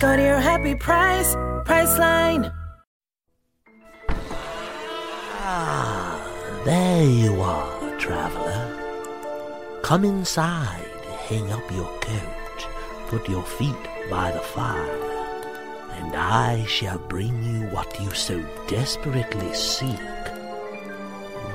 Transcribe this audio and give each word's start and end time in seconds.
Go 0.00 0.16
to 0.16 0.22
your 0.22 0.38
happy 0.40 0.74
price, 0.74 1.34
Priceline. 1.66 2.50
Ah, 5.42 6.62
there 6.64 7.04
you 7.04 7.38
are, 7.42 7.98
traveler. 7.98 8.64
Come 9.82 10.06
inside, 10.06 10.88
hang 11.28 11.52
up 11.52 11.70
your 11.70 11.92
coat, 12.00 12.66
put 13.08 13.28
your 13.28 13.42
feet 13.42 13.76
by 14.08 14.30
the 14.30 14.40
fire, 14.40 14.98
and 15.92 16.16
I 16.16 16.64
shall 16.64 16.98
bring 16.98 17.42
you 17.42 17.66
what 17.68 18.00
you 18.00 18.08
so 18.14 18.42
desperately 18.68 19.52
seek 19.52 20.00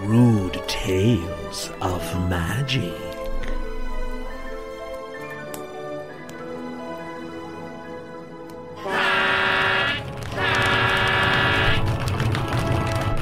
rude 0.03 0.61
tales 0.67 1.71
of 1.81 2.29
magic. 2.29 3.04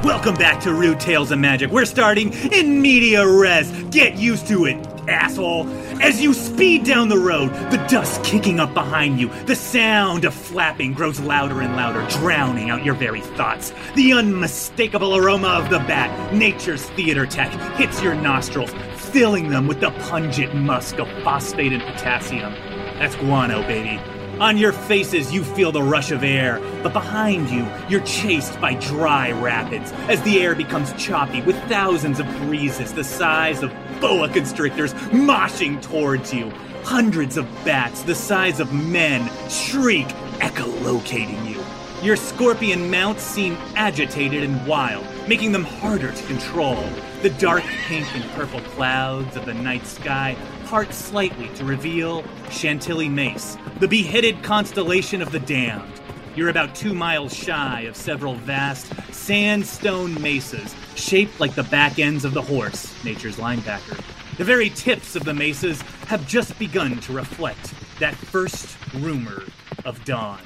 Welcome 0.04 0.36
back 0.36 0.59
to 0.64 0.73
Rude 0.73 1.00
Tales 1.00 1.32
of 1.32 1.40
Magic. 1.40 1.72
We're 1.72 1.86
starting 1.86 2.34
in 2.52 2.82
media 2.82 3.26
res. 3.26 3.72
Get 3.84 4.18
used 4.18 4.48
to 4.48 4.66
it, 4.66 4.76
asshole. 5.08 5.66
As 6.02 6.22
you 6.22 6.34
speed 6.34 6.84
down 6.84 7.08
the 7.08 7.18
road, 7.18 7.54
the 7.72 7.78
dust 7.90 8.22
kicking 8.22 8.60
up 8.60 8.73
behind 8.73 9.18
you, 9.18 9.30
the 9.45 9.56
sound 9.56 10.26
of 10.26 10.34
flapping 10.34 10.92
grows 10.92 11.22
louder 11.22 11.62
and 11.62 11.78
louder, 11.78 12.06
drowning 12.20 12.70
out 12.70 12.84
your 12.84 12.95
very 12.95 13.22
thoughts. 13.22 13.73
The 13.95 14.12
unmistakable 14.12 15.16
aroma 15.16 15.48
of 15.48 15.70
the 15.70 15.80
bat, 15.80 16.34
nature's 16.34 16.84
theater 16.90 17.26
tech, 17.26 17.54
hits 17.78 18.02
your 18.02 18.14
nostrils, 18.14 18.73
filling 18.98 19.52
them 19.52 19.67
with 19.67 19.80
the 19.80 19.92
pungent 20.10 20.54
musk 20.54 21.00
of 21.00 21.08
phosphate 21.23 21.72
and 21.72 21.82
potassium. 21.82 22.52
That's 23.00 23.16
guano, 23.16 23.62
baby. 23.62 24.02
On 24.39 24.58
your 24.58 24.72
faces, 24.72 25.31
you 25.31 25.44
feel 25.44 25.72
the 25.72 25.84
rush 25.84 26.09
of 26.09 26.23
air, 26.23 26.59
but 26.81 26.92
behind 26.92 27.50
you, 27.52 27.67
you're 27.88 28.03
chased 28.03 28.59
by 28.59 28.73
dry 28.73 29.31
rapids 29.31 29.92
as 30.09 30.22
the 30.23 30.42
air 30.42 30.56
becomes 30.56 30.92
choppy 30.94 31.42
with 31.44 31.56
thousands 31.70 32.20
of 32.20 32.26
breezes 32.39 32.94
the 32.94 33.04
size 33.04 33.61
of 33.61 33.72
boa 34.02 34.28
constrictors 34.28 34.94
moshing 35.11 35.80
towards 35.81 36.34
you. 36.34 36.50
Hundreds 36.84 37.38
of 37.38 37.45
bats 37.64 38.02
the 38.02 38.16
size 38.16 38.59
of 38.59 38.73
men 38.73 39.30
shriek, 39.50 40.08
echolocating 40.39 41.48
you. 41.48 41.64
Your 42.04 42.16
scorpion 42.16 42.89
mounts 42.89 43.23
seem 43.23 43.56
agitated 43.76 44.44
and 44.44 44.67
wild, 44.67 45.06
making 45.28 45.52
them 45.52 45.64
harder 45.64 46.11
to 46.11 46.23
control. 46.26 46.84
The 47.22 47.30
dark 47.30 47.64
pink 47.88 48.08
and 48.16 48.30
purple 48.31 48.59
clouds 48.61 49.38
of 49.38 49.45
the 49.45 49.54
night 49.54 49.86
sky 49.86 50.36
part 50.74 50.92
slightly 50.92 51.50
to 51.50 51.64
reveal 51.64 52.24
Chantilly 52.50 53.08
Mace, 53.08 53.60
the 53.80 53.88
beheaded 53.88 54.42
constellation 54.42 55.22
of 55.22 55.32
the 55.32 55.38
damned. 55.38 56.02
You're 56.36 56.50
about 56.50 56.74
two 56.74 56.96
miles 56.96 57.32
shy 57.32 57.82
of 57.82 57.96
several 57.96 58.34
vast 58.34 58.92
sandstone 59.14 60.20
mesas, 60.20 60.73
shaped 60.95 61.39
like 61.39 61.54
the 61.54 61.62
back 61.62 62.00
ends 62.00 62.26
of 62.26 62.33
the 62.33 62.42
horse, 62.42 62.92
nature's 63.06 63.38
linebacker. 63.38 64.04
The 64.38 64.44
very 64.44 64.72
tips 64.72 65.16
of 65.16 65.26
the 65.26 65.33
mesas 65.36 65.80
have 66.08 66.28
just 66.28 66.58
begun 66.58 67.00
to 67.02 67.14
reflect 67.14 67.72
that 68.00 68.16
first 68.16 68.76
rumor 68.95 69.44
of 69.86 70.04
dawn. 70.06 70.42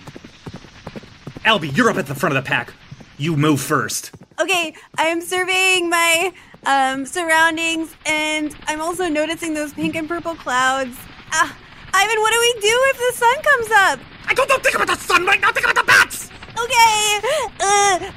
Albie, 1.45 1.73
you're 1.77 1.89
up 1.89 1.95
at 1.95 2.07
the 2.07 2.15
front 2.15 2.35
of 2.35 2.43
the 2.43 2.45
pack. 2.45 2.73
You 3.17 3.37
move 3.37 3.61
first. 3.61 4.11
Okay, 4.41 4.75
I 4.97 5.05
am 5.05 5.21
surveying 5.21 5.89
my 5.89 6.33
um, 6.65 7.05
surroundings, 7.05 7.95
and 8.05 8.55
I'm 8.67 8.81
also 8.81 9.07
noticing 9.07 9.53
those 9.53 9.73
pink 9.73 9.95
and 9.95 10.07
purple 10.07 10.35
clouds. 10.35 10.97
Ah, 11.31 11.57
Ivan, 11.93 12.19
what 12.21 12.33
do 12.33 12.39
we 12.39 12.61
do 12.61 12.83
if 12.89 12.97
the 12.97 13.17
sun 13.17 13.43
comes 13.43 13.71
up? 13.71 13.99
I 14.27 14.33
don't, 14.33 14.49
don't 14.49 14.63
think 14.63 14.75
about 14.75 14.87
the 14.87 14.95
sun 14.95 15.25
right 15.25 15.39
now. 15.39 15.51
Think 15.51 15.65
about 15.65 15.75
the 15.75 15.83
bats. 15.87 16.29
Okay. 16.59 17.19
Uh, 17.59 18.11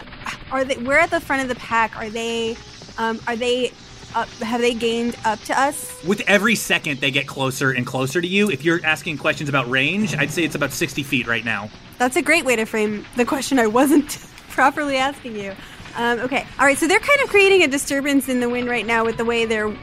are 0.50 0.64
they? 0.64 0.76
We're 0.78 0.98
at 0.98 1.10
the 1.10 1.20
front 1.20 1.42
of 1.42 1.48
the 1.48 1.54
pack. 1.56 1.96
Are 1.96 2.08
they? 2.10 2.56
Um, 2.98 3.20
are 3.26 3.36
they? 3.36 3.72
Up, 4.12 4.28
have 4.40 4.60
they 4.60 4.74
gained 4.74 5.16
up 5.24 5.38
to 5.42 5.56
us? 5.56 6.02
With 6.04 6.20
every 6.26 6.56
second, 6.56 6.98
they 6.98 7.12
get 7.12 7.28
closer 7.28 7.70
and 7.70 7.86
closer 7.86 8.20
to 8.20 8.26
you. 8.26 8.50
If 8.50 8.64
you're 8.64 8.84
asking 8.84 9.18
questions 9.18 9.48
about 9.48 9.70
range, 9.70 10.16
I'd 10.16 10.32
say 10.32 10.42
it's 10.42 10.56
about 10.56 10.72
60 10.72 11.04
feet 11.04 11.28
right 11.28 11.44
now. 11.44 11.70
That's 11.96 12.16
a 12.16 12.22
great 12.22 12.44
way 12.44 12.56
to 12.56 12.64
frame 12.64 13.06
the 13.14 13.24
question 13.24 13.60
I 13.60 13.68
wasn't 13.68 14.08
properly 14.48 14.96
asking 14.96 15.36
you. 15.36 15.54
Um, 15.96 16.20
okay. 16.20 16.46
All 16.58 16.66
right. 16.66 16.78
So 16.78 16.86
they're 16.86 16.98
kind 17.00 17.20
of 17.22 17.28
creating 17.28 17.62
a 17.62 17.68
disturbance 17.68 18.28
in 18.28 18.40
the 18.40 18.48
wind 18.48 18.68
right 18.68 18.86
now 18.86 19.04
with 19.04 19.16
the 19.16 19.24
way 19.24 19.44
their 19.44 19.74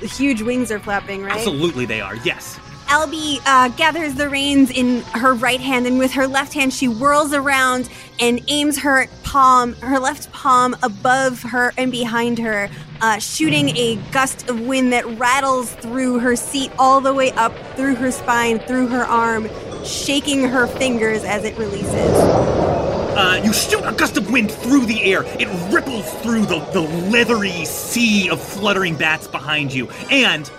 huge 0.00 0.42
wings 0.42 0.70
are 0.70 0.78
flapping, 0.78 1.22
right? 1.22 1.36
Absolutely, 1.36 1.86
they 1.86 2.00
are. 2.00 2.16
Yes. 2.16 2.58
Albie 2.86 3.40
uh, 3.46 3.68
gathers 3.68 4.14
the 4.16 4.28
reins 4.28 4.70
in 4.70 5.00
her 5.14 5.32
right 5.32 5.60
hand, 5.60 5.86
and 5.86 5.98
with 5.98 6.12
her 6.12 6.26
left 6.26 6.52
hand, 6.52 6.74
she 6.74 6.86
whirls 6.86 7.32
around 7.32 7.88
and 8.20 8.42
aims 8.48 8.78
her 8.78 9.06
palm, 9.22 9.72
her 9.76 9.98
left 9.98 10.30
palm, 10.32 10.76
above 10.82 11.42
her 11.42 11.72
and 11.78 11.90
behind 11.90 12.38
her, 12.38 12.68
uh, 13.00 13.18
shooting 13.18 13.74
a 13.78 13.96
gust 14.10 14.46
of 14.50 14.60
wind 14.60 14.92
that 14.92 15.06
rattles 15.18 15.72
through 15.76 16.18
her 16.18 16.36
seat 16.36 16.70
all 16.78 17.00
the 17.00 17.14
way 17.14 17.30
up 17.32 17.56
through 17.76 17.94
her 17.94 18.10
spine, 18.10 18.58
through 18.58 18.88
her 18.88 19.04
arm, 19.04 19.48
shaking 19.84 20.46
her 20.46 20.66
fingers 20.66 21.24
as 21.24 21.44
it 21.44 21.56
releases. 21.56 23.01
Uh, 23.14 23.40
you 23.44 23.52
shoot 23.52 23.82
a 23.84 23.92
gust 23.92 24.16
of 24.16 24.30
wind 24.30 24.50
through 24.50 24.86
the 24.86 25.02
air. 25.04 25.22
It 25.38 25.48
ripples 25.70 26.10
through 26.22 26.46
the, 26.46 26.60
the 26.72 26.80
leathery 26.80 27.64
sea 27.66 28.30
of 28.30 28.40
fluttering 28.40 28.96
bats 28.96 29.26
behind 29.28 29.72
you. 29.74 29.90
And 30.10 30.50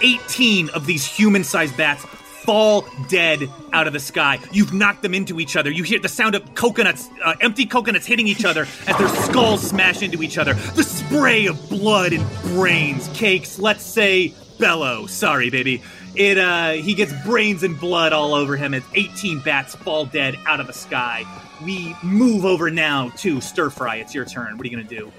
18 0.00 0.70
of 0.70 0.86
these 0.86 1.04
human 1.04 1.42
sized 1.42 1.76
bats 1.76 2.04
fall 2.04 2.86
dead 3.08 3.50
out 3.72 3.88
of 3.88 3.92
the 3.92 3.98
sky. 3.98 4.38
You've 4.52 4.72
knocked 4.72 5.02
them 5.02 5.12
into 5.12 5.40
each 5.40 5.56
other. 5.56 5.72
You 5.72 5.82
hear 5.82 5.98
the 5.98 6.08
sound 6.08 6.36
of 6.36 6.54
coconuts, 6.54 7.08
uh, 7.24 7.34
empty 7.40 7.66
coconuts 7.66 8.06
hitting 8.06 8.28
each 8.28 8.44
other 8.44 8.68
as 8.86 8.96
their 8.96 9.08
skulls 9.08 9.68
smash 9.68 10.00
into 10.00 10.22
each 10.22 10.38
other. 10.38 10.54
The 10.54 10.84
spray 10.84 11.46
of 11.46 11.68
blood 11.68 12.12
and 12.12 12.24
brains, 12.44 13.08
cakes, 13.12 13.58
let's 13.58 13.84
say 13.84 14.34
Bello. 14.58 15.06
Sorry, 15.06 15.50
baby. 15.50 15.82
It 16.14 16.38
uh 16.38 16.70
he 16.72 16.94
gets 16.94 17.12
brains 17.24 17.64
and 17.64 17.78
blood 17.78 18.12
all 18.12 18.34
over 18.34 18.56
him 18.56 18.72
as 18.72 18.82
18 18.94 19.40
bats 19.40 19.74
fall 19.74 20.06
dead 20.06 20.36
out 20.46 20.60
of 20.60 20.66
the 20.66 20.72
sky. 20.72 21.26
We 21.64 21.96
move 22.02 22.44
over 22.44 22.70
now 22.70 23.10
to 23.18 23.40
stir 23.40 23.70
fry. 23.70 23.96
It's 23.96 24.14
your 24.14 24.24
turn. 24.24 24.56
What 24.56 24.66
are 24.66 24.70
you 24.70 24.76
gonna 24.76 24.88
do? 24.88 25.12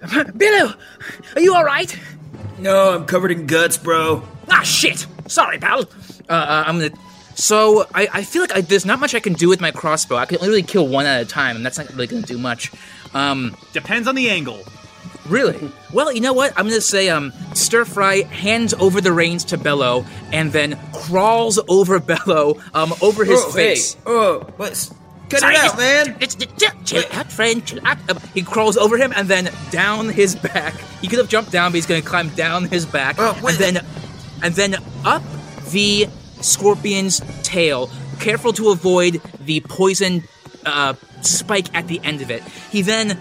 Billu, 0.00 0.74
are 1.36 1.40
you 1.40 1.54
all 1.54 1.64
right? 1.64 1.98
No, 2.58 2.94
I'm 2.94 3.06
covered 3.06 3.32
in 3.32 3.46
guts, 3.46 3.76
bro. 3.78 4.22
Ah, 4.50 4.62
shit. 4.62 5.06
Sorry, 5.26 5.58
pal. 5.58 5.80
Uh, 6.28 6.32
uh, 6.32 6.64
I'm 6.66 6.78
gonna. 6.78 6.90
So 7.34 7.86
I, 7.94 8.08
I 8.12 8.22
feel 8.22 8.42
like 8.42 8.54
I, 8.54 8.60
there's 8.60 8.84
not 8.84 8.98
much 9.00 9.14
I 9.14 9.20
can 9.20 9.32
do 9.34 9.48
with 9.48 9.60
my 9.60 9.70
crossbow. 9.70 10.16
I 10.16 10.26
can 10.26 10.38
literally 10.38 10.62
kill 10.62 10.86
one 10.86 11.06
at 11.06 11.22
a 11.22 11.24
time, 11.24 11.56
and 11.56 11.64
that's 11.64 11.78
not 11.78 11.88
really 11.90 12.06
gonna 12.06 12.22
do 12.22 12.38
much. 12.38 12.72
Um, 13.14 13.56
Depends 13.72 14.08
on 14.08 14.14
the 14.14 14.30
angle. 14.30 14.62
really? 15.28 15.70
Well, 15.92 16.12
you 16.12 16.20
know 16.20 16.32
what? 16.32 16.52
I'm 16.56 16.66
gonna 16.66 16.80
say 16.80 17.08
um, 17.08 17.32
stir 17.54 17.84
fry 17.84 18.22
hands 18.22 18.74
over 18.74 19.00
the 19.00 19.12
reins 19.12 19.44
to 19.46 19.58
Bello, 19.58 20.04
and 20.32 20.52
then 20.52 20.78
crawls 20.92 21.58
over 21.68 21.98
Bello, 22.00 22.60
um, 22.74 22.92
over 23.00 23.24
his 23.24 23.40
oh, 23.42 23.50
face. 23.50 23.94
Hey, 23.94 24.00
oh, 24.06 24.46
what's. 24.56 24.94
Cut 25.30 25.40
Sorry, 25.40 25.54
it 25.54 25.60
out, 25.60 25.78
man! 25.78 26.16
It's, 26.20 26.34
it's, 26.34 26.52
chill, 26.60 26.72
chill 26.84 27.04
out, 27.12 27.30
friend. 27.30 27.64
Chill 27.64 27.78
out. 27.86 27.98
He 28.34 28.42
crawls 28.42 28.76
over 28.76 28.98
him 28.98 29.12
and 29.14 29.28
then 29.28 29.48
down 29.70 30.08
his 30.08 30.34
back. 30.34 30.74
He 31.00 31.06
could 31.06 31.20
have 31.20 31.28
jumped 31.28 31.52
down, 31.52 31.70
but 31.70 31.76
he's 31.76 31.86
going 31.86 32.02
to 32.02 32.08
climb 32.08 32.30
down 32.30 32.64
his 32.64 32.84
back 32.84 33.14
Oh, 33.18 33.38
and 33.46 33.56
then 33.56 33.86
and 34.42 34.54
then 34.54 34.76
up 35.04 35.22
the 35.70 36.08
scorpion's 36.40 37.20
tail. 37.44 37.90
Careful 38.18 38.52
to 38.54 38.70
avoid 38.70 39.22
the 39.38 39.60
poison 39.60 40.24
uh, 40.66 40.94
spike 41.22 41.72
at 41.76 41.86
the 41.86 42.00
end 42.02 42.22
of 42.22 42.30
it. 42.30 42.42
He 42.70 42.82
then 42.82 43.16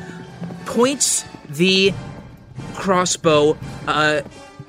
points 0.65 1.25
the 1.47 1.93
crossbow 2.73 3.55
uh, 3.87 4.21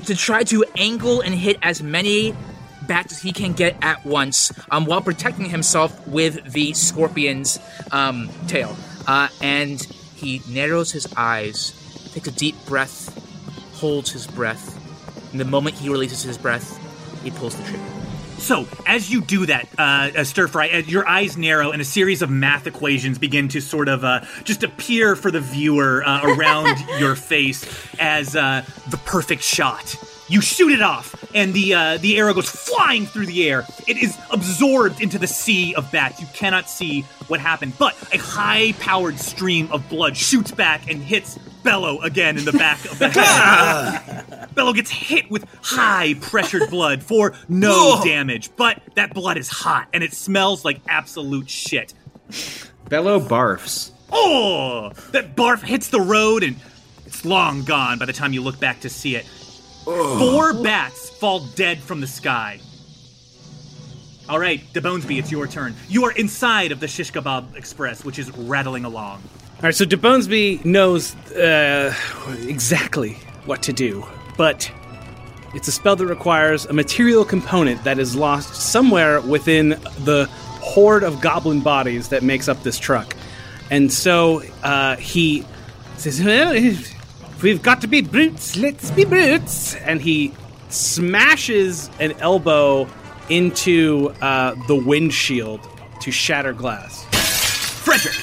to 0.04 0.14
try 0.14 0.44
to 0.44 0.64
angle 0.76 1.20
and 1.20 1.34
hit 1.34 1.56
as 1.62 1.82
many 1.82 2.34
bats 2.90 3.12
as 3.12 3.22
he 3.22 3.32
can 3.32 3.52
get 3.52 3.76
at 3.82 4.04
once, 4.04 4.52
um, 4.72 4.84
while 4.84 5.00
protecting 5.00 5.48
himself 5.48 6.08
with 6.08 6.52
the 6.52 6.74
scorpion's 6.74 7.60
um, 7.92 8.28
tail. 8.48 8.76
Uh, 9.06 9.28
and 9.40 9.80
he 10.16 10.42
narrows 10.48 10.90
his 10.90 11.06
eyes, 11.16 11.72
takes 12.12 12.26
a 12.26 12.32
deep 12.32 12.56
breath, 12.66 13.16
holds 13.76 14.10
his 14.10 14.26
breath. 14.26 14.76
And 15.30 15.38
the 15.38 15.44
moment 15.44 15.76
he 15.76 15.88
releases 15.88 16.22
his 16.22 16.36
breath, 16.36 16.76
he 17.22 17.30
pulls 17.30 17.54
the 17.54 17.62
trigger. 17.62 17.84
So, 18.38 18.66
as 18.86 19.08
you 19.08 19.20
do 19.20 19.46
that, 19.46 19.68
uh, 19.78 20.10
uh, 20.16 20.24
stir 20.24 20.48
fry, 20.48 20.70
uh, 20.70 20.78
your 20.78 21.06
eyes 21.06 21.36
narrow 21.36 21.70
and 21.70 21.80
a 21.80 21.84
series 21.84 22.22
of 22.22 22.30
math 22.30 22.66
equations 22.66 23.18
begin 23.18 23.48
to 23.48 23.60
sort 23.60 23.88
of 23.88 24.02
uh, 24.02 24.22
just 24.42 24.64
appear 24.64 25.14
for 25.14 25.30
the 25.30 25.40
viewer 25.40 26.02
uh, 26.04 26.22
around 26.24 26.76
your 26.98 27.14
face 27.14 27.64
as 28.00 28.34
uh, 28.34 28.64
the 28.88 28.96
perfect 28.96 29.42
shot. 29.44 29.94
You 30.30 30.40
shoot 30.40 30.70
it 30.70 30.80
off, 30.80 31.12
and 31.34 31.52
the 31.52 31.74
uh, 31.74 31.98
the 31.98 32.16
arrow 32.16 32.32
goes 32.32 32.48
flying 32.48 33.04
through 33.04 33.26
the 33.26 33.48
air. 33.48 33.66
It 33.88 33.96
is 33.96 34.16
absorbed 34.30 35.00
into 35.00 35.18
the 35.18 35.26
sea 35.26 35.74
of 35.74 35.90
bats. 35.90 36.20
You 36.20 36.28
cannot 36.32 36.70
see 36.70 37.00
what 37.26 37.40
happened, 37.40 37.72
but 37.78 37.96
a 38.14 38.18
high-powered 38.18 39.18
stream 39.18 39.68
of 39.72 39.88
blood 39.88 40.16
shoots 40.16 40.52
back 40.52 40.88
and 40.88 41.02
hits 41.02 41.36
Bello 41.64 42.00
again 42.02 42.38
in 42.38 42.44
the 42.44 42.52
back 42.52 42.84
of 42.84 43.00
the 43.00 43.08
head. 43.14 44.54
Bello 44.54 44.72
gets 44.72 44.90
hit 44.90 45.28
with 45.32 45.44
high 45.62 46.14
pressured 46.20 46.70
blood 46.70 47.02
for 47.02 47.34
no 47.48 47.96
Whoa. 47.96 48.04
damage, 48.04 48.50
but 48.56 48.80
that 48.94 49.12
blood 49.12 49.36
is 49.36 49.48
hot 49.48 49.88
and 49.92 50.04
it 50.04 50.12
smells 50.12 50.64
like 50.64 50.80
absolute 50.88 51.50
shit. 51.50 51.92
Bello 52.88 53.18
barfs. 53.18 53.90
Oh, 54.12 54.92
that 55.10 55.34
barf 55.34 55.60
hits 55.62 55.88
the 55.88 56.00
road 56.00 56.44
and 56.44 56.54
it's 57.06 57.24
long 57.24 57.64
gone 57.64 57.98
by 57.98 58.04
the 58.06 58.12
time 58.12 58.32
you 58.32 58.42
look 58.42 58.60
back 58.60 58.80
to 58.80 58.88
see 58.88 59.16
it. 59.16 59.26
Four 59.84 60.54
bats 60.54 61.10
fall 61.10 61.40
dead 61.40 61.78
from 61.80 62.00
the 62.00 62.06
sky. 62.06 62.60
All 64.28 64.38
right, 64.38 64.62
DeBonesby, 64.72 65.18
it's 65.18 65.32
your 65.32 65.46
turn. 65.48 65.74
You 65.88 66.04
are 66.04 66.12
inside 66.12 66.70
of 66.70 66.78
the 66.78 66.86
Shish 66.86 67.10
Kebab 67.10 67.56
Express, 67.56 68.04
which 68.04 68.18
is 68.18 68.30
rattling 68.36 68.84
along. 68.84 69.22
All 69.56 69.62
right, 69.64 69.74
so 69.74 69.84
DeBonesby 69.84 70.64
knows 70.64 71.16
uh, 71.32 71.94
exactly 72.46 73.14
what 73.46 73.62
to 73.64 73.72
do, 73.72 74.06
but 74.36 74.70
it's 75.52 75.66
a 75.66 75.72
spell 75.72 75.96
that 75.96 76.06
requires 76.06 76.64
a 76.66 76.72
material 76.72 77.24
component 77.24 77.82
that 77.82 77.98
is 77.98 78.14
lost 78.14 78.54
somewhere 78.54 79.20
within 79.20 79.70
the 80.04 80.28
horde 80.60 81.02
of 81.02 81.20
goblin 81.20 81.60
bodies 81.60 82.08
that 82.10 82.22
makes 82.22 82.46
up 82.46 82.62
this 82.62 82.78
truck. 82.78 83.16
And 83.70 83.92
so 83.92 84.42
uh, 84.62 84.96
he 84.96 85.44
says, 85.96 86.20
we've 87.42 87.62
got 87.62 87.80
to 87.80 87.86
be 87.86 88.02
brutes, 88.02 88.56
let's 88.56 88.90
be 88.90 89.04
brutes. 89.04 89.74
And 89.76 90.00
he 90.00 90.32
smashes 90.68 91.90
an 91.98 92.12
elbow 92.20 92.88
into 93.28 94.14
uh, 94.20 94.54
the 94.66 94.74
windshield 94.74 95.60
to 96.00 96.10
shatter 96.10 96.52
glass. 96.52 97.04
Frederick, 97.84 98.14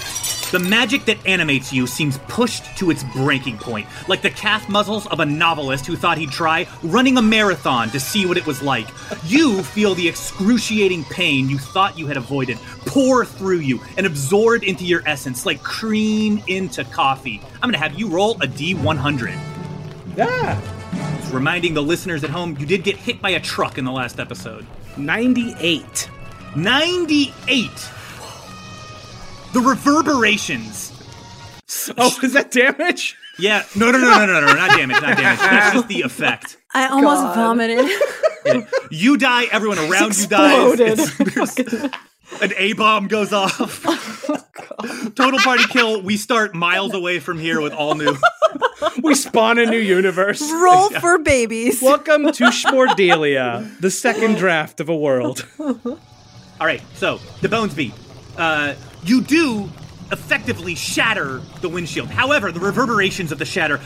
the 0.51 0.59
magic 0.59 1.05
that 1.05 1.17
animates 1.25 1.73
you 1.73 1.87
seems 1.87 2.17
pushed 2.29 2.77
to 2.77 2.89
its 2.89 3.03
breaking 3.15 3.57
point, 3.57 3.87
like 4.07 4.21
the 4.21 4.29
calf 4.29 4.69
muzzles 4.69 5.05
of 5.07 5.19
a 5.19 5.25
novelist 5.25 5.85
who 5.85 5.95
thought 5.95 6.17
he'd 6.17 6.31
try 6.31 6.67
running 6.83 7.17
a 7.17 7.21
marathon 7.21 7.89
to 7.89 7.99
see 7.99 8.25
what 8.25 8.37
it 8.37 8.45
was 8.45 8.61
like. 8.61 8.87
You 9.25 9.61
feel 9.63 9.93
the 9.95 10.07
excruciating 10.07 11.03
pain 11.05 11.49
you 11.49 11.57
thought 11.57 11.97
you 11.97 12.07
had 12.07 12.17
avoided 12.17 12.57
pour 12.85 13.25
through 13.25 13.59
you 13.59 13.81
and 13.97 14.05
absorb 14.05 14.63
into 14.63 14.85
your 14.85 15.03
essence 15.05 15.45
like 15.45 15.61
cream 15.63 16.41
into 16.47 16.83
coffee. 16.85 17.41
I'm 17.61 17.69
gonna 17.69 17.77
have 17.77 17.99
you 17.99 18.07
roll 18.07 18.35
a 18.35 18.47
D100. 18.47 19.37
Yeah. 20.15 20.59
Reminding 21.31 21.73
the 21.73 21.83
listeners 21.83 22.23
at 22.23 22.29
home, 22.29 22.55
you 22.57 22.65
did 22.65 22.83
get 22.83 22.95
hit 22.95 23.21
by 23.21 23.31
a 23.31 23.39
truck 23.39 23.77
in 23.77 23.85
the 23.85 23.91
last 23.91 24.19
episode. 24.19 24.65
98. 24.95 26.09
98! 26.55 27.69
The 29.53 29.59
reverberations 29.61 30.91
Oh, 31.97 32.17
is 32.23 32.33
that 32.33 32.51
damage? 32.51 33.15
Yeah, 33.39 33.63
no, 33.75 33.91
no, 33.91 33.97
no, 33.99 34.25
no, 34.25 34.25
no, 34.25 34.39
no, 34.41 34.53
not 34.53 34.71
damage, 34.77 35.01
not 35.01 35.17
damage. 35.17 35.39
It's 35.41 35.73
just 35.73 35.87
the 35.89 36.01
effect. 36.01 36.57
I 36.73 36.87
almost 36.87 37.35
vomited. 37.35 37.89
You 38.89 39.17
die, 39.17 39.43
everyone 39.51 39.77
around 39.77 40.17
you 40.17 40.25
dies. 40.27 40.79
It's- 40.79 41.89
an 42.41 42.53
A 42.57 42.71
bomb 42.73 43.09
goes 43.09 43.33
off. 43.33 43.83
Total 45.15 45.37
party 45.39 45.65
kill. 45.69 46.01
We 46.01 46.15
start 46.15 46.55
miles 46.55 46.93
away 46.93 47.19
from 47.19 47.39
here 47.39 47.59
with 47.59 47.73
all 47.73 47.95
new. 47.95 48.15
We 49.03 49.15
spawn 49.15 49.57
a 49.59 49.65
new 49.65 49.77
universe. 49.79 50.41
Roll 50.49 50.89
for 50.91 51.17
babies. 51.17 51.81
Welcome 51.81 52.23
to 52.31 52.45
Schmordelia, 52.45 53.77
the 53.81 53.91
second 53.91 54.35
draft 54.37 54.79
of 54.79 54.87
a 54.87 54.95
world. 54.95 55.45
All 55.59 55.97
right, 56.61 56.81
so 56.93 57.17
DeBonesby, 57.41 57.91
uh, 58.37 58.75
you 59.03 59.21
do 59.21 59.69
effectively 60.11 60.75
shatter 60.75 61.41
the 61.61 61.69
windshield. 61.69 62.09
However, 62.09 62.51
the 62.51 62.59
reverberations 62.59 63.31
of 63.31 63.39
the 63.39 63.45
shatter 63.45 63.79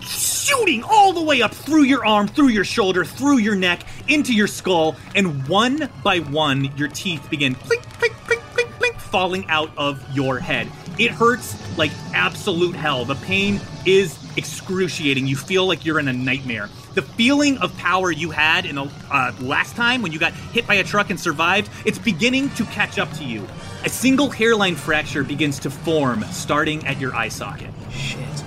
shooting 0.00 0.82
all 0.82 1.12
the 1.12 1.22
way 1.22 1.40
up 1.40 1.54
through 1.54 1.84
your 1.84 2.04
arm, 2.04 2.26
through 2.26 2.48
your 2.48 2.64
shoulder, 2.64 3.04
through 3.04 3.38
your 3.38 3.54
neck, 3.54 3.84
into 4.08 4.34
your 4.34 4.46
skull, 4.46 4.96
and 5.14 5.46
one 5.48 5.88
by 6.02 6.18
one, 6.18 6.76
your 6.76 6.88
teeth 6.88 7.28
begin 7.30 7.54
clink, 7.54 7.82
clink, 7.98 8.12
clink, 8.24 8.42
clink, 8.52 8.70
clink, 8.78 8.96
falling 8.96 9.46
out 9.48 9.70
of 9.76 10.04
your 10.14 10.38
head. 10.38 10.68
It 10.98 11.10
hurts 11.10 11.56
like 11.78 11.90
absolute 12.12 12.74
hell. 12.74 13.04
The 13.04 13.14
pain 13.14 13.60
is 13.86 14.18
excruciating. 14.36 15.26
You 15.26 15.36
feel 15.36 15.66
like 15.66 15.84
you're 15.84 15.98
in 15.98 16.08
a 16.08 16.12
nightmare. 16.12 16.68
The 16.94 17.02
feeling 17.02 17.58
of 17.58 17.76
power 17.78 18.10
you 18.10 18.30
had 18.30 18.66
in 18.66 18.74
the 18.76 18.90
uh, 19.10 19.32
last 19.40 19.74
time 19.76 20.02
when 20.02 20.12
you 20.12 20.18
got 20.18 20.32
hit 20.32 20.66
by 20.66 20.74
a 20.74 20.84
truck 20.84 21.10
and 21.10 21.18
survived, 21.18 21.70
it's 21.86 21.98
beginning 21.98 22.50
to 22.50 22.64
catch 22.66 22.98
up 22.98 23.10
to 23.14 23.24
you. 23.24 23.46
A 23.84 23.88
single 23.88 24.30
hairline 24.30 24.76
fracture 24.76 25.24
begins 25.24 25.58
to 25.60 25.70
form, 25.70 26.24
starting 26.30 26.86
at 26.86 27.00
your 27.00 27.14
eye 27.14 27.28
socket. 27.28 27.70
Shit. 27.90 28.44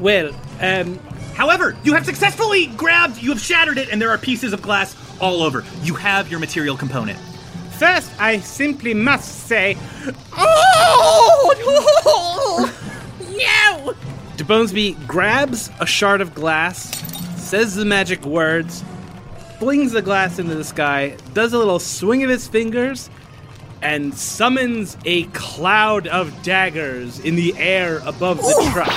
Well, 0.00 0.34
um, 0.60 0.98
However, 1.34 1.76
you 1.82 1.94
have 1.94 2.06
successfully 2.06 2.66
grabbed, 2.68 3.20
you 3.20 3.30
have 3.30 3.40
shattered 3.40 3.76
it, 3.76 3.88
and 3.90 4.00
there 4.00 4.10
are 4.10 4.18
pieces 4.18 4.52
of 4.52 4.62
glass 4.62 4.96
all 5.20 5.42
over. 5.42 5.64
You 5.82 5.94
have 5.94 6.30
your 6.30 6.38
material 6.38 6.76
component. 6.76 7.18
first 7.72 8.10
I 8.20 8.38
simply 8.38 8.94
must 8.94 9.46
say, 9.46 9.76
Oh! 10.32 11.50
no! 13.20 13.94
DeBonesby 14.36 15.06
grabs 15.06 15.70
a 15.80 15.86
shard 15.86 16.20
of 16.20 16.34
glass, 16.34 16.90
says 17.36 17.74
the 17.74 17.84
magic 17.84 18.24
words, 18.24 18.84
flings 19.58 19.90
the 19.92 20.02
glass 20.02 20.38
into 20.38 20.54
the 20.54 20.64
sky, 20.64 21.16
does 21.32 21.52
a 21.52 21.58
little 21.58 21.80
swing 21.80 22.22
of 22.22 22.30
his 22.30 22.46
fingers, 22.46 23.10
and 23.84 24.14
summons 24.14 24.96
a 25.04 25.24
cloud 25.26 26.06
of 26.06 26.42
daggers 26.42 27.20
in 27.20 27.36
the 27.36 27.54
air 27.58 27.98
above 28.06 28.38
the 28.38 28.70
truck. 28.72 28.88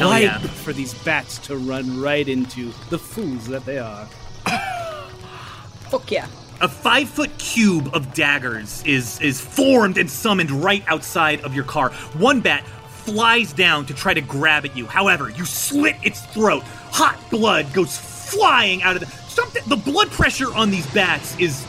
Ripe 0.00 0.22
yeah. 0.22 0.38
for 0.38 0.72
these 0.72 0.94
bats 1.04 1.36
to 1.38 1.56
run 1.56 2.00
right 2.00 2.26
into 2.26 2.72
the 2.88 2.98
fools 2.98 3.46
that 3.48 3.66
they 3.66 3.78
are. 3.78 4.06
Fuck 5.90 6.10
yeah. 6.10 6.26
A 6.62 6.68
five 6.68 7.08
foot 7.08 7.36
cube 7.38 7.90
of 7.92 8.14
daggers 8.14 8.82
is 8.86 9.20
is 9.20 9.40
formed 9.40 9.98
and 9.98 10.08
summoned 10.08 10.50
right 10.50 10.84
outside 10.86 11.40
of 11.40 11.54
your 11.54 11.64
car. 11.64 11.90
One 12.16 12.40
bat 12.40 12.64
flies 12.88 13.52
down 13.52 13.86
to 13.86 13.94
try 13.94 14.14
to 14.14 14.20
grab 14.20 14.64
at 14.64 14.76
you. 14.76 14.86
However, 14.86 15.30
you 15.30 15.44
slit 15.44 15.96
its 16.02 16.24
throat. 16.26 16.62
Hot 16.92 17.18
blood 17.30 17.72
goes 17.72 17.98
flying 17.98 18.82
out 18.82 18.96
of 18.96 19.00
the 19.00 19.06
something. 19.06 19.62
The 19.66 19.76
blood 19.76 20.10
pressure 20.10 20.54
on 20.54 20.70
these 20.70 20.86
bats 20.94 21.36
is. 21.38 21.66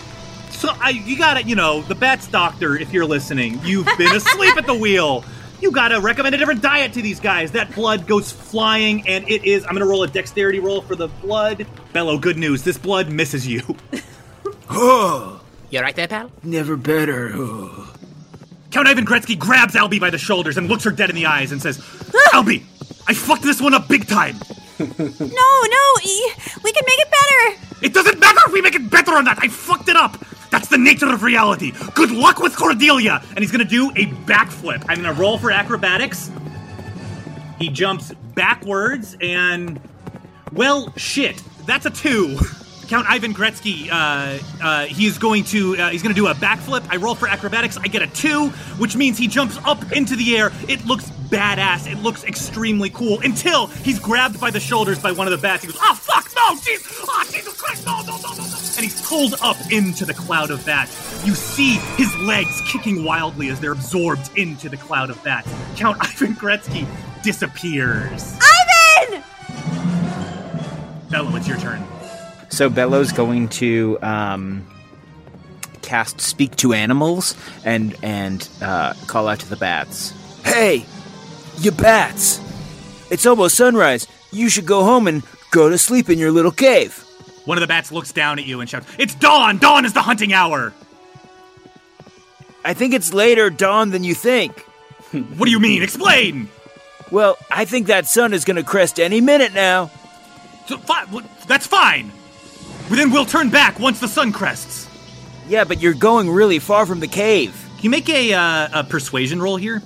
So 0.61 0.69
I, 0.79 0.91
you 0.91 1.17
gotta, 1.17 1.41
you 1.41 1.55
know, 1.55 1.81
the 1.81 1.95
bats 1.95 2.27
doctor. 2.27 2.75
If 2.77 2.93
you're 2.93 3.07
listening, 3.07 3.59
you've 3.63 3.87
been 3.97 4.15
asleep 4.15 4.55
at 4.57 4.67
the 4.67 4.75
wheel. 4.75 5.25
You 5.59 5.71
gotta 5.71 5.99
recommend 5.99 6.35
a 6.35 6.37
different 6.37 6.61
diet 6.61 6.93
to 6.93 7.01
these 7.01 7.19
guys. 7.19 7.53
That 7.53 7.73
blood 7.73 8.05
goes 8.05 8.31
flying, 8.31 9.07
and 9.07 9.27
it 9.27 9.43
is. 9.43 9.65
I'm 9.65 9.73
gonna 9.73 9.87
roll 9.87 10.03
a 10.03 10.07
dexterity 10.07 10.59
roll 10.59 10.83
for 10.83 10.95
the 10.95 11.07
blood. 11.07 11.65
Bello, 11.93 12.19
good 12.19 12.37
news. 12.37 12.61
This 12.63 12.77
blood 12.77 13.09
misses 13.11 13.47
you. 13.47 13.75
Oh, 14.69 15.41
you're 15.71 15.81
right 15.81 15.95
there, 15.95 16.07
pal? 16.07 16.31
never 16.43 16.77
better. 16.77 17.31
Oh. 17.33 17.93
Count 18.69 18.87
Ivan 18.87 19.05
Gretzky 19.05 19.37
grabs 19.37 19.73
Albie 19.73 19.99
by 19.99 20.11
the 20.11 20.19
shoulders 20.19 20.57
and 20.57 20.69
looks 20.69 20.83
her 20.83 20.91
dead 20.91 21.09
in 21.09 21.15
the 21.15 21.25
eyes 21.25 21.51
and 21.51 21.59
says, 21.61 21.79
Albie, 22.31 22.63
I 23.07 23.13
fucked 23.15 23.43
this 23.43 23.59
one 23.59 23.73
up 23.73 23.87
big 23.89 24.07
time. 24.07 24.37
No, 24.79 24.85
no, 24.87 25.85
e- 26.03 26.31
we 26.63 26.71
can 26.71 26.83
make 26.85 26.99
it 26.99 27.07
better. 27.11 27.85
It 27.85 27.93
doesn't 27.93 28.19
matter 28.19 28.39
if 28.47 28.53
we 28.53 28.61
make 28.61 28.75
it 28.75 28.89
better 28.89 29.11
or 29.13 29.23
not. 29.23 29.37
I 29.43 29.47
fucked 29.47 29.89
it 29.89 29.95
up. 29.95 30.17
That's 30.49 30.67
the 30.67 30.77
nature 30.77 31.11
of 31.11 31.23
reality. 31.23 31.71
Good 31.95 32.11
luck 32.11 32.39
with 32.39 32.55
Cordelia. 32.55 33.21
And 33.29 33.39
he's 33.39 33.51
gonna 33.51 33.63
do 33.65 33.89
a 33.91 34.05
backflip. 34.25 34.83
I'm 34.89 35.01
gonna 35.01 35.13
roll 35.13 35.37
for 35.37 35.51
acrobatics. 35.51 36.29
He 37.59 37.69
jumps 37.69 38.11
backwards 38.35 39.15
and, 39.21 39.79
well, 40.51 40.91
shit. 40.97 41.41
That's 41.65 41.85
a 41.85 41.89
two. 41.91 42.37
Count 42.87 43.07
Ivan 43.07 43.33
Gretzky. 43.33 43.87
Uh, 43.89 44.39
uh, 44.61 44.85
he 44.85 45.05
is 45.05 45.17
going 45.17 45.43
to. 45.45 45.77
Uh, 45.77 45.89
he's 45.91 46.01
going 46.03 46.13
to 46.13 46.19
do 46.19 46.27
a 46.27 46.33
backflip. 46.33 46.85
I 46.89 46.97
roll 46.97 47.15
for 47.15 47.27
acrobatics. 47.27 47.77
I 47.77 47.87
get 47.87 48.01
a 48.01 48.07
two, 48.07 48.49
which 48.79 48.97
means 48.97 49.17
he 49.17 49.27
jumps 49.27 49.57
up 49.63 49.93
into 49.93 50.15
the 50.17 50.35
air. 50.35 50.51
It 50.67 50.85
looks 50.85 51.09
badass. 51.31 51.91
It 51.91 51.97
looks 51.99 52.23
extremely 52.23 52.89
cool 52.89 53.19
until 53.21 53.67
he's 53.67 53.97
grabbed 53.99 54.39
by 54.39 54.51
the 54.51 54.59
shoulders 54.59 54.99
by 54.99 55.11
one 55.11 55.25
of 55.25 55.31
the 55.31 55.37
bats. 55.37 55.63
He 55.63 55.71
goes, 55.71 55.79
"Oh 55.81 55.95
fuck, 55.95 56.29
no, 56.35 56.55
jeez, 56.59 56.85
oh 57.07 57.23
Jesus 57.31 57.59
Christ, 57.59 57.85
no, 57.85 58.01
no, 58.01 58.17
no, 58.17 58.29
no, 58.33 58.43
no!" 58.43 58.57
And 58.75 58.83
he's 58.83 59.01
pulled 59.07 59.35
up 59.41 59.57
into 59.71 60.05
the 60.05 60.13
cloud 60.13 60.51
of 60.51 60.63
bats. 60.65 61.25
You 61.25 61.33
see 61.33 61.75
his 61.95 62.15
legs 62.17 62.61
kicking 62.67 63.03
wildly 63.03 63.49
as 63.49 63.59
they're 63.59 63.71
absorbed 63.71 64.29
into 64.37 64.69
the 64.69 64.77
cloud 64.77 65.09
of 65.09 65.23
bats. 65.23 65.51
Count 65.75 65.97
Ivan 66.01 66.35
Gretzky 66.35 66.85
disappears. 67.23 68.37
Ivan! 69.09 69.23
Bella, 71.09 71.35
it's 71.37 71.47
your 71.47 71.57
turn. 71.57 71.83
So 72.49 72.69
Bello's 72.69 73.11
going 73.11 73.47
to 73.49 73.97
um, 74.01 74.67
cast 75.81 76.19
Speak 76.21 76.55
to 76.57 76.73
Animals 76.73 77.35
and 77.63 77.95
and 78.03 78.47
uh, 78.61 78.93
call 79.07 79.27
out 79.27 79.39
to 79.39 79.49
the 79.49 79.55
bats. 79.55 80.13
Hey, 80.43 80.85
you 81.63 81.71
bats! 81.71 82.39
It's 83.09 83.25
almost 83.25 83.55
sunrise. 83.55 84.07
You 84.31 84.49
should 84.49 84.65
go 84.65 84.83
home 84.83 85.07
and 85.07 85.23
go 85.51 85.69
to 85.69 85.77
sleep 85.77 86.09
in 86.09 86.17
your 86.17 86.31
little 86.31 86.51
cave. 86.51 87.05
One 87.45 87.57
of 87.57 87.61
the 87.61 87.67
bats 87.67 87.91
looks 87.91 88.11
down 88.11 88.39
at 88.39 88.45
you 88.45 88.61
and 88.61 88.69
shouts, 88.69 88.87
It's 88.97 89.15
dawn! 89.15 89.57
Dawn 89.57 89.85
is 89.85 89.93
the 89.93 90.01
hunting 90.01 90.33
hour! 90.33 90.73
I 92.63 92.73
think 92.73 92.93
it's 92.93 93.13
later 93.13 93.49
dawn 93.49 93.89
than 93.89 94.03
you 94.03 94.13
think. 94.15 94.65
What 95.11 95.45
do 95.45 95.51
you 95.51 95.59
mean? 95.59 95.83
Explain! 95.83 96.47
Well, 97.11 97.37
I 97.49 97.65
think 97.65 97.87
that 97.87 98.07
sun 98.07 98.33
is 98.33 98.45
gonna 98.45 98.63
crest 98.63 98.97
any 98.99 99.19
minute 99.19 99.53
now. 99.53 99.91
So, 100.67 100.77
fi- 100.77 101.05
that's 101.47 101.67
fine! 101.67 102.11
Well, 102.89 102.97
then 102.97 103.11
we'll 103.11 103.25
turn 103.25 103.49
back 103.49 103.79
once 103.79 103.99
the 103.99 104.07
sun 104.07 104.31
crests. 104.31 104.87
Yeah, 105.49 105.65
but 105.65 105.81
you're 105.81 105.93
going 105.93 106.29
really 106.29 106.59
far 106.59 106.85
from 106.85 107.01
the 107.01 107.07
cave. 107.07 107.51
Can 107.75 107.83
you 107.83 107.89
make 107.89 108.07
a, 108.09 108.33
uh, 108.33 108.67
a 108.73 108.83
persuasion 108.85 109.41
roll 109.41 109.57
here? 109.57 109.81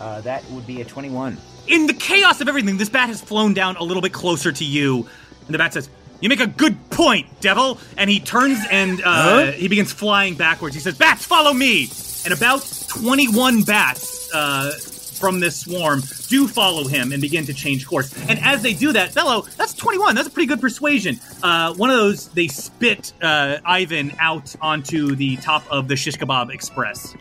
Uh, 0.00 0.20
that 0.22 0.44
would 0.50 0.66
be 0.66 0.80
a 0.80 0.84
twenty-one. 0.84 1.38
In 1.66 1.86
the 1.86 1.94
chaos 1.94 2.40
of 2.40 2.48
everything, 2.48 2.76
this 2.76 2.88
bat 2.88 3.08
has 3.08 3.20
flown 3.20 3.54
down 3.54 3.76
a 3.76 3.82
little 3.82 4.02
bit 4.02 4.12
closer 4.12 4.52
to 4.52 4.64
you, 4.64 5.08
and 5.46 5.54
the 5.54 5.58
bat 5.58 5.72
says, 5.72 5.88
"You 6.20 6.28
make 6.28 6.40
a 6.40 6.46
good 6.46 6.90
point, 6.90 7.26
devil." 7.40 7.78
And 7.96 8.10
he 8.10 8.20
turns 8.20 8.58
and 8.70 9.00
uh, 9.04 9.52
he 9.52 9.68
begins 9.68 9.92
flying 9.92 10.34
backwards. 10.34 10.74
He 10.74 10.80
says, 10.80 10.98
"Bats, 10.98 11.24
follow 11.24 11.52
me!" 11.52 11.88
And 12.24 12.34
about 12.34 12.86
twenty-one 12.88 13.62
bats 13.62 14.34
uh, 14.34 14.72
from 15.20 15.40
this 15.40 15.60
swarm 15.60 16.02
do 16.28 16.48
follow 16.48 16.88
him 16.88 17.12
and 17.12 17.22
begin 17.22 17.46
to 17.46 17.54
change 17.54 17.86
course. 17.86 18.12
And 18.28 18.38
as 18.40 18.62
they 18.62 18.74
do 18.74 18.92
that, 18.92 19.14
Bello, 19.14 19.42
that's 19.56 19.74
twenty-one. 19.74 20.14
That's 20.16 20.28
a 20.28 20.30
pretty 20.30 20.48
good 20.48 20.60
persuasion. 20.60 21.20
Uh, 21.42 21.72
one 21.74 21.90
of 21.90 21.96
those, 21.96 22.28
they 22.28 22.48
spit 22.48 23.12
uh, 23.22 23.58
Ivan 23.64 24.12
out 24.18 24.54
onto 24.60 25.14
the 25.14 25.36
top 25.36 25.64
of 25.70 25.88
the 25.88 25.96
Shish 25.96 26.16
Kebab 26.16 26.52
Express. 26.52 27.14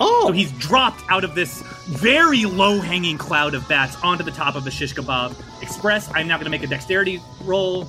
Oh, 0.00 0.28
So 0.28 0.32
he's 0.32 0.52
dropped 0.52 1.02
out 1.10 1.24
of 1.24 1.34
this 1.34 1.62
very 1.88 2.44
low 2.46 2.80
hanging 2.80 3.18
cloud 3.18 3.54
of 3.54 3.68
bats 3.68 3.96
onto 4.02 4.24
the 4.24 4.30
top 4.30 4.54
of 4.54 4.64
the 4.64 4.70
shish 4.70 4.94
kebab 4.94 5.34
express. 5.62 6.10
I'm 6.14 6.26
now 6.26 6.36
going 6.36 6.44
to 6.44 6.50
make 6.50 6.62
a 6.62 6.66
dexterity 6.66 7.20
roll. 7.42 7.84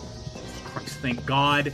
Christ, 0.65 0.99
thank 0.99 1.25
God. 1.25 1.73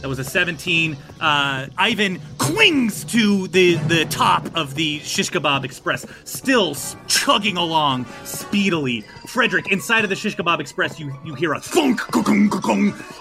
That 0.00 0.08
was 0.08 0.18
a 0.18 0.24
17. 0.24 0.96
Uh, 1.20 1.66
Ivan 1.78 2.20
clings 2.38 3.04
to 3.04 3.48
the, 3.48 3.74
the 3.74 4.04
top 4.06 4.54
of 4.56 4.74
the 4.74 4.98
shish 5.00 5.30
kebab 5.30 5.64
express, 5.64 6.06
still 6.24 6.74
chugging 7.06 7.56
along 7.56 8.06
speedily. 8.24 9.02
Frederick, 9.26 9.70
inside 9.72 10.04
of 10.04 10.10
the 10.10 10.16
shish 10.16 10.36
kebab 10.36 10.60
express, 10.60 11.00
you, 11.00 11.12
you 11.24 11.34
hear 11.34 11.54
a 11.54 11.60
thunk 11.60 12.00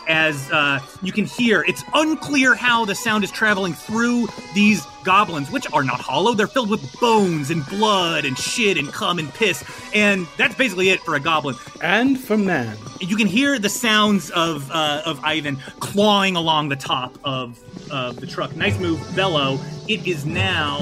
as 0.07 0.51
uh, 0.51 0.79
you 1.01 1.11
can 1.11 1.25
hear. 1.25 1.63
It's 1.63 1.83
unclear 1.93 2.55
how 2.55 2.85
the 2.85 2.95
sound 2.95 3.23
is 3.23 3.31
traveling 3.31 3.73
through 3.73 4.27
these 4.53 4.85
goblins, 5.03 5.51
which 5.51 5.71
are 5.71 5.83
not 5.83 5.99
hollow. 6.01 6.33
They're 6.33 6.47
filled 6.47 6.69
with 6.69 6.99
bones 6.99 7.49
and 7.51 7.65
blood 7.67 8.25
and 8.25 8.37
shit 8.37 8.77
and 8.77 8.91
cum 8.91 9.19
and 9.19 9.33
piss. 9.33 9.63
And 9.93 10.27
that's 10.37 10.55
basically 10.55 10.89
it 10.89 10.99
for 11.01 11.15
a 11.15 11.19
goblin. 11.19 11.55
and 11.81 12.19
for 12.19 12.37
man. 12.37 12.77
You 12.99 13.15
can 13.15 13.27
hear 13.27 13.59
the 13.59 13.69
sounds 13.69 14.29
of 14.31 14.69
uh, 14.71 15.03
of 15.05 15.23
Ivan 15.23 15.57
clawing 15.79 16.35
along 16.35 16.69
the 16.69 16.75
top 16.75 17.17
of 17.23 17.59
of 17.91 18.19
the 18.19 18.27
truck. 18.27 18.55
Nice 18.55 18.79
move, 18.79 19.01
Bello. 19.15 19.59
It 19.87 20.07
is 20.07 20.25
now 20.25 20.79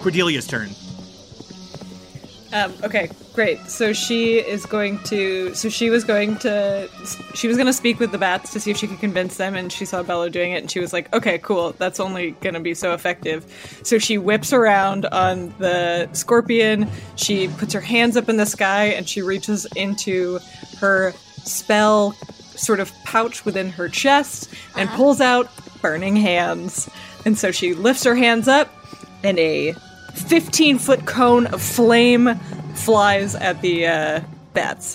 Cordelia's 0.00 0.46
turn. 0.46 0.70
Um, 2.50 2.72
okay, 2.82 3.10
great. 3.34 3.58
So 3.68 3.92
she 3.92 4.38
is 4.38 4.64
going 4.64 4.98
to. 5.04 5.54
So 5.54 5.68
she 5.68 5.90
was 5.90 6.02
going 6.02 6.38
to. 6.38 6.88
She 7.34 7.46
was 7.46 7.56
going 7.56 7.66
to 7.66 7.72
speak 7.74 8.00
with 8.00 8.10
the 8.10 8.18
bats 8.18 8.52
to 8.54 8.60
see 8.60 8.70
if 8.70 8.78
she 8.78 8.86
could 8.86 9.00
convince 9.00 9.36
them, 9.36 9.54
and 9.54 9.70
she 9.70 9.84
saw 9.84 10.02
Bello 10.02 10.30
doing 10.30 10.52
it, 10.52 10.62
and 10.62 10.70
she 10.70 10.80
was 10.80 10.92
like, 10.92 11.12
"Okay, 11.14 11.38
cool. 11.38 11.72
That's 11.72 12.00
only 12.00 12.30
going 12.40 12.54
to 12.54 12.60
be 12.60 12.74
so 12.74 12.94
effective." 12.94 13.44
So 13.82 13.98
she 13.98 14.16
whips 14.16 14.52
around 14.52 15.04
on 15.06 15.52
the 15.58 16.08
scorpion. 16.14 16.88
She 17.16 17.48
puts 17.48 17.74
her 17.74 17.82
hands 17.82 18.16
up 18.16 18.30
in 18.30 18.38
the 18.38 18.46
sky, 18.46 18.86
and 18.86 19.06
she 19.06 19.20
reaches 19.20 19.66
into 19.76 20.38
her 20.78 21.12
spell 21.44 22.12
sort 22.56 22.80
of 22.80 22.92
pouch 23.04 23.44
within 23.44 23.70
her 23.70 23.88
chest 23.88 24.48
and 24.76 24.88
pulls 24.90 25.20
out 25.20 25.48
burning 25.80 26.16
hands. 26.16 26.88
And 27.24 27.36
so 27.36 27.50
she 27.50 27.74
lifts 27.74 28.04
her 28.04 28.14
hands 28.14 28.48
up, 28.48 28.72
and 29.22 29.38
a 29.38 29.74
15 30.14 30.78
foot 30.78 31.06
cone 31.06 31.46
of 31.46 31.62
flame 31.62 32.34
flies 32.74 33.34
at 33.34 33.60
the 33.60 33.86
uh, 33.86 34.20
bats. 34.54 34.94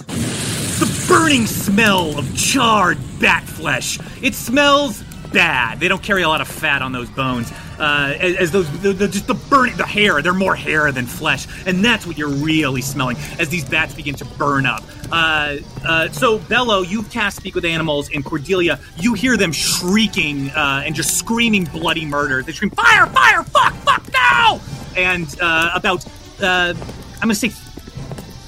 The 0.80 1.06
burning 1.08 1.46
smell 1.46 2.18
of 2.18 2.36
charred 2.38 2.98
bat 3.20 3.44
flesh. 3.44 4.00
It 4.22 4.34
smells 4.34 5.04
bad. 5.32 5.80
They 5.80 5.88
don't 5.88 6.04
carry 6.04 6.22
a 6.24 6.28
lot 6.28 6.42
of 6.42 6.48
fat 6.48 6.82
on 6.82 6.92
those 6.92 7.10
bones. 7.10 7.52
Uh, 7.84 8.16
as, 8.18 8.36
as 8.38 8.52
those, 8.52 8.82
the, 8.82 8.94
the, 8.94 9.10
just 9.10 9.28
the 9.28 9.34
burning, 9.34 9.76
the 9.76 9.86
hair, 9.86 10.22
they're 10.22 10.34
more 10.34 10.56
hair 10.56 10.90
than 10.94 11.06
flesh. 11.06 11.46
And 11.66 11.84
that's 11.84 12.08
what 12.08 12.18
you're 12.18 12.30
really 12.30 12.82
smelling 12.82 13.18
as 13.40 13.50
these 13.50 13.66
bats 13.68 13.94
begin 13.94 14.16
to 14.16 14.26
burn 14.26 14.66
up. 14.66 14.84
Uh, 15.12 15.58
uh, 15.86 16.10
so, 16.10 16.40
Bello, 16.40 16.82
you've 16.82 17.12
cast 17.12 17.36
Speak 17.36 17.56
with 17.56 17.66
Animals, 17.66 18.10
and 18.14 18.24
Cordelia, 18.24 18.80
you 18.98 19.16
hear 19.16 19.36
them 19.36 19.52
shrieking 19.52 20.50
uh, 20.52 20.84
and 20.86 20.96
just 20.96 21.18
screaming 21.20 21.66
bloody 21.66 22.06
murder. 22.06 22.42
They 22.42 22.54
scream, 22.54 22.72
Fire, 22.72 23.06
fire, 23.08 23.44
fuck, 23.44 23.74
fuck, 23.74 24.14
now! 24.14 24.62
And 24.96 25.28
uh, 25.42 25.72
about, 25.76 26.06
uh, 26.42 26.74
I'm 27.22 27.28
to 27.28 27.36
say 27.36 27.50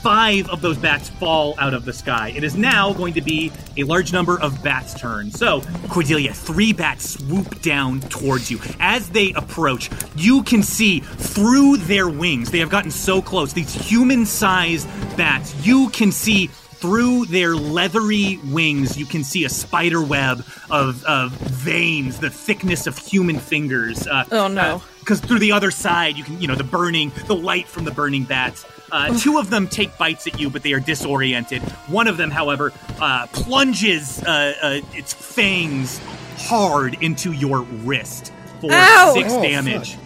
five 0.06 0.48
of 0.52 0.62
those 0.62 0.78
bats 0.78 1.10
fall 1.10 1.56
out 1.58 1.74
of 1.74 1.84
the 1.84 1.92
sky. 1.92 2.32
It 2.36 2.44
is 2.44 2.56
now 2.56 2.94
going 2.94 3.16
to 3.16 3.22
be 3.22 3.52
a 3.76 3.84
large 3.86 4.14
number 4.14 4.40
of 4.40 4.62
bats' 4.64 4.94
turn. 4.94 5.32
So, 5.32 5.62
Cordelia, 5.90 6.32
three 6.32 6.74
bats 6.74 7.10
swoop 7.18 7.60
down 7.64 8.02
towards 8.02 8.52
you. 8.52 8.60
As 8.80 9.10
they 9.10 9.34
approach, 9.34 9.90
you 10.16 10.44
can 10.44 10.62
see 10.62 11.00
through 11.00 11.78
their 11.78 12.08
wings. 12.08 12.52
They 12.52 12.60
have 12.60 12.70
gotten 12.70 12.92
so 12.92 13.20
close. 13.20 13.52
These 13.54 13.74
human 13.74 14.28
sized 14.28 14.88
bats, 15.18 15.56
you 15.66 15.90
can 15.90 16.12
see 16.12 16.48
through 16.78 17.26
their 17.26 17.56
leathery 17.56 18.38
wings, 18.52 18.96
you 19.00 19.08
can 19.08 19.24
see 19.24 19.44
a 19.46 19.50
spider 19.50 20.04
web 20.04 20.46
of, 20.70 21.04
of 21.06 21.32
veins, 21.32 22.20
the 22.20 22.30
thickness 22.30 22.86
of 22.86 22.96
human 22.96 23.40
fingers. 23.40 24.06
Uh, 24.06 24.24
Oh, 24.32 24.48
no. 24.50 24.84
because 25.00 25.20
through 25.20 25.40
the 25.40 25.52
other 25.52 25.72
side 25.72 26.16
you 26.18 26.24
can 26.24 26.40
you 26.42 26.48
know 26.48 26.56
the 26.56 26.64
burning 26.64 27.12
the 27.28 27.36
light 27.36 27.68
from 27.68 27.86
the 27.86 27.92
burning 27.92 28.24
bats 28.24 28.66
uh, 28.92 29.18
two 29.20 29.38
of 29.38 29.50
them 29.50 29.68
take 29.68 29.98
bites 29.98 30.28
at 30.28 30.40
you 30.40 30.50
but 30.50 30.64
they 30.64 30.74
are 30.74 30.80
disoriented 30.80 31.62
one 31.88 32.08
of 32.08 32.18
them 32.18 32.32
however 32.32 32.72
uh, 33.00 33.28
plunges 33.28 34.22
uh, 34.24 34.54
uh, 34.62 34.80
its 34.94 35.14
fangs 35.14 36.00
hard 36.38 36.96
into 37.02 37.32
your 37.32 37.62
wrist 37.62 38.32
for 38.62 38.70
Ow! 38.72 39.12
six 39.16 39.32
Oh, 39.32 39.42
damage 39.42 39.98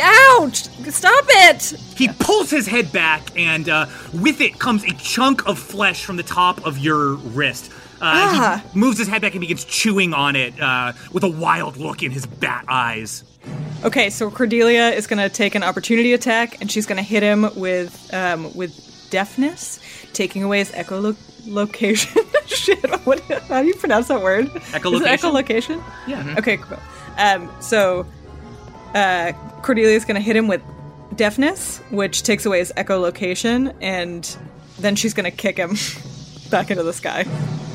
Ouch! 0.00 0.64
Stop 0.90 1.24
it! 1.28 1.62
he 1.96 2.08
pulls 2.08 2.50
his 2.50 2.66
head 2.66 2.90
back, 2.90 3.22
and 3.36 3.68
uh, 3.68 3.86
with 4.12 4.40
it 4.40 4.58
comes 4.58 4.82
a 4.82 4.92
chunk 4.94 5.46
of 5.46 5.60
flesh 5.60 6.04
from 6.04 6.16
the 6.16 6.24
top 6.24 6.66
of 6.66 6.78
your 6.78 7.14
wrist. 7.14 7.70
Uh, 8.00 8.06
Ah. 8.32 8.64
He 8.72 8.78
moves 8.78 8.98
his 8.98 9.08
head 9.08 9.20
back 9.22 9.32
and 9.32 9.40
begins 9.40 9.64
chewing 9.64 10.14
on 10.14 10.36
it 10.36 10.58
uh, 10.60 10.92
with 11.12 11.22
a 11.24 11.28
wild 11.28 11.76
look 11.76 12.02
in 12.02 12.10
his 12.10 12.26
bat 12.26 12.64
eyes. 12.68 13.24
Okay, 13.84 14.10
so 14.10 14.30
Cordelia 14.30 14.88
is 14.90 15.06
going 15.06 15.18
to 15.18 15.28
take 15.34 15.54
an 15.54 15.62
opportunity 15.62 16.12
attack, 16.12 16.60
and 16.60 16.70
she's 16.70 16.86
going 16.86 16.96
to 16.98 17.02
hit 17.02 17.22
him 17.22 17.48
with 17.56 18.12
um, 18.12 18.54
with 18.54 19.06
deafness, 19.10 19.80
taking 20.12 20.42
away 20.42 20.58
his 20.58 20.70
echolocation. 20.72 22.18
Shit, 22.46 22.78
what? 23.06 23.20
How 23.48 23.62
do 23.62 23.68
you 23.68 23.74
pronounce 23.74 24.08
that 24.08 24.20
word? 24.22 24.46
Is 24.46 24.54
it 24.54 24.60
Echolocation? 24.82 25.16
echolocation? 25.80 25.84
Yeah. 26.06 26.34
Okay, 26.38 26.56
cool. 26.58 26.78
Um, 27.18 27.50
so 27.60 28.06
uh, 28.94 29.32
Cordelia 29.62 29.96
is 29.96 30.04
going 30.04 30.16
to 30.16 30.20
hit 30.22 30.36
him 30.36 30.46
with 30.48 30.60
deafness, 31.16 31.78
which 31.90 32.22
takes 32.22 32.44
away 32.46 32.58
his 32.58 32.72
echolocation, 32.76 33.74
and 33.80 34.36
then 34.78 34.96
she's 34.96 35.14
going 35.14 35.30
to 35.30 35.36
kick 35.36 35.56
him 35.56 35.76
back 36.50 36.70
into 36.70 36.82
the 36.82 36.92
sky. 36.92 37.24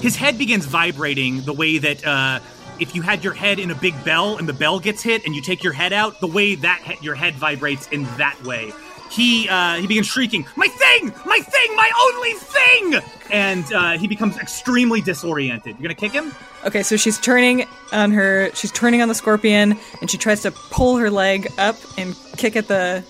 His 0.05 0.15
head 0.15 0.37
begins 0.37 0.67
vibrating 0.67 1.41
the 1.41 1.51
way 1.51 1.79
that 1.79 2.05
uh, 2.05 2.39
if 2.79 2.93
you 2.93 3.01
had 3.01 3.23
your 3.23 3.33
head 3.33 3.57
in 3.57 3.71
a 3.71 3.75
big 3.75 3.95
bell 4.05 4.37
and 4.37 4.47
the 4.47 4.53
bell 4.53 4.79
gets 4.79 5.01
hit 5.01 5.25
and 5.25 5.33
you 5.33 5.41
take 5.41 5.63
your 5.63 5.73
head 5.73 5.93
out, 5.93 6.19
the 6.19 6.27
way 6.27 6.53
that 6.53 6.79
he- 6.83 7.03
your 7.03 7.15
head 7.15 7.33
vibrates 7.33 7.87
in 7.87 8.03
that 8.17 8.39
way. 8.43 8.71
He 9.09 9.49
uh, 9.49 9.77
he 9.77 9.87
begins 9.87 10.05
shrieking, 10.05 10.45
"My 10.55 10.67
thing! 10.67 11.11
My 11.25 11.39
thing! 11.39 11.75
My 11.75 11.89
only 12.03 12.33
thing!" 12.33 13.01
And 13.31 13.73
uh, 13.73 13.97
he 13.97 14.07
becomes 14.07 14.37
extremely 14.37 15.01
disoriented. 15.01 15.75
You're 15.79 15.81
gonna 15.81 15.95
kick 15.95 16.11
him? 16.11 16.31
Okay, 16.65 16.83
so 16.83 16.97
she's 16.97 17.19
turning 17.19 17.65
on 17.91 18.11
her. 18.11 18.51
She's 18.53 18.71
turning 18.71 19.01
on 19.01 19.07
the 19.07 19.15
scorpion, 19.15 19.75
and 20.01 20.11
she 20.11 20.19
tries 20.19 20.43
to 20.43 20.51
pull 20.51 20.97
her 20.97 21.09
leg 21.09 21.51
up 21.57 21.77
and 21.97 22.15
kick 22.37 22.55
at 22.55 22.67
the 22.67 23.03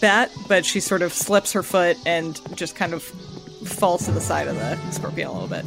bat, 0.00 0.32
but 0.48 0.66
she 0.66 0.80
sort 0.80 1.02
of 1.02 1.12
slips 1.12 1.52
her 1.52 1.62
foot 1.62 1.96
and 2.04 2.40
just 2.56 2.74
kind 2.74 2.94
of 2.94 3.12
falls 3.66 4.04
to 4.06 4.12
the 4.12 4.20
side 4.20 4.48
of 4.48 4.56
the 4.56 4.76
scorpion 4.90 5.28
a 5.28 5.32
little 5.32 5.48
bit. 5.48 5.64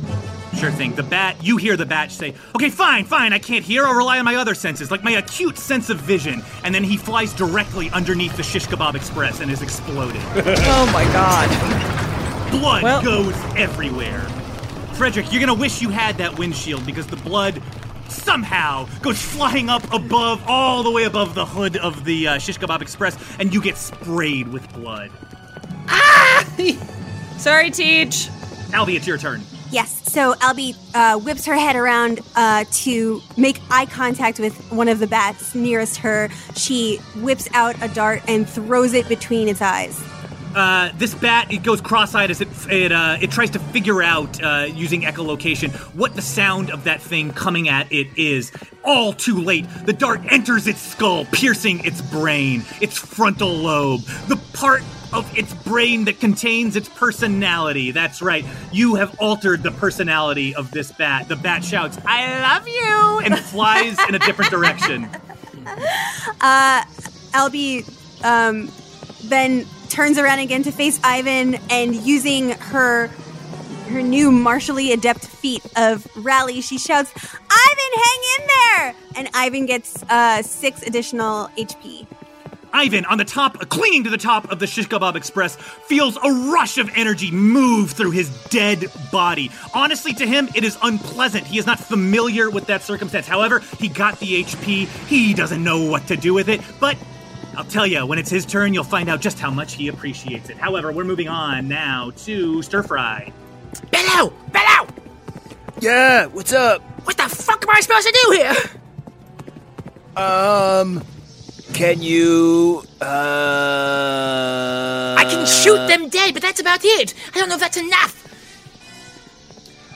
Sure 0.58 0.72
thing. 0.72 0.96
The 0.96 1.04
bat, 1.04 1.36
you 1.44 1.58
hear 1.58 1.76
the 1.76 1.86
bat 1.86 2.12
say, 2.12 2.34
Okay, 2.56 2.70
fine, 2.70 3.06
fine, 3.06 3.34
I 3.34 3.40
can't 3.40 3.64
hear. 3.64 3.86
I'll 3.86 3.94
rely 3.96 4.20
on 4.20 4.26
my 4.26 4.36
other 4.36 4.56
senses, 4.56 4.92
like 4.92 5.04
my 5.04 5.12
acute 5.12 5.58
sense 5.58 5.90
of 5.90 5.98
vision. 6.00 6.44
And 6.64 6.74
then 6.74 6.84
he 6.84 6.98
flies 6.98 7.34
directly 7.34 7.90
underneath 7.92 8.38
the 8.38 8.44
Shish 8.44 8.68
Kebab 8.68 8.96
Express 8.96 9.40
and 9.42 9.52
is 9.52 9.62
exploded. 9.62 10.22
oh 10.36 10.90
my 10.94 11.04
god. 11.06 12.52
Blood 12.52 12.84
Well- 12.84 13.04
goes 13.04 13.36
everywhere. 13.58 14.22
Frederick, 14.94 15.32
you're 15.34 15.42
gonna 15.42 15.54
wish 15.54 15.82
you 15.82 15.90
had 15.90 16.18
that 16.20 16.38
windshield 16.40 16.86
because 16.86 17.06
the 17.08 17.18
blood 17.18 17.62
somehow 18.08 18.88
goes 19.02 19.22
flying 19.22 19.70
up 19.70 19.84
above, 19.94 20.42
all 20.48 20.84
the 20.84 20.92
way 20.92 21.04
above 21.04 21.36
the 21.36 21.46
hood 21.46 21.76
of 21.76 22.06
the 22.06 22.28
uh, 22.30 22.38
Shish 22.38 22.58
Kebab 22.60 22.82
Express, 22.82 23.18
and 23.40 23.54
you 23.54 23.62
get 23.62 23.76
sprayed 23.78 24.48
with 24.48 24.72
blood. 24.74 25.12
Sorry, 27.38 27.70
Teach. 27.70 28.30
Albie, 28.72 28.96
it's 28.96 29.08
your 29.08 29.18
turn. 29.18 29.42
Yes. 29.72 30.12
So 30.12 30.34
Albie 30.36 30.76
uh, 30.94 31.20
whips 31.20 31.46
her 31.46 31.56
head 31.56 31.76
around 31.76 32.22
uh, 32.36 32.66
to 32.72 33.22
make 33.38 33.60
eye 33.70 33.86
contact 33.86 34.40
with 34.40 34.58
one 34.72 34.88
of 34.88 35.00
the 35.00 35.08
bats 35.08 35.54
nearest 35.54 35.98
her. 35.98 36.30
She 36.56 36.98
whips 37.18 37.50
out 37.54 37.76
a 37.82 37.94
dart 37.94 38.22
and 38.28 38.48
throws 38.48 38.94
it 38.94 39.08
between 39.10 39.48
its 39.48 39.62
eyes. 39.62 40.02
Uh, 40.56 40.90
this 40.96 41.14
bat 41.14 41.52
it 41.52 41.64
goes 41.64 41.82
cross-eyed 41.82 42.32
as 42.32 42.40
it 42.40 42.48
it 42.72 42.94
uh, 42.94 43.18
it 43.20 43.30
tries 43.30 43.50
to 43.50 43.60
figure 43.60 44.02
out 44.02 44.42
uh, 44.42 44.66
using 44.74 45.02
echolocation 45.02 45.70
what 45.94 46.16
the 46.16 46.22
sound 46.22 46.72
of 46.72 46.86
that 46.86 47.02
thing 47.02 47.34
coming 47.34 47.68
at 47.68 47.92
it 47.92 48.08
is. 48.18 48.54
All 48.86 49.12
too 49.12 49.42
late, 49.42 49.66
the 49.86 49.92
dart 49.92 50.22
enters 50.32 50.66
its 50.68 50.80
skull, 50.80 51.26
piercing 51.34 51.84
its 51.84 52.02
brain, 52.02 52.64
its 52.80 52.98
frontal 52.98 53.52
lobe, 53.52 54.02
the 54.30 54.38
part 54.54 54.82
of 55.14 55.38
its 55.38 55.54
brain 55.54 56.06
that 56.06 56.20
contains 56.20 56.76
its 56.76 56.90
personality. 56.90 57.92
That's 57.92 58.22
right, 58.22 58.46
you 58.72 58.96
have 58.96 59.20
altered 59.20 59.64
the 59.64 59.72
personality 59.72 60.56
of 60.56 60.72
this 60.72 60.92
bat. 60.92 61.28
The 61.28 61.36
bat 61.36 61.64
shouts, 61.64 61.98
"I 62.06 62.42
love 62.42 62.68
you!" 62.68 63.20
and 63.24 63.38
flies 63.40 63.98
in 64.08 64.16
a 64.16 64.20
different 64.20 64.52
direction. 64.52 65.10
Albie 67.36 67.84
um, 68.24 68.72
then 69.26 69.66
turns 69.90 70.18
around 70.18 70.40
again 70.40 70.64
to 70.64 70.72
face 70.72 71.00
Ivan 71.04 71.56
and 71.70 71.96
using 71.96 72.52
her 72.52 73.10
her 73.90 74.02
new 74.02 74.32
martially 74.32 74.92
adept 74.92 75.28
feat 75.28 75.64
of 75.78 76.08
rally, 76.18 76.62
she 76.62 76.78
shouts, 76.78 77.12
"Ivan, 77.16 77.92
hang 78.04 78.22
in 78.40 78.48
there!" 78.48 78.96
And 79.16 79.30
Ivan 79.34 79.66
gets 79.66 80.02
uh, 80.04 80.42
six 80.42 80.82
additional 80.82 81.50
HP. 81.58 82.08
Ivan, 82.76 83.06
on 83.06 83.18
the 83.18 83.24
top, 83.24 83.70
clinging 83.70 84.04
to 84.04 84.10
the 84.10 84.18
top 84.18 84.52
of 84.52 84.60
the 84.60 84.68
Shish 84.68 84.90
Kebab 84.90 85.16
Express, 85.16 85.56
feels 85.56 86.18
a 86.18 86.30
rush 86.52 86.78
of 86.78 86.90
energy 86.94 87.32
move 87.32 87.92
through 87.92 88.12
his 88.12 88.30
dead 88.50 88.84
body. 89.14 89.50
Honestly, 89.74 90.12
to 90.16 90.28
him, 90.28 90.50
it 90.54 90.66
is 90.66 90.78
unpleasant. 90.84 91.48
He 91.48 91.58
is 91.58 91.66
not 91.66 91.80
familiar 91.80 92.50
with 92.50 92.66
that 92.66 92.82
circumstance. 92.84 93.28
However, 93.28 93.60
he 93.80 93.88
got 93.88 94.20
the 94.20 94.44
HP. 94.44 94.88
He 95.08 95.34
doesn't 95.34 95.64
know 95.64 95.86
what 95.86 96.06
to 96.08 96.18
do 96.18 96.34
with 96.34 96.50
it, 96.50 96.62
but. 96.80 96.98
I'll 97.58 97.64
tell 97.64 97.88
you, 97.88 98.06
when 98.06 98.20
it's 98.20 98.30
his 98.30 98.46
turn, 98.46 98.74
you'll 98.74 98.84
find 98.84 99.08
out 99.08 99.22
just 99.22 99.40
how 99.40 99.50
much 99.50 99.76
he 99.76 99.88
appreciates 99.88 100.50
it. 100.50 100.58
However, 100.58 100.92
we're 100.92 101.06
moving 101.06 101.30
on 101.30 101.70
now 101.70 102.12
to 102.26 102.62
Stir 102.62 102.84
Fry. 102.84 103.32
Bello! 103.92 104.34
Bello! 104.52 104.90
Yeah, 105.80 106.26
what's 106.26 106.52
up? 106.52 106.82
What 107.06 107.16
the 107.16 107.30
fuck 107.30 107.64
am 107.64 107.70
I 107.74 107.80
supposed 107.80 108.08
to 108.08 108.20
do 108.26 108.32
here? 108.32 108.56
Um, 110.18 111.02
can 111.76 112.02
you, 112.02 112.84
uh... 113.02 113.06
I 115.18 115.26
can 115.30 115.46
shoot 115.46 115.88
them 115.88 116.08
dead, 116.10 116.34
but 116.34 116.42
that's 116.42 116.62
about 116.62 116.86
it. 116.86 117.14
I 117.34 117.40
don't 117.40 117.50
know 117.50 117.56
if 117.56 117.62
that's 117.62 117.76
enough. 117.78 118.22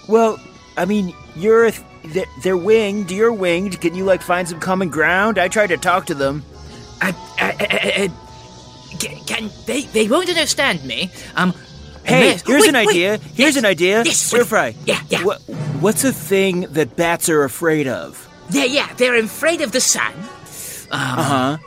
Well, 0.10 0.40
I 0.76 0.84
mean, 0.86 1.16
you're, 1.36 1.72
th- 1.72 2.28
they're, 2.44 2.58
winged, 2.58 3.12
you're 3.12 3.32
winged. 3.32 3.80
Can 3.80 3.96
you, 3.96 4.04
like, 4.04 4.22
find 4.22 4.48
some 4.48 4.60
common 4.60 4.90
ground? 4.90 5.38
I 5.40 5.48
tried 5.48 5.68
to 5.68 5.78
talk 5.78 6.08
to 6.08 6.14
them. 6.14 6.44
I, 7.02 7.16
I, 7.40 7.56
I, 7.60 8.04
I, 8.04 8.10
can, 8.98 9.24
can 9.26 9.50
they? 9.66 9.84
They 9.84 10.08
won't 10.08 10.28
understand 10.30 10.84
me. 10.84 11.10
Um. 11.36 11.54
Hey, 12.04 12.24
unless- 12.30 12.46
here's 12.46 12.62
wait, 12.62 12.70
an 12.70 12.76
wait. 12.76 12.90
idea. 12.90 13.18
Here's 13.18 13.56
Yes, 13.56 13.58
an 13.58 13.66
idea. 13.66 14.04
Yes, 14.04 14.18
Stir 14.18 14.44
fry. 14.44 14.76
Yeah, 14.86 15.02
yeah. 15.10 15.24
What, 15.24 15.40
what's 15.80 16.04
a 16.04 16.12
thing 16.12 16.62
that 16.72 16.96
bats 16.98 17.30
are 17.30 17.44
afraid 17.44 17.88
of? 17.88 18.28
Yeah, 18.50 18.66
yeah. 18.66 18.92
They're 18.96 19.16
afraid 19.16 19.62
of 19.62 19.72
the 19.72 19.80
sun. 19.80 20.12
Um, 20.92 21.00
Uh 21.20 21.24
huh. 21.24 21.58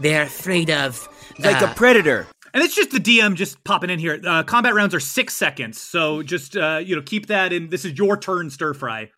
They're 0.00 0.24
afraid 0.24 0.70
of 0.70 1.08
Like 1.38 1.62
uh, 1.62 1.66
a 1.70 1.74
predator. 1.74 2.26
And 2.54 2.64
it's 2.64 2.74
just 2.74 2.90
the 2.90 2.98
DM 3.00 3.34
just 3.34 3.62
popping 3.64 3.90
in 3.90 3.98
here. 3.98 4.18
Uh, 4.26 4.42
combat 4.42 4.74
rounds 4.74 4.94
are 4.94 5.00
six 5.00 5.34
seconds, 5.36 5.78
so 5.78 6.22
just 6.22 6.56
uh, 6.56 6.80
you 6.82 6.96
know 6.96 7.02
keep 7.02 7.26
that 7.26 7.52
in. 7.52 7.68
This 7.68 7.84
is 7.84 7.98
your 7.98 8.16
turn, 8.16 8.48
Stir 8.48 8.72
Fry. 8.72 9.10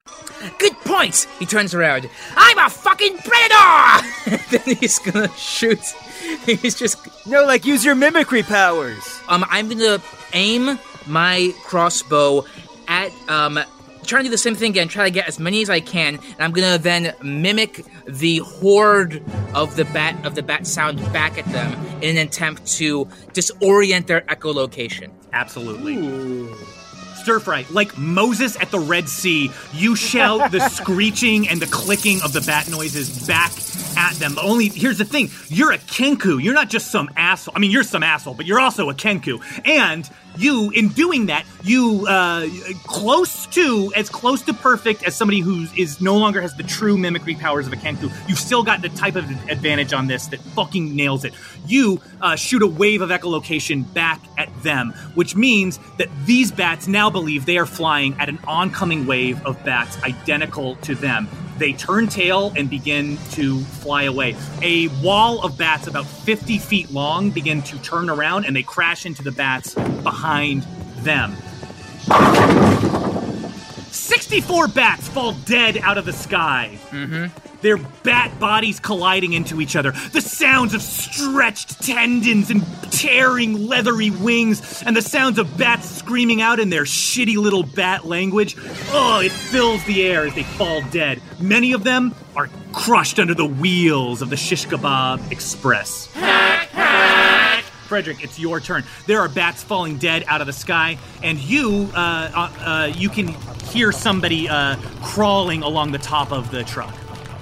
Good 0.58 0.72
point. 0.84 1.28
He 1.38 1.46
turns 1.46 1.72
around. 1.72 2.10
I'm 2.36 2.58
a 2.58 2.68
fucking 2.68 3.18
predator. 3.18 4.42
then 4.50 4.76
he's 4.76 4.98
gonna 4.98 5.28
shoot. 5.36 5.78
He's 6.46 6.74
just 6.74 6.98
No, 7.26 7.44
like 7.44 7.64
use 7.64 7.84
your 7.84 7.94
mimicry 7.94 8.42
powers. 8.42 9.20
um. 9.28 9.44
I'm 9.48 9.68
gonna 9.68 10.02
aim 10.32 10.76
my 11.06 11.52
crossbow 11.64 12.44
at 12.88 13.12
um. 13.28 13.60
Trying 14.08 14.22
to 14.22 14.28
do 14.28 14.30
the 14.30 14.38
same 14.38 14.54
thing 14.54 14.70
again, 14.70 14.88
try 14.88 15.04
to 15.04 15.10
get 15.10 15.28
as 15.28 15.38
many 15.38 15.60
as 15.60 15.68
I 15.68 15.80
can, 15.80 16.14
and 16.14 16.40
I'm 16.40 16.52
gonna 16.52 16.78
then 16.78 17.12
mimic 17.22 17.84
the 18.06 18.38
horde 18.38 19.22
of 19.54 19.76
the 19.76 19.84
bat 19.84 20.24
of 20.24 20.34
the 20.34 20.42
bat 20.42 20.66
sound 20.66 20.96
back 21.12 21.36
at 21.36 21.44
them 21.52 21.74
in 22.00 22.16
an 22.16 22.26
attempt 22.26 22.66
to 22.78 23.04
disorient 23.34 24.06
their 24.06 24.22
echolocation. 24.22 25.10
Absolutely. 25.34 25.96
Stir 27.16 27.38
Fry, 27.38 27.66
like 27.70 27.98
Moses 27.98 28.56
at 28.56 28.70
the 28.70 28.78
Red 28.78 29.10
Sea, 29.10 29.50
you 29.74 29.94
shout 29.94 30.52
the 30.52 30.60
screeching 30.70 31.46
and 31.46 31.60
the 31.60 31.66
clicking 31.66 32.22
of 32.22 32.32
the 32.32 32.40
bat 32.40 32.70
noises 32.70 33.26
back 33.26 33.52
at 33.98 34.14
them. 34.14 34.34
But 34.34 34.44
only 34.44 34.68
here's 34.68 34.98
the 34.98 35.04
thing: 35.04 35.30
you're 35.48 35.72
a 35.72 35.78
Kenku. 35.78 36.42
You're 36.42 36.54
not 36.54 36.70
just 36.70 36.90
some 36.90 37.10
asshole. 37.16 37.52
I 37.54 37.58
mean, 37.58 37.70
you're 37.70 37.82
some 37.82 38.02
asshole, 38.02 38.34
but 38.34 38.46
you're 38.46 38.60
also 38.60 38.88
a 38.88 38.94
Kenku. 38.94 39.42
And 39.66 40.08
you, 40.38 40.70
in 40.70 40.88
doing 40.88 41.26
that, 41.26 41.44
you 41.64 42.06
uh, 42.06 42.46
close 42.86 43.46
to 43.46 43.92
as 43.96 44.08
close 44.08 44.42
to 44.42 44.54
perfect 44.54 45.02
as 45.02 45.16
somebody 45.16 45.40
who 45.40 45.66
is 45.76 46.00
no 46.00 46.16
longer 46.16 46.40
has 46.40 46.54
the 46.54 46.62
true 46.62 46.96
mimicry 46.96 47.34
powers 47.34 47.66
of 47.66 47.72
a 47.72 47.76
Kenku. 47.76 48.10
You've 48.28 48.38
still 48.38 48.62
got 48.62 48.80
the 48.80 48.88
type 48.90 49.16
of 49.16 49.28
advantage 49.50 49.92
on 49.92 50.06
this 50.06 50.28
that 50.28 50.40
fucking 50.40 50.94
nails 50.94 51.24
it. 51.24 51.34
You 51.66 52.00
uh, 52.20 52.36
shoot 52.36 52.62
a 52.62 52.66
wave 52.66 53.02
of 53.02 53.10
echolocation 53.10 53.92
back 53.92 54.20
at 54.36 54.48
them, 54.62 54.92
which 55.14 55.34
means 55.34 55.80
that 55.98 56.08
these 56.24 56.52
bats 56.52 56.86
now 56.86 57.10
believe 57.10 57.44
they 57.44 57.58
are 57.58 57.66
flying 57.66 58.14
at 58.20 58.28
an 58.28 58.38
oncoming 58.46 59.06
wave 59.06 59.44
of 59.44 59.62
bats 59.64 60.00
identical 60.04 60.76
to 60.76 60.94
them. 60.94 61.28
They 61.58 61.72
turn 61.72 62.06
tail 62.06 62.52
and 62.56 62.70
begin 62.70 63.18
to 63.32 63.60
fly 63.60 64.04
away. 64.04 64.36
A 64.62 64.88
wall 65.02 65.42
of 65.42 65.58
bats 65.58 65.86
about 65.86 66.06
50 66.06 66.58
feet 66.58 66.90
long 66.90 67.30
begin 67.30 67.62
to 67.62 67.78
turn 67.78 68.08
around 68.08 68.44
and 68.46 68.54
they 68.54 68.62
crash 68.62 69.04
into 69.04 69.22
the 69.22 69.32
bats 69.32 69.74
behind 69.74 70.62
them. 70.98 71.36
64 73.90 74.68
bats 74.68 75.08
fall 75.08 75.32
dead 75.32 75.78
out 75.78 75.98
of 75.98 76.04
the 76.04 76.12
sky. 76.12 76.78
Mm-hmm. 76.90 77.47
Their 77.60 77.76
bat 77.76 78.38
bodies 78.38 78.78
colliding 78.78 79.32
into 79.32 79.60
each 79.60 79.74
other. 79.74 79.92
The 80.12 80.20
sounds 80.20 80.74
of 80.74 80.82
stretched 80.82 81.82
tendons 81.82 82.50
and 82.50 82.64
tearing 82.92 83.66
leathery 83.66 84.10
wings, 84.10 84.82
and 84.82 84.96
the 84.96 85.02
sounds 85.02 85.38
of 85.38 85.56
bats 85.58 85.88
screaming 85.88 86.40
out 86.40 86.60
in 86.60 86.70
their 86.70 86.84
shitty 86.84 87.36
little 87.36 87.62
bat 87.62 88.06
language. 88.06 88.56
Oh, 88.90 89.20
it 89.20 89.32
fills 89.32 89.84
the 89.84 90.02
air 90.02 90.26
as 90.26 90.34
they 90.34 90.44
fall 90.44 90.82
dead. 90.90 91.20
Many 91.40 91.72
of 91.72 91.84
them 91.84 92.14
are 92.36 92.48
crushed 92.72 93.18
under 93.18 93.34
the 93.34 93.46
wheels 93.46 94.22
of 94.22 94.30
the 94.30 94.36
Shish 94.36 94.66
Kebab 94.66 95.32
Express. 95.32 96.08
Frederick, 97.88 98.22
it's 98.22 98.38
your 98.38 98.60
turn. 98.60 98.84
There 99.06 99.18
are 99.20 99.30
bats 99.30 99.62
falling 99.62 99.96
dead 99.96 100.22
out 100.28 100.42
of 100.42 100.46
the 100.46 100.52
sky, 100.52 100.98
and 101.22 101.38
you, 101.38 101.90
uh, 101.94 101.98
uh, 101.98 102.52
uh, 102.60 102.92
you 102.94 103.08
can 103.08 103.28
hear 103.64 103.92
somebody 103.92 104.46
uh, 104.46 104.76
crawling 105.02 105.62
along 105.62 105.92
the 105.92 105.98
top 105.98 106.30
of 106.30 106.50
the 106.50 106.64
truck. 106.64 106.94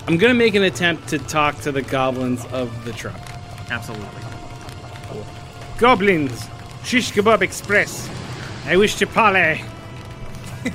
I'm 0.07 0.17
gonna 0.19 0.35
make 0.35 0.55
an 0.55 0.63
attempt 0.63 1.09
to 1.09 1.19
talk 1.19 1.61
to 1.63 1.73
the 1.73 1.83
goblins 1.83 2.45
of 2.47 2.85
the 2.85 2.93
truck. 2.93 3.21
Absolutely. 3.71 4.07
Goblins, 5.79 6.49
Shish 6.85 7.13
Kebab 7.13 7.43
Express. 7.43 8.09
I 8.67 8.77
wish 8.77 8.95
to 8.97 9.07
parley. 9.07 9.63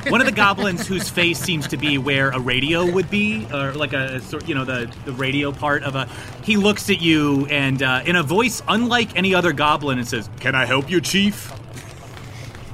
One 0.07 0.21
of 0.21 0.27
the 0.27 0.33
goblins 0.33 0.87
whose 0.87 1.09
face 1.09 1.39
seems 1.39 1.67
to 1.69 1.77
be 1.77 1.97
where 1.97 2.29
a 2.29 2.39
radio 2.39 2.89
would 2.89 3.09
be, 3.09 3.45
or 3.53 3.73
like 3.73 3.93
a 3.93 4.21
sort, 4.21 4.47
you 4.47 4.55
know, 4.55 4.63
the 4.63 4.93
the 5.05 5.13
radio 5.13 5.51
part 5.51 5.83
of 5.83 5.95
a. 5.95 6.07
He 6.43 6.57
looks 6.57 6.89
at 6.89 7.01
you 7.01 7.45
and 7.47 7.81
uh, 7.81 8.03
in 8.05 8.15
a 8.15 8.23
voice 8.23 8.61
unlike 8.67 9.15
any 9.17 9.33
other 9.35 9.53
goblin, 9.53 9.97
and 9.97 10.07
says, 10.07 10.29
"Can 10.39 10.55
I 10.55 10.65
help 10.65 10.89
you, 10.89 11.01
Chief? 11.01 11.51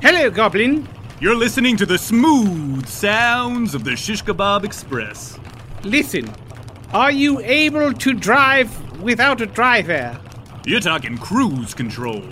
Hello, 0.02 0.30
Goblin. 0.30 0.88
You're 1.20 1.36
listening 1.36 1.78
to 1.78 1.86
the 1.86 1.98
smooth 1.98 2.88
sounds 2.88 3.74
of 3.74 3.84
the 3.84 3.96
Shish 3.96 4.24
Kebab 4.24 4.64
Express." 4.64 5.40
Listen, 5.84 6.32
are 6.94 7.12
you 7.12 7.40
able 7.42 7.94
to 7.94 8.14
drive 8.14 9.02
without 9.02 9.42
a 9.42 9.46
driver? 9.46 10.20
You're 10.66 10.80
talking 10.80 11.18
cruise 11.18 11.74
control. 11.74 12.24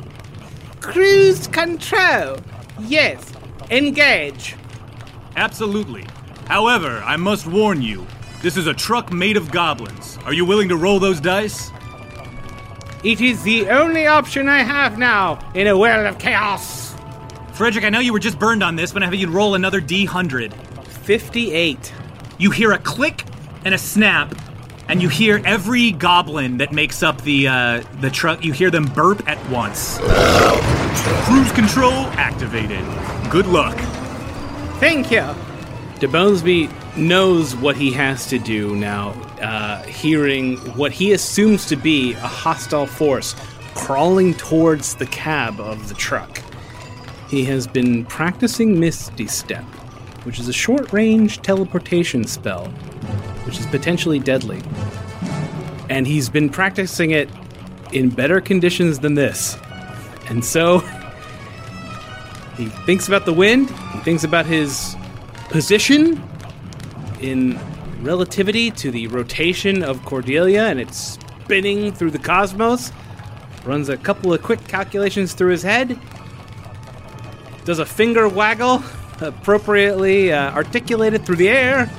Cruise 0.80 1.48
control. 1.48 2.38
Yes. 2.80 3.34
Engage. 3.70 4.56
Absolutely. 5.36 6.06
However, 6.48 7.02
I 7.06 7.18
must 7.18 7.48
warn 7.48 7.82
you, 7.82 8.06
this 8.41 8.56
is 8.56 8.68
a 8.68 8.74
truck 8.74 9.12
made 9.12 9.36
of 9.36 9.52
goblins. 9.52 10.18
Are 10.26 10.34
you 10.34 10.46
willing 10.46 10.70
to 10.70 10.78
roll 10.78 11.00
those 11.00 11.20
dice? 11.20 11.72
It 13.04 13.20
is 13.22 13.44
the 13.44 13.70
only 13.70 14.08
option 14.08 14.48
I 14.48 14.63
have 14.63 14.98
now 14.98 15.39
in 15.54 15.68
a 15.68 15.78
world 15.78 16.06
of 16.06 16.18
chaos. 16.18 16.96
Frederick, 17.54 17.86
I 17.86 17.89
know 17.89 18.00
you 18.00 18.13
were 18.13 18.20
just 18.20 18.39
burned 18.39 18.63
on 18.63 18.76
this, 18.76 18.91
but 18.91 19.02
I 19.04 19.06
have 19.06 19.15
you 19.15 19.30
roll 19.30 19.56
another 19.56 19.82
D100. 19.82 20.54
58. 20.88 21.94
You 22.38 22.52
hear 22.52 22.72
a 22.72 22.78
click 22.78 23.24
and 23.65 23.73
a 23.73 23.78
snap, 23.78 24.34
and 24.88 25.01
you 25.01 25.10
hear 25.10 25.41
every 25.43 25.91
goblin 25.91 26.58
that 26.60 26.71
makes 26.71 27.04
up 27.04 27.19
the 27.23 27.47
uh, 27.47 27.84
the 27.99 28.10
truck. 28.10 28.45
You 28.45 28.54
hear 28.54 28.69
them 28.71 28.86
burp 28.86 29.28
at 29.28 29.38
once. 29.49 29.97
Cruise 31.25 31.51
control 31.51 32.06
activated. 32.17 32.86
Good 33.30 33.47
luck. 33.47 33.78
Thank 34.80 35.12
you. 35.12 35.28
DeBonesby 35.99 36.97
knows 36.97 37.56
what 37.56 37.75
he 37.75 37.91
has 37.93 38.28
to 38.28 38.38
do 38.38 38.75
now, 38.75 39.10
uh, 39.41 39.82
hearing 39.84 40.58
what 40.75 40.91
he 40.91 41.13
assumes 41.13 41.65
to 41.67 41.75
be 41.75 42.13
a 42.13 42.19
hostile 42.19 42.86
force 42.86 43.36
crawling 43.73 44.34
towards 44.34 44.95
the 44.95 45.06
cab 45.08 45.60
of 45.60 45.88
the 45.89 45.95
truck. 45.95 46.41
He 47.30 47.45
has 47.45 47.65
been 47.65 48.06
practicing 48.06 48.80
Misty 48.80 49.28
Step, 49.28 49.63
which 50.23 50.39
is 50.39 50.47
a 50.47 50.54
short 50.54 50.93
range 50.93 51.41
teleportation 51.41 52.25
spell, 52.25 52.71
which 53.45 53.60
is 53.60 53.65
potentially 53.67 54.19
deadly. 54.19 54.62
And 55.89 56.08
he's 56.08 56.29
been 56.29 56.49
practicing 56.49 57.12
it 57.12 57.29
in 57.93 58.10
better 58.10 58.41
conditions 58.41 58.99
than 58.99 59.15
this. 59.15 59.58
And 60.27 60.43
so 60.43 60.79
he 62.58 62.65
thinks 62.86 63.08
about 63.08 63.25
the 63.25 63.34
wind, 63.34 63.69
he 63.69 63.99
thinks 63.99 64.23
about 64.23 64.45
his 64.45 64.95
position 65.49 66.21
in 67.21 67.60
relativity 68.01 68.71
to 68.71 68.91
the 68.91 69.08
rotation 69.08 69.84
of 69.84 70.03
Cordelia 70.05 70.63
and 70.65 70.79
it's 70.79 71.17
spinning 71.45 71.91
through 71.91 72.12
the 72.12 72.19
cosmos. 72.19 72.91
Runs 73.63 73.89
a 73.89 73.97
couple 73.97 74.34
of 74.34 74.43
quick 74.43 74.67
calculations 74.67 75.34
through 75.34 75.51
his 75.51 75.63
head. 75.63 75.99
Does 77.63 77.79
a 77.79 77.86
finger 77.86 78.29
waggle, 78.29 78.84
appropriately 79.21 80.31
uh, 80.31 80.51
articulated 80.51 81.25
through 81.25 81.38
the 81.38 81.49
air, 81.49 81.89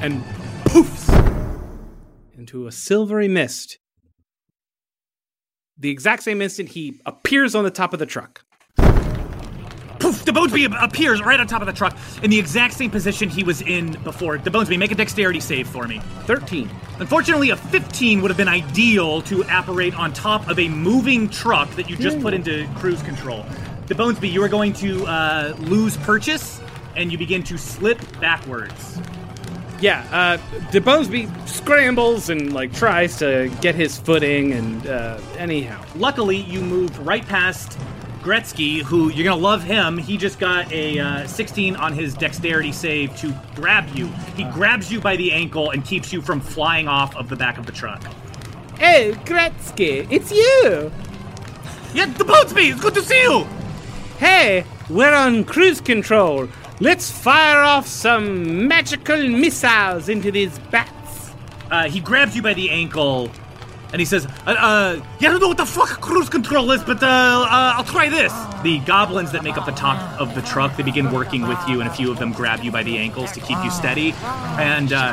and 0.00 0.24
poofs 0.66 1.08
into 2.36 2.66
a 2.66 2.72
silvery 2.72 3.28
mist. 3.28 3.78
The 5.78 5.90
exact 5.90 6.22
same 6.22 6.40
instant 6.42 6.70
he 6.70 7.00
appears 7.06 7.54
on 7.54 7.64
the 7.64 7.70
top 7.70 7.92
of 7.92 7.98
the 7.98 8.06
truck. 8.06 8.42
Poof! 9.98 10.24
DeBonesby 10.24 10.70
ap- 10.70 10.90
appears 10.90 11.22
right 11.22 11.38
on 11.40 11.46
top 11.46 11.62
of 11.62 11.66
the 11.66 11.72
truck 11.72 11.96
in 12.22 12.30
the 12.30 12.38
exact 12.38 12.74
same 12.74 12.90
position 12.90 13.28
he 13.28 13.44
was 13.44 13.62
in 13.62 13.92
before. 14.02 14.38
DeBonesby, 14.38 14.78
make 14.78 14.90
a 14.90 14.94
dexterity 14.94 15.40
save 15.40 15.68
for 15.68 15.86
me. 15.86 16.00
13. 16.24 16.70
Unfortunately, 16.98 17.50
a 17.50 17.56
15 17.56 18.20
would 18.22 18.30
have 18.30 18.36
been 18.36 18.48
ideal 18.48 19.22
to 19.22 19.42
apparate 19.42 19.94
on 19.98 20.12
top 20.12 20.48
of 20.48 20.58
a 20.58 20.68
moving 20.68 21.28
truck 21.28 21.70
that 21.76 21.88
you 21.88 21.96
just 21.96 22.20
put 22.20 22.34
into 22.34 22.68
cruise 22.76 23.02
control. 23.02 23.44
DeBonesby, 23.86 24.30
you 24.30 24.42
are 24.42 24.48
going 24.48 24.72
to 24.74 25.06
uh, 25.06 25.54
lose 25.60 25.96
purchase, 25.98 26.60
and 26.96 27.12
you 27.12 27.18
begin 27.18 27.42
to 27.44 27.56
slip 27.56 27.98
backwards. 28.20 29.00
Yeah, 29.80 30.06
uh, 30.10 30.38
DeBonesby 30.70 31.48
scrambles 31.48 32.30
and 32.30 32.52
like 32.52 32.72
tries 32.72 33.18
to 33.18 33.50
get 33.60 33.74
his 33.74 33.98
footing, 33.98 34.52
and 34.52 34.86
uh, 34.86 35.20
anyhow, 35.36 35.84
Luckily, 35.96 36.36
you 36.36 36.60
moved 36.60 36.96
right 36.98 37.26
past 37.26 37.78
Gretzky, 38.22 38.82
who 38.82 39.10
you're 39.10 39.24
gonna 39.24 39.40
love 39.40 39.62
him. 39.62 39.96
He 39.96 40.16
just 40.16 40.38
got 40.38 40.70
a 40.72 40.98
uh, 40.98 41.26
16 41.26 41.76
on 41.76 41.92
his 41.92 42.12
dexterity 42.14 42.72
save 42.72 43.16
to 43.18 43.34
grab 43.54 43.88
you. 43.94 44.08
He 44.36 44.44
grabs 44.44 44.90
you 44.92 45.00
by 45.00 45.16
the 45.16 45.32
ankle 45.32 45.70
and 45.70 45.84
keeps 45.84 46.12
you 46.12 46.20
from 46.20 46.40
flying 46.40 46.88
off 46.88 47.14
of 47.16 47.28
the 47.28 47.36
back 47.36 47.56
of 47.56 47.66
the 47.66 47.72
truck. 47.72 48.02
oh 48.80 49.12
Gretzky, 49.24 50.06
it's 50.10 50.30
you. 50.30 50.92
Yeah, 51.94 52.06
DeBonesby, 52.12 52.72
it's 52.72 52.80
good 52.80 52.94
to 52.94 53.02
see 53.02 53.22
you. 53.22 53.46
Hey, 54.18 54.64
we're 54.90 55.14
on 55.14 55.44
cruise 55.44 55.80
control. 55.80 56.48
Let's 56.78 57.10
fire 57.10 57.62
off 57.62 57.86
some 57.86 58.68
magical 58.68 59.16
missiles 59.30 60.10
into 60.10 60.30
these 60.30 60.58
bats. 60.70 61.30
Uh, 61.70 61.88
he 61.88 62.00
grabs 62.00 62.36
you 62.36 62.42
by 62.42 62.52
the 62.52 62.68
ankle, 62.68 63.30
and 63.92 64.00
he 64.00 64.04
says, 64.04 64.26
uh, 64.46 64.50
uh, 64.50 65.00
"Yeah, 65.20 65.28
I 65.28 65.32
don't 65.32 65.40
know 65.40 65.48
what 65.48 65.56
the 65.56 65.66
fuck 65.66 66.00
cruise 66.00 66.28
control 66.28 66.70
is, 66.72 66.82
but 66.82 67.02
uh, 67.02 67.06
uh, 67.06 67.74
I'll 67.76 67.84
try 67.84 68.08
this." 68.08 68.32
The 68.62 68.78
goblins 68.80 69.32
that 69.32 69.44
make 69.44 69.56
up 69.56 69.66
the 69.66 69.72
top 69.72 70.20
of 70.20 70.34
the 70.34 70.42
truck 70.42 70.76
they 70.76 70.82
begin 70.82 71.12
working 71.12 71.46
with 71.46 71.58
you, 71.68 71.80
and 71.80 71.88
a 71.88 71.92
few 71.92 72.10
of 72.10 72.18
them 72.18 72.32
grab 72.32 72.64
you 72.64 72.70
by 72.70 72.82
the 72.82 72.98
ankles 72.98 73.32
to 73.32 73.40
keep 73.40 73.62
you 73.62 73.70
steady. 73.70 74.12
And 74.58 74.92
uh, 74.92 75.12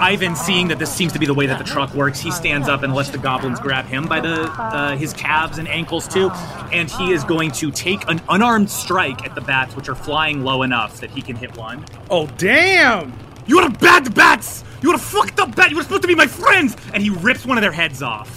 Ivan, 0.00 0.36
seeing 0.36 0.68
that 0.68 0.78
this 0.78 0.92
seems 0.92 1.12
to 1.12 1.18
be 1.18 1.26
the 1.26 1.34
way 1.34 1.46
that 1.46 1.58
the 1.58 1.64
truck 1.64 1.94
works, 1.94 2.20
he 2.20 2.30
stands 2.30 2.68
up 2.68 2.82
and 2.82 2.94
lets 2.94 3.10
the 3.10 3.18
goblins 3.18 3.60
grab 3.60 3.86
him 3.86 4.06
by 4.06 4.20
the 4.20 4.50
uh, 4.50 4.96
his 4.96 5.12
calves 5.12 5.58
and 5.58 5.68
ankles 5.68 6.08
too, 6.08 6.30
and 6.72 6.90
he 6.90 7.12
is 7.12 7.24
going 7.24 7.50
to 7.52 7.70
take 7.70 8.08
an 8.08 8.20
unarmed 8.28 8.70
strike 8.70 9.24
at 9.24 9.34
the 9.34 9.40
bats, 9.40 9.76
which 9.76 9.88
are 9.88 9.94
flying 9.94 10.42
low 10.42 10.62
enough 10.62 11.00
that 11.00 11.10
he 11.10 11.22
can 11.22 11.36
hit 11.36 11.56
one. 11.56 11.84
Oh 12.10 12.26
damn! 12.38 13.12
You 13.46 13.58
are 13.58 13.70
bad 13.70 14.14
bats! 14.14 14.64
You 14.82 14.90
are 14.90 14.96
a 14.96 14.98
fucked 14.98 15.40
up 15.40 15.54
bat! 15.54 15.70
You 15.70 15.76
were 15.76 15.82
supposed 15.82 16.02
to 16.02 16.08
be 16.08 16.14
my 16.14 16.26
friends! 16.26 16.76
And 16.92 17.02
he 17.02 17.10
rips 17.10 17.44
one 17.44 17.58
of 17.58 17.62
their 17.62 17.72
heads 17.72 18.02
off. 18.02 18.28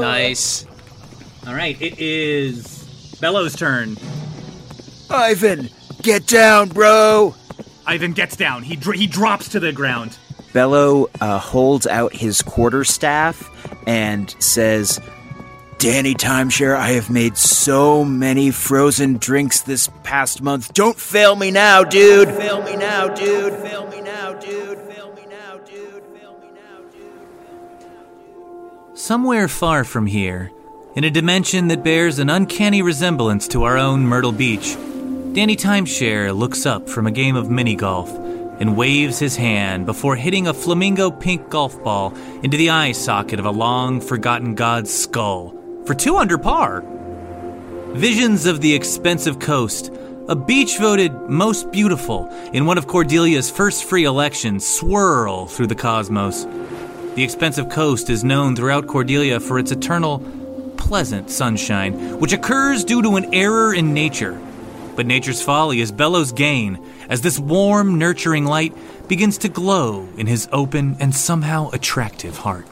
Nice. 0.00 0.66
All 1.46 1.54
right, 1.54 1.80
it 1.80 1.98
is 1.98 3.16
Bello's 3.20 3.56
turn. 3.56 3.96
Ivan, 5.10 5.70
get 6.02 6.26
down, 6.26 6.68
bro. 6.68 7.34
Ivan 7.86 8.12
gets 8.12 8.36
down. 8.36 8.62
He 8.62 8.76
dr- 8.76 8.96
he 8.98 9.06
drops 9.06 9.48
to 9.50 9.60
the 9.60 9.72
ground. 9.72 10.18
Bello 10.52 11.08
uh, 11.20 11.38
holds 11.38 11.86
out 11.86 12.12
his 12.12 12.42
quarterstaff 12.42 13.50
and 13.86 14.34
says, 14.38 15.00
Danny 15.78 16.12
Timeshare, 16.12 16.74
I 16.74 16.88
have 16.88 17.08
made 17.08 17.36
so 17.36 18.04
many 18.04 18.50
frozen 18.50 19.16
drinks 19.16 19.60
this 19.60 19.88
past 20.02 20.42
month. 20.42 20.74
Don't 20.74 20.98
fail 20.98 21.36
me 21.36 21.52
now, 21.52 21.84
dude. 21.84 22.30
Fail 22.30 22.64
me 22.64 22.74
now, 22.74 23.06
dude. 23.06 23.52
Fail 23.62 23.86
me 23.86 24.00
now, 24.00 24.32
dude. 24.32 24.76
Fail 24.76 25.14
me 25.14 25.24
now, 25.30 25.58
dude. 25.58 26.02
Fail 26.02 26.36
me 26.40 26.48
now, 26.52 26.80
dude. 26.92 28.98
Somewhere 28.98 29.46
far 29.46 29.84
from 29.84 30.06
here, 30.06 30.50
in 30.96 31.04
a 31.04 31.10
dimension 31.10 31.68
that 31.68 31.84
bears 31.84 32.18
an 32.18 32.28
uncanny 32.28 32.82
resemblance 32.82 33.46
to 33.46 33.62
our 33.62 33.78
own 33.78 34.04
Myrtle 34.04 34.32
Beach, 34.32 34.74
Danny 35.32 35.54
Timeshare 35.54 36.36
looks 36.36 36.66
up 36.66 36.88
from 36.88 37.06
a 37.06 37.12
game 37.12 37.36
of 37.36 37.50
mini 37.50 37.76
golf 37.76 38.10
and 38.58 38.76
waves 38.76 39.20
his 39.20 39.36
hand 39.36 39.86
before 39.86 40.16
hitting 40.16 40.48
a 40.48 40.54
flamingo 40.54 41.12
pink 41.12 41.50
golf 41.50 41.80
ball 41.84 42.12
into 42.42 42.56
the 42.56 42.70
eye 42.70 42.90
socket 42.90 43.38
of 43.38 43.46
a 43.46 43.52
long 43.52 44.00
forgotten 44.00 44.56
god's 44.56 44.92
skull 44.92 45.54
for 45.88 45.94
two 45.94 46.18
under 46.18 46.36
par. 46.36 46.84
Visions 47.94 48.44
of 48.44 48.60
the 48.60 48.74
expensive 48.74 49.38
coast, 49.38 49.90
a 50.28 50.36
beach 50.36 50.76
voted 50.76 51.10
most 51.30 51.72
beautiful 51.72 52.28
in 52.52 52.66
one 52.66 52.76
of 52.76 52.86
Cordelia's 52.86 53.50
first 53.50 53.84
free 53.84 54.04
elections, 54.04 54.68
swirl 54.68 55.46
through 55.46 55.68
the 55.68 55.74
cosmos. 55.74 56.44
The 57.14 57.24
expensive 57.24 57.70
coast 57.70 58.10
is 58.10 58.22
known 58.22 58.54
throughout 58.54 58.86
Cordelia 58.86 59.40
for 59.40 59.58
its 59.58 59.72
eternal 59.72 60.18
pleasant 60.76 61.30
sunshine, 61.30 62.20
which 62.20 62.34
occurs 62.34 62.84
due 62.84 63.00
to 63.00 63.16
an 63.16 63.34
error 63.34 63.72
in 63.72 63.94
nature. 63.94 64.38
But 64.94 65.06
nature's 65.06 65.40
folly 65.40 65.80
is 65.80 65.90
Bello's 65.90 66.32
gain 66.32 66.84
as 67.08 67.22
this 67.22 67.38
warm, 67.38 67.96
nurturing 67.96 68.44
light 68.44 68.74
begins 69.08 69.38
to 69.38 69.48
glow 69.48 70.06
in 70.18 70.26
his 70.26 70.50
open 70.52 70.98
and 71.00 71.14
somehow 71.14 71.70
attractive 71.70 72.36
heart. 72.36 72.66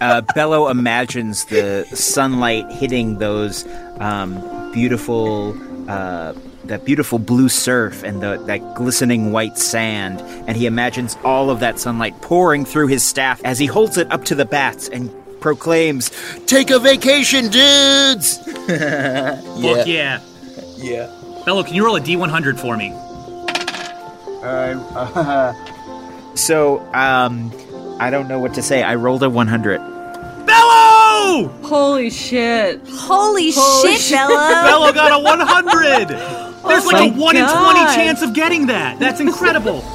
Uh, 0.00 0.22
Bello 0.34 0.68
imagines 0.68 1.46
the 1.46 1.84
sunlight 1.94 2.70
hitting 2.72 3.18
those 3.18 3.66
um, 3.98 4.72
beautiful, 4.72 5.56
uh, 5.90 6.34
that 6.64 6.84
beautiful 6.84 7.18
blue 7.18 7.48
surf 7.48 8.02
and 8.02 8.22
the, 8.22 8.36
that 8.46 8.74
glistening 8.74 9.32
white 9.32 9.58
sand, 9.58 10.20
and 10.48 10.56
he 10.56 10.66
imagines 10.66 11.16
all 11.24 11.50
of 11.50 11.60
that 11.60 11.78
sunlight 11.78 12.20
pouring 12.20 12.64
through 12.64 12.88
his 12.88 13.02
staff 13.02 13.40
as 13.44 13.58
he 13.58 13.66
holds 13.66 13.96
it 13.96 14.10
up 14.12 14.24
to 14.24 14.34
the 14.34 14.44
bats 14.44 14.88
and 14.88 15.10
proclaims, 15.40 16.10
"Take 16.46 16.70
a 16.70 16.78
vacation, 16.78 17.48
dudes!" 17.48 18.38
Fuck 18.44 19.86
yeah. 19.86 20.20
Yeah. 20.76 21.14
Bello, 21.44 21.62
can 21.62 21.74
you 21.74 21.84
roll 21.84 21.96
a 21.96 22.00
D100 22.00 22.58
for 22.60 22.76
me? 22.76 22.92
All 24.42 24.44
right. 24.44 25.64
So, 26.38 26.78
um, 26.94 27.50
I 28.00 28.10
don't 28.10 28.28
know 28.28 28.38
what 28.38 28.54
to 28.54 28.62
say. 28.62 28.82
I 28.82 28.94
rolled 28.94 29.22
a 29.22 29.30
100. 29.30 29.78
Bello! 30.46 31.48
Holy 31.62 32.10
shit. 32.10 32.80
Holy, 32.86 33.50
Holy 33.52 33.92
shit, 33.96 34.00
shit. 34.00 34.16
Bella! 34.16 34.62
Bello 34.64 34.92
got 34.92 35.20
a 35.20 35.22
100! 35.22 36.08
There's 36.08 36.84
oh 36.84 36.86
like 36.86 37.10
a 37.10 37.14
my 37.14 37.18
1 37.18 37.36
in 37.36 37.48
20 37.48 37.78
chance 37.94 38.22
of 38.22 38.34
getting 38.34 38.66
that. 38.66 38.98
That's 38.98 39.20
incredible. 39.20 39.80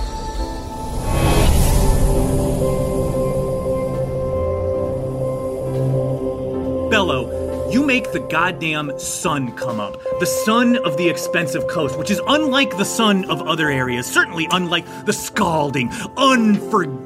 Bello, 6.90 7.70
you 7.72 7.84
make 7.84 8.12
the 8.12 8.20
goddamn 8.20 8.92
sun 9.00 9.52
come 9.54 9.80
up. 9.80 10.00
The 10.20 10.28
sun 10.28 10.78
of 10.86 10.96
the 10.98 11.10
expensive 11.10 11.68
coast, 11.68 11.98
which 11.98 12.12
is 12.12 12.22
unlike 12.28 12.78
the 12.78 12.86
sun 12.86 13.26
of 13.32 13.42
other 13.42 13.72
areas, 13.72 14.06
certainly 14.06 14.48
unlike 14.52 14.86
the 15.06 15.14
scalding, 15.14 15.90
unforgiving, 16.18 17.03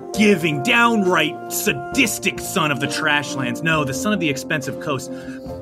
downright 0.63 1.51
sadistic 1.51 2.39
sun 2.39 2.71
of 2.71 2.80
the 2.80 2.88
trashlands. 2.88 3.62
No, 3.62 3.84
the 3.84 3.93
sun 3.93 4.13
of 4.13 4.19
the 4.19 4.30
expensive 4.30 4.80
coast. 4.80 5.12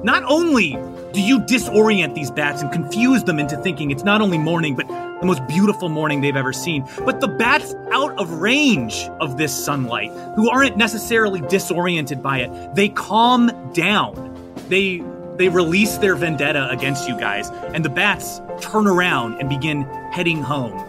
Not 0.03 0.23
only 0.23 0.77
do 1.13 1.21
you 1.21 1.39
disorient 1.39 2.15
these 2.15 2.31
bats 2.31 2.61
and 2.61 2.71
confuse 2.71 3.23
them 3.23 3.39
into 3.39 3.57
thinking 3.57 3.91
it's 3.91 4.03
not 4.03 4.21
only 4.21 4.37
morning, 4.37 4.75
but 4.75 4.87
the 4.87 5.25
most 5.25 5.45
beautiful 5.47 5.89
morning 5.89 6.21
they've 6.21 6.35
ever 6.35 6.53
seen. 6.53 6.87
But 7.05 7.19
the 7.19 7.27
bats 7.27 7.73
out 7.91 8.17
of 8.17 8.31
range 8.31 9.09
of 9.19 9.37
this 9.37 9.53
sunlight, 9.53 10.11
who 10.35 10.49
aren't 10.49 10.77
necessarily 10.77 11.41
disoriented 11.41 12.23
by 12.23 12.39
it, 12.39 12.75
they 12.75 12.89
calm 12.89 13.51
down. 13.73 14.53
They 14.69 15.03
they 15.35 15.49
release 15.49 15.97
their 15.97 16.15
vendetta 16.15 16.69
against 16.69 17.09
you 17.09 17.19
guys, 17.19 17.49
and 17.73 17.83
the 17.83 17.89
bats 17.89 18.39
turn 18.61 18.87
around 18.87 19.39
and 19.39 19.49
begin 19.49 19.81
heading 20.11 20.41
home. 20.41 20.81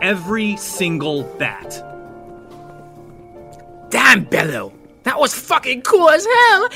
Every 0.00 0.56
single 0.56 1.24
bat. 1.38 1.89
Damn, 3.90 4.24
Bello. 4.24 4.72
That 5.04 5.18
was 5.18 5.34
fucking 5.34 5.82
cool 5.82 6.08
as 6.10 6.24
hell. 6.26 6.68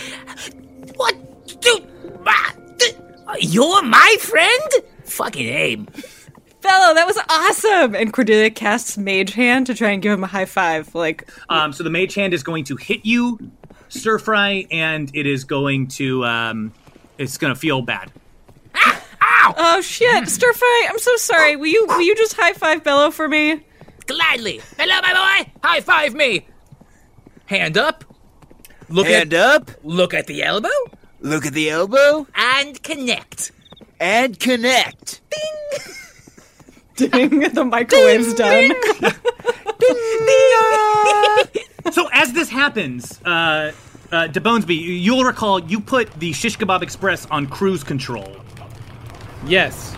What? 0.97 1.61
Dude. 1.61 1.87
ah, 2.27 2.55
You're 3.39 3.83
my 3.83 4.17
friend? 4.21 4.71
Fucking 5.05 5.47
aim. 5.49 5.89
Bello, 6.63 6.95
that 6.95 7.07
was 7.07 7.19
awesome! 7.29 7.95
And 7.95 8.11
Cordelia 8.11 8.49
casts 8.51 8.97
Mage 8.97 9.35
Hand 9.35 9.67
to 9.67 9.75
try 9.75 9.91
and 9.91 10.01
give 10.01 10.13
him 10.13 10.25
a 10.25 10.27
high 10.27 10.47
five. 10.47 10.95
Like, 10.95 11.29
Um, 11.51 11.75
so 11.75 11.85
the 11.85 11.91
mage 11.91 12.15
hand 12.15 12.33
is 12.33 12.43
going 12.43 12.65
to 12.65 12.77
hit 12.77 13.05
you, 13.05 13.39
stir 13.91 14.19
fry, 14.19 14.67
and 14.71 15.11
it 15.15 15.27
is 15.27 15.45
going 15.45 15.89
to 15.89 16.25
um, 16.25 16.73
it's 17.19 17.37
going 17.37 17.53
to 17.53 17.61
feel 17.61 17.83
bad. 17.83 18.11
Ow! 18.75 19.55
Oh 19.59 19.81
shit, 19.83 20.27
Stir 20.31 20.53
Fry, 20.55 20.87
I'm 20.89 20.99
so 20.99 21.15
sorry. 21.17 21.55
Will 21.57 21.67
you 21.67 21.85
will 21.87 22.01
you 22.01 22.17
just 22.17 22.33
high 22.35 22.55
five 22.55 22.83
Bello 22.83 23.11
for 23.11 23.29
me? 23.29 23.63
Gladly. 24.07 24.63
Hello, 24.79 25.01
my 25.03 25.43
boy. 25.45 25.53
High 25.63 25.81
five 25.81 26.15
me. 26.15 26.47
Hand 27.47 27.77
up. 27.77 28.05
Look 28.89 29.07
Hand 29.07 29.35
at, 29.35 29.63
up. 29.63 29.71
Look 29.83 30.15
at 30.15 30.27
the 30.27 30.43
elbow. 30.43 30.69
Look 31.21 31.47
at 31.47 31.53
the 31.53 31.71
elbow. 31.71 32.27
And 32.35 32.83
connect. 32.83 33.53
And 34.01 34.39
connect. 34.39 35.21
Ding, 36.97 37.11
ding. 37.11 37.41
the 37.41 37.65
microwave's 37.65 38.35
done. 38.35 38.69
Ding. 38.69 38.75
so 41.93 42.09
as 42.13 42.33
this 42.33 42.49
happens, 42.49 43.21
uh, 43.25 43.73
uh, 44.13 44.29
DeBonesby, 44.29 45.01
you'll 45.03 45.25
recall 45.25 45.61
you 45.61 45.81
put 45.81 46.13
the 46.21 46.33
Shish 46.33 46.57
Kebab 46.59 46.83
Express 46.83 47.27
on 47.27 47.47
cruise 47.47 47.83
control. 47.85 48.37
Yes. 49.47 49.97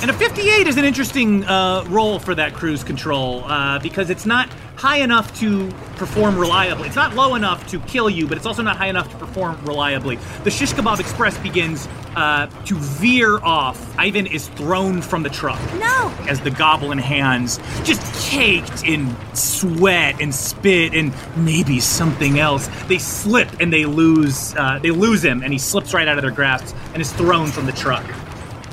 And 0.00 0.10
a 0.10 0.14
58 0.14 0.66
is 0.66 0.76
an 0.76 0.84
interesting 0.84 1.44
uh, 1.44 1.84
roll 1.88 2.18
for 2.18 2.34
that 2.34 2.54
cruise 2.54 2.84
control 2.84 3.44
uh, 3.44 3.78
because 3.78 4.10
it's 4.10 4.26
not 4.26 4.48
high 4.76 4.98
enough 4.98 5.38
to 5.40 5.70
perform 5.96 6.38
reliably. 6.38 6.86
It's 6.86 6.96
not 6.96 7.14
low 7.14 7.34
enough 7.34 7.66
to 7.68 7.80
kill 7.80 8.10
you, 8.10 8.26
but 8.26 8.36
it's 8.36 8.46
also 8.46 8.62
not 8.62 8.76
high 8.76 8.88
enough 8.88 9.10
to 9.10 9.16
perform 9.16 9.64
reliably. 9.64 10.18
The 10.44 10.50
Shish 10.50 10.72
Kebab 10.72 11.00
Express 11.00 11.36
begins 11.38 11.88
uh, 12.14 12.46
to 12.66 12.74
veer 12.74 13.38
off. 13.38 13.98
Ivan 13.98 14.26
is 14.26 14.48
thrown 14.50 15.02
from 15.02 15.22
the 15.22 15.30
truck. 15.30 15.60
No! 15.74 16.14
As 16.28 16.40
the 16.40 16.50
goblin 16.50 16.98
hands, 16.98 17.58
just 17.84 18.02
caked 18.30 18.84
in 18.84 19.14
sweat 19.34 20.20
and 20.20 20.34
spit 20.34 20.94
and 20.94 21.12
maybe 21.36 21.80
something 21.80 22.38
else, 22.38 22.68
they 22.86 22.98
slip 22.98 23.48
and 23.60 23.72
they 23.72 23.86
lose. 23.86 24.54
Uh, 24.56 24.78
they 24.78 24.90
lose 24.90 25.24
him, 25.24 25.42
and 25.42 25.52
he 25.52 25.58
slips 25.58 25.94
right 25.94 26.08
out 26.08 26.18
of 26.18 26.22
their 26.22 26.30
grasp 26.30 26.74
and 26.92 27.00
is 27.00 27.12
thrown 27.12 27.48
from 27.48 27.66
the 27.66 27.72
truck. 27.72 28.04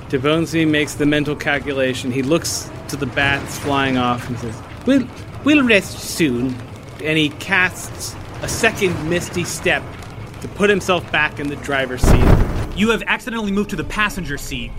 DeBonesby 0.09 0.69
makes 0.69 0.93
the 0.93 1.05
mental 1.05 1.35
calculation. 1.35 2.11
He 2.11 2.21
looks 2.21 2.69
to 2.89 2.95
the 2.95 3.07
bats 3.07 3.57
flying 3.57 3.97
off 3.97 4.27
and 4.27 4.37
says, 4.37 4.61
We'll, 4.85 5.07
we'll 5.43 5.63
rest 5.63 5.99
soon. 5.99 6.55
And 7.03 7.17
he 7.17 7.29
casts 7.29 8.15
a 8.41 8.47
second 8.47 9.09
misty 9.09 9.43
step 9.43 9.83
to 10.41 10.47
put 10.49 10.69
himself 10.69 11.09
back 11.11 11.39
in 11.39 11.47
the 11.47 11.55
driver's 11.57 12.01
seat. 12.01 12.25
You 12.75 12.89
have 12.91 13.03
accidentally 13.07 13.51
moved 13.51 13.69
to 13.71 13.75
the 13.75 13.83
passenger 13.83 14.37
seat. 14.37 14.71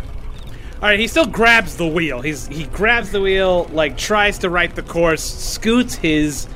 All 0.75 0.91
right, 0.91 0.99
he 0.99 1.07
still 1.07 1.27
grabs 1.27 1.77
the 1.77 1.87
wheel. 1.87 2.21
He's 2.21 2.47
he 2.47 2.65
grabs 2.65 3.11
the 3.11 3.21
wheel, 3.21 3.65
like 3.73 3.97
tries 3.97 4.39
to 4.41 4.51
right 4.51 4.75
the 4.75 4.83
course, 4.83 5.23
scoots 5.23 5.95
his 5.95 6.47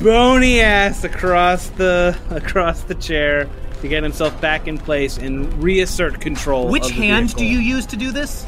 bony 0.00 0.60
ass 0.60 1.04
across 1.04 1.68
the 1.70 2.16
across 2.30 2.82
the 2.82 2.94
chair 2.94 3.48
to 3.80 3.88
get 3.88 4.02
himself 4.02 4.40
back 4.40 4.68
in 4.68 4.78
place 4.78 5.18
and 5.18 5.52
reassert 5.62 6.20
control. 6.20 6.68
Which 6.68 6.90
hand 6.90 7.34
do 7.34 7.44
you 7.44 7.58
use 7.58 7.86
to 7.86 7.96
do 7.96 8.12
this? 8.12 8.44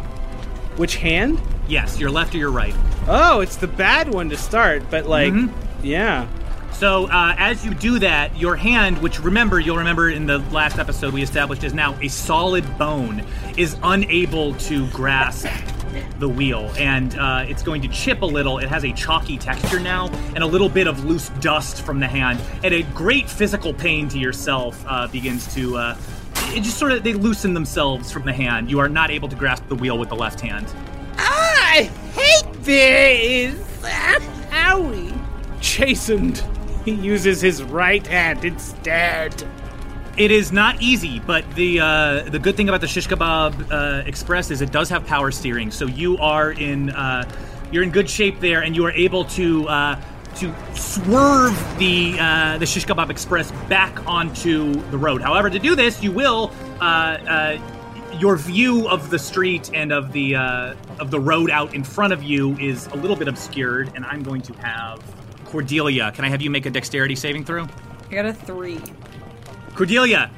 Which 0.76 0.96
hand? 0.96 1.40
Yes, 1.68 1.98
your 1.98 2.10
left 2.10 2.34
or 2.34 2.38
your 2.38 2.50
right. 2.50 2.74
Oh, 3.08 3.40
it's 3.40 3.56
the 3.56 3.66
bad 3.68 4.12
one 4.12 4.28
to 4.30 4.36
start, 4.36 4.82
but 4.90 5.06
like, 5.08 5.32
Mhm. 5.32 5.50
yeah. 5.82 6.26
So 6.72 7.06
uh, 7.06 7.34
as 7.38 7.64
you 7.64 7.72
do 7.72 8.00
that, 8.00 8.36
your 8.38 8.56
hand, 8.56 8.98
which 8.98 9.20
remember 9.20 9.60
you'll 9.60 9.76
remember 9.78 10.10
in 10.10 10.26
the 10.26 10.38
last 10.50 10.78
episode 10.78 11.14
we 11.14 11.22
established 11.22 11.62
is 11.62 11.72
now 11.72 11.96
a 12.02 12.08
solid 12.08 12.78
bone, 12.78 13.22
is 13.56 13.76
unable 13.82 14.54
to 14.54 14.86
grasp 14.88 15.46
the 16.18 16.28
wheel, 16.28 16.72
and 16.76 17.16
uh, 17.16 17.44
it's 17.48 17.62
going 17.62 17.80
to 17.82 17.88
chip 17.88 18.22
a 18.22 18.26
little. 18.26 18.58
It 18.58 18.68
has 18.68 18.84
a 18.84 18.92
chalky 18.92 19.38
texture 19.38 19.78
now, 19.78 20.08
and 20.34 20.38
a 20.42 20.46
little 20.46 20.68
bit 20.68 20.88
of 20.88 21.04
loose 21.04 21.28
dust 21.40 21.82
from 21.82 22.00
the 22.00 22.08
hand, 22.08 22.40
and 22.64 22.74
a 22.74 22.82
great 22.82 23.30
physical 23.30 23.72
pain 23.72 24.08
to 24.08 24.18
yourself 24.18 24.84
uh, 24.88 25.06
begins 25.06 25.52
to. 25.54 25.76
Uh, 25.76 25.96
it 26.48 26.62
just 26.62 26.76
sort 26.78 26.90
of 26.92 27.04
they 27.04 27.14
loosen 27.14 27.54
themselves 27.54 28.10
from 28.10 28.24
the 28.24 28.32
hand. 28.32 28.68
You 28.70 28.80
are 28.80 28.88
not 28.88 29.10
able 29.12 29.28
to 29.28 29.36
grasp 29.36 29.68
the 29.68 29.76
wheel 29.76 29.96
with 29.96 30.08
the 30.08 30.16
left 30.16 30.40
hand. 30.40 30.66
I 31.74 31.82
hate 32.14 32.62
this. 32.62 33.56
Owie. 33.82 35.12
Chastened, 35.60 36.44
he 36.84 36.92
uses 36.92 37.40
his 37.40 37.64
right 37.64 38.06
hand 38.06 38.44
instead. 38.44 39.42
It 40.16 40.30
is 40.30 40.52
not 40.52 40.80
easy, 40.80 41.18
but 41.18 41.44
the 41.56 41.80
uh, 41.80 42.22
the 42.30 42.38
good 42.38 42.56
thing 42.56 42.68
about 42.68 42.80
the 42.80 42.86
Shish 42.86 43.08
Kebab 43.08 43.72
uh, 43.72 44.06
Express 44.06 44.52
is 44.52 44.60
it 44.60 44.70
does 44.70 44.88
have 44.88 45.04
power 45.04 45.32
steering, 45.32 45.72
so 45.72 45.86
you 45.86 46.16
are 46.18 46.52
in 46.52 46.90
uh, 46.90 47.28
you're 47.72 47.82
in 47.82 47.90
good 47.90 48.08
shape 48.08 48.38
there, 48.38 48.62
and 48.62 48.76
you 48.76 48.86
are 48.86 48.92
able 48.92 49.24
to 49.24 49.66
uh, 49.66 50.00
to 50.36 50.54
swerve 50.76 51.58
the 51.80 52.16
uh, 52.20 52.56
the 52.58 52.66
Shish 52.66 52.86
Kebab 52.86 53.10
Express 53.10 53.50
back 53.68 54.06
onto 54.06 54.74
the 54.92 54.98
road. 54.98 55.22
However, 55.22 55.50
to 55.50 55.58
do 55.58 55.74
this, 55.74 56.00
you 56.04 56.12
will. 56.12 56.52
Uh, 56.80 56.84
uh, 56.84 57.70
your 58.20 58.36
view 58.36 58.88
of 58.88 59.10
the 59.10 59.18
street 59.18 59.72
and 59.74 59.90
of 59.90 60.12
the 60.12 60.36
of 61.00 61.10
the 61.10 61.20
road 61.20 61.50
out 61.50 61.74
in 61.74 61.84
front 61.84 62.12
of 62.12 62.22
you 62.22 62.56
is 62.58 62.86
a 62.88 62.96
little 62.96 63.16
bit 63.16 63.28
obscured, 63.28 63.92
and 63.94 64.04
I'm 64.04 64.22
going 64.22 64.42
to 64.42 64.52
have 64.54 65.00
Cordelia. 65.44 66.12
Can 66.12 66.24
I 66.24 66.28
have 66.28 66.42
you 66.42 66.50
make 66.50 66.66
a 66.66 66.70
dexterity 66.70 67.14
saving 67.16 67.44
throw? 67.44 67.66
I 68.10 68.14
got 68.14 68.26
a 68.26 68.32
three. 68.32 68.80
Cordelia, 69.74 70.30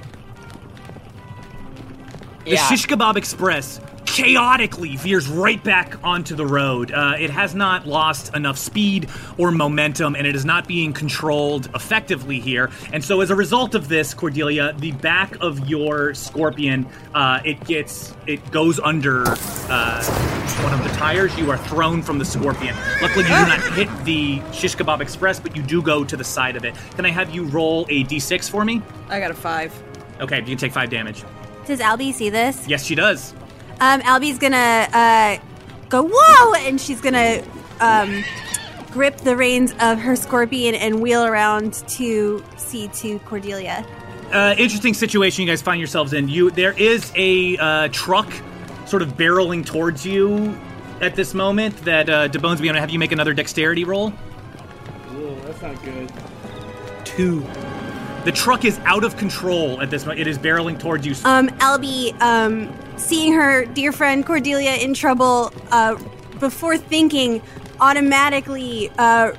the 2.44 2.52
Yeah. 2.52 2.66
Shish 2.68 2.86
Kebab 2.86 3.16
Express 3.16 3.80
chaotically 4.16 4.96
veers 4.96 5.29
right 5.29 5.62
back 5.62 6.02
onto 6.02 6.35
the 6.35 6.46
road. 6.46 6.90
Uh, 6.90 7.14
it 7.18 7.29
has 7.29 7.55
not 7.55 7.87
lost 7.87 8.35
enough 8.35 8.57
speed 8.57 9.11
or 9.37 9.50
momentum, 9.50 10.16
and 10.16 10.26
it 10.26 10.35
is 10.35 10.42
not 10.42 10.66
being 10.66 10.94
controlled 10.94 11.68
effectively 11.74 12.40
here. 12.40 12.70
And 12.94 13.05
so, 13.05 13.20
as 13.20 13.29
a 13.29 13.35
result 13.35 13.74
of 13.74 13.88
this, 13.88 14.14
Cordelia, 14.14 14.72
the 14.79 14.92
back 14.92 15.37
of 15.42 15.68
your 15.68 16.14
Scorpion, 16.14 16.87
uh, 17.12 17.40
it 17.44 17.62
gets 17.66 18.14
it 18.26 18.50
goes 18.50 18.81
under 18.81 19.24
uh, 19.26 20.02
one 20.62 20.72
of 20.72 20.83
the 20.83 20.96
tires. 20.96 21.37
You 21.37 21.50
are 21.50 21.59
thrown 21.59 22.00
from 22.00 22.18
the 22.18 22.24
Scorpion. 22.24 22.74
Luckily, 23.02 23.24
you 23.24 23.31
do 23.31 23.46
not 23.46 23.61
hit 23.74 24.05
the 24.07 24.40
Shish 24.50 24.76
Kebab 24.76 25.02
Express, 25.02 25.38
but 25.38 25.55
you 25.55 25.62
do 25.62 25.83
go 25.83 26.05
to 26.05 26.16
the 26.16 26.24
side 26.24 26.57
of 26.57 26.64
it. 26.64 26.74
Can 26.94 27.05
I 27.05 27.11
have 27.11 27.35
you 27.35 27.44
roll 27.44 27.85
a 27.90 28.05
d6 28.05 28.48
for 28.48 28.64
me? 28.64 28.81
I 29.11 29.20
got 29.20 29.31
a 29.31 29.35
five. 29.35 29.74
Okay, 30.20 30.38
you 30.38 30.46
can 30.46 30.57
take 30.57 30.72
five 30.72 30.88
damage. 30.88 31.22
Does 31.66 31.81
Albie 31.81 32.14
see 32.14 32.31
this? 32.31 32.66
Yes, 32.66 32.83
she 32.83 32.94
does. 32.94 33.35
Um, 33.80 34.00
Albie's 34.02 34.38
gonna 34.38 34.88
uh, 34.92 35.38
go 35.88 36.08
whoa, 36.10 36.54
and 36.54 36.80
she's 36.80 37.00
gonna 37.00 37.42
um, 37.80 38.24
grip 38.90 39.18
the 39.18 39.36
reins 39.36 39.74
of 39.80 39.98
her 39.98 40.16
scorpion 40.16 40.74
and 40.74 41.00
wheel 41.00 41.24
around 41.24 41.74
to 41.88 42.42
see 42.56 42.88
to 42.88 43.18
Cordelia. 43.20 43.86
Uh, 44.32 44.54
interesting 44.58 44.94
situation 44.94 45.42
you 45.42 45.50
guys 45.50 45.62
find 45.62 45.78
yourselves 45.78 46.12
in. 46.12 46.28
You 46.28 46.50
there 46.50 46.72
is 46.72 47.12
a 47.14 47.56
uh, 47.58 47.88
truck 47.92 48.32
sort 48.86 49.02
of 49.02 49.16
barreling 49.16 49.64
towards 49.64 50.06
you 50.06 50.58
at 51.00 51.14
this 51.14 51.34
moment. 51.34 51.76
That 51.84 52.08
uh, 52.08 52.28
DeBones, 52.28 52.60
we 52.60 52.66
gonna 52.66 52.80
have 52.80 52.90
you 52.90 52.98
make 52.98 53.12
another 53.12 53.34
dexterity 53.34 53.84
roll. 53.84 54.12
Ooh, 55.12 55.36
that's 55.44 55.62
not 55.62 55.82
good. 55.84 56.10
Two. 57.04 57.44
The 58.26 58.32
truck 58.32 58.64
is 58.64 58.80
out 58.80 59.04
of 59.04 59.16
control 59.16 59.80
at 59.80 59.88
this 59.88 60.02
moment. 60.02 60.18
It 60.18 60.26
is 60.26 60.36
barreling 60.36 60.80
towards 60.80 61.06
you. 61.06 61.14
Um, 61.24 61.46
Albie, 61.60 62.20
um, 62.20 62.76
seeing 62.96 63.32
her 63.34 63.64
dear 63.66 63.92
friend 63.92 64.26
Cordelia 64.26 64.72
in 64.72 64.94
trouble, 64.94 65.52
uh, 65.70 65.94
before 66.40 66.76
thinking, 66.76 67.40
automatically 67.78 68.90
uh, 68.98 69.30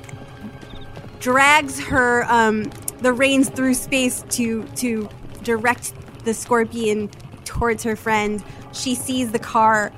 drags 1.20 1.82
her 1.82 2.24
um, 2.30 2.72
the 3.02 3.12
reins 3.12 3.50
through 3.50 3.74
space 3.74 4.24
to 4.30 4.64
to 4.78 5.10
direct 5.44 5.92
the 6.24 6.34
scorpion 6.34 7.10
towards 7.44 7.84
her 7.84 7.98
friend. 7.98 8.42
She 8.72 8.96
sees 8.96 9.34
the 9.34 9.40
car 9.40 9.92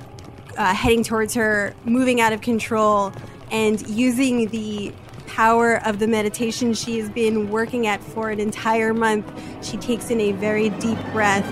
uh, 0.58 0.74
heading 0.74 1.04
towards 1.04 1.34
her, 1.34 1.74
moving 1.84 2.20
out 2.20 2.32
of 2.32 2.40
control, 2.40 3.12
and 3.52 3.88
using 3.88 4.48
the 4.48 4.92
power 5.30 5.80
of 5.86 6.00
the 6.00 6.08
meditation 6.08 6.74
she 6.74 6.98
has 6.98 7.08
been 7.08 7.50
working 7.50 7.86
at 7.86 8.02
for 8.02 8.30
an 8.30 8.40
entire 8.40 8.92
month, 8.92 9.24
she 9.64 9.76
takes 9.76 10.10
in 10.10 10.20
a 10.20 10.32
very 10.32 10.70
deep 10.70 10.98
breath, 11.12 11.46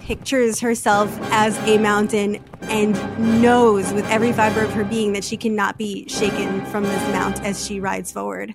pictures 0.00 0.58
herself 0.60 1.14
as 1.30 1.58
a 1.68 1.76
mountain, 1.76 2.42
and 2.62 2.94
knows 3.42 3.92
with 3.92 4.06
every 4.06 4.32
fiber 4.32 4.62
of 4.62 4.72
her 4.72 4.84
being 4.84 5.12
that 5.12 5.22
she 5.22 5.36
cannot 5.36 5.76
be 5.76 6.08
shaken 6.08 6.64
from 6.66 6.82
this 6.82 7.12
mount 7.12 7.42
as 7.44 7.64
she 7.66 7.78
rides 7.78 8.10
forward. 8.10 8.54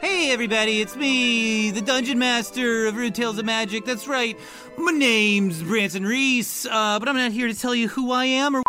Hey 0.00 0.30
everybody, 0.30 0.80
it's 0.80 0.94
me, 0.94 1.72
the 1.72 1.80
Dungeon 1.80 2.20
Master 2.20 2.86
of 2.86 2.94
Rude 2.94 3.16
Tales 3.16 3.36
of 3.36 3.44
Magic. 3.44 3.84
That's 3.84 4.06
right, 4.06 4.38
my 4.76 4.92
name's 4.92 5.60
Branson 5.60 6.06
Reese, 6.06 6.66
uh, 6.66 7.00
but 7.00 7.08
I'm 7.08 7.16
not 7.16 7.32
here 7.32 7.48
to 7.48 7.54
tell 7.54 7.74
you 7.74 7.88
who 7.88 8.12
I 8.12 8.26
am 8.26 8.54
or 8.54 8.62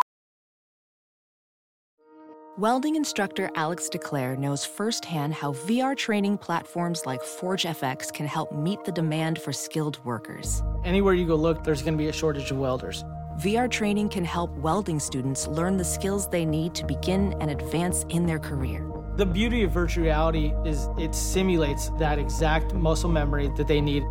Welding 2.58 2.96
instructor 2.96 3.52
Alex 3.56 3.90
DeClaire 3.94 4.40
knows 4.40 4.66
firsthand 4.66 5.36
how 5.36 5.54
VR 5.54 5.96
training 5.96 6.40
platforms 6.40 7.06
like 7.06 7.22
ForgeFX 7.22 8.12
can 8.12 8.26
help 8.26 8.52
meet 8.52 8.84
the 8.84 8.92
demand 8.92 9.40
for 9.40 9.54
skilled 9.54 10.04
workers. 10.04 10.64
Anywhere 10.84 11.14
you 11.14 11.28
go 11.28 11.36
look, 11.36 11.64
there's 11.64 11.84
going 11.84 11.94
to 11.94 11.98
be 11.98 12.10
a 12.10 12.14
shortage 12.14 12.50
of 12.50 12.58
welders. 12.58 13.04
VR 13.38 13.70
training 13.70 14.10
can 14.10 14.26
help 14.26 14.50
welding 14.58 15.00
students 15.00 15.48
learn 15.48 15.78
the 15.78 15.86
skills 15.86 16.28
they 16.28 16.44
need 16.44 16.74
to 16.74 16.86
begin 16.86 17.34
and 17.40 17.52
advance 17.52 18.04
in 18.10 18.26
their 18.26 18.40
career. 18.40 18.99
The 19.20 19.26
beauty 19.26 19.64
of 19.64 19.72
virtual 19.72 20.06
reality 20.06 20.54
is 20.64 20.88
it 20.98 21.14
simulates 21.14 21.90
that 22.00 22.18
exact 22.18 22.74
muscle 22.74 23.10
memory 23.10 23.52
that 23.58 23.68
they 23.68 23.82
need. 23.82 24.06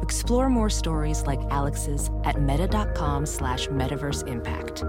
Explore 0.00 0.48
more 0.48 0.70
stories 0.70 1.26
like 1.26 1.40
Alex's 1.50 2.10
at 2.24 2.40
meta.com 2.40 3.26
slash 3.26 3.68
metaverse 3.68 4.26
impact. 4.26 4.82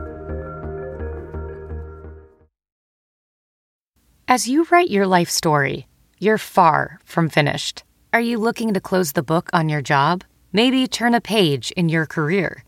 As 4.29 4.47
you 4.47 4.65
write 4.71 4.89
your 4.89 5.05
life 5.05 5.29
story, 5.29 5.89
you're 6.17 6.37
far 6.37 7.01
from 7.03 7.27
finished. 7.27 7.83
Are 8.13 8.21
you 8.21 8.37
looking 8.37 8.73
to 8.73 8.79
close 8.79 9.11
the 9.11 9.21
book 9.21 9.49
on 9.51 9.67
your 9.67 9.81
job? 9.81 10.23
Maybe 10.53 10.87
turn 10.87 11.13
a 11.13 11.19
page 11.19 11.71
in 11.71 11.89
your 11.89 12.05
career? 12.05 12.63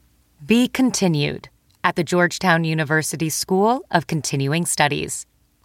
Be 0.45 0.67
continued 0.67 1.47
at 1.81 1.95
the 1.95 2.03
Georgetown 2.03 2.65
University 2.65 3.29
School 3.29 3.85
of 3.89 4.07
Continuing 4.07 4.65
Studies. 4.65 5.25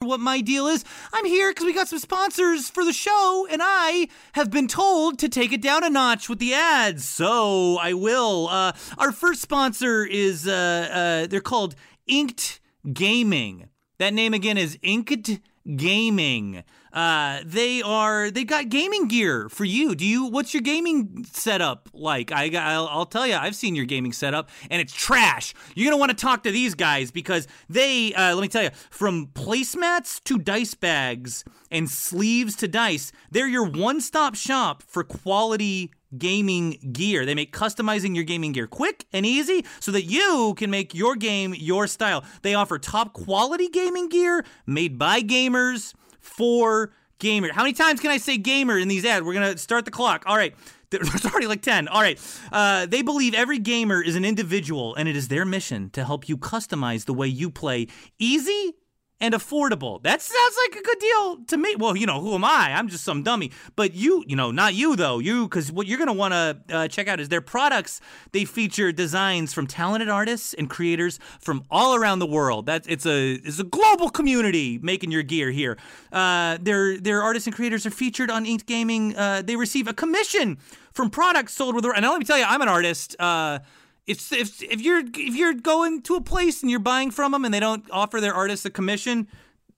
What 0.00 0.20
my 0.20 0.42
deal 0.42 0.66
is. 0.66 0.84
I'm 1.12 1.24
here 1.24 1.50
because 1.50 1.64
we 1.64 1.72
got 1.72 1.88
some 1.88 1.98
sponsors 1.98 2.68
for 2.68 2.84
the 2.84 2.92
show, 2.92 3.46
and 3.50 3.62
I 3.64 4.08
have 4.34 4.50
been 4.50 4.68
told 4.68 5.18
to 5.20 5.28
take 5.28 5.52
it 5.52 5.62
down 5.62 5.84
a 5.84 5.88
notch 5.88 6.28
with 6.28 6.38
the 6.38 6.52
ads, 6.52 7.06
so 7.06 7.78
I 7.78 7.94
will. 7.94 8.48
Uh, 8.48 8.72
our 8.98 9.10
first 9.10 9.40
sponsor 9.40 10.04
is 10.04 10.46
uh, 10.46 10.88
uh, 11.22 11.26
they're 11.28 11.40
called 11.40 11.74
Inked 12.06 12.60
Gaming. 12.92 13.70
That 13.98 14.12
name 14.12 14.34
again 14.34 14.58
is 14.58 14.78
Inked 14.82 15.40
Gaming. 15.76 16.62
Uh, 16.96 17.42
they 17.44 17.82
are 17.82 18.30
they 18.30 18.42
got 18.42 18.70
gaming 18.70 19.06
gear 19.06 19.50
for 19.50 19.66
you. 19.66 19.94
Do 19.94 20.06
you? 20.06 20.24
What's 20.28 20.54
your 20.54 20.62
gaming 20.62 21.26
setup 21.30 21.90
like? 21.92 22.32
I 22.32 22.48
I'll, 22.54 22.88
I'll 22.88 23.04
tell 23.04 23.26
you, 23.26 23.34
I've 23.34 23.54
seen 23.54 23.74
your 23.74 23.84
gaming 23.84 24.14
setup, 24.14 24.48
and 24.70 24.80
it's 24.80 24.94
trash. 24.94 25.52
You're 25.74 25.90
gonna 25.90 26.00
want 26.00 26.10
to 26.10 26.16
talk 26.16 26.42
to 26.44 26.50
these 26.50 26.74
guys 26.74 27.10
because 27.10 27.46
they. 27.68 28.14
Uh, 28.14 28.34
let 28.34 28.40
me 28.40 28.48
tell 28.48 28.62
you, 28.62 28.70
from 28.88 29.26
placemats 29.26 30.24
to 30.24 30.38
dice 30.38 30.72
bags 30.72 31.44
and 31.70 31.90
sleeves 31.90 32.56
to 32.56 32.68
dice, 32.68 33.12
they're 33.30 33.46
your 33.46 33.66
one-stop 33.66 34.34
shop 34.34 34.82
for 34.82 35.04
quality 35.04 35.92
gaming 36.16 36.92
gear. 36.92 37.26
They 37.26 37.34
make 37.34 37.52
customizing 37.52 38.14
your 38.14 38.24
gaming 38.24 38.52
gear 38.52 38.66
quick 38.66 39.04
and 39.12 39.26
easy 39.26 39.66
so 39.80 39.92
that 39.92 40.04
you 40.04 40.54
can 40.56 40.70
make 40.70 40.94
your 40.94 41.14
game 41.14 41.54
your 41.54 41.88
style. 41.88 42.24
They 42.40 42.54
offer 42.54 42.78
top 42.78 43.12
quality 43.12 43.68
gaming 43.68 44.08
gear 44.08 44.46
made 44.64 44.98
by 44.98 45.20
gamers 45.20 45.92
for 46.26 46.92
gamer. 47.18 47.52
How 47.52 47.62
many 47.62 47.72
times 47.72 48.00
can 48.00 48.10
I 48.10 48.18
say 48.18 48.36
gamer 48.36 48.78
in 48.78 48.88
these 48.88 49.04
ads? 49.04 49.24
We're 49.24 49.34
to 49.34 49.58
start 49.58 49.84
the 49.84 49.90
clock. 49.90 50.24
All 50.26 50.36
right. 50.36 50.54
There's 50.90 51.26
already 51.26 51.48
like 51.48 51.62
10. 51.62 51.88
All 51.88 52.00
right. 52.00 52.18
Uh, 52.52 52.86
they 52.86 53.02
believe 53.02 53.34
every 53.34 53.58
gamer 53.58 54.00
is 54.00 54.14
an 54.14 54.24
individual, 54.24 54.94
and 54.94 55.08
it 55.08 55.16
is 55.16 55.26
their 55.28 55.44
mission 55.44 55.90
to 55.90 56.04
help 56.04 56.28
you 56.28 56.38
customize 56.38 57.06
the 57.06 57.14
way 57.14 57.26
you 57.26 57.50
play 57.50 57.88
easy 58.20 58.74
and 59.20 59.34
affordable. 59.34 60.02
That 60.02 60.20
sounds 60.20 60.56
like 60.64 60.78
a 60.78 60.82
good 60.82 60.98
deal 60.98 61.36
to 61.46 61.56
me. 61.56 61.74
Well, 61.76 61.96
you 61.96 62.06
know, 62.06 62.20
who 62.20 62.34
am 62.34 62.44
I? 62.44 62.74
I'm 62.74 62.88
just 62.88 63.02
some 63.02 63.22
dummy. 63.22 63.50
But 63.74 63.94
you, 63.94 64.22
you 64.26 64.36
know, 64.36 64.50
not 64.50 64.74
you 64.74 64.94
though. 64.94 65.18
You, 65.18 65.48
because 65.48 65.72
what 65.72 65.86
you're 65.86 65.98
to 66.04 66.12
want 66.12 66.32
to 66.32 66.76
uh, 66.76 66.88
check 66.88 67.08
out 67.08 67.18
is 67.18 67.28
their 67.28 67.40
products. 67.40 68.00
They 68.32 68.44
feature 68.44 68.92
designs 68.92 69.54
from 69.54 69.66
talented 69.66 70.08
artists 70.08 70.54
and 70.54 70.68
creators 70.68 71.18
from 71.40 71.64
all 71.70 71.94
around 71.94 72.18
the 72.18 72.26
world. 72.26 72.66
That's 72.66 72.86
it's 72.88 73.06
a 73.06 73.34
it's 73.34 73.58
a 73.58 73.64
global 73.64 74.10
community 74.10 74.78
making 74.82 75.10
your 75.10 75.22
gear 75.22 75.50
here. 75.50 75.78
Uh, 76.12 76.58
their 76.60 76.98
their 76.98 77.22
artists 77.22 77.46
and 77.46 77.56
creators 77.56 77.86
are 77.86 77.90
featured 77.90 78.30
on 78.30 78.44
Inked 78.44 78.66
Gaming. 78.66 79.16
Uh, 79.16 79.42
they 79.42 79.56
receive 79.56 79.88
a 79.88 79.94
commission 79.94 80.58
from 80.92 81.10
products 81.10 81.54
sold 81.54 81.74
with. 81.74 81.84
And 81.84 82.04
let 82.04 82.18
me 82.18 82.24
tell 82.24 82.38
you, 82.38 82.44
I'm 82.44 82.60
an 82.60 82.68
artist. 82.68 83.16
Uh, 83.18 83.60
if 84.06 84.32
if 84.32 84.62
if 84.62 84.80
you're 84.80 85.00
if 85.00 85.34
you're 85.34 85.54
going 85.54 86.02
to 86.02 86.14
a 86.16 86.20
place 86.20 86.62
and 86.62 86.70
you're 86.70 86.80
buying 86.80 87.10
from 87.10 87.32
them 87.32 87.44
and 87.44 87.52
they 87.52 87.60
don't 87.60 87.84
offer 87.90 88.20
their 88.20 88.34
artists 88.34 88.64
a 88.64 88.70
commission, 88.70 89.28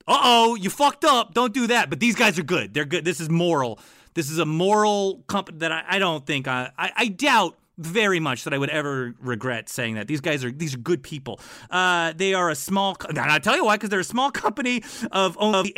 uh 0.07 0.19
oh, 0.21 0.55
you 0.55 0.69
fucked 0.69 1.05
up. 1.05 1.33
Don't 1.33 1.53
do 1.53 1.67
that. 1.67 1.89
But 1.89 1.99
these 1.99 2.15
guys 2.15 2.37
are 2.37 2.43
good. 2.43 2.73
They're 2.73 2.85
good. 2.85 3.05
This 3.05 3.19
is 3.19 3.29
moral. 3.29 3.79
This 4.13 4.29
is 4.29 4.37
a 4.39 4.45
moral 4.45 5.23
company 5.27 5.59
that 5.59 5.71
I, 5.71 5.83
I 5.87 5.99
don't 5.99 6.25
think 6.25 6.47
I, 6.47 6.71
I 6.77 6.91
I 6.95 7.07
doubt 7.07 7.57
very 7.79 8.19
much 8.19 8.43
that 8.43 8.53
I 8.53 8.57
would 8.57 8.69
ever 8.69 9.15
regret 9.19 9.69
saying 9.69 9.95
that. 9.95 10.07
These 10.07 10.21
guys 10.21 10.43
are 10.43 10.51
these 10.51 10.75
are 10.75 10.79
good 10.79 11.01
people. 11.01 11.39
Uh, 11.71 12.13
they 12.15 12.33
are 12.33 12.49
a 12.49 12.55
small. 12.55 12.97
And 13.07 13.17
I 13.17 13.39
tell 13.39 13.55
you 13.55 13.65
why, 13.65 13.75
because 13.75 13.89
they're 13.89 13.99
a 13.99 14.03
small 14.03 14.31
company 14.31 14.83
of 15.11 15.37
only 15.39 15.75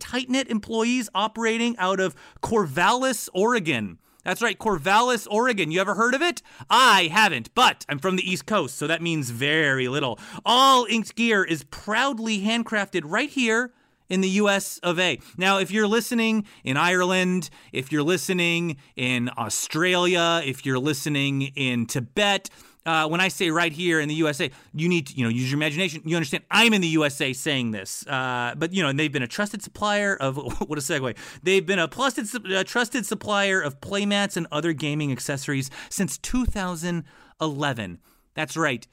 tight 0.00 0.28
knit 0.28 0.48
employees 0.50 1.08
operating 1.14 1.76
out 1.78 2.00
of 2.00 2.14
Corvallis, 2.42 3.28
Oregon. 3.32 3.98
That's 4.26 4.42
right, 4.42 4.58
Corvallis, 4.58 5.28
Oregon. 5.30 5.70
You 5.70 5.80
ever 5.80 5.94
heard 5.94 6.12
of 6.12 6.20
it? 6.20 6.42
I 6.68 7.08
haven't, 7.12 7.54
but 7.54 7.86
I'm 7.88 8.00
from 8.00 8.16
the 8.16 8.28
East 8.28 8.44
Coast, 8.44 8.76
so 8.76 8.88
that 8.88 9.00
means 9.00 9.30
very 9.30 9.86
little. 9.86 10.18
All 10.44 10.84
Inked 10.86 11.14
gear 11.14 11.44
is 11.44 11.62
proudly 11.70 12.40
handcrafted 12.40 13.02
right 13.04 13.30
here 13.30 13.72
in 14.08 14.22
the 14.22 14.28
US 14.30 14.78
of 14.78 14.98
A. 14.98 15.20
Now, 15.36 15.58
if 15.58 15.70
you're 15.70 15.86
listening 15.86 16.44
in 16.64 16.76
Ireland, 16.76 17.50
if 17.72 17.92
you're 17.92 18.02
listening 18.02 18.78
in 18.96 19.30
Australia, 19.38 20.42
if 20.44 20.66
you're 20.66 20.80
listening 20.80 21.42
in 21.54 21.86
Tibet, 21.86 22.50
uh, 22.86 23.08
when 23.08 23.20
I 23.20 23.28
say 23.28 23.50
right 23.50 23.72
here 23.72 24.00
in 24.00 24.08
the 24.08 24.14
USA, 24.14 24.50
you 24.72 24.88
need 24.88 25.08
to, 25.08 25.14
you 25.14 25.24
know, 25.24 25.28
use 25.28 25.50
your 25.50 25.58
imagination. 25.58 26.02
You 26.04 26.16
understand? 26.16 26.44
I'm 26.50 26.72
in 26.72 26.80
the 26.80 26.88
USA 26.88 27.32
saying 27.32 27.72
this, 27.72 28.06
uh, 28.06 28.54
but 28.56 28.72
you 28.72 28.82
know, 28.82 28.88
and 28.88 28.98
they've 28.98 29.12
been 29.12 29.24
a 29.24 29.28
trusted 29.28 29.62
supplier 29.62 30.16
of 30.16 30.36
what 30.68 30.78
a 30.78 30.82
segue. 30.82 31.16
They've 31.42 31.66
been 31.66 31.80
a, 31.80 31.88
trusted, 31.88 32.52
a 32.52 32.64
trusted 32.64 33.04
supplier 33.04 33.60
of 33.60 33.80
playmats 33.80 34.36
and 34.36 34.46
other 34.52 34.72
gaming 34.72 35.10
accessories 35.10 35.68
since 35.90 36.16
2011. 36.18 37.98
That's 38.34 38.56
right. 38.56 38.86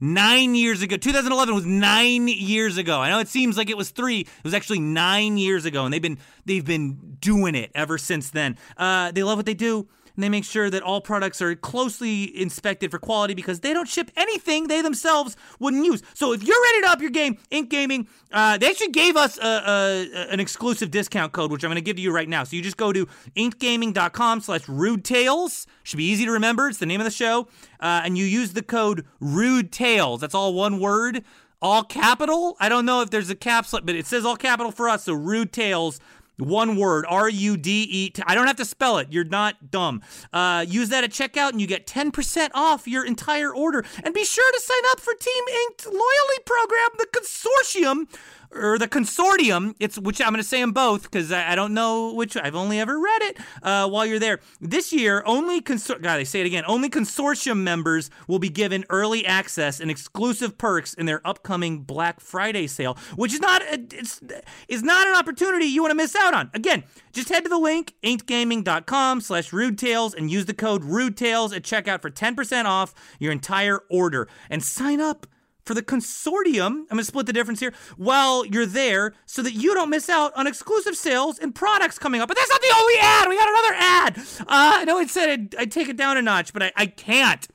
Nine 0.00 0.54
years 0.54 0.82
ago. 0.82 0.96
2011 0.96 1.54
was 1.54 1.64
nine 1.64 2.26
years 2.26 2.76
ago. 2.76 3.00
I 3.00 3.10
know 3.10 3.20
it 3.20 3.28
seems 3.28 3.56
like 3.56 3.70
it 3.70 3.76
was 3.76 3.90
three. 3.90 4.20
It 4.20 4.44
was 4.44 4.54
actually 4.54 4.80
nine 4.80 5.38
years 5.38 5.64
ago, 5.64 5.84
and 5.84 5.94
they've 5.94 6.02
been 6.02 6.18
they've 6.44 6.64
been 6.64 7.16
doing 7.20 7.54
it 7.54 7.70
ever 7.74 7.98
since 7.98 8.30
then. 8.30 8.56
Uh, 8.76 9.12
they 9.12 9.22
love 9.22 9.38
what 9.38 9.46
they 9.46 9.54
do 9.54 9.88
and 10.14 10.22
they 10.22 10.28
make 10.28 10.44
sure 10.44 10.70
that 10.70 10.82
all 10.82 11.00
products 11.00 11.40
are 11.40 11.54
closely 11.54 12.24
inspected 12.40 12.90
for 12.90 12.98
quality 12.98 13.34
because 13.34 13.60
they 13.60 13.72
don't 13.72 13.88
ship 13.88 14.10
anything 14.16 14.68
they 14.68 14.82
themselves 14.82 15.36
wouldn't 15.58 15.84
use. 15.84 16.02
So 16.14 16.32
if 16.32 16.42
you're 16.42 16.62
ready 16.62 16.82
to 16.82 16.88
up 16.88 17.00
your 17.00 17.10
game, 17.10 17.38
Inked 17.50 17.70
Gaming, 17.70 18.08
uh, 18.30 18.58
they 18.58 18.68
actually 18.68 18.92
gave 18.92 19.16
us 19.16 19.38
a, 19.38 19.46
a, 19.46 20.32
an 20.32 20.40
exclusive 20.40 20.90
discount 20.90 21.32
code, 21.32 21.50
which 21.50 21.64
I'm 21.64 21.68
going 21.68 21.76
to 21.76 21.82
give 21.82 21.96
to 21.96 22.02
you 22.02 22.12
right 22.12 22.28
now. 22.28 22.44
So 22.44 22.56
you 22.56 22.62
just 22.62 22.76
go 22.76 22.92
to 22.92 23.06
inkedgaming.com 23.36 24.40
slash 24.40 24.68
rude 24.68 25.04
tales. 25.04 25.66
Should 25.82 25.96
be 25.96 26.04
easy 26.04 26.24
to 26.24 26.32
remember. 26.32 26.68
It's 26.68 26.78
the 26.78 26.86
name 26.86 27.00
of 27.00 27.04
the 27.04 27.10
show. 27.10 27.48
Uh, 27.80 28.02
and 28.04 28.16
you 28.16 28.24
use 28.24 28.52
the 28.52 28.62
code 28.62 29.04
rude 29.20 29.72
tales. 29.72 30.20
That's 30.20 30.34
all 30.34 30.54
one 30.54 30.78
word. 30.78 31.24
All 31.60 31.84
capital. 31.84 32.56
I 32.58 32.68
don't 32.68 32.84
know 32.84 33.02
if 33.02 33.10
there's 33.10 33.30
a 33.30 33.36
caps, 33.36 33.70
but 33.70 33.90
it 33.90 34.06
says 34.06 34.24
all 34.24 34.36
capital 34.36 34.72
for 34.72 34.88
us. 34.88 35.04
So 35.04 35.12
rude 35.12 35.52
tales 35.52 36.00
one 36.42 36.76
word, 36.76 37.04
R 37.08 37.28
U 37.28 37.56
D 37.56 37.86
E. 37.90 38.12
I 38.26 38.34
don't 38.34 38.46
have 38.46 38.56
to 38.56 38.64
spell 38.64 38.98
it. 38.98 39.08
You're 39.10 39.24
not 39.24 39.70
dumb. 39.70 40.02
Uh, 40.32 40.64
use 40.68 40.88
that 40.90 41.04
at 41.04 41.10
checkout 41.10 41.50
and 41.50 41.60
you 41.60 41.66
get 41.66 41.86
10% 41.86 42.50
off 42.54 42.86
your 42.86 43.04
entire 43.06 43.54
order. 43.54 43.84
And 44.02 44.14
be 44.14 44.24
sure 44.24 44.52
to 44.52 44.60
sign 44.60 44.90
up 44.90 45.00
for 45.00 45.14
Team 45.14 45.44
Inked 45.48 45.86
loyalty 45.86 46.42
program, 46.44 46.88
the 46.98 47.06
consortium 47.06 48.06
or 48.54 48.78
the 48.78 48.88
consortium. 48.88 49.74
It's 49.80 49.98
which 49.98 50.20
I'm 50.20 50.28
going 50.28 50.36
to 50.36 50.48
say 50.48 50.60
them 50.60 50.72
both 50.72 51.04
because 51.04 51.32
I, 51.32 51.52
I 51.52 51.54
don't 51.54 51.74
know 51.74 52.12
which. 52.14 52.36
I've 52.36 52.54
only 52.54 52.80
ever 52.80 52.98
read 52.98 53.22
it. 53.22 53.38
Uh, 53.62 53.88
while 53.88 54.06
you're 54.06 54.18
there, 54.18 54.40
this 54.60 54.92
year 54.92 55.22
only 55.26 55.60
consor. 55.60 55.98
God, 55.98 56.18
I 56.18 56.22
say 56.22 56.40
it 56.40 56.46
again. 56.46 56.64
Only 56.66 56.88
consortium 56.88 57.58
members 57.58 58.10
will 58.26 58.38
be 58.38 58.48
given 58.48 58.84
early 58.90 59.26
access 59.26 59.80
and 59.80 59.90
exclusive 59.90 60.58
perks 60.58 60.94
in 60.94 61.06
their 61.06 61.26
upcoming 61.26 61.82
Black 61.82 62.20
Friday 62.20 62.66
sale, 62.66 62.96
which 63.16 63.32
is 63.32 63.40
not 63.40 63.62
a, 63.62 63.74
it's 63.74 64.20
is 64.68 64.82
not 64.82 65.06
an 65.06 65.14
opportunity 65.14 65.66
you 65.66 65.82
want 65.82 65.90
to 65.90 65.96
miss 65.96 66.16
out 66.16 66.34
on. 66.34 66.50
Again, 66.54 66.84
just 67.12 67.28
head 67.28 67.44
to 67.44 67.50
the 67.50 67.58
link 67.58 67.94
inkedgaming.com 68.02 69.20
slash 69.20 69.50
rudetales 69.50 70.14
and 70.14 70.30
use 70.30 70.46
the 70.46 70.54
code 70.54 70.82
rudetales 70.82 71.54
at 71.54 71.62
checkout 71.62 72.00
for 72.00 72.10
10% 72.10 72.64
off 72.64 72.94
your 73.18 73.32
entire 73.32 73.80
order 73.90 74.28
and 74.50 74.62
sign 74.62 75.00
up 75.00 75.26
for 75.64 75.74
the 75.74 75.82
consortium. 75.82 76.66
I'm 76.66 76.86
going 76.86 76.98
to 76.98 77.04
split 77.04 77.26
the 77.26 77.32
difference 77.32 77.60
here 77.60 77.72
while 77.96 78.44
you're 78.44 78.66
there 78.66 79.14
so 79.26 79.42
that 79.42 79.52
you 79.52 79.74
don't 79.74 79.90
miss 79.90 80.08
out 80.08 80.32
on 80.36 80.46
exclusive 80.46 80.96
sales 80.96 81.38
and 81.38 81.54
products 81.54 81.98
coming 81.98 82.20
up. 82.20 82.28
But 82.28 82.36
that's 82.36 82.50
not 82.50 82.60
the 82.60 82.74
only 82.76 82.94
ad. 83.00 83.28
We 83.28 83.36
got 83.36 83.48
another 83.48 83.74
ad. 83.74 84.18
Uh, 84.40 84.44
I 84.48 84.84
know 84.84 84.98
it 84.98 85.10
said 85.10 85.28
I'd, 85.28 85.54
I'd 85.56 85.72
take 85.72 85.88
it 85.88 85.96
down 85.96 86.16
a 86.16 86.22
notch, 86.22 86.52
but 86.52 86.62
I, 86.62 86.72
I 86.76 86.86
can't. 86.86 87.46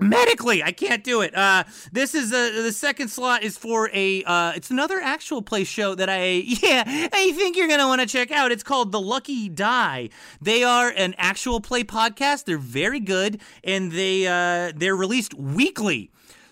Medically, 0.00 0.62
I 0.62 0.72
can't 0.72 1.04
do 1.04 1.20
it. 1.20 1.36
Uh, 1.36 1.64
this 1.92 2.14
is 2.14 2.32
uh, 2.32 2.62
the 2.62 2.72
second 2.72 3.08
slot 3.08 3.42
is 3.42 3.58
for 3.58 3.90
a. 3.92 4.24
Uh, 4.24 4.52
it's 4.56 4.70
another 4.70 4.98
actual 4.98 5.42
play 5.42 5.62
show 5.62 5.94
that 5.94 6.08
I 6.08 6.24
yeah 6.62 6.84
I 6.86 7.32
think 7.32 7.54
you're 7.56 7.68
gonna 7.68 7.86
want 7.86 8.00
to 8.00 8.06
check 8.06 8.30
out. 8.30 8.50
It's 8.50 8.62
called 8.62 8.92
The 8.92 9.00
Lucky 9.00 9.50
Die. 9.50 10.08
They 10.40 10.64
are 10.64 10.88
an 10.88 11.14
actual 11.18 11.60
play 11.60 11.84
podcast. 11.84 12.46
They're 12.46 12.56
very 12.56 13.00
good, 13.00 13.42
and 13.62 13.92
they 13.92 14.26
uh, 14.26 14.72
they're 14.74 14.96
released 14.96 15.34
weekly. 15.34 16.10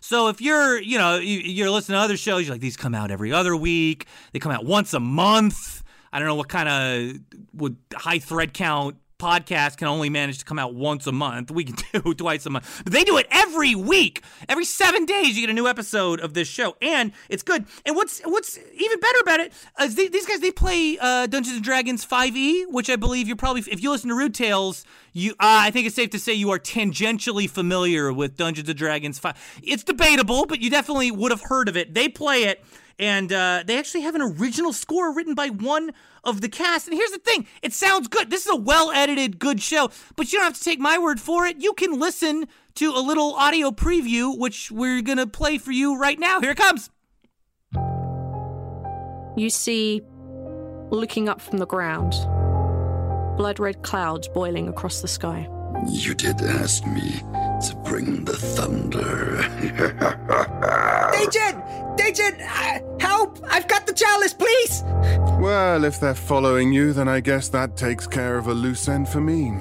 So 0.08 0.28
if 0.28 0.40
you're, 0.40 0.80
you 0.80 0.96
know, 0.96 1.16
you- 1.16 1.40
you're 1.40 1.70
listening 1.70 1.96
to 1.98 2.00
other 2.00 2.16
shows, 2.16 2.46
you're 2.46 2.54
like, 2.54 2.62
these 2.62 2.78
come 2.78 2.94
out 2.94 3.10
every 3.10 3.30
other 3.30 3.54
week. 3.54 4.06
They 4.32 4.38
come 4.38 4.50
out 4.50 4.64
once 4.64 4.94
a 4.94 5.00
month. 5.00 5.82
I 6.14 6.18
don't 6.18 6.26
know 6.26 6.34
what 6.34 6.48
kind 6.48 6.66
of 6.66 7.20
would 7.52 7.76
high 7.94 8.18
thread 8.18 8.54
count 8.54 8.96
podcast 9.18 9.76
can 9.76 9.88
only 9.88 10.08
manage 10.08 10.38
to 10.38 10.44
come 10.44 10.58
out 10.58 10.74
once 10.74 11.06
a 11.06 11.12
month. 11.12 11.50
We 11.50 11.64
can 11.64 11.76
do 12.02 12.14
twice 12.14 12.46
a 12.46 12.50
month, 12.50 12.82
but 12.84 12.92
they 12.92 13.04
do 13.04 13.16
it 13.18 13.26
every 13.30 13.74
week. 13.74 14.22
Every 14.48 14.64
seven 14.64 15.04
days, 15.04 15.36
you 15.36 15.42
get 15.42 15.50
a 15.50 15.54
new 15.54 15.66
episode 15.66 16.20
of 16.20 16.34
this 16.34 16.48
show, 16.48 16.76
and 16.80 17.12
it's 17.28 17.42
good. 17.42 17.66
And 17.84 17.96
what's 17.96 18.20
what's 18.20 18.58
even 18.58 19.00
better 19.00 19.18
about 19.20 19.40
it 19.40 19.52
is 19.80 19.94
they, 19.94 20.08
these 20.08 20.26
guys 20.26 20.40
they 20.40 20.50
play 20.50 20.98
uh, 21.00 21.26
Dungeons 21.26 21.56
and 21.56 21.64
Dragons 21.64 22.06
5e, 22.06 22.70
which 22.70 22.88
I 22.88 22.96
believe 22.96 23.26
you're 23.26 23.36
probably 23.36 23.62
if 23.70 23.82
you 23.82 23.90
listen 23.90 24.08
to 24.10 24.16
Rude 24.16 24.34
Tales, 24.34 24.84
you 25.12 25.32
uh, 25.32 25.34
I 25.40 25.70
think 25.70 25.86
it's 25.86 25.96
safe 25.96 26.10
to 26.10 26.18
say 26.18 26.32
you 26.32 26.50
are 26.50 26.58
tangentially 26.58 27.48
familiar 27.50 28.12
with 28.12 28.36
Dungeons 28.36 28.68
and 28.68 28.78
Dragons 28.78 29.18
5. 29.18 29.60
It's 29.62 29.84
debatable, 29.84 30.46
but 30.46 30.60
you 30.60 30.70
definitely 30.70 31.10
would 31.10 31.30
have 31.30 31.42
heard 31.42 31.68
of 31.68 31.76
it. 31.76 31.94
They 31.94 32.08
play 32.08 32.44
it 32.44 32.64
and 32.98 33.32
uh, 33.32 33.62
they 33.64 33.78
actually 33.78 34.00
have 34.02 34.14
an 34.14 34.22
original 34.22 34.72
score 34.72 35.14
written 35.14 35.34
by 35.34 35.48
one 35.48 35.92
of 36.24 36.40
the 36.40 36.48
cast. 36.48 36.88
And 36.88 36.96
here's 36.96 37.10
the 37.10 37.18
thing 37.18 37.46
it 37.62 37.72
sounds 37.72 38.08
good. 38.08 38.30
This 38.30 38.46
is 38.46 38.52
a 38.52 38.56
well 38.56 38.90
edited, 38.90 39.38
good 39.38 39.62
show, 39.62 39.90
but 40.16 40.32
you 40.32 40.38
don't 40.38 40.46
have 40.46 40.58
to 40.58 40.64
take 40.64 40.80
my 40.80 40.98
word 40.98 41.20
for 41.20 41.46
it. 41.46 41.58
You 41.58 41.72
can 41.74 41.98
listen 41.98 42.48
to 42.74 42.90
a 42.90 43.00
little 43.00 43.34
audio 43.34 43.70
preview, 43.70 44.36
which 44.36 44.70
we're 44.70 45.02
going 45.02 45.18
to 45.18 45.26
play 45.26 45.58
for 45.58 45.72
you 45.72 45.98
right 45.98 46.18
now. 46.18 46.40
Here 46.40 46.50
it 46.50 46.56
comes. 46.56 46.90
You 49.36 49.50
see, 49.50 50.02
looking 50.90 51.28
up 51.28 51.40
from 51.40 51.58
the 51.58 51.66
ground, 51.66 52.12
blood 53.36 53.60
red 53.60 53.82
clouds 53.82 54.26
boiling 54.28 54.68
across 54.68 55.00
the 55.00 55.08
sky. 55.08 55.48
You 55.86 56.14
did 56.14 56.40
ask 56.40 56.84
me 56.86 57.20
to 57.20 57.76
bring 57.84 58.24
the 58.24 58.36
thunder. 58.36 59.38
Agent! 61.14 61.67
Agent! 62.00 62.40
uh, 62.40 62.80
Help! 63.00 63.38
I've 63.48 63.68
got 63.68 63.86
the 63.86 63.92
chalice, 63.92 64.32
please! 64.34 64.82
Well, 65.40 65.84
if 65.84 66.00
they're 66.00 66.14
following 66.14 66.72
you, 66.72 66.92
then 66.92 67.08
I 67.08 67.20
guess 67.20 67.48
that 67.50 67.76
takes 67.76 68.06
care 68.06 68.38
of 68.38 68.48
a 68.48 68.54
loose 68.54 68.88
end 68.88 69.08
for 69.08 69.20
me. 69.20 69.52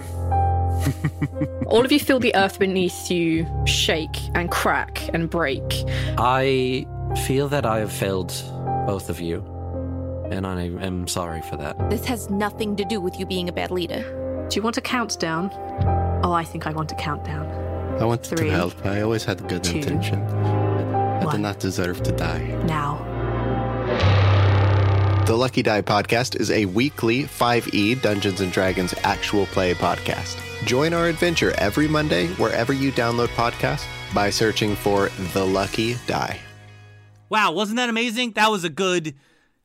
All 1.67 1.83
of 1.83 1.91
you 1.91 1.99
feel 1.99 2.19
the 2.19 2.33
earth 2.35 2.59
beneath 2.59 3.11
you 3.11 3.45
shake 3.65 4.17
and 4.35 4.49
crack 4.49 5.09
and 5.13 5.29
break. 5.29 5.63
I 6.17 6.85
feel 7.25 7.47
that 7.49 7.65
I 7.65 7.79
have 7.79 7.91
failed 7.91 8.33
both 8.85 9.09
of 9.09 9.19
you, 9.19 9.43
and 10.31 10.45
I 10.47 10.61
am 10.63 11.07
sorry 11.07 11.41
for 11.41 11.57
that. 11.57 11.89
This 11.89 12.05
has 12.05 12.29
nothing 12.29 12.75
to 12.77 12.85
do 12.85 12.99
with 13.01 13.19
you 13.19 13.25
being 13.25 13.49
a 13.49 13.51
bad 13.53 13.71
leader. 13.71 14.45
Do 14.49 14.55
you 14.55 14.61
want 14.61 14.77
a 14.77 14.81
countdown? 14.81 15.51
Oh, 16.23 16.31
I 16.31 16.43
think 16.43 16.65
I 16.67 16.71
want 16.71 16.91
a 16.91 16.95
countdown. 16.95 17.45
I 18.01 18.05
wanted 18.05 18.37
Three, 18.37 18.47
to 18.49 18.51
help. 18.55 18.85
I 18.85 19.01
always 19.01 19.23
had 19.25 19.47
good 19.47 19.63
two, 19.63 19.77
intention. 19.77 20.19
I 21.19 21.31
did 21.31 21.41
not 21.41 21.59
deserve 21.59 22.03
to 22.03 22.11
die. 22.11 22.45
Now. 22.65 23.03
The 25.25 25.35
Lucky 25.35 25.61
Die 25.61 25.81
podcast 25.81 26.39
is 26.39 26.49
a 26.51 26.65
weekly 26.65 27.23
5e 27.23 28.01
Dungeons 28.01 28.39
and 28.39 28.51
Dragons 28.51 28.93
actual 29.03 29.45
play 29.47 29.73
podcast. 29.73 30.37
Join 30.65 30.93
our 30.93 31.07
adventure 31.07 31.53
every 31.57 31.87
Monday 31.87 32.27
wherever 32.35 32.71
you 32.71 32.91
download 32.93 33.27
podcasts 33.29 33.85
by 34.13 34.29
searching 34.29 34.75
for 34.75 35.09
The 35.33 35.45
Lucky 35.45 35.97
Die. 36.07 36.39
Wow, 37.29 37.51
wasn't 37.51 37.75
that 37.75 37.89
amazing? 37.89 38.31
That 38.33 38.49
was 38.49 38.63
a 38.63 38.69
good. 38.69 39.15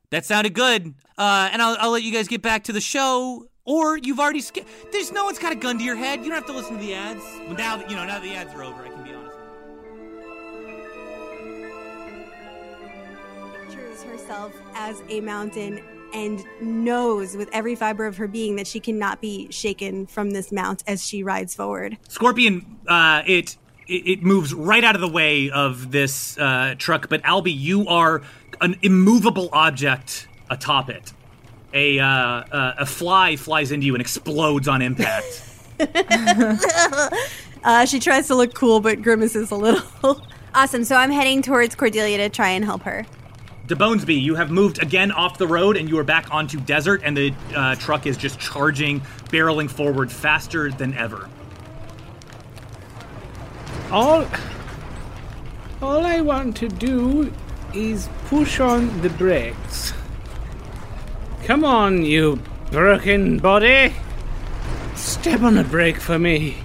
That 0.09 0.25
sounded 0.25 0.53
good. 0.53 0.93
Uh, 1.17 1.49
and 1.51 1.61
I'll, 1.61 1.77
I'll 1.79 1.91
let 1.91 2.03
you 2.03 2.11
guys 2.11 2.27
get 2.27 2.41
back 2.41 2.65
to 2.65 2.73
the 2.73 2.81
show. 2.81 3.47
Or 3.65 3.97
you've 3.97 4.19
already 4.19 4.41
skipped. 4.41 4.67
There's 4.91 5.13
no 5.13 5.23
one's 5.23 5.39
got 5.39 5.53
a 5.53 5.55
gun 5.55 5.77
to 5.77 5.83
your 5.85 5.95
head. 5.95 6.19
You 6.19 6.25
don't 6.25 6.35
have 6.35 6.45
to 6.47 6.53
listen 6.53 6.73
to 6.77 6.83
the 6.83 6.93
ads. 6.93 7.23
Well, 7.47 7.55
now 7.55 7.77
that 7.77 7.89
you 7.89 7.95
know, 7.95 8.05
now 8.05 8.19
that 8.19 8.23
the 8.23 8.35
ads 8.35 8.53
are 8.53 8.63
over, 8.63 8.83
I 13.93 14.05
can 14.05 14.17
be 14.17 14.23
honest. 14.23 14.27
pictures 14.27 14.27
herself 14.27 14.53
as 14.75 15.03
a 15.09 15.21
mountain 15.21 15.83
and 16.13 16.45
knows 16.61 17.35
with 17.35 17.49
every 17.53 17.75
fiber 17.75 18.05
of 18.05 18.17
her 18.17 18.27
being 18.27 18.55
that 18.57 18.67
she 18.67 18.79
cannot 18.79 19.21
be 19.21 19.51
shaken 19.51 20.05
from 20.05 20.31
this 20.31 20.51
mount 20.51 20.83
as 20.87 21.05
she 21.05 21.23
rides 21.23 21.55
forward. 21.55 21.97
Scorpion, 22.07 22.77
uh, 22.87 23.23
it, 23.25 23.57
it 23.87 24.07
it 24.07 24.23
moves 24.23 24.53
right 24.53 24.83
out 24.83 24.95
of 24.95 25.01
the 25.01 25.07
way 25.07 25.49
of 25.49 25.91
this 25.91 26.37
uh, 26.37 26.75
truck, 26.77 27.09
but 27.09 27.21
Albie, 27.23 27.57
you 27.57 27.87
are 27.87 28.21
an 28.61 28.77
immovable 28.81 29.49
object 29.51 30.27
atop 30.49 30.89
it. 30.89 31.13
A 31.73 31.99
uh, 31.99 32.07
uh, 32.07 32.75
a 32.79 32.85
fly 32.85 33.35
flies 33.35 33.71
into 33.71 33.87
you 33.87 33.95
and 33.95 34.01
explodes 34.01 34.67
on 34.67 34.81
impact. 34.83 35.49
uh, 37.63 37.85
she 37.85 37.99
tries 37.99 38.27
to 38.27 38.35
look 38.35 38.53
cool, 38.53 38.79
but 38.79 39.01
grimaces 39.01 39.49
a 39.49 39.55
little. 39.55 40.23
awesome. 40.53 40.83
So 40.83 40.95
I'm 40.95 41.09
heading 41.09 41.41
towards 41.41 41.73
Cordelia 41.73 42.17
to 42.19 42.29
try 42.29 42.49
and 42.49 42.63
help 42.63 42.83
her. 42.83 43.05
DeBonesby, 43.67 44.21
you 44.21 44.35
have 44.35 44.51
moved 44.51 44.83
again 44.83 45.11
off 45.13 45.37
the 45.37 45.47
road 45.47 45.77
and 45.77 45.87
you 45.87 45.97
are 45.97 46.03
back 46.03 46.33
onto 46.33 46.59
desert, 46.59 47.01
and 47.03 47.15
the 47.15 47.33
uh, 47.55 47.75
truck 47.75 48.05
is 48.05 48.17
just 48.17 48.37
charging, 48.37 48.99
barreling 49.29 49.69
forward 49.69 50.11
faster 50.11 50.69
than 50.69 50.93
ever. 50.95 51.29
All, 53.89 54.27
all 55.81 56.05
I 56.05 56.19
want 56.19 56.57
to 56.57 56.67
do 56.67 57.31
is 57.73 58.09
push 58.25 58.59
on 58.59 59.01
the 59.01 59.09
brakes. 59.11 59.93
Come 61.45 61.63
on, 61.63 62.03
you 62.03 62.39
broken 62.69 63.37
body. 63.37 63.93
Step 64.95 65.41
on 65.41 65.57
a 65.57 65.63
brake 65.63 65.97
for 65.97 66.19
me. 66.19 66.57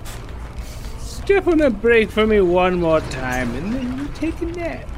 Step 0.99 1.47
on 1.47 1.61
a 1.61 1.71
brake 1.71 2.11
for 2.11 2.27
me 2.27 2.41
one 2.41 2.81
more 2.81 3.01
time, 3.03 3.55
and 3.55 3.73
then 3.73 3.99
you 3.99 4.09
take 4.15 4.41
a 4.41 4.47
nap. 4.47 4.89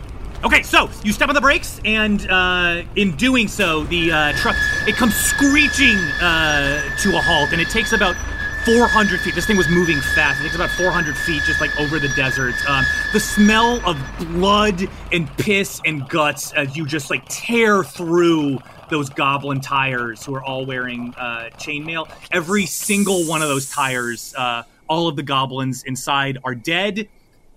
Okay, 0.43 0.63
so 0.63 0.89
you 1.05 1.13
step 1.13 1.29
on 1.29 1.35
the 1.35 1.41
brakes, 1.41 1.83
and 1.85 2.27
uh, 2.31 2.83
in 2.97 3.15
doing 3.17 3.47
so, 3.47 3.85
the 3.85 4.11
uh, 4.11 4.33
truck 4.33 4.57
it 4.89 4.95
comes 4.95 5.15
screeching 5.15 5.99
uh, 6.23 6.81
to 6.97 7.15
a 7.15 7.21
halt, 7.21 7.53
and 7.53 7.61
it 7.61 7.69
takes 7.69 7.93
about 7.93 8.17
400 8.65 9.21
feet. 9.21 9.35
This 9.35 9.45
thing 9.45 9.59
was 9.59 9.69
moving 9.69 10.01
fast. 10.01 10.41
It 10.41 10.45
takes 10.45 10.55
about 10.55 10.71
400 10.71 11.15
feet, 11.15 11.43
just 11.43 11.61
like 11.61 11.79
over 11.79 11.99
the 11.99 12.09
desert. 12.17 12.55
Um, 12.67 12.87
the 13.13 13.21
smell 13.21 13.87
of 13.87 13.99
blood 14.19 14.89
and 15.13 15.29
piss 15.37 15.79
and 15.85 16.09
guts 16.09 16.53
as 16.53 16.75
you 16.75 16.87
just 16.87 17.11
like 17.11 17.23
tear 17.29 17.85
through 17.85 18.61
those 18.89 19.11
goblin 19.11 19.61
tires, 19.61 20.25
who 20.25 20.35
are 20.35 20.43
all 20.43 20.65
wearing 20.65 21.15
uh, 21.19 21.51
chainmail. 21.59 22.11
Every 22.33 22.65
single 22.65 23.27
one 23.27 23.43
of 23.43 23.49
those 23.49 23.71
tires, 23.71 24.35
uh, 24.39 24.63
all 24.89 25.07
of 25.07 25.17
the 25.17 25.23
goblins 25.23 25.83
inside 25.83 26.39
are 26.45 26.55
dead. 26.55 27.09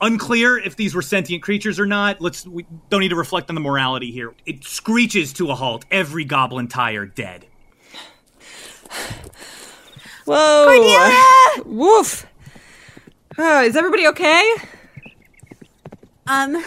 Unclear 0.03 0.57
if 0.57 0.75
these 0.75 0.93
were 0.93 1.01
sentient 1.01 1.41
creatures 1.41 1.79
or 1.79 1.85
not. 1.85 2.19
Let's 2.19 2.45
we 2.45 2.65
don't 2.89 2.99
need 2.99 3.09
to 3.09 3.15
reflect 3.15 3.47
on 3.49 3.55
the 3.55 3.61
morality 3.61 4.11
here. 4.11 4.33
It 4.45 4.65
screeches 4.65 5.31
to 5.33 5.49
a 5.49 5.55
halt. 5.55 5.85
Every 5.89 6.25
goblin 6.25 6.67
tire 6.67 7.05
dead. 7.05 7.45
Whoa! 10.25 10.65
Cordelia! 10.65 11.63
Woof! 11.65 12.25
Uh, 13.39 13.63
is 13.65 13.77
everybody 13.77 14.05
okay? 14.07 14.53
Um, 16.27 16.61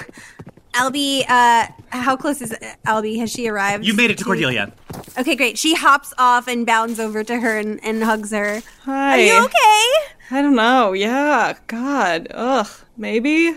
Albie, 0.77 1.24
uh, 1.29 1.66
how 1.91 2.16
close 2.16 2.41
is 2.43 2.53
Albie? 2.87 3.18
Has 3.18 3.31
she 3.31 3.49
arrived? 3.49 3.85
You 3.85 3.95
made 3.95 4.11
it 4.11 4.18
to 4.18 4.24
Cordelia. 4.24 4.72
Okay, 5.18 5.35
great. 5.35 5.59
She 5.59 5.74
hops 5.74 6.12
off 6.18 6.49
and 6.49 6.66
bounds 6.66 7.01
over 7.01 7.24
to 7.24 7.41
her 7.41 7.59
and, 7.59 7.83
and 7.85 8.03
hugs 8.03 8.31
her. 8.33 8.62
Hi. 8.83 9.18
Are 9.18 9.24
you 9.24 9.45
okay? 9.45 10.35
I 10.37 10.43
don't 10.43 10.55
know. 10.55 10.93
Yeah. 10.93 11.55
God. 11.66 12.29
Ugh. 12.31 12.68
Maybe. 12.97 13.55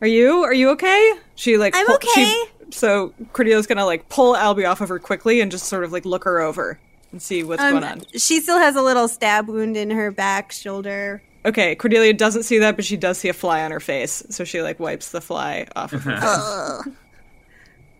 Are 0.00 0.06
you? 0.06 0.42
Are 0.42 0.52
you 0.54 0.70
okay? 0.70 1.12
She 1.36 1.56
like 1.56 1.74
I'm 1.76 1.86
hol- 1.86 1.96
okay. 1.96 2.10
She 2.14 2.44
so 2.70 3.14
Cordelia's 3.32 3.66
gonna 3.66 3.86
like 3.86 4.08
pull 4.08 4.34
Albie 4.34 4.68
off 4.68 4.80
of 4.80 4.88
her 4.88 4.98
quickly 4.98 5.40
and 5.40 5.50
just 5.50 5.66
sort 5.66 5.84
of 5.84 5.92
like 5.92 6.04
look 6.04 6.24
her 6.24 6.40
over 6.40 6.78
and 7.12 7.22
see 7.22 7.44
what's 7.44 7.62
Um, 7.62 7.72
going 7.72 7.84
on. 7.84 8.02
She 8.18 8.40
still 8.40 8.58
has 8.58 8.74
a 8.76 8.82
little 8.82 9.06
stab 9.08 9.48
wound 9.48 9.76
in 9.76 9.90
her 9.90 10.10
back 10.10 10.50
shoulder. 10.50 11.22
Okay, 11.46 11.74
Cordelia 11.76 12.12
doesn't 12.14 12.44
see 12.44 12.58
that, 12.58 12.76
but 12.76 12.84
she 12.84 12.96
does 12.96 13.18
see 13.18 13.28
a 13.28 13.34
fly 13.34 13.62
on 13.62 13.70
her 13.70 13.80
face, 13.80 14.22
so 14.30 14.44
she 14.44 14.62
like 14.62 14.80
wipes 14.80 15.10
the 15.10 15.20
fly 15.20 15.66
off 15.76 15.92
of 15.92 16.02
her. 16.04 16.12
face. 16.16 16.22
Ugh. 16.24 16.86
Um, 16.86 16.92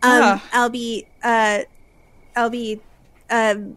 Ah. 0.03 0.43
Albie, 0.53 1.07
uh, 1.23 1.61
Albie, 2.37 2.81
um, 3.31 3.77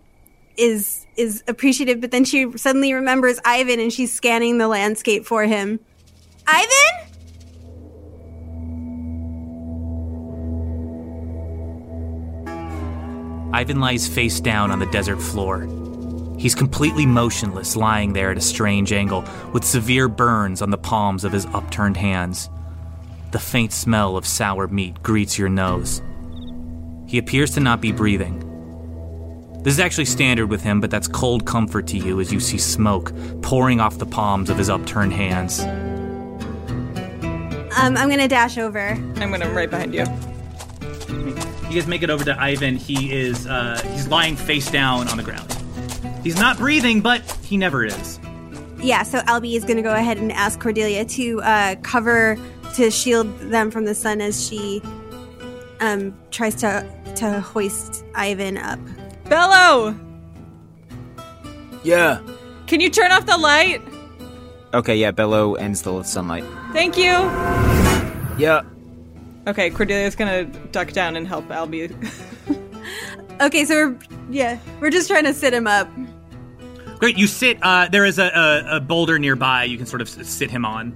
is 0.57 1.05
is 1.15 1.43
appreciative, 1.47 2.01
but 2.01 2.11
then 2.11 2.25
she 2.25 2.51
suddenly 2.57 2.93
remembers 2.93 3.39
Ivan, 3.45 3.79
and 3.79 3.91
she's 3.93 4.13
scanning 4.13 4.57
the 4.57 4.67
landscape 4.67 5.25
for 5.25 5.43
him. 5.45 5.79
Ivan, 6.45 7.07
Ivan 13.53 13.79
lies 13.79 14.07
face 14.07 14.39
down 14.39 14.71
on 14.71 14.79
the 14.79 14.85
desert 14.87 15.21
floor. 15.21 15.65
He's 16.47 16.55
completely 16.55 17.05
motionless, 17.05 17.75
lying 17.75 18.13
there 18.13 18.31
at 18.31 18.37
a 18.37 18.39
strange 18.39 18.93
angle, 18.93 19.25
with 19.51 19.65
severe 19.65 20.07
burns 20.07 20.61
on 20.61 20.69
the 20.69 20.77
palms 20.77 21.25
of 21.25 21.33
his 21.33 21.45
upturned 21.47 21.97
hands. 21.97 22.49
The 23.31 23.39
faint 23.39 23.73
smell 23.73 24.15
of 24.15 24.25
sour 24.25 24.69
meat 24.69 25.03
greets 25.03 25.37
your 25.37 25.49
nose. 25.49 26.01
He 27.05 27.17
appears 27.17 27.51
to 27.55 27.59
not 27.59 27.81
be 27.81 27.91
breathing. 27.91 28.39
This 29.63 29.73
is 29.73 29.81
actually 29.81 30.05
standard 30.05 30.47
with 30.47 30.63
him, 30.63 30.79
but 30.79 30.89
that's 30.89 31.09
cold 31.09 31.45
comfort 31.45 31.85
to 31.87 31.97
you 31.97 32.21
as 32.21 32.31
you 32.31 32.39
see 32.39 32.57
smoke 32.57 33.11
pouring 33.41 33.81
off 33.81 33.97
the 33.97 34.05
palms 34.05 34.49
of 34.49 34.57
his 34.57 34.69
upturned 34.69 35.11
hands. 35.11 35.59
um, 37.75 37.97
I'm 37.97 38.09
gonna 38.09 38.29
dash 38.29 38.57
over. 38.57 38.91
I'm 38.91 39.31
gonna 39.31 39.51
right 39.51 39.69
behind 39.69 39.93
you. 39.93 40.05
You 41.69 41.73
guys 41.73 41.87
make 41.87 42.03
it 42.03 42.09
over 42.09 42.23
to 42.23 42.41
Ivan. 42.41 42.77
He 42.77 43.11
is 43.11 43.45
uh, 43.47 43.81
he's 43.91 44.07
lying 44.07 44.37
face 44.37 44.71
down 44.71 45.09
on 45.09 45.17
the 45.17 45.23
ground. 45.23 45.56
He's 46.23 46.37
not 46.39 46.57
breathing, 46.57 47.01
but 47.01 47.21
he 47.43 47.57
never 47.57 47.85
is. 47.85 48.19
Yeah, 48.79 49.03
so 49.03 49.19
Albie 49.21 49.55
is 49.55 49.63
gonna 49.63 49.81
go 49.81 49.93
ahead 49.93 50.17
and 50.17 50.31
ask 50.31 50.59
Cordelia 50.59 51.03
to 51.05 51.41
uh, 51.41 51.75
cover 51.81 52.37
to 52.75 52.91
shield 52.91 53.39
them 53.39 53.71
from 53.71 53.85
the 53.85 53.95
sun 53.95 54.21
as 54.21 54.45
she 54.47 54.81
um 55.79 56.15
tries 56.31 56.55
to 56.55 56.85
to 57.15 57.39
hoist 57.41 58.03
Ivan 58.15 58.57
up. 58.57 58.79
Bello, 59.29 59.95
Yeah. 61.83 62.19
can 62.67 62.79
you 62.79 62.89
turn 62.89 63.11
off 63.11 63.25
the 63.25 63.37
light? 63.37 63.81
Okay, 64.73 64.95
yeah, 64.97 65.11
Bello 65.11 65.55
ends 65.55 65.81
the 65.81 66.03
sunlight. 66.03 66.43
Thank 66.73 66.97
you. 66.97 67.11
Yeah. 68.37 68.61
Okay, 69.47 69.69
Cordelia's 69.69 70.15
gonna 70.15 70.43
duck 70.43 70.91
down 70.91 71.15
and 71.15 71.27
help 71.27 71.47
Albie. 71.47 71.91
Okay, 73.41 73.65
so 73.65 73.75
we're 73.89 73.99
yeah, 74.29 74.59
we're 74.79 74.89
just 74.89 75.07
trying 75.09 75.25
to 75.25 75.33
sit 75.33 75.53
him 75.53 75.67
up. 75.67 75.87
Great. 76.99 77.17
You 77.17 77.27
sit. 77.27 77.59
Uh, 77.61 77.87
there 77.89 78.05
is 78.05 78.17
a, 78.17 78.25
a, 78.25 78.77
a 78.77 78.79
boulder 78.79 79.19
nearby. 79.19 79.63
You 79.65 79.77
can 79.77 79.85
sort 79.85 80.01
of 80.01 80.09
sit 80.09 80.49
him 80.49 80.65
on. 80.65 80.95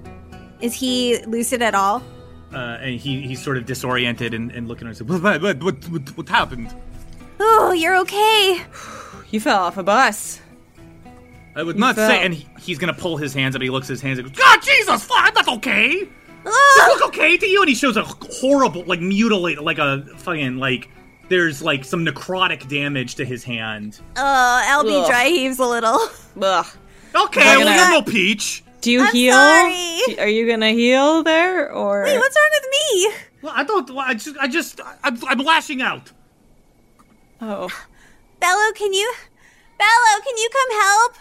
Is 0.60 0.74
he 0.74 1.24
lucid 1.26 1.62
at 1.62 1.74
all? 1.74 2.02
Uh, 2.52 2.78
and 2.80 3.00
he, 3.00 3.22
he's 3.22 3.42
sort 3.42 3.56
of 3.56 3.64
disoriented 3.66 4.34
and, 4.34 4.50
and 4.50 4.68
looking 4.68 4.86
at 4.86 4.92
us. 4.92 5.02
What, 5.02 5.22
what, 5.22 5.62
what, 5.62 5.88
what, 5.88 6.16
what 6.16 6.28
happened? 6.28 6.74
Oh, 7.40 7.72
you're 7.72 7.96
okay. 8.00 8.60
You 9.30 9.40
fell 9.40 9.62
off 9.62 9.78
a 9.78 9.82
bus. 9.82 10.40
I 11.56 11.62
would 11.62 11.76
You 11.76 11.80
not 11.80 11.94
fell. 11.94 12.08
say. 12.08 12.22
And 12.24 12.34
he, 12.34 12.46
he's 12.60 12.78
gonna 12.78 12.92
pull 12.92 13.16
his 13.16 13.32
hands 13.32 13.56
up. 13.56 13.62
He 13.62 13.70
looks 13.70 13.86
at 13.88 13.92
his 13.94 14.00
hands 14.02 14.18
and 14.18 14.28
goes, 14.28 14.36
God, 14.36 14.60
Jesus, 14.62 15.04
fuck, 15.04 15.18
I'm 15.20 15.34
not 15.34 15.48
okay. 15.58 16.08
Ah! 16.44 16.74
This 16.76 16.88
look 17.00 17.08
okay 17.08 17.36
to 17.36 17.46
you? 17.46 17.60
And 17.62 17.68
he 17.68 17.74
shows 17.74 17.96
a 17.96 18.02
horrible, 18.04 18.84
like 18.84 19.00
mutilated, 19.00 19.62
like 19.64 19.78
a 19.78 20.04
fucking 20.16 20.56
like. 20.58 20.90
There's 21.28 21.62
like 21.62 21.84
some 21.84 22.04
necrotic 22.04 22.68
damage 22.68 23.14
to 23.16 23.24
his 23.24 23.42
hand. 23.44 24.00
Oh, 24.16 24.62
Albie 24.66 25.02
Ugh. 25.02 25.08
dry 25.08 25.28
heaves 25.28 25.58
a 25.58 25.66
little. 25.66 25.98
Ugh. 26.42 26.66
Okay, 27.14 27.40
Am 27.40 27.60
I 27.60 27.64
well, 27.64 27.90
you're 27.92 28.00
no 28.00 28.02
peach. 28.02 28.64
Do 28.80 28.90
you 28.90 29.02
I'm 29.04 29.12
heal? 29.12 29.34
sorry. 29.34 30.18
Are 30.18 30.28
you 30.28 30.46
gonna 30.48 30.70
heal 30.70 31.22
there 31.22 31.70
or? 31.72 32.02
Wait, 32.04 32.18
what's 32.18 32.36
wrong 32.36 32.50
with 32.52 32.70
me? 32.70 33.12
Well, 33.42 33.52
I 33.54 33.64
don't. 33.64 33.90
I 33.96 34.14
just. 34.14 34.36
I 34.38 34.48
just. 34.48 34.80
I'm, 35.04 35.18
I'm 35.28 35.38
lashing 35.38 35.80
out. 35.82 36.10
Oh, 37.40 37.68
Bello, 38.40 38.72
can 38.74 38.92
you? 38.92 39.12
Bello, 39.78 40.22
can 40.24 40.36
you 40.36 40.48
come 40.52 40.80
help? 40.82 41.14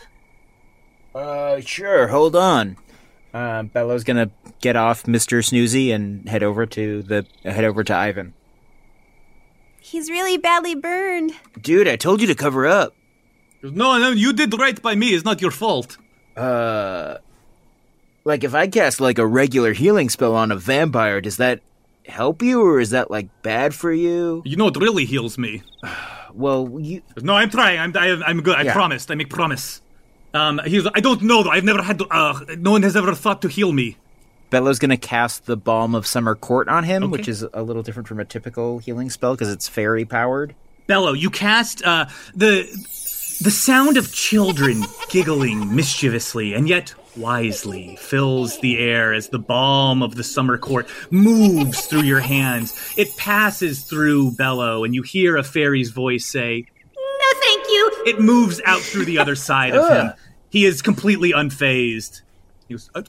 Uh, 1.14 1.62
sure. 1.62 2.08
Hold 2.08 2.36
on. 2.36 2.78
Uh, 3.34 3.64
Bello's 3.64 4.04
gonna 4.04 4.30
get 4.60 4.76
off 4.76 5.08
Mister 5.08 5.40
Snoozy 5.40 5.94
and 5.94 6.28
head 6.28 6.44
over 6.44 6.66
to 6.66 7.02
the 7.04 7.26
head 7.44 7.64
over 7.64 7.84
to 7.84 7.94
Ivan. 7.94 8.34
He's 9.92 10.10
really 10.10 10.38
badly 10.38 10.74
burned. 10.76 11.34
Dude, 11.62 11.88
I 11.88 11.98
told 11.98 12.22
you 12.22 12.28
to 12.28 12.36
cover 12.36 12.66
up. 12.66 12.94
No, 13.62 14.00
no, 14.00 14.12
you 14.12 14.32
did 14.34 14.58
right 14.58 14.82
by 14.82 14.96
me. 14.96 15.10
It's 15.10 15.26
not 15.26 15.42
your 15.42 15.52
fault. 15.52 15.98
Uh. 16.38 17.18
Like, 18.24 18.44
if 18.44 18.54
I 18.56 18.68
cast, 18.68 19.02
like, 19.02 19.18
a 19.20 19.26
regular 19.26 19.74
healing 19.74 20.10
spell 20.10 20.36
on 20.36 20.52
a 20.52 20.56
vampire, 20.56 21.20
does 21.22 21.38
that 21.38 21.60
help 22.06 22.42
you, 22.42 22.62
or 22.62 22.80
is 22.80 22.92
that, 22.92 23.12
like, 23.12 23.28
bad 23.42 23.74
for 23.74 23.92
you? 23.92 24.42
You 24.46 24.56
know 24.58 24.68
it 24.68 24.78
really 24.78 25.06
heals 25.06 25.38
me. 25.38 25.64
Well, 26.34 26.78
you. 26.80 27.02
No, 27.22 27.34
I'm 27.34 27.50
trying. 27.50 27.78
I'm. 27.78 27.92
I, 27.98 28.24
I'm 28.26 28.42
good. 28.42 28.56
I 28.56 28.62
Yeah. 28.62 28.72
promised. 28.72 29.12
I 29.12 29.16
make 29.16 29.30
promise. 29.30 29.82
Um, 30.34 30.62
he's. 30.66 30.88
I 30.96 31.02
don't 31.02 31.22
know 31.24 31.44
though. 31.44 31.50
I've 31.50 31.66
never 31.66 31.82
had. 31.82 32.00
To, 32.00 32.06
uh, 32.10 32.40
no 32.58 32.72
one 32.72 32.84
has 32.84 32.96
ever 32.96 33.14
thought 33.14 33.42
to 33.42 33.50
heal 33.50 33.74
me. 33.74 33.98
Bello's 34.52 34.78
gonna 34.78 34.98
cast 34.98 35.48
the 35.48 35.58
Balm 35.58 35.96
of 35.96 36.06
Summer 36.06 36.36
Court 36.36 36.68
on 36.68 36.84
him, 36.84 37.04
Okay. 37.04 37.12
which 37.12 37.28
is 37.28 37.44
a 37.54 37.64
little 37.64 37.82
different 37.82 38.08
from 38.08 38.20
a 38.20 38.26
typical 38.26 38.78
healing 38.78 39.10
spell 39.10 39.34
because 39.34 39.50
it's 39.52 39.68
fairy 39.68 40.06
powered. 40.06 40.54
Bello, 40.86 41.14
you 41.14 41.30
cast 41.32 41.84
uh, 41.84 42.06
the 42.36 42.64
the 43.42 43.50
sound 43.50 43.98
of 43.98 44.14
children 44.14 44.84
giggling 45.10 45.76
mischievously 45.76 46.54
and 46.54 46.70
yet 46.70 46.94
wisely 47.18 47.98
fills 48.00 48.60
the 48.60 48.78
air 48.78 49.14
as 49.14 49.30
the 49.30 49.40
balm 49.40 50.04
of 50.04 50.16
the 50.16 50.24
summer 50.24 50.58
court 50.58 50.88
moves 51.10 51.88
through 51.88 52.04
your 52.04 52.20
hands. 52.20 52.74
It 52.98 53.18
passes 53.18 53.84
through 53.84 54.32
Bello, 54.34 54.84
and 54.84 54.94
you 54.94 55.02
hear 55.02 55.38
a 55.38 55.44
fairy's 55.44 55.90
voice 55.90 56.26
say, 56.26 56.66
No, 56.96 57.40
thank 57.42 57.68
you. 57.68 57.92
It 58.06 58.20
moves 58.20 58.62
out 58.66 58.82
through 58.82 59.06
the 59.06 59.18
other 59.18 59.36
side 59.36 59.76
of 59.76 59.90
him. 59.90 60.14
He 60.50 60.66
is 60.66 60.82
completely 60.82 61.32
unfazed. 61.32 62.24
He 62.68 62.74
goes, 62.74 62.90
"Uh, 62.94 63.04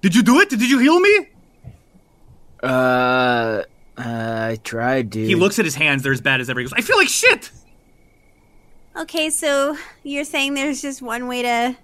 Did 0.00 0.14
you 0.14 0.22
do 0.22 0.40
it? 0.40 0.48
Did 0.48 0.68
you 0.68 0.78
heal 0.78 1.00
me? 1.00 1.28
Uh. 2.62 2.66
uh 2.66 3.62
I 3.96 4.58
tried, 4.64 5.10
dude. 5.10 5.28
He 5.28 5.34
looks 5.34 5.58
at 5.58 5.64
his 5.64 5.74
hands. 5.74 6.02
They're 6.02 6.12
as 6.12 6.20
bad 6.20 6.40
as 6.40 6.50
ever. 6.50 6.60
He 6.60 6.64
goes, 6.64 6.72
I 6.72 6.80
feel 6.80 6.96
like 6.96 7.08
shit. 7.08 7.50
Okay, 8.96 9.30
so 9.30 9.76
you're 10.02 10.24
saying 10.24 10.54
there's 10.54 10.82
just 10.82 11.00
one 11.00 11.28
way 11.28 11.42
to 11.42 11.76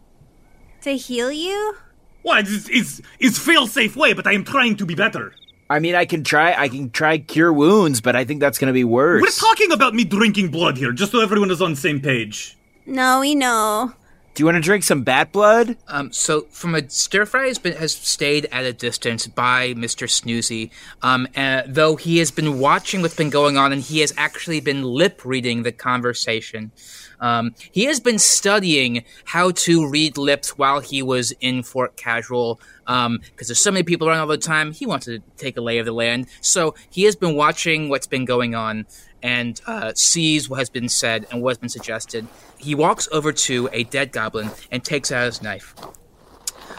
to 0.83 0.97
heal 0.97 1.31
you? 1.31 1.77
Well, 2.23 2.39
it's, 2.39 2.69
it's, 2.69 3.03
it's 3.19 3.39
fail 3.39 3.67
safe 3.67 3.97
way, 3.97 4.13
but 4.13 4.27
I 4.27 4.33
am 4.33 4.45
trying 4.45 4.77
to 4.77 4.87
be 4.87 4.95
better. 4.95 5.35
I 5.69 5.81
mean, 5.81 5.95
I 5.95 6.05
can 6.05 6.23
try. 6.23 6.55
I 6.55 6.69
can 6.69 6.91
try 6.91 7.19
cure 7.19 7.53
wounds, 7.53 8.01
but 8.01 8.15
I 8.15 8.25
think 8.25 8.41
that's 8.41 8.57
gonna 8.59 8.73
be 8.73 8.85
worse. 8.85 9.21
We're 9.21 9.49
talking 9.49 9.73
about 9.73 9.95
me 9.95 10.05
drinking 10.05 10.51
blood 10.53 10.77
here, 10.77 10.93
just 10.93 11.11
so 11.11 11.21
everyone 11.21 11.51
is 11.51 11.61
on 11.61 11.73
the 11.73 11.77
same 11.77 12.01
page. 12.01 12.57
No, 12.87 13.21
we 13.21 13.35
know. 13.35 13.93
Do 14.37 14.43
you 14.43 14.45
want 14.45 14.57
to 14.57 14.61
drink 14.61 14.85
some 14.85 15.03
bat 15.03 15.33
blood? 15.33 15.79
Um, 15.89 16.13
so 16.13 16.43
from 16.51 16.75
a 16.75 16.87
stir 16.91 17.25
fry 17.25 17.47
has 17.47 17.59
been 17.59 17.75
has 17.77 17.95
stayed 17.95 18.47
at 18.53 18.67
a 18.67 18.73
distance 18.75 19.27
by 19.27 19.73
Mister 19.73 20.05
Snoozy. 20.05 20.71
Um, 21.01 21.27
uh, 21.35 21.63
though 21.67 21.97
he 21.97 22.19
has 22.19 22.31
been 22.31 22.59
watching 22.59 23.01
what's 23.01 23.17
been 23.17 23.31
going 23.31 23.57
on, 23.57 23.73
and 23.73 23.81
he 23.81 24.01
has 24.01 24.13
actually 24.19 24.61
been 24.61 24.83
lip 24.83 25.25
reading 25.25 25.63
the 25.63 25.73
conversation. 25.73 26.71
Um, 27.19 27.55
he 27.73 27.85
has 27.85 27.99
been 27.99 28.19
studying 28.19 29.05
how 29.25 29.53
to 29.53 29.89
read 29.89 30.19
lips 30.19 30.59
while 30.59 30.81
he 30.81 31.03
was 31.03 31.33
in 31.41 31.63
Fort 31.63 31.97
Casual. 31.97 32.61
Um, 32.87 33.21
because 33.31 33.49
there's 33.49 33.63
so 33.63 33.73
many 33.73 33.85
people 33.85 34.07
around 34.07 34.21
all 34.21 34.27
the 34.27 34.39
time, 34.39 34.71
he 34.71 34.87
wants 34.87 35.07
to 35.07 35.21
take 35.39 35.57
a 35.57 35.61
lay 35.61 35.79
of 35.79 35.87
the 35.87 35.93
land. 35.93 36.29
So 36.41 36.75
he 36.91 37.05
has 37.05 37.17
been 37.17 37.35
watching 37.35 37.89
what's 37.89 38.07
been 38.07 38.27
going 38.27 38.55
on 38.55 38.87
and 39.23 39.61
uh, 39.67 39.93
sees 39.95 40.49
what 40.49 40.59
has 40.59 40.71
been 40.71 40.89
said 40.89 41.27
and 41.31 41.43
what 41.43 41.51
has 41.51 41.59
been 41.59 41.69
suggested. 41.69 42.27
He 42.59 42.75
walks 42.75 43.09
over 43.13 43.33
to 43.33 43.69
a 43.73 43.85
dead 43.85 44.13
goblin 44.13 44.51
and 44.71 44.85
takes 44.85 45.11
out 45.11 45.27
his 45.27 45.43
knife. 45.43 45.75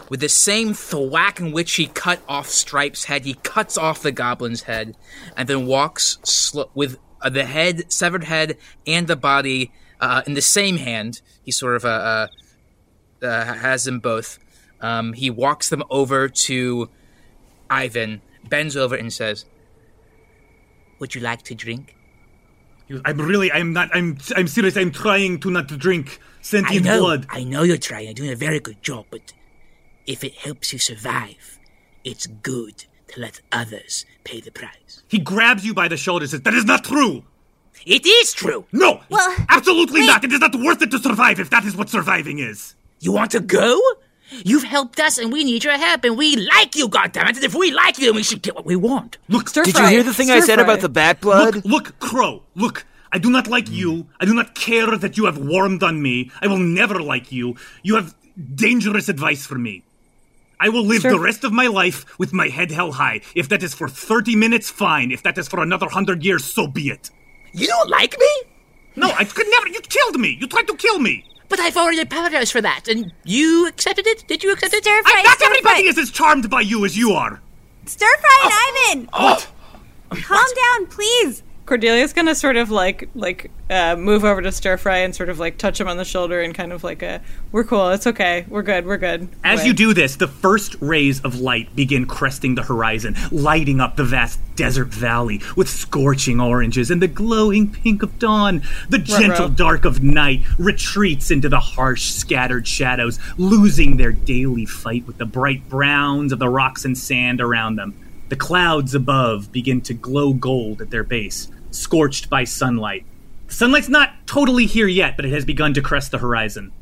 With 0.08 0.20
the 0.20 0.28
same 0.28 0.72
thwack 0.72 1.38
in 1.38 1.52
which 1.52 1.74
he 1.74 1.86
cut 1.86 2.20
off 2.28 2.48
Stripe's 2.48 3.04
head, 3.04 3.24
he 3.24 3.34
cuts 3.34 3.76
off 3.76 4.02
the 4.02 4.12
goblin's 4.12 4.62
head 4.62 4.96
and 5.36 5.48
then 5.48 5.66
walks 5.66 6.18
sl- 6.24 6.62
with 6.74 6.98
uh, 7.20 7.28
the 7.28 7.44
head, 7.44 7.92
severed 7.92 8.24
head, 8.24 8.56
and 8.86 9.06
the 9.06 9.16
body 9.16 9.70
uh, 10.00 10.22
in 10.26 10.34
the 10.34 10.42
same 10.42 10.78
hand. 10.78 11.20
He 11.42 11.50
sort 11.50 11.76
of 11.76 11.84
uh, 11.84 11.88
uh, 11.88 13.26
uh, 13.26 13.54
has 13.54 13.84
them 13.84 14.00
both. 14.00 14.38
Um, 14.80 15.12
he 15.12 15.28
walks 15.28 15.68
them 15.68 15.82
over 15.90 16.28
to 16.28 16.88
Ivan, 17.68 18.22
bends 18.48 18.76
over, 18.76 18.94
and 18.94 19.12
says, 19.12 19.44
Would 21.00 21.14
you 21.14 21.20
like 21.20 21.42
to 21.42 21.54
drink? 21.54 21.97
He 22.88 22.94
goes, 22.94 23.02
I'm 23.04 23.20
really, 23.20 23.52
I'm 23.52 23.72
not, 23.72 23.90
I'm, 23.94 24.18
I'm 24.34 24.48
serious. 24.48 24.76
I'm 24.76 24.90
trying 24.90 25.38
to 25.40 25.50
not 25.50 25.66
drink 25.68 26.20
sentient 26.40 26.86
I 26.86 26.88
know, 26.88 27.00
blood. 27.00 27.26
I 27.30 27.44
know 27.44 27.62
you're 27.62 27.76
trying. 27.76 28.06
You're 28.06 28.14
doing 28.14 28.32
a 28.32 28.36
very 28.36 28.58
good 28.60 28.82
job, 28.82 29.06
but 29.10 29.32
if 30.06 30.24
it 30.24 30.34
helps 30.34 30.72
you 30.72 30.78
survive, 30.78 31.58
it's 32.02 32.26
good. 32.26 32.84
to 33.08 33.20
let 33.20 33.40
others 33.52 34.04
pay 34.24 34.40
the 34.40 34.50
price. 34.50 35.02
He 35.08 35.18
grabs 35.18 35.64
you 35.64 35.74
by 35.74 35.88
the 35.88 35.96
shoulder 35.96 36.24
and 36.24 36.30
says, 36.30 36.42
That 36.42 36.54
is 36.54 36.64
not 36.64 36.84
true! 36.84 37.24
It 37.86 38.06
is 38.06 38.32
true! 38.32 38.66
No! 38.72 39.00
Well, 39.08 39.36
absolutely 39.48 40.06
not! 40.06 40.24
It 40.24 40.32
is 40.32 40.40
not 40.40 40.54
worth 40.54 40.82
it 40.82 40.90
to 40.90 40.98
survive 40.98 41.40
if 41.40 41.50
that 41.50 41.64
is 41.64 41.76
what 41.76 41.88
surviving 41.88 42.38
is! 42.38 42.74
You 43.00 43.12
want 43.12 43.30
to 43.32 43.40
go? 43.40 43.80
You've 44.30 44.64
helped 44.64 45.00
us 45.00 45.18
and 45.18 45.32
we 45.32 45.44
need 45.44 45.64
your 45.64 45.76
help 45.78 46.04
and 46.04 46.16
we 46.16 46.36
like 46.36 46.76
you, 46.76 46.88
goddammit. 46.88 47.36
And 47.36 47.44
if 47.44 47.54
we 47.54 47.70
like 47.70 47.98
you, 47.98 48.06
then 48.06 48.14
we 48.16 48.22
should 48.22 48.42
get 48.42 48.54
what 48.54 48.66
we 48.66 48.76
want. 48.76 49.18
Look, 49.28 49.50
Did 49.52 49.76
you 49.78 49.86
hear 49.86 50.02
the 50.02 50.14
thing 50.14 50.30
I 50.30 50.40
said 50.40 50.58
about 50.58 50.80
the 50.80 50.88
bat 50.88 51.20
blood? 51.20 51.56
Look, 51.56 51.64
look, 51.64 51.98
Crow, 51.98 52.42
look. 52.54 52.84
I 53.10 53.18
do 53.18 53.30
not 53.30 53.46
like 53.48 53.70
you. 53.70 54.06
I 54.20 54.26
do 54.26 54.34
not 54.34 54.54
care 54.54 54.94
that 54.96 55.16
you 55.16 55.24
have 55.24 55.38
warmed 55.38 55.82
on 55.82 56.02
me. 56.02 56.30
I 56.42 56.46
will 56.46 56.58
never 56.58 57.00
like 57.00 57.32
you. 57.32 57.56
You 57.82 57.96
have 57.96 58.14
dangerous 58.54 59.08
advice 59.08 59.46
for 59.46 59.56
me. 59.56 59.82
I 60.60 60.68
will 60.68 60.84
live 60.84 61.02
Sir- 61.02 61.10
the 61.10 61.20
rest 61.20 61.44
of 61.44 61.52
my 61.52 61.68
life 61.68 62.18
with 62.18 62.32
my 62.32 62.48
head 62.48 62.70
held 62.70 62.96
high. 62.96 63.20
If 63.34 63.48
that 63.48 63.62
is 63.62 63.74
for 63.74 63.88
30 63.88 64.36
minutes, 64.36 64.70
fine. 64.70 65.10
If 65.10 65.22
that 65.22 65.38
is 65.38 65.48
for 65.48 65.60
another 65.60 65.86
100 65.86 66.24
years, 66.24 66.44
so 66.44 66.66
be 66.66 66.88
it. 66.88 67.10
You 67.52 67.66
don't 67.66 67.88
like 67.88 68.16
me? 68.18 68.42
No, 68.96 69.10
I 69.10 69.24
could 69.24 69.46
never. 69.48 69.68
You 69.68 69.80
killed 69.80 70.18
me. 70.20 70.36
You 70.40 70.46
tried 70.48 70.66
to 70.66 70.74
kill 70.76 70.98
me. 70.98 71.24
But 71.48 71.60
I've 71.60 71.76
already 71.76 72.00
apologized 72.00 72.52
for 72.52 72.60
that, 72.60 72.88
and 72.88 73.12
you 73.24 73.66
accepted 73.68 74.06
it? 74.06 74.24
Did 74.28 74.42
you 74.42 74.52
accept 74.52 74.74
it? 74.74 74.84
Stir 74.84 75.02
fry, 75.02 75.12
I, 75.16 75.22
not 75.22 75.36
stir 75.38 75.46
everybody 75.46 75.82
fry. 75.82 75.88
is 75.90 75.98
as 75.98 76.10
charmed 76.10 76.50
by 76.50 76.60
you 76.60 76.84
as 76.84 76.96
you 76.96 77.12
are. 77.12 77.40
Stir 77.86 78.06
fry 78.20 78.40
and 78.44 78.52
Ivan! 78.98 79.10
Oh. 79.14 79.46
Calm 80.10 80.46
down, 80.78 80.86
please. 80.88 81.42
Cordelia's 81.68 82.14
gonna 82.14 82.34
sort 82.34 82.56
of 82.56 82.70
like 82.70 83.10
like 83.14 83.50
uh, 83.68 83.94
move 83.94 84.24
over 84.24 84.40
to 84.40 84.50
Stir 84.50 84.78
Fry 84.78 84.98
and 84.98 85.14
sort 85.14 85.28
of 85.28 85.38
like 85.38 85.58
touch 85.58 85.78
him 85.78 85.86
on 85.86 85.98
the 85.98 86.04
shoulder 86.04 86.40
and 86.40 86.54
kind 86.54 86.72
of 86.72 86.82
like 86.82 87.02
a 87.02 87.20
we're 87.52 87.62
cool, 87.62 87.90
it's 87.90 88.06
okay, 88.06 88.46
we're 88.48 88.62
good, 88.62 88.86
we're 88.86 88.96
good. 88.96 89.28
As 89.44 89.60
way. 89.60 89.66
you 89.66 89.72
do 89.74 89.92
this, 89.92 90.16
the 90.16 90.28
first 90.28 90.76
rays 90.80 91.20
of 91.20 91.40
light 91.40 91.76
begin 91.76 92.06
cresting 92.06 92.54
the 92.54 92.62
horizon, 92.62 93.16
lighting 93.30 93.80
up 93.80 93.96
the 93.96 94.04
vast 94.04 94.40
desert 94.56 94.88
valley 94.88 95.42
with 95.56 95.68
scorching 95.68 96.40
oranges 96.40 96.90
and 96.90 97.02
the 97.02 97.08
glowing 97.08 97.70
pink 97.70 98.02
of 98.02 98.18
dawn. 98.18 98.62
The 98.88 98.96
gentle 98.96 99.44
Ruh-roh. 99.44 99.54
dark 99.54 99.84
of 99.84 100.02
night 100.02 100.44
retreats 100.58 101.30
into 101.30 101.50
the 101.50 101.60
harsh, 101.60 102.12
scattered 102.12 102.66
shadows, 102.66 103.18
losing 103.36 103.98
their 103.98 104.12
daily 104.12 104.64
fight 104.64 105.06
with 105.06 105.18
the 105.18 105.26
bright 105.26 105.68
browns 105.68 106.32
of 106.32 106.38
the 106.38 106.48
rocks 106.48 106.86
and 106.86 106.96
sand 106.96 107.42
around 107.42 107.76
them. 107.76 107.94
The 108.30 108.36
clouds 108.36 108.94
above 108.94 109.52
begin 109.52 109.80
to 109.82 109.94
glow 109.94 110.32
gold 110.34 110.82
at 110.82 110.90
their 110.90 111.04
base, 111.04 111.48
scorched 111.70 112.30
by 112.30 112.44
sunlight. 112.44 113.04
Sunlight's 113.48 113.88
not 113.88 114.26
totally 114.26 114.66
here 114.66 114.86
yet, 114.86 115.16
but 115.16 115.24
it 115.24 115.32
has 115.32 115.44
begun 115.44 115.74
to 115.74 115.82
crest 115.82 116.10
the 116.10 116.18
horizon. 116.18 116.72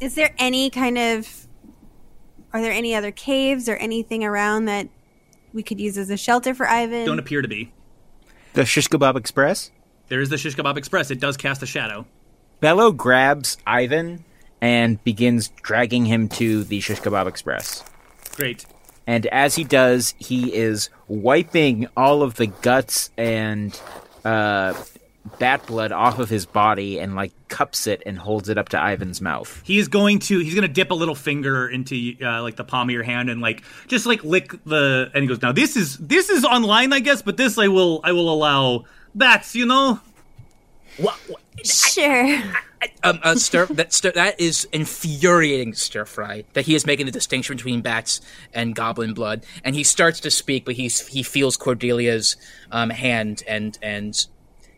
Is 0.00 0.14
there 0.14 0.34
any 0.38 0.68
kind 0.70 0.98
of. 0.98 1.46
Are 2.52 2.60
there 2.60 2.72
any 2.72 2.94
other 2.94 3.12
caves 3.12 3.68
or 3.68 3.76
anything 3.76 4.24
around 4.24 4.66
that 4.66 4.88
we 5.54 5.62
could 5.62 5.80
use 5.80 5.96
as 5.96 6.10
a 6.10 6.16
shelter 6.16 6.54
for 6.54 6.68
Ivan? 6.68 7.06
Don't 7.06 7.18
appear 7.18 7.40
to 7.40 7.48
be. 7.48 7.72
The 8.54 8.66
Shish 8.66 8.88
Kebab 8.88 9.16
Express? 9.16 9.70
There 10.08 10.20
is 10.20 10.28
the 10.28 10.36
Shish 10.36 10.56
Kebab 10.56 10.76
Express. 10.76 11.10
It 11.10 11.20
does 11.20 11.38
cast 11.38 11.62
a 11.62 11.66
shadow. 11.66 12.04
Bello 12.60 12.92
grabs 12.92 13.56
Ivan 13.66 14.24
and 14.60 15.02
begins 15.02 15.48
dragging 15.62 16.04
him 16.04 16.28
to 16.30 16.64
the 16.64 16.80
Shish 16.80 17.00
Kebab 17.00 17.26
Express. 17.26 17.82
Great. 18.36 18.66
And 19.06 19.26
as 19.26 19.54
he 19.54 19.64
does, 19.64 20.14
he 20.18 20.54
is 20.54 20.90
wiping 21.08 21.88
all 21.96 22.22
of 22.22 22.34
the 22.34 22.46
guts 22.48 23.10
and 23.16 23.78
uh, 24.24 24.74
bat 25.38 25.66
blood 25.66 25.92
off 25.92 26.18
of 26.18 26.28
his 26.28 26.46
body 26.46 26.98
and 26.98 27.14
like 27.14 27.32
cups 27.48 27.86
it 27.86 28.02
and 28.04 28.18
holds 28.18 28.48
it 28.48 28.58
up 28.58 28.70
to 28.70 28.92
Ivan's 28.92 29.20
mouth. 29.20 29.62
He 29.64 29.78
is 29.78 29.88
going 29.88 30.18
to. 30.20 30.38
He's 30.38 30.54
going 30.54 30.66
to 30.66 30.72
dip 30.72 30.90
a 30.90 30.94
little 30.94 31.14
finger 31.14 31.68
into 31.68 32.14
uh, 32.22 32.42
like 32.42 32.56
the 32.56 32.64
palm 32.64 32.88
of 32.88 32.92
your 32.92 33.02
hand 33.02 33.30
and 33.30 33.40
like 33.40 33.62
just 33.86 34.06
like 34.06 34.24
lick 34.24 34.52
the. 34.64 35.10
And 35.14 35.22
he 35.22 35.28
goes, 35.28 35.42
"Now 35.42 35.52
this 35.52 35.76
is 35.76 35.96
this 35.98 36.28
is 36.28 36.44
online, 36.44 36.92
I 36.92 37.00
guess, 37.00 37.22
but 37.22 37.36
this 37.36 37.58
I 37.58 37.68
will 37.68 38.00
I 38.04 38.12
will 38.12 38.32
allow 38.32 38.84
bats. 39.14 39.54
You 39.54 39.66
know." 39.66 40.00
What? 40.98 41.16
what 41.28 41.42
Sure. 41.64 42.42
um, 43.04 43.20
uh, 43.22 43.34
stir, 43.36 43.66
that, 43.66 43.92
stir, 43.92 44.12
that 44.12 44.40
is 44.40 44.66
infuriating, 44.72 45.74
Stir 45.74 46.04
Fry. 46.04 46.44
That 46.54 46.66
he 46.66 46.74
is 46.74 46.86
making 46.86 47.06
the 47.06 47.12
distinction 47.12 47.56
between 47.56 47.82
bats 47.82 48.20
and 48.52 48.74
goblin 48.74 49.14
blood, 49.14 49.44
and 49.64 49.74
he 49.76 49.84
starts 49.84 50.20
to 50.20 50.30
speak, 50.30 50.64
but 50.64 50.74
he's 50.74 51.06
he 51.08 51.22
feels 51.22 51.56
Cordelia's 51.56 52.36
um, 52.70 52.90
hand 52.90 53.42
and 53.46 53.78
and 53.82 54.26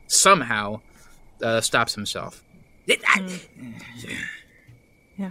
somehow 0.09 0.81
uh, 1.43 1.61
stops 1.61 1.95
himself. 1.95 2.45
Yeah. 5.17 5.31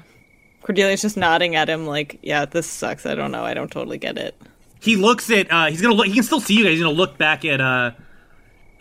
Cordelia's 0.63 1.01
just 1.01 1.17
nodding 1.17 1.55
at 1.55 1.69
him 1.69 1.85
like, 1.85 2.19
yeah, 2.21 2.45
this 2.45 2.67
sucks. 2.67 3.05
I 3.05 3.15
don't 3.15 3.31
know. 3.31 3.43
I 3.43 3.53
don't 3.53 3.69
totally 3.71 3.97
get 3.97 4.17
it. 4.17 4.35
He 4.79 4.95
looks 4.95 5.29
at. 5.29 5.51
Uh, 5.51 5.67
he's 5.67 5.81
gonna 5.81 5.93
look. 5.93 6.07
He 6.07 6.13
can 6.13 6.23
still 6.23 6.41
see 6.41 6.55
you 6.55 6.63
guys. 6.63 6.71
He's 6.73 6.81
gonna 6.81 6.95
look 6.95 7.17
back 7.17 7.45
at. 7.45 7.61
Uh, 7.61 7.91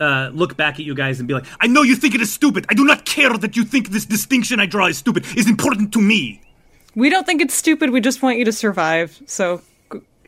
uh, 0.03 0.29
look 0.33 0.57
back 0.57 0.75
at 0.79 0.85
you 0.85 0.95
guys 0.95 1.19
and 1.19 1.27
be 1.27 1.33
like, 1.33 1.45
"I 1.59 1.67
know 1.67 1.81
you 1.81 1.95
think 1.95 2.13
it 2.15 2.21
is 2.21 2.31
stupid. 2.31 2.65
I 2.69 2.73
do 2.73 2.83
not 2.85 3.05
care 3.05 3.35
that 3.37 3.55
you 3.55 3.63
think 3.63 3.89
this 3.89 4.05
distinction 4.05 4.59
I 4.59 4.65
draw 4.65 4.87
is 4.87 4.97
stupid. 4.97 5.25
Is 5.37 5.49
important 5.49 5.93
to 5.93 6.01
me." 6.01 6.41
We 6.95 7.09
don't 7.09 7.25
think 7.25 7.41
it's 7.41 7.53
stupid. 7.53 7.89
We 7.89 8.01
just 8.01 8.21
want 8.21 8.37
you 8.37 8.45
to 8.45 8.51
survive. 8.51 9.19
So 9.25 9.61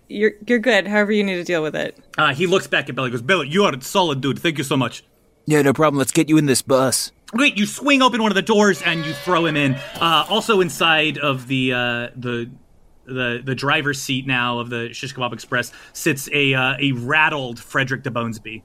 you're 0.07 0.33
you're 0.47 0.59
good. 0.59 0.87
However 0.87 1.11
you 1.11 1.23
need 1.23 1.35
to 1.35 1.43
deal 1.43 1.61
with 1.61 1.75
it. 1.75 1.97
Uh, 2.17 2.33
he 2.33 2.47
looks 2.47 2.67
back 2.67 2.89
at 2.89 2.95
Belly. 2.95 3.11
Goes, 3.11 3.21
Billy, 3.21 3.47
you 3.47 3.65
are 3.65 3.73
a 3.73 3.81
solid 3.81 4.21
dude. 4.21 4.39
Thank 4.39 4.57
you 4.57 4.63
so 4.63 4.77
much." 4.77 5.03
Yeah, 5.47 5.61
no 5.61 5.73
problem. 5.73 5.99
Let's 5.99 6.11
get 6.11 6.27
you 6.27 6.37
in 6.37 6.47
this 6.47 6.63
bus. 6.63 7.11
Great, 7.27 7.57
you 7.57 7.65
swing 7.65 8.01
open 8.01 8.21
one 8.21 8.31
of 8.31 8.35
the 8.35 8.41
doors 8.41 8.81
and 8.81 9.05
you 9.05 9.13
throw 9.13 9.45
him 9.45 9.57
in. 9.57 9.75
Uh, 9.99 10.25
also 10.29 10.61
inside 10.61 11.17
of 11.17 11.47
the 11.47 11.73
uh, 11.73 12.09
the 12.15 12.49
the 13.05 13.41
the 13.43 13.55
driver's 13.55 14.01
seat 14.01 14.25
now 14.25 14.59
of 14.59 14.69
the 14.69 14.93
Shish 14.93 15.13
Kebab 15.13 15.33
Express 15.33 15.71
sits 15.93 16.29
a 16.33 16.53
uh, 16.53 16.75
a 16.79 16.91
rattled 16.93 17.59
Frederick 17.59 18.03
DeBonesby. 18.03 18.63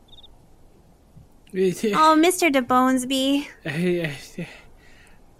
Oh, 1.52 2.16
Mr. 2.16 2.52
DeBonesby. 2.52 3.46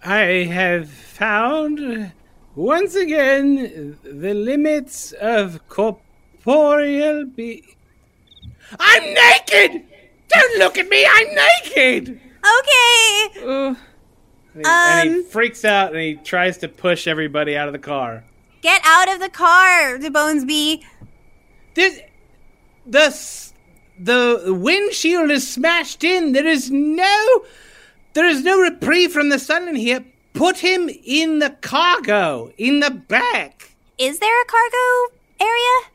I, 0.03 0.27
have 0.51 0.89
found 0.89 2.11
once 2.55 2.95
again 2.95 3.97
the 4.03 4.33
limits 4.33 5.13
of 5.13 5.65
corporeal 5.69 7.25
be. 7.25 7.63
I'm 8.79 9.03
naked! 9.03 9.83
Don't 10.27 10.59
look 10.59 10.77
at 10.77 10.87
me! 10.89 11.05
I'm 11.09 11.27
naked! 11.33 12.19
Okay. 12.59 13.39
Ooh. 13.45 13.77
And 14.53 14.65
he, 14.65 14.69
and 14.69 15.09
he 15.09 15.19
Um. 15.19 15.23
freaks 15.25 15.63
out 15.63 15.91
and 15.93 16.01
he 16.01 16.15
tries 16.15 16.57
to 16.57 16.67
push 16.67 17.07
everybody 17.07 17.55
out 17.55 17.67
of 17.67 17.73
the 17.73 17.79
car. 17.79 18.23
Get 18.61 18.81
out 18.83 19.09
of 19.13 19.19
the 19.21 19.29
car, 19.29 19.97
DeBonesby. 19.97 20.83
This, 21.73 22.01
the 22.85 23.09
the 24.03 24.43
windshield 24.47 25.31
is 25.31 25.47
smashed 25.47 26.03
in. 26.03 26.33
There 26.33 26.47
is 26.47 26.71
no 26.71 27.43
there 28.13 28.25
is 28.25 28.43
no 28.43 28.59
reprieve 28.59 29.13
from 29.13 29.29
the 29.29 29.39
sun 29.39 29.67
in 29.67 29.75
here. 29.75 30.03
Put 30.33 30.57
him 30.57 30.89
in 31.05 31.39
the 31.39 31.51
cargo 31.61 32.51
in 32.57 32.79
the 32.79 32.91
back. 32.91 33.73
Is 33.97 34.19
there 34.19 34.41
a 34.41 34.45
cargo 34.45 35.15
area? 35.39 35.91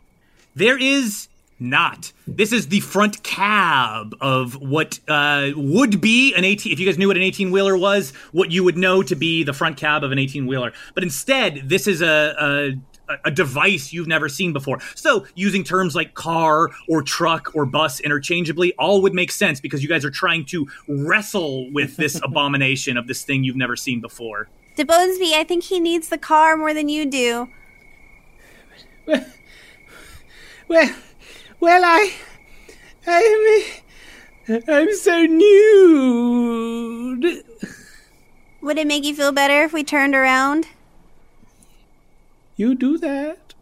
There 0.54 0.78
is 0.78 1.28
not. 1.59 2.12
This 2.26 2.52
is 2.52 2.68
the 2.68 2.80
front 2.80 3.22
cab 3.22 4.14
of 4.20 4.54
what 4.61 5.00
uh, 5.09 5.50
would 5.57 6.00
be 6.00 6.34
an 6.34 6.44
18. 6.44 6.72
If 6.72 6.78
you 6.78 6.86
guys 6.86 6.98
knew 6.98 7.09
what 7.09 7.16
an 7.16 7.22
18 7.22 7.50
wheeler 7.50 7.76
was, 7.76 8.12
what 8.32 8.50
you 8.50 8.62
would 8.64 8.76
know 8.76 9.02
to 9.02 9.14
be 9.14 9.42
the 9.42 9.52
front 9.52 9.76
cab 9.76 10.04
of 10.04 10.12
an 10.12 10.18
18 10.18 10.46
wheeler. 10.46 10.72
But 10.94 11.02
instead, 11.02 11.68
this 11.68 11.86
is 11.86 12.02
a, 12.02 12.78
a 13.09 13.16
a 13.26 13.30
device 13.30 13.92
you've 13.92 14.07
never 14.07 14.28
seen 14.28 14.52
before. 14.52 14.78
So, 14.94 15.26
using 15.34 15.64
terms 15.64 15.94
like 15.94 16.14
car 16.14 16.70
or 16.88 17.02
truck 17.02 17.54
or 17.54 17.66
bus 17.66 18.00
interchangeably 18.00 18.72
all 18.78 19.02
would 19.02 19.14
make 19.14 19.32
sense 19.32 19.61
because 19.61 19.82
you 19.82 19.88
guys 19.88 20.04
are 20.04 20.11
trying 20.11 20.44
to 20.46 20.66
wrestle 20.88 21.70
with 21.72 21.96
this 21.96 22.20
abomination 22.22 22.96
of 22.96 23.07
this 23.07 23.24
thing 23.24 23.44
you've 23.44 23.57
never 23.57 23.76
seen 23.76 24.00
before. 24.00 24.48
DeBonesby, 24.76 25.32
I 25.32 25.44
think 25.44 25.64
he 25.64 25.80
needs 25.80 26.09
the 26.09 26.18
car 26.18 26.57
more 26.57 26.72
than 26.74 26.88
you 26.88 27.07
do. 27.07 27.48
Well, 30.68 30.90
well, 31.61 31.82
I, 31.84 32.12
I'm, 33.07 34.62
I'm 34.68 34.92
so 34.94 35.22
nude. 35.24 36.44
Would 38.61 38.78
it 38.78 38.86
make 38.86 39.04
you 39.04 39.14
feel 39.14 39.30
better 39.30 39.62
if 39.62 39.72
we 39.72 39.84
turned 39.84 40.16
around? 40.16 40.66
You 42.57 42.74
do 42.74 42.98
that. 42.98 43.54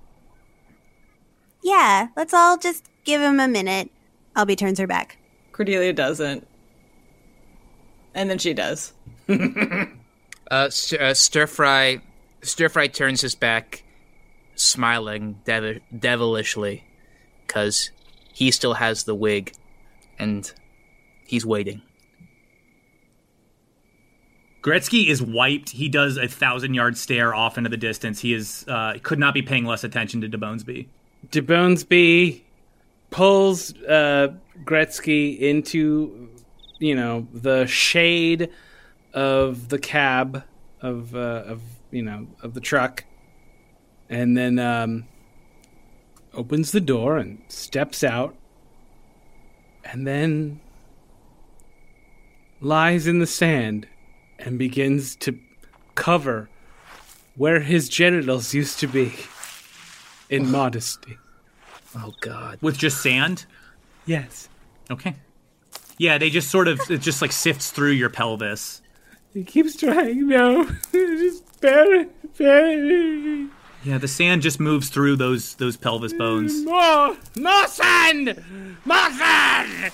Yeah, 1.62 2.08
let's 2.16 2.32
all 2.34 2.56
just 2.56 2.84
give 3.04 3.20
him 3.20 3.40
a 3.40 3.48
minute. 3.48 3.90
Albie 4.36 4.56
turns 4.56 4.78
her 4.78 4.86
back. 4.86 5.18
Cordelia 5.52 5.92
doesn't. 5.92 6.46
And 8.14 8.30
then 8.30 8.38
she 8.38 8.54
does. 8.54 8.92
Uh, 10.50 10.68
st- 10.68 11.00
uh, 11.00 11.14
stir 11.14 11.46
fry, 11.46 12.02
stir 12.42 12.68
fry 12.68 12.86
turns 12.86 13.22
his 13.22 13.34
back, 13.34 13.82
smiling 14.54 15.40
dev- 15.46 15.80
devilishly, 15.98 16.84
because 17.46 17.90
he 18.32 18.50
still 18.50 18.74
has 18.74 19.04
the 19.04 19.14
wig, 19.14 19.54
and 20.18 20.52
he's 21.26 21.46
waiting. 21.46 21.80
Gretzky 24.64 25.08
is 25.08 25.20
wiped. 25.20 25.70
He 25.70 25.90
does 25.90 26.16
a 26.16 26.26
thousand 26.26 26.72
yard 26.72 26.96
stare 26.96 27.34
off 27.34 27.58
into 27.58 27.68
the 27.68 27.76
distance. 27.76 28.20
He 28.20 28.32
is 28.32 28.64
uh, 28.66 28.94
could 29.02 29.18
not 29.18 29.34
be 29.34 29.42
paying 29.42 29.66
less 29.66 29.84
attention 29.84 30.22
to 30.22 30.28
DeBonesby. 30.28 30.86
De 31.30 31.42
Bonesby, 31.42 32.40
pulls 33.10 33.74
uh, 33.82 34.34
Gretzky 34.64 35.38
into, 35.38 36.30
you 36.78 36.94
know, 36.94 37.28
the 37.32 37.66
shade 37.66 38.50
of 39.12 39.68
the 39.68 39.78
cab 39.78 40.42
of 40.80 41.14
uh, 41.14 41.44
of 41.46 41.60
you 41.90 42.02
know 42.02 42.26
of 42.42 42.54
the 42.54 42.60
truck, 42.60 43.04
and 44.08 44.34
then 44.34 44.58
um, 44.58 45.06
opens 46.32 46.72
the 46.72 46.80
door 46.80 47.18
and 47.18 47.42
steps 47.48 48.02
out, 48.02 48.34
and 49.84 50.06
then 50.06 50.58
lies 52.62 53.06
in 53.06 53.18
the 53.18 53.26
sand 53.26 53.86
and 54.38 54.58
begins 54.58 55.16
to 55.16 55.38
cover 55.94 56.48
where 57.36 57.60
his 57.60 57.88
genitals 57.88 58.54
used 58.54 58.78
to 58.80 58.86
be 58.86 59.12
in 60.30 60.46
oh. 60.46 60.48
modesty. 60.48 61.18
Oh 61.96 62.14
God! 62.20 62.58
With 62.60 62.76
just 62.76 63.02
sand? 63.02 63.46
Yes. 64.06 64.48
Okay. 64.90 65.14
Yeah, 65.98 66.18
they 66.18 66.30
just 66.30 66.50
sort 66.50 66.68
of 66.68 66.80
it 66.90 66.98
just 66.98 67.22
like 67.22 67.32
sifts 67.32 67.70
through 67.70 67.92
your 67.92 68.10
pelvis. 68.10 68.82
He 69.32 69.44
keeps 69.44 69.76
trying. 69.76 70.28
No, 70.28 70.64
just 70.92 71.60
bury, 71.60 72.08
bury. 72.36 73.48
Yeah, 73.84 73.98
the 73.98 74.08
sand 74.08 74.42
just 74.42 74.58
moves 74.58 74.88
through 74.88 75.16
those 75.16 75.54
those 75.56 75.76
pelvis 75.76 76.12
bones. 76.12 76.64
More, 76.64 77.16
more 77.36 77.66
sand, 77.68 78.42
more 78.84 79.10
sand. 79.10 79.92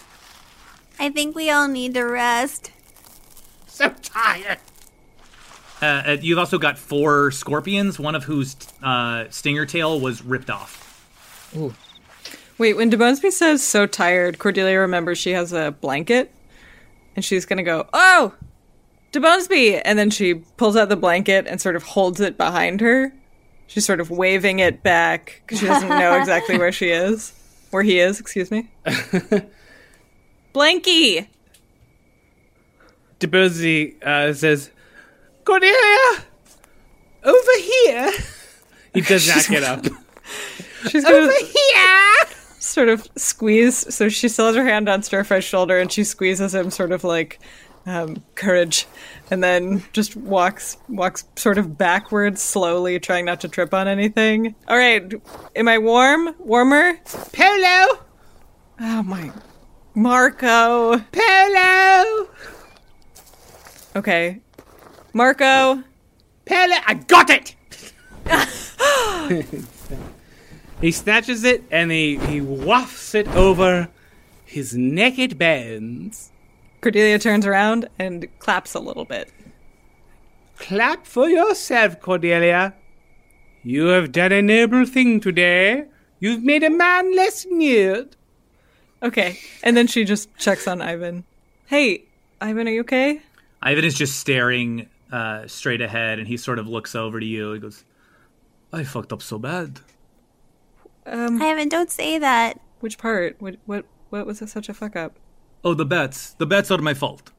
I 0.98 1.10
think 1.10 1.34
we 1.34 1.50
all 1.50 1.68
need 1.68 1.94
to 1.94 2.02
rest. 2.02 2.70
So 3.80 3.88
tired. 4.02 4.58
Uh, 5.80 5.84
uh, 5.86 6.16
you've 6.20 6.38
also 6.38 6.58
got 6.58 6.78
four 6.78 7.30
scorpions, 7.30 7.98
one 7.98 8.14
of 8.14 8.24
whose 8.24 8.54
uh, 8.82 9.24
stinger 9.30 9.64
tail 9.64 9.98
was 9.98 10.22
ripped 10.22 10.50
off. 10.50 11.50
Ooh. 11.56 11.74
Wait, 12.58 12.74
when 12.74 12.90
DeBonesby 12.90 13.32
says 13.32 13.62
so 13.64 13.86
tired, 13.86 14.38
Cordelia 14.38 14.78
remembers 14.80 15.16
she 15.16 15.30
has 15.30 15.54
a 15.54 15.70
blanket, 15.80 16.30
and 17.16 17.24
she's 17.24 17.46
gonna 17.46 17.62
go, 17.62 17.88
"Oh, 17.94 18.34
DeBonesby!" 19.12 19.80
And 19.82 19.98
then 19.98 20.10
she 20.10 20.34
pulls 20.34 20.76
out 20.76 20.90
the 20.90 20.96
blanket 20.96 21.46
and 21.46 21.58
sort 21.58 21.74
of 21.74 21.82
holds 21.84 22.20
it 22.20 22.36
behind 22.36 22.82
her. 22.82 23.14
She's 23.66 23.86
sort 23.86 23.98
of 23.98 24.10
waving 24.10 24.58
it 24.58 24.82
back 24.82 25.40
because 25.46 25.60
she 25.60 25.66
doesn't 25.66 25.88
know 25.88 26.18
exactly 26.18 26.58
where 26.58 26.70
she 26.72 26.90
is, 26.90 27.32
where 27.70 27.82
he 27.82 27.98
is. 27.98 28.20
Excuse 28.20 28.50
me. 28.50 28.68
Blanky. 30.54 31.28
DeBonesby 33.20 34.02
uh, 34.02 34.32
says, 34.34 34.70
Cordelia, 35.44 36.24
over 37.22 37.58
here. 37.58 38.12
He 38.94 39.02
does 39.02 39.28
not 39.34 39.46
get 39.48 39.62
up. 39.62 39.84
She's 40.88 41.04
gonna 41.04 41.16
over 41.16 41.32
here. 41.32 42.24
Sort 42.58 42.88
of 42.88 43.06
squeeze. 43.16 43.94
So 43.94 44.08
she 44.08 44.28
still 44.28 44.46
has 44.46 44.56
her 44.56 44.64
hand 44.64 44.88
on 44.88 45.02
Stirfry's 45.02 45.44
shoulder, 45.44 45.78
and 45.78 45.92
she 45.92 46.04
squeezes 46.04 46.54
him, 46.54 46.70
sort 46.70 46.92
of 46.92 47.04
like 47.04 47.38
um, 47.86 48.22
courage, 48.34 48.86
and 49.30 49.42
then 49.42 49.82
just 49.92 50.16
walks 50.16 50.76
walks 50.88 51.24
sort 51.36 51.58
of 51.58 51.76
backwards 51.76 52.40
slowly, 52.40 52.98
trying 52.98 53.24
not 53.24 53.40
to 53.40 53.48
trip 53.48 53.74
on 53.74 53.88
anything. 53.88 54.54
All 54.68 54.76
right, 54.76 55.12
am 55.56 55.68
I 55.68 55.78
warm? 55.78 56.34
Warmer? 56.38 56.94
Polo. 57.32 58.00
Oh 58.80 59.02
my, 59.02 59.30
Marco. 59.94 60.98
Polo. 61.12 62.28
Okay, 63.96 64.40
Marco. 65.12 65.82
Pele, 66.44 66.76
I 66.86 66.94
got 66.94 67.30
it. 67.30 67.54
he 70.80 70.90
snatches 70.90 71.44
it 71.44 71.64
and 71.70 71.90
he, 71.90 72.16
he 72.18 72.40
wafts 72.40 73.14
it 73.14 73.28
over 73.28 73.88
his 74.44 74.74
naked 74.76 75.38
bands. 75.38 76.30
Cordelia 76.80 77.18
turns 77.18 77.46
around 77.46 77.88
and 77.98 78.26
claps 78.38 78.74
a 78.74 78.80
little 78.80 79.04
bit. 79.04 79.32
Clap 80.58 81.06
for 81.06 81.28
yourself, 81.28 82.00
Cordelia. 82.00 82.74
You 83.62 83.86
have 83.86 84.12
done 84.12 84.32
a 84.32 84.40
noble 84.40 84.86
thing 84.86 85.20
today. 85.20 85.86
You've 86.18 86.42
made 86.42 86.62
a 86.62 86.70
man 86.70 87.14
less 87.14 87.46
weird. 87.48 88.16
Okay, 89.02 89.38
and 89.62 89.76
then 89.76 89.86
she 89.86 90.04
just 90.04 90.34
checks 90.36 90.68
on 90.68 90.82
Ivan. 90.82 91.24
Hey, 91.66 92.04
Ivan, 92.40 92.68
are 92.68 92.70
you 92.70 92.80
okay? 92.82 93.22
Ivan 93.62 93.84
is 93.84 93.94
just 93.94 94.18
staring 94.18 94.88
uh, 95.12 95.46
straight 95.46 95.80
ahead, 95.80 96.18
and 96.18 96.26
he 96.26 96.36
sort 96.36 96.58
of 96.58 96.68
looks 96.68 96.94
over 96.94 97.20
to 97.20 97.26
you. 97.26 97.52
He 97.52 97.60
goes, 97.60 97.84
"I 98.72 98.84
fucked 98.84 99.12
up 99.12 99.22
so 99.22 99.38
bad." 99.38 99.80
Um, 101.06 101.40
Ivan, 101.42 101.68
don't 101.68 101.90
say 101.90 102.18
that. 102.18 102.60
Which 102.80 102.98
part? 102.98 103.36
What? 103.40 103.56
What? 103.66 103.84
What 104.10 104.26
was 104.26 104.42
such 104.50 104.68
a 104.68 104.74
fuck 104.74 104.96
up? 104.96 105.18
Oh, 105.62 105.74
the 105.74 105.84
bets. 105.84 106.32
The 106.34 106.46
bets 106.46 106.70
are 106.70 106.78
my 106.78 106.94
fault. 106.94 107.30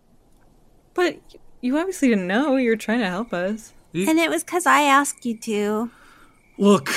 But 0.93 1.19
you 1.61 1.77
obviously 1.77 2.09
didn't 2.09 2.27
know. 2.27 2.55
You 2.55 2.69
were 2.69 2.75
trying 2.75 2.99
to 2.99 3.09
help 3.09 3.33
us. 3.33 3.73
And 3.93 4.19
it 4.19 4.29
was 4.29 4.43
because 4.43 4.65
I 4.65 4.81
asked 4.81 5.25
you 5.25 5.37
to. 5.39 5.91
Look, 6.57 6.89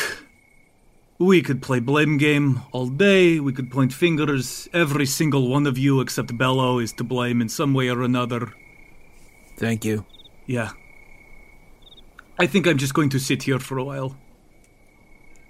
we 1.18 1.42
could 1.42 1.60
play 1.60 1.80
blame 1.80 2.18
game 2.18 2.60
all 2.70 2.86
day. 2.86 3.40
We 3.40 3.52
could 3.52 3.70
point 3.70 3.92
fingers. 3.92 4.68
Every 4.72 5.06
single 5.06 5.48
one 5.48 5.66
of 5.66 5.76
you 5.76 6.00
except 6.00 6.36
Bello 6.38 6.78
is 6.78 6.92
to 6.94 7.04
blame 7.04 7.40
in 7.40 7.48
some 7.48 7.74
way 7.74 7.88
or 7.88 8.02
another. 8.02 8.52
Thank 9.56 9.84
you. 9.84 10.04
Yeah. 10.46 10.70
I 12.38 12.46
think 12.46 12.66
I'm 12.66 12.78
just 12.78 12.94
going 12.94 13.10
to 13.10 13.18
sit 13.18 13.44
here 13.44 13.58
for 13.58 13.78
a 13.78 13.84
while. 13.84 14.16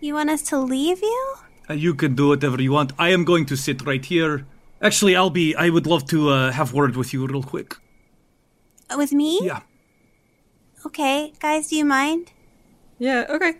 You 0.00 0.14
want 0.14 0.30
us 0.30 0.42
to 0.42 0.59
leave 0.59 1.00
you? 1.00 1.34
Uh, 1.68 1.74
you 1.74 1.94
can 1.94 2.14
do 2.14 2.28
whatever 2.28 2.61
you 2.61 2.72
want. 2.72 2.92
I 2.98 3.09
am 3.09 3.24
going 3.24 3.46
to 3.46 3.57
sit 3.57 3.86
right 3.86 4.05
here. 4.05 4.46
Actually, 4.82 5.16
I'll 5.16 5.30
be. 5.30 5.55
I 5.57 5.70
would 5.70 5.86
love 5.86 6.07
to 6.09 6.28
uh, 6.28 6.52
have 6.52 6.74
word 6.74 6.94
with 6.94 7.14
you 7.14 7.26
real 7.26 7.42
quick. 7.42 7.76
With 8.94 9.12
me? 9.12 9.40
Yeah. 9.42 9.62
Okay, 10.84 11.32
guys, 11.40 11.68
do 11.68 11.76
you 11.76 11.86
mind? 11.86 12.32
Yeah. 12.98 13.24
Okay. 13.30 13.55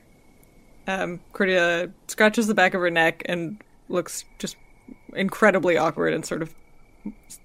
Um, 0.87 1.21
Cordelia 1.33 1.91
scratches 2.09 2.47
the 2.47 2.55
back 2.55 2.75
of 2.75 2.83
her 2.83 2.91
neck 2.91 3.23
and 3.25 3.63
looks 3.89 4.27
just 4.39 4.57
incredibly 5.15 5.79
awkward 5.79 6.13
and 6.13 6.27
sort 6.27 6.43
of 6.43 6.55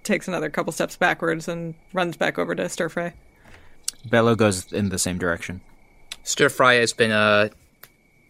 takes 0.03 0.27
another 0.27 0.49
couple 0.49 0.71
steps 0.71 0.95
backwards 0.97 1.47
and 1.47 1.75
runs 1.93 2.17
back 2.17 2.37
over 2.39 2.55
to 2.55 2.67
Stir 2.69 2.89
Fry. 2.89 3.13
Bello 4.05 4.35
goes 4.35 4.71
in 4.71 4.89
the 4.89 4.97
same 4.99 5.17
direction. 5.17 5.61
Stir 6.23 6.49
Fry 6.49 6.75
has 6.75 6.93
been 6.93 7.11
uh, 7.11 7.49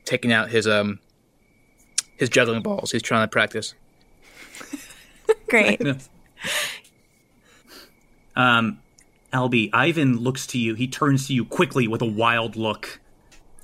taking 0.06 0.32
out 0.32 0.50
his 0.50 0.68
um 0.68 1.00
his 2.18 2.30
juggling 2.30 2.62
balls. 2.62 2.92
He's 2.92 3.02
trying 3.02 3.24
to 3.24 3.32
practice. 3.32 3.74
Great. 5.48 5.82
Um, 8.36 8.80
Albie, 9.34 9.70
Ivan 9.74 10.18
looks 10.18 10.48
to 10.48 10.58
you. 10.58 10.74
He 10.74 10.88
turns 10.88 11.28
to 11.28 11.34
you 11.34 11.44
quickly 11.46 11.88
with 11.88 12.02
a 12.02 12.06
wild 12.06 12.56
look 12.56 13.02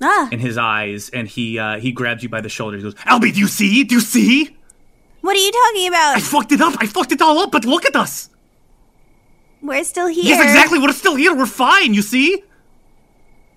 Ah, 0.02 0.28
in 0.30 0.38
his 0.38 0.58
eyes, 0.58 1.08
and 1.08 1.26
he 1.26 1.58
uh, 1.58 1.78
he 1.78 1.90
grabs 1.92 2.22
you 2.22 2.28
by 2.28 2.42
the 2.42 2.50
shoulder. 2.50 2.76
He 2.76 2.82
goes, 2.82 2.94
"Albie, 2.96 3.32
do 3.32 3.40
you 3.40 3.48
see? 3.48 3.82
Do 3.84 3.94
you 3.94 4.00
see? 4.02 4.55
What 5.26 5.36
are 5.36 5.40
you 5.40 5.52
talking 5.52 5.88
about? 5.88 6.16
I 6.16 6.20
fucked 6.20 6.52
it 6.52 6.60
up. 6.60 6.74
I 6.80 6.86
fucked 6.86 7.12
it 7.12 7.20
all 7.20 7.38
up. 7.38 7.50
But 7.50 7.64
look 7.64 7.84
at 7.84 7.96
us. 7.96 8.30
We're 9.60 9.84
still 9.84 10.06
here. 10.06 10.24
Yes, 10.24 10.42
exactly. 10.42 10.78
We're 10.78 10.92
still 10.92 11.16
here. 11.16 11.34
We're 11.34 11.46
fine. 11.46 11.92
You 11.92 12.02
see? 12.02 12.42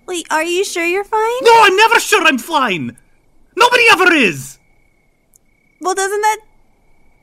Wait, 0.06 0.26
are 0.30 0.42
you 0.42 0.64
sure 0.64 0.84
you're 0.84 1.04
fine? 1.04 1.40
No, 1.42 1.52
I'm 1.62 1.76
never 1.76 2.00
sure 2.00 2.24
I'm 2.24 2.38
fine. 2.38 2.96
Nobody 3.56 3.84
ever 3.92 4.12
is. 4.12 4.58
Well, 5.80 5.94
doesn't 5.94 6.20
that 6.20 6.38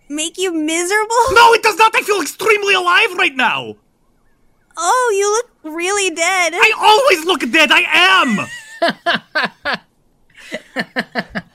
make 0.10 0.38
you 0.38 0.54
miserable? 0.54 1.16
No, 1.32 1.54
it 1.54 1.62
does 1.62 1.78
not. 1.78 1.93
I 1.93 2.02
feel 2.02 2.22
extremely 2.22 2.74
alive 2.74 3.14
right 3.16 3.36
now. 3.36 3.76
Oh, 4.78 5.14
you 5.18 5.30
look 5.32 5.76
really 5.76 6.10
dead. 6.16 6.54
I 6.56 6.72
always 6.80 7.26
look 7.26 7.41
dead. 7.52 7.72
I 7.72 8.48
am. 11.34 11.43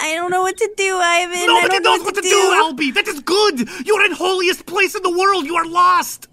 I 0.00 0.14
don't 0.14 0.30
know 0.30 0.42
what 0.42 0.56
to 0.56 0.70
do, 0.76 0.96
Ivan. 0.96 1.36
I 1.36 1.46
Nobody 1.46 1.68
don't 1.68 1.82
know 1.82 1.96
knows 1.96 2.04
what 2.04 2.14
to 2.14 2.22
do, 2.22 2.28
Albie. 2.28 2.94
That 2.94 3.06
is 3.06 3.20
good. 3.20 3.68
You're 3.86 4.04
in 4.04 4.12
holiest 4.12 4.66
place 4.66 4.94
in 4.94 5.02
the 5.02 5.16
world. 5.16 5.44
You 5.46 5.56
are 5.56 5.66
lost. 5.66 6.28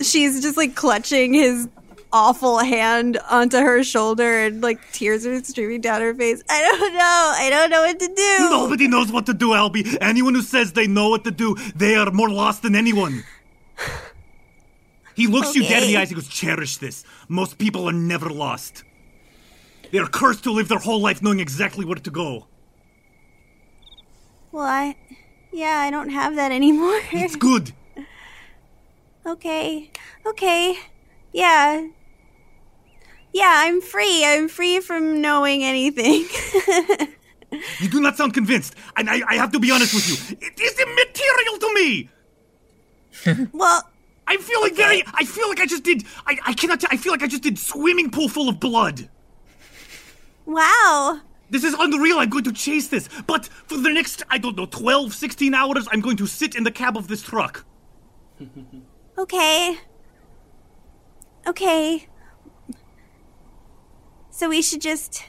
She's 0.00 0.42
just 0.42 0.56
like 0.56 0.74
clutching 0.74 1.34
his 1.34 1.68
awful 2.12 2.58
hand 2.58 3.18
onto 3.30 3.56
her 3.56 3.82
shoulder 3.82 4.40
and 4.40 4.62
like 4.62 4.78
tears 4.92 5.24
are 5.26 5.42
streaming 5.44 5.80
down 5.80 6.00
her 6.00 6.14
face. 6.14 6.42
I 6.48 6.60
don't 6.62 6.94
know. 6.94 7.32
I 7.36 7.48
don't 7.50 7.70
know 7.70 7.82
what 7.82 7.98
to 8.00 8.08
do. 8.08 8.38
Nobody 8.50 8.88
knows 8.88 9.10
what 9.12 9.26
to 9.26 9.34
do, 9.34 9.48
Albie. 9.48 9.96
Anyone 10.00 10.34
who 10.34 10.42
says 10.42 10.72
they 10.72 10.86
know 10.86 11.08
what 11.08 11.24
to 11.24 11.30
do, 11.30 11.54
they 11.74 11.94
are 11.94 12.10
more 12.10 12.30
lost 12.30 12.62
than 12.62 12.74
anyone. 12.74 13.24
He 15.14 15.26
looks 15.26 15.54
you 15.54 15.62
dead 15.62 15.82
in 15.82 15.88
the 15.90 15.96
eyes. 15.98 16.08
He 16.08 16.14
goes, 16.14 16.28
"Cherish 16.28 16.78
this. 16.78 17.04
Most 17.28 17.58
people 17.58 17.88
are 17.88 17.92
never 17.92 18.30
lost. 18.30 18.84
They 19.90 19.98
are 19.98 20.06
cursed 20.08 20.44
to 20.44 20.52
live 20.52 20.68
their 20.68 20.78
whole 20.78 21.00
life 21.00 21.20
knowing 21.22 21.38
exactly 21.40 21.84
where 21.84 21.96
to 21.96 22.10
go. 22.10 22.46
Well, 24.52 24.64
I. 24.66 24.96
Yeah, 25.52 25.78
I 25.80 25.90
don't 25.90 26.10
have 26.10 26.36
that 26.36 26.52
anymore. 26.52 27.00
It's 27.12 27.36
good. 27.36 27.72
okay. 29.26 29.90
Okay. 30.26 30.78
Yeah. 31.32 31.88
Yeah, 33.32 33.52
I'm 33.64 33.80
free. 33.80 34.24
I'm 34.24 34.48
free 34.48 34.80
from 34.80 35.20
knowing 35.20 35.64
anything. 35.64 36.26
You 37.80 37.88
do 37.90 38.00
not 38.00 38.16
sound 38.16 38.32
convinced, 38.32 38.74
and 38.96 39.10
I, 39.10 39.20
I 39.28 39.34
have 39.34 39.52
to 39.52 39.60
be 39.60 39.70
honest 39.70 39.92
with 39.94 40.08
you. 40.08 40.38
It 40.40 40.58
is 40.58 40.78
immaterial 40.78 41.58
to 41.58 41.74
me. 41.74 43.48
well, 43.52 43.82
I'm 44.26 44.40
feeling 44.40 44.74
very. 44.74 45.02
I 45.12 45.24
feel 45.24 45.48
like 45.50 45.60
I 45.60 45.66
just 45.66 45.82
did. 45.82 46.04
I, 46.26 46.38
I 46.46 46.54
cannot. 46.54 46.80
T- 46.80 46.86
I 46.90 46.96
feel 46.96 47.12
like 47.12 47.22
I 47.22 47.26
just 47.26 47.42
did 47.42 47.58
swimming 47.58 48.10
pool 48.10 48.30
full 48.30 48.48
of 48.48 48.58
blood. 48.58 49.08
Wow. 50.46 51.20
This 51.52 51.64
is 51.64 51.74
unreal. 51.78 52.18
I'm 52.18 52.30
going 52.30 52.44
to 52.44 52.52
chase 52.52 52.88
this, 52.88 53.10
but 53.26 53.44
for 53.44 53.76
the 53.76 53.90
next, 53.90 54.22
I 54.30 54.38
don't 54.38 54.56
know, 54.56 54.64
12, 54.64 55.12
16 55.12 55.52
hours, 55.52 55.86
I'm 55.92 56.00
going 56.00 56.16
to 56.16 56.26
sit 56.26 56.54
in 56.54 56.64
the 56.64 56.70
cab 56.70 56.96
of 56.96 57.08
this 57.08 57.22
truck. 57.22 57.64
Okay. 59.18 59.76
Okay. 61.46 62.08
So 64.30 64.48
we 64.48 64.62
should 64.62 64.80
just 64.80 65.22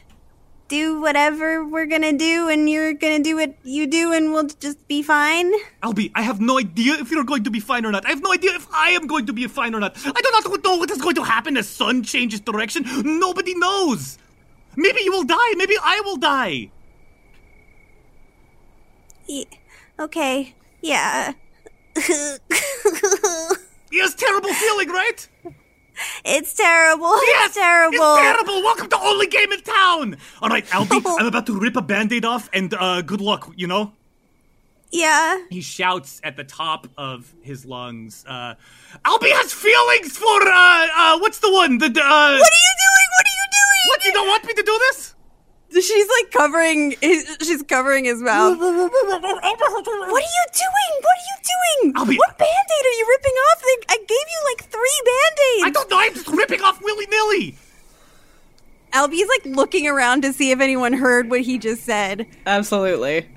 do 0.69 1.01
whatever 1.01 1.65
we're 1.65 1.85
gonna 1.85 2.13
do, 2.13 2.47
and 2.47 2.69
you're 2.69 2.93
gonna 2.93 3.19
do 3.19 3.35
what 3.35 3.53
you 3.63 3.85
do, 3.85 4.13
and 4.13 4.31
we'll 4.31 4.47
just 4.47 4.87
be 4.87 5.03
fine? 5.03 5.51
Albie, 5.83 6.11
I 6.15 6.21
have 6.21 6.39
no 6.39 6.57
idea 6.57 6.93
if 6.93 7.11
you're 7.11 7.25
going 7.25 7.43
to 7.43 7.51
be 7.51 7.59
fine 7.59 7.85
or 7.85 7.91
not. 7.91 8.05
I 8.05 8.09
have 8.09 8.23
no 8.23 8.31
idea 8.31 8.55
if 8.55 8.65
I 8.73 8.91
am 8.91 9.05
going 9.05 9.25
to 9.25 9.33
be 9.33 9.45
fine 9.47 9.75
or 9.75 9.81
not. 9.81 9.97
I 9.97 10.21
do 10.21 10.29
not 10.31 10.63
know 10.63 10.77
what 10.77 10.89
is 10.89 11.01
going 11.01 11.15
to 11.15 11.23
happen 11.23 11.57
as 11.57 11.67
the 11.67 11.73
sun 11.73 12.03
changes 12.03 12.39
direction. 12.39 12.85
Nobody 13.19 13.53
knows. 13.53 14.17
Maybe 14.75 15.01
you 15.01 15.11
will 15.11 15.23
die. 15.23 15.53
Maybe 15.55 15.75
I 15.83 16.01
will 16.01 16.17
die. 16.17 16.69
Ye- 19.27 19.47
okay. 19.99 20.53
Yeah. 20.81 21.33
Yes, 23.91 24.15
terrible 24.15 24.51
feeling, 24.53 24.89
right? 24.89 25.27
It's 26.25 26.53
terrible. 26.55 27.15
Yes, 27.27 27.47
it's 27.49 27.55
terrible. 27.55 28.15
It's 28.15 28.21
terrible. 28.21 28.63
Welcome 28.63 28.89
to 28.89 28.97
only 28.99 29.27
game 29.27 29.51
in 29.51 29.61
town. 29.61 30.17
All 30.41 30.49
right, 30.49 30.65
Albie, 30.67 31.01
I'm 31.19 31.27
about 31.27 31.45
to 31.45 31.59
rip 31.59 31.75
a 31.75 31.81
band-aid 31.83 32.25
off, 32.25 32.49
and 32.53 32.73
uh, 32.73 33.01
good 33.03 33.21
luck. 33.21 33.51
You 33.55 33.67
know. 33.67 33.93
Yeah. 34.91 35.43
He 35.49 35.61
shouts 35.61 36.19
at 36.23 36.35
the 36.37 36.43
top 36.43 36.87
of 36.97 37.33
his 37.41 37.65
lungs. 37.65 38.25
Uh, 38.27 38.55
Albie 39.05 39.31
has 39.31 39.51
feelings 39.53 40.17
for 40.17 40.41
uh, 40.47 40.87
uh, 40.95 41.19
what's 41.19 41.39
the 41.39 41.51
one? 41.51 41.77
The 41.79 41.85
uh, 41.85 41.89
What 41.89 41.99
are 41.99 42.37
you 42.37 42.39
doing? 42.39 43.09
What 43.15 43.25
are 43.25 43.32
you 43.32 43.32
doing? 43.32 43.32
What? 44.03 44.05
You 44.05 44.13
don't 44.13 44.27
want 44.27 44.45
me 44.45 44.53
to 44.53 44.63
do 44.63 44.79
this? 44.89 45.15
She's 45.73 46.07
like 46.07 46.31
covering. 46.31 46.95
His, 47.01 47.37
she's 47.41 47.63
covering 47.63 48.05
his 48.05 48.21
mouth. 48.21 48.59
what 48.59 48.67
are 48.67 48.77
you 48.77 48.87
doing? 48.91 49.01
What 50.11 51.17
are 51.17 51.25
you 51.25 51.37
doing? 51.41 51.93
Albie- 51.95 52.17
what 52.17 52.37
band-aid 52.37 52.85
are 52.85 52.97
you 52.97 53.07
ripping 53.09 53.33
off? 53.33 53.63
Like, 53.63 53.85
I 53.89 53.97
gave 53.97 54.09
you 54.09 54.43
like 54.51 54.63
three 54.69 55.01
band-aids. 55.05 55.63
I 55.63 55.69
don't 55.71 55.89
know. 55.89 55.99
I'm 55.99 56.13
just 56.13 56.27
ripping 56.27 56.61
off 56.61 56.81
willy 56.81 57.07
nilly. 57.07 57.55
Albie's 58.93 59.27
like 59.27 59.55
looking 59.55 59.87
around 59.87 60.21
to 60.21 60.31
see 60.33 60.51
if 60.51 60.59
anyone 60.59 60.93
heard 60.93 61.31
what 61.31 61.41
he 61.41 61.57
just 61.57 61.83
said. 61.83 62.27
Absolutely. 62.45 63.27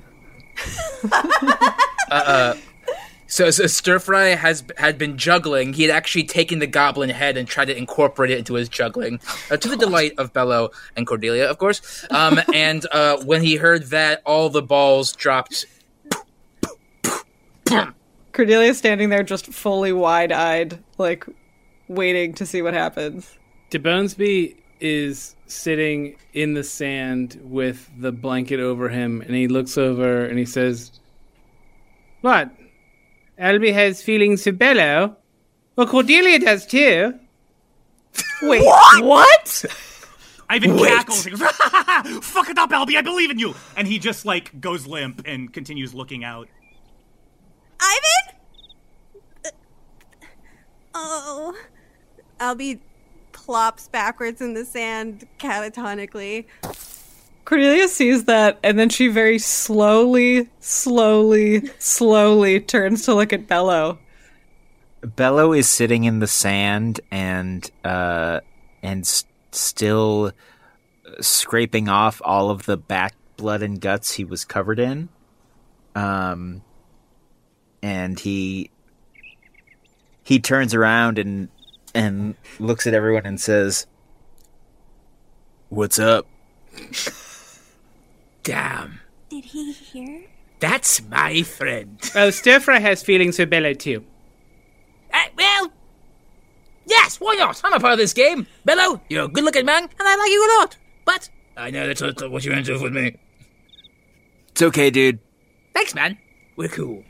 uh, 1.12 1.22
uh, 2.10 2.54
so, 3.26 3.50
so 3.50 3.66
Stir 3.66 3.98
Fry 3.98 4.28
has 4.28 4.64
had 4.76 4.98
been 4.98 5.18
juggling. 5.18 5.72
He 5.72 5.82
had 5.82 5.90
actually 5.90 6.24
taken 6.24 6.58
the 6.58 6.66
goblin 6.66 7.10
head 7.10 7.36
and 7.36 7.48
tried 7.48 7.66
to 7.66 7.76
incorporate 7.76 8.30
it 8.30 8.38
into 8.38 8.54
his 8.54 8.68
juggling, 8.68 9.20
uh, 9.50 9.56
to 9.56 9.68
the 9.68 9.76
delight 9.76 10.12
of 10.18 10.32
Bello 10.32 10.70
and 10.96 11.06
Cordelia, 11.06 11.48
of 11.48 11.58
course. 11.58 12.06
Um, 12.10 12.40
and 12.54 12.86
uh, 12.92 13.18
when 13.24 13.42
he 13.42 13.56
heard 13.56 13.84
that, 13.90 14.22
all 14.24 14.48
the 14.48 14.62
balls 14.62 15.12
dropped. 15.14 15.66
Cordelia's 18.32 18.78
standing 18.78 19.08
there 19.08 19.22
just 19.22 19.46
fully 19.46 19.92
wide 19.92 20.30
eyed, 20.30 20.78
like 20.98 21.26
waiting 21.88 22.34
to 22.34 22.46
see 22.46 22.62
what 22.62 22.74
happens. 22.74 23.34
DeBonesby 23.70 24.56
is 24.78 25.34
sitting 25.46 26.16
in 26.32 26.54
the 26.54 26.62
sand 26.62 27.40
with 27.42 27.90
the 27.98 28.12
blanket 28.12 28.60
over 28.60 28.88
him, 28.88 29.22
and 29.22 29.34
he 29.34 29.48
looks 29.48 29.78
over 29.78 30.24
and 30.24 30.38
he 30.38 30.44
says, 30.44 30.92
What? 32.20 32.50
Albie 33.40 33.72
has 33.72 34.02
feelings 34.02 34.44
for 34.44 34.52
Bello? 34.52 35.16
Well, 35.76 35.86
Cordelia 35.86 36.38
does 36.38 36.66
too. 36.66 37.18
Wait, 38.42 38.62
what? 38.64 39.64
Ivan 40.48 40.76
Wait. 40.76 40.88
cackles. 40.88 41.24
He 41.24 41.30
goes, 41.32 41.40
"Fuck 42.24 42.48
it 42.50 42.56
up, 42.58 42.70
Albie. 42.70 42.96
I 42.96 43.02
believe 43.02 43.30
in 43.30 43.38
you." 43.38 43.54
And 43.76 43.86
he 43.88 43.98
just 43.98 44.24
like 44.24 44.58
goes 44.60 44.86
limp 44.86 45.22
and 45.26 45.52
continues 45.52 45.92
looking 45.92 46.24
out. 46.24 46.48
Ivan? 47.80 48.38
Uh, 49.44 49.50
Oh. 50.94 51.54
Albie 52.40 52.80
plops 53.32 53.88
backwards 53.88 54.40
in 54.40 54.54
the 54.54 54.64
sand 54.64 55.26
catatonically. 55.38 56.46
Cordelia 57.46 57.86
sees 57.86 58.24
that, 58.24 58.58
and 58.64 58.76
then 58.76 58.88
she 58.88 59.06
very 59.06 59.38
slowly, 59.38 60.50
slowly, 60.58 61.70
slowly 61.78 62.58
turns 62.58 63.04
to 63.04 63.14
look 63.14 63.32
at 63.32 63.46
Bello. 63.46 64.00
Bello 65.00 65.52
is 65.52 65.70
sitting 65.70 66.02
in 66.02 66.18
the 66.18 66.26
sand 66.26 67.00
and 67.12 67.70
uh 67.84 68.40
and 68.82 69.06
still 69.52 70.32
scraping 71.20 71.88
off 71.88 72.20
all 72.24 72.50
of 72.50 72.66
the 72.66 72.76
back 72.76 73.14
blood 73.36 73.62
and 73.62 73.80
guts 73.80 74.12
he 74.12 74.24
was 74.24 74.44
covered 74.44 74.80
in. 74.80 75.08
Um 75.94 76.62
and 77.80 78.18
he 78.18 78.70
he 80.24 80.40
turns 80.40 80.74
around 80.74 81.20
and 81.20 81.48
and 81.94 82.34
looks 82.58 82.88
at 82.88 82.94
everyone 82.94 83.24
and 83.24 83.40
says, 83.40 83.86
"What's 85.68 86.00
up?" 86.00 86.26
Damn, 88.46 89.00
Did 89.28 89.44
he 89.46 89.72
hear? 89.72 90.24
that's 90.60 91.02
my 91.08 91.42
friend. 91.42 91.98
Oh, 92.14 92.30
Stir 92.30 92.60
Fry 92.60 92.78
has 92.78 93.02
feelings 93.02 93.36
for 93.36 93.44
Bello 93.46 93.72
too. 93.74 94.04
Uh, 95.12 95.18
well, 95.36 95.72
yes, 96.86 97.18
why 97.20 97.34
not? 97.34 97.60
I'm 97.64 97.72
a 97.72 97.80
part 97.80 97.94
of 97.94 97.98
this 97.98 98.12
game. 98.12 98.46
Bello, 98.64 99.00
you're 99.08 99.24
a 99.24 99.28
good-looking 99.28 99.66
man, 99.66 99.82
and 99.82 99.90
I 99.98 100.14
like 100.16 100.30
you 100.30 100.46
a 100.46 100.50
lot. 100.60 100.76
But 101.04 101.28
I 101.56 101.70
know 101.70 101.88
that's 101.88 102.00
not 102.00 102.30
what 102.30 102.44
you 102.44 102.52
meant 102.52 102.66
to 102.66 102.76
do 102.78 102.82
with 102.84 102.92
me. 102.92 103.16
It's 104.52 104.62
okay, 104.62 104.90
dude. 104.90 105.18
Thanks, 105.74 105.92
man. 105.94 106.16
We're 106.56 106.68
cool. 106.68 107.02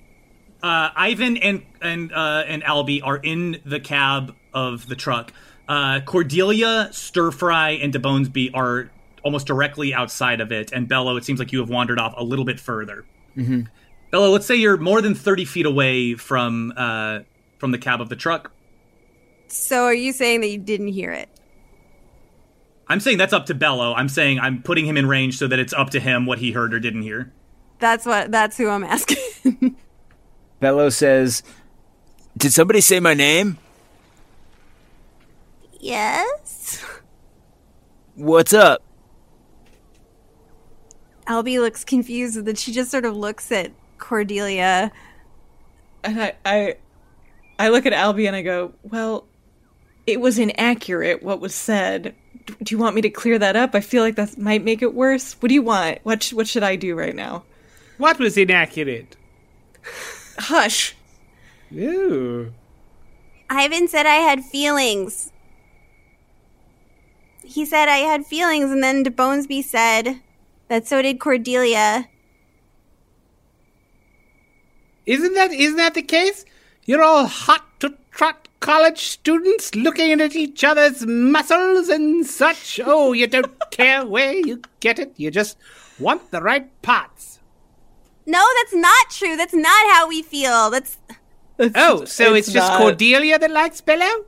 Uh, 0.62 0.88
Ivan 0.96 1.36
and 1.36 1.62
and 1.82 2.12
uh, 2.12 2.44
and 2.46 2.62
Albie 2.64 3.02
are 3.04 3.18
in 3.18 3.60
the 3.66 3.78
cab 3.78 4.34
of 4.54 4.88
the 4.88 4.96
truck. 4.96 5.32
Uh, 5.68 6.00
Cordelia, 6.00 6.88
Stir 6.92 7.30
Fry, 7.30 7.72
and 7.72 7.92
DeBonesby 7.92 8.50
are 8.54 8.90
almost 9.26 9.48
directly 9.48 9.92
outside 9.92 10.40
of 10.40 10.52
it, 10.52 10.70
and 10.70 10.86
Bello. 10.86 11.16
It 11.16 11.24
seems 11.24 11.40
like 11.40 11.50
you 11.50 11.58
have 11.58 11.68
wandered 11.68 11.98
off 11.98 12.14
a 12.16 12.22
little 12.22 12.44
bit 12.44 12.60
further. 12.60 13.04
Mm-hmm. 13.36 13.62
Bello, 14.12 14.30
let's 14.30 14.46
say 14.46 14.54
you're 14.54 14.76
more 14.76 15.02
than 15.02 15.16
thirty 15.16 15.44
feet 15.44 15.66
away 15.66 16.14
from 16.14 16.72
uh, 16.76 17.20
from 17.58 17.72
the 17.72 17.78
cab 17.78 18.00
of 18.00 18.08
the 18.08 18.14
truck. 18.14 18.52
So 19.48 19.82
are 19.82 19.94
you 19.94 20.12
saying 20.12 20.42
that 20.42 20.48
you 20.48 20.58
didn't 20.58 20.88
hear 20.88 21.10
it? 21.10 21.28
I'm 22.86 23.00
saying 23.00 23.18
that's 23.18 23.32
up 23.32 23.46
to 23.46 23.54
Bello. 23.54 23.94
I'm 23.94 24.08
saying 24.08 24.38
I'm 24.38 24.62
putting 24.62 24.86
him 24.86 24.96
in 24.96 25.06
range 25.06 25.38
so 25.38 25.48
that 25.48 25.58
it's 25.58 25.72
up 25.72 25.90
to 25.90 26.00
him 26.00 26.24
what 26.24 26.38
he 26.38 26.52
heard 26.52 26.72
or 26.72 26.78
didn't 26.78 27.02
hear. 27.02 27.32
That's 27.80 28.06
what 28.06 28.30
that's 28.30 28.56
who 28.56 28.68
I'm 28.68 28.84
asking. 28.84 29.76
Bello 30.60 30.88
says, 30.88 31.42
"Did 32.36 32.52
somebody 32.52 32.80
say 32.80 33.00
my 33.00 33.12
name? 33.12 33.58
yes. 35.80 36.84
What's 38.14 38.52
up?" 38.54 38.85
Albie 41.26 41.60
looks 41.60 41.84
confused 41.84 42.36
and 42.36 42.46
then 42.46 42.54
she 42.54 42.72
just 42.72 42.90
sort 42.90 43.04
of 43.04 43.16
looks 43.16 43.50
at 43.52 43.72
Cordelia. 43.98 44.92
And 46.04 46.22
I, 46.22 46.34
I, 46.44 46.76
I 47.58 47.68
look 47.68 47.86
at 47.86 47.92
Albie 47.92 48.26
and 48.26 48.36
I 48.36 48.42
go, 48.42 48.72
"Well, 48.82 49.26
it 50.06 50.20
was 50.20 50.38
inaccurate 50.38 51.22
what 51.22 51.40
was 51.40 51.54
said. 51.54 52.14
D- 52.44 52.54
Do 52.62 52.74
you 52.74 52.78
want 52.78 52.94
me 52.94 53.02
to 53.02 53.10
clear 53.10 53.38
that 53.38 53.56
up? 53.56 53.74
I 53.74 53.80
feel 53.80 54.02
like 54.02 54.14
that 54.16 54.38
might 54.38 54.62
make 54.62 54.82
it 54.82 54.94
worse. 54.94 55.32
What 55.40 55.48
do 55.48 55.54
you 55.54 55.62
want? 55.62 55.98
What 56.04 56.22
sh- 56.22 56.32
what 56.32 56.46
should 56.46 56.62
I 56.62 56.76
do 56.76 56.94
right 56.94 57.14
now? 57.14 57.42
What 57.98 58.18
was 58.18 58.36
inaccurate? 58.36 59.16
Hush. 60.38 60.94
Ooh. 61.74 62.52
Ivan 63.50 63.88
said 63.88 64.06
I 64.06 64.16
had 64.16 64.44
feelings. 64.44 65.32
He 67.42 67.64
said 67.64 67.88
I 67.88 67.98
had 67.98 68.26
feelings, 68.26 68.70
and 68.70 68.82
then 68.82 69.04
DeBonesby 69.04 69.64
said 69.64 70.20
that 70.68 70.86
so 70.86 71.02
did 71.02 71.20
Cordelia. 71.20 72.08
Isn't 75.06 75.34
that 75.34 75.52
isn't 75.52 75.76
that 75.76 75.94
the 75.94 76.02
case? 76.02 76.44
You're 76.84 77.02
all 77.02 77.26
hot 77.26 77.80
to 77.80 77.94
trot 78.10 78.48
college 78.60 78.98
students 78.98 79.74
looking 79.74 80.20
at 80.20 80.34
each 80.34 80.64
other's 80.64 81.06
muscles 81.06 81.88
and 81.88 82.26
such. 82.26 82.80
Oh, 82.84 83.12
you 83.12 83.26
don't 83.26 83.52
care 83.70 84.04
where 84.04 84.34
you 84.34 84.62
get 84.80 84.98
it. 84.98 85.12
You 85.16 85.30
just 85.30 85.56
want 86.00 86.30
the 86.30 86.42
right 86.42 86.70
parts. 86.82 87.38
No, 88.26 88.44
that's 88.56 88.74
not 88.74 89.10
true. 89.10 89.36
That's 89.36 89.54
not 89.54 89.92
how 89.92 90.08
we 90.08 90.22
feel. 90.22 90.70
That's 90.70 90.98
oh, 91.60 92.04
so 92.04 92.34
it's, 92.34 92.48
it's 92.48 92.54
just 92.54 92.72
not. 92.72 92.80
Cordelia 92.80 93.38
that 93.38 93.50
likes 93.50 93.80
Bello? 93.80 94.24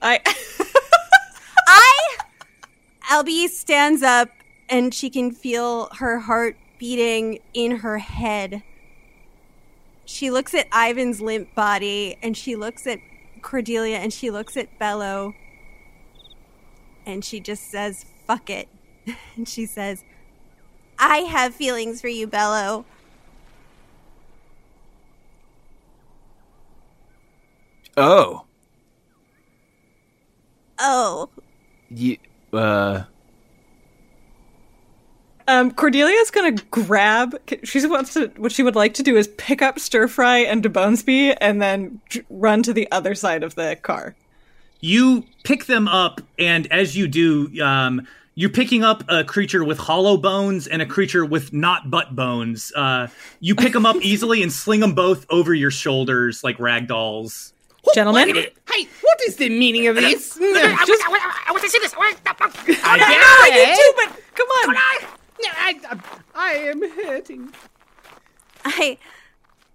I 0.00 0.20
I. 1.66 2.16
Albie 3.10 3.48
stands 3.48 4.02
up 4.02 4.30
and 4.68 4.94
she 4.94 5.10
can 5.10 5.30
feel 5.30 5.88
her 5.96 6.20
heart 6.20 6.56
beating 6.78 7.38
in 7.52 7.78
her 7.78 7.98
head. 7.98 8.62
She 10.04 10.30
looks 10.30 10.54
at 10.54 10.66
Ivan's 10.74 11.20
limp 11.20 11.54
body 11.54 12.16
and 12.22 12.36
she 12.36 12.56
looks 12.56 12.86
at 12.86 12.98
Cordelia 13.42 13.96
and 13.98 14.12
she 14.12 14.30
looks 14.30 14.56
at 14.56 14.78
Bello 14.78 15.34
and 17.06 17.24
she 17.24 17.40
just 17.40 17.70
says, 17.70 18.04
fuck 18.26 18.50
it. 18.50 18.68
And 19.36 19.46
she 19.46 19.66
says, 19.66 20.02
I 20.98 21.18
have 21.18 21.54
feelings 21.54 22.00
for 22.00 22.08
you, 22.08 22.26
Bello. 22.26 22.86
Oh, 27.96 28.44
Oh. 30.78 31.28
you 31.90 32.16
uh. 32.52 33.04
Um, 35.46 35.74
is 35.76 36.30
gonna 36.30 36.52
grab. 36.70 37.38
She 37.64 37.86
wants 37.86 38.14
to. 38.14 38.28
What 38.36 38.52
she 38.52 38.62
would 38.62 38.76
like 38.76 38.94
to 38.94 39.02
do 39.02 39.16
is 39.16 39.28
pick 39.36 39.60
up 39.62 39.78
Stir 39.78 40.08
Fry 40.08 40.38
and 40.38 40.62
DeBonesby, 40.62 41.36
and 41.40 41.60
then 41.60 42.00
run 42.30 42.62
to 42.62 42.72
the 42.72 42.90
other 42.90 43.14
side 43.14 43.42
of 43.42 43.54
the 43.54 43.76
car. 43.82 44.14
You 44.80 45.24
pick 45.44 45.66
them 45.66 45.88
up, 45.88 46.20
and 46.38 46.70
as 46.72 46.96
you 46.96 47.08
do, 47.08 47.50
um, 47.62 48.06
you're 48.34 48.50
picking 48.50 48.82
up 48.82 49.04
a 49.08 49.22
creature 49.24 49.64
with 49.64 49.78
hollow 49.78 50.16
bones 50.16 50.66
and 50.66 50.82
a 50.82 50.86
creature 50.86 51.24
with 51.24 51.52
not 51.52 51.90
butt 51.90 52.16
bones. 52.16 52.72
Uh, 52.74 53.06
you 53.40 53.54
pick 53.54 53.72
them 53.72 53.86
up 53.86 53.96
easily 54.02 54.42
and 54.42 54.52
sling 54.52 54.80
them 54.80 54.94
both 54.94 55.26
over 55.30 55.54
your 55.54 55.70
shoulders 55.70 56.42
like 56.42 56.58
rag 56.58 56.88
dolls. 56.88 57.52
Gentlemen, 57.94 58.30
Hey, 58.34 58.88
what 59.02 59.20
is 59.26 59.36
the 59.36 59.50
meaning 59.50 59.86
of 59.88 59.96
this? 59.96 60.34
Just- 60.38 60.40
I 60.40 61.48
want 61.50 61.62
to 61.62 61.68
see 61.68 61.78
this. 61.78 61.94
I 61.96 62.14
I 62.82 62.96
know, 62.96 63.04
I 63.06 63.50
do 63.52 63.82
too, 63.82 63.92
but 64.08 64.34
come 64.34 64.48
on. 64.48 64.76
I, 64.76 64.80
I, 64.80 65.04
I 65.04 65.06
am 66.54 66.90
hurting. 66.90 67.52
I, 68.64 68.98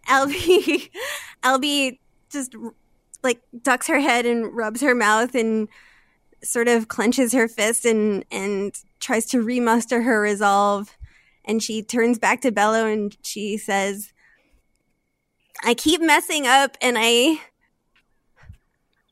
Albie, 0.08 0.90
Albie 1.44 2.00
just 2.32 2.56
like 3.24 3.42
ducks 3.62 3.88
her 3.88 4.00
head 4.00 4.26
and 4.26 4.56
rubs 4.56 4.82
her 4.82 4.96
mouth 4.96 5.36
and 5.36 5.68
sort 6.44 6.68
of 6.68 6.88
clenches 6.88 7.34
her 7.34 7.48
fist 7.48 7.86
and 7.86 8.24
and 8.32 8.74
tries 9.00 9.26
to 9.28 9.42
remuster 9.42 10.04
her 10.04 10.22
resolve. 10.22 10.96
And 11.46 11.62
she 11.64 11.82
turns 11.82 12.20
back 12.20 12.42
to 12.42 12.52
Bello 12.52 12.86
and 12.86 13.16
she 13.24 13.58
says, 13.58 14.14
"I 15.64 15.74
keep 15.74 16.02
messing 16.02 16.46
up, 16.46 16.78
and 16.82 16.98
I, 17.00 17.42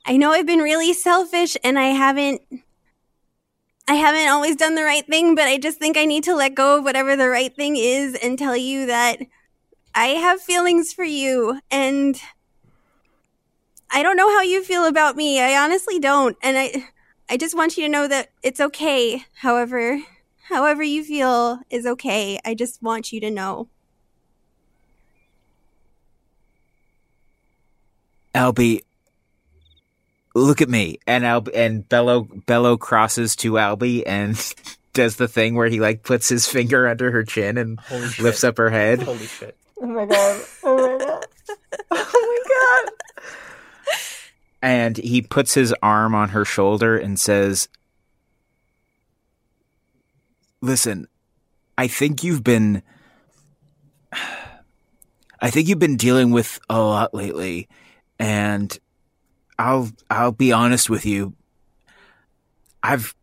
I 0.05 0.17
know 0.17 0.31
I've 0.31 0.45
been 0.45 0.59
really 0.59 0.93
selfish, 0.93 1.57
and 1.63 1.79
I 1.79 1.87
haven't." 1.87 2.41
I 3.87 3.93
haven't 3.93 4.27
always 4.27 4.57
done 4.57 4.75
the 4.75 4.83
right 4.83 5.05
thing, 5.05 5.33
but 5.33 5.45
I 5.47 5.57
just 5.57 5.79
think 5.79 5.95
I 5.95 6.05
need 6.05 6.25
to 6.25 6.35
let 6.35 6.55
go 6.55 6.77
of 6.77 6.83
whatever 6.83 7.15
the 7.15 7.29
right 7.29 7.55
thing 7.55 7.77
is 7.77 8.15
and 8.15 8.37
tell 8.37 8.57
you 8.57 8.85
that 8.87 9.19
I 9.95 10.07
have 10.07 10.41
feelings 10.41 10.91
for 10.91 11.05
you 11.05 11.61
and 11.71 12.19
I 13.89 14.03
don't 14.03 14.17
know 14.17 14.29
how 14.29 14.41
you 14.41 14.63
feel 14.63 14.85
about 14.85 15.15
me. 15.15 15.39
I 15.39 15.57
honestly 15.63 15.99
don't. 15.99 16.37
And 16.43 16.57
I 16.57 16.85
I 17.29 17.37
just 17.37 17.55
want 17.55 17.77
you 17.77 17.83
to 17.83 17.89
know 17.89 18.07
that 18.07 18.29
it's 18.43 18.59
okay. 18.59 19.25
However, 19.35 19.99
however 20.49 20.83
you 20.83 21.03
feel 21.03 21.59
is 21.69 21.85
okay. 21.85 22.39
I 22.45 22.53
just 22.53 22.81
want 22.81 23.11
you 23.11 23.19
to 23.21 23.31
know. 23.31 23.69
Albie, 28.35 28.81
look 30.37 30.61
at 30.61 30.69
me. 30.69 30.99
And 31.07 31.25
Al 31.25 31.43
and 31.53 31.87
Bello 31.87 32.23
Bello 32.45 32.77
crosses 32.77 33.35
to 33.37 33.53
Albie 33.53 34.03
and 34.05 34.35
does 34.93 35.15
the 35.17 35.27
thing 35.27 35.55
where 35.55 35.67
he 35.67 35.79
like 35.79 36.03
puts 36.03 36.29
his 36.29 36.47
finger 36.47 36.87
under 36.87 37.11
her 37.11 37.23
chin 37.23 37.57
and 37.57 37.79
Holy 37.81 38.07
shit. 38.07 38.23
lifts 38.23 38.43
up 38.43 38.57
her 38.57 38.69
head. 38.69 39.01
Holy 39.03 39.25
shit. 39.25 39.57
Oh 39.81 39.85
my 39.87 40.05
god. 40.05 40.41
Oh 40.63 40.97
my 40.97 41.05
god. 41.05 41.25
Oh 41.91 42.43
my 42.45 42.85
god. 42.85 42.93
And 44.61 44.97
he 44.97 45.21
puts 45.21 45.53
his 45.53 45.73
arm 45.83 46.15
on 46.15 46.29
her 46.29 46.43
shoulder 46.43 46.97
and 46.97 47.19
says, 47.19 47.69
"Listen, 50.61 51.07
I 51.77 51.87
think 51.87 52.23
you've 52.23 52.43
been 52.43 52.81
I 55.39 55.51
think 55.51 55.67
you've 55.67 55.79
been 55.79 55.97
dealing 55.97 56.31
with 56.31 56.59
a 56.69 56.79
lot 56.79 57.13
lately 57.13 57.69
and 58.17 58.77
I'll 59.59 59.89
I'll 60.09 60.31
be 60.31 60.51
honest 60.51 60.89
with 60.89 61.05
you. 61.05 61.33
I've 62.83 63.15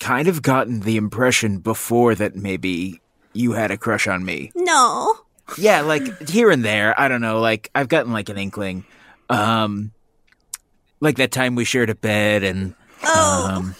kind 0.00 0.28
of 0.28 0.42
gotten 0.42 0.80
the 0.80 0.96
impression 0.96 1.58
before 1.58 2.14
that 2.14 2.36
maybe 2.36 3.00
you 3.32 3.52
had 3.52 3.70
a 3.70 3.76
crush 3.76 4.06
on 4.06 4.24
me. 4.24 4.52
No. 4.54 5.14
Yeah, 5.56 5.80
like 5.80 6.28
here 6.28 6.50
and 6.50 6.64
there. 6.64 6.98
I 7.00 7.08
don't 7.08 7.20
know. 7.20 7.40
Like 7.40 7.70
I've 7.74 7.88
gotten 7.88 8.12
like 8.12 8.28
an 8.28 8.36
inkling. 8.38 8.84
Um, 9.30 9.92
like 11.00 11.16
that 11.16 11.32
time 11.32 11.54
we 11.54 11.64
shared 11.64 11.90
a 11.90 11.94
bed, 11.94 12.42
and 12.42 12.74
um, 13.16 13.74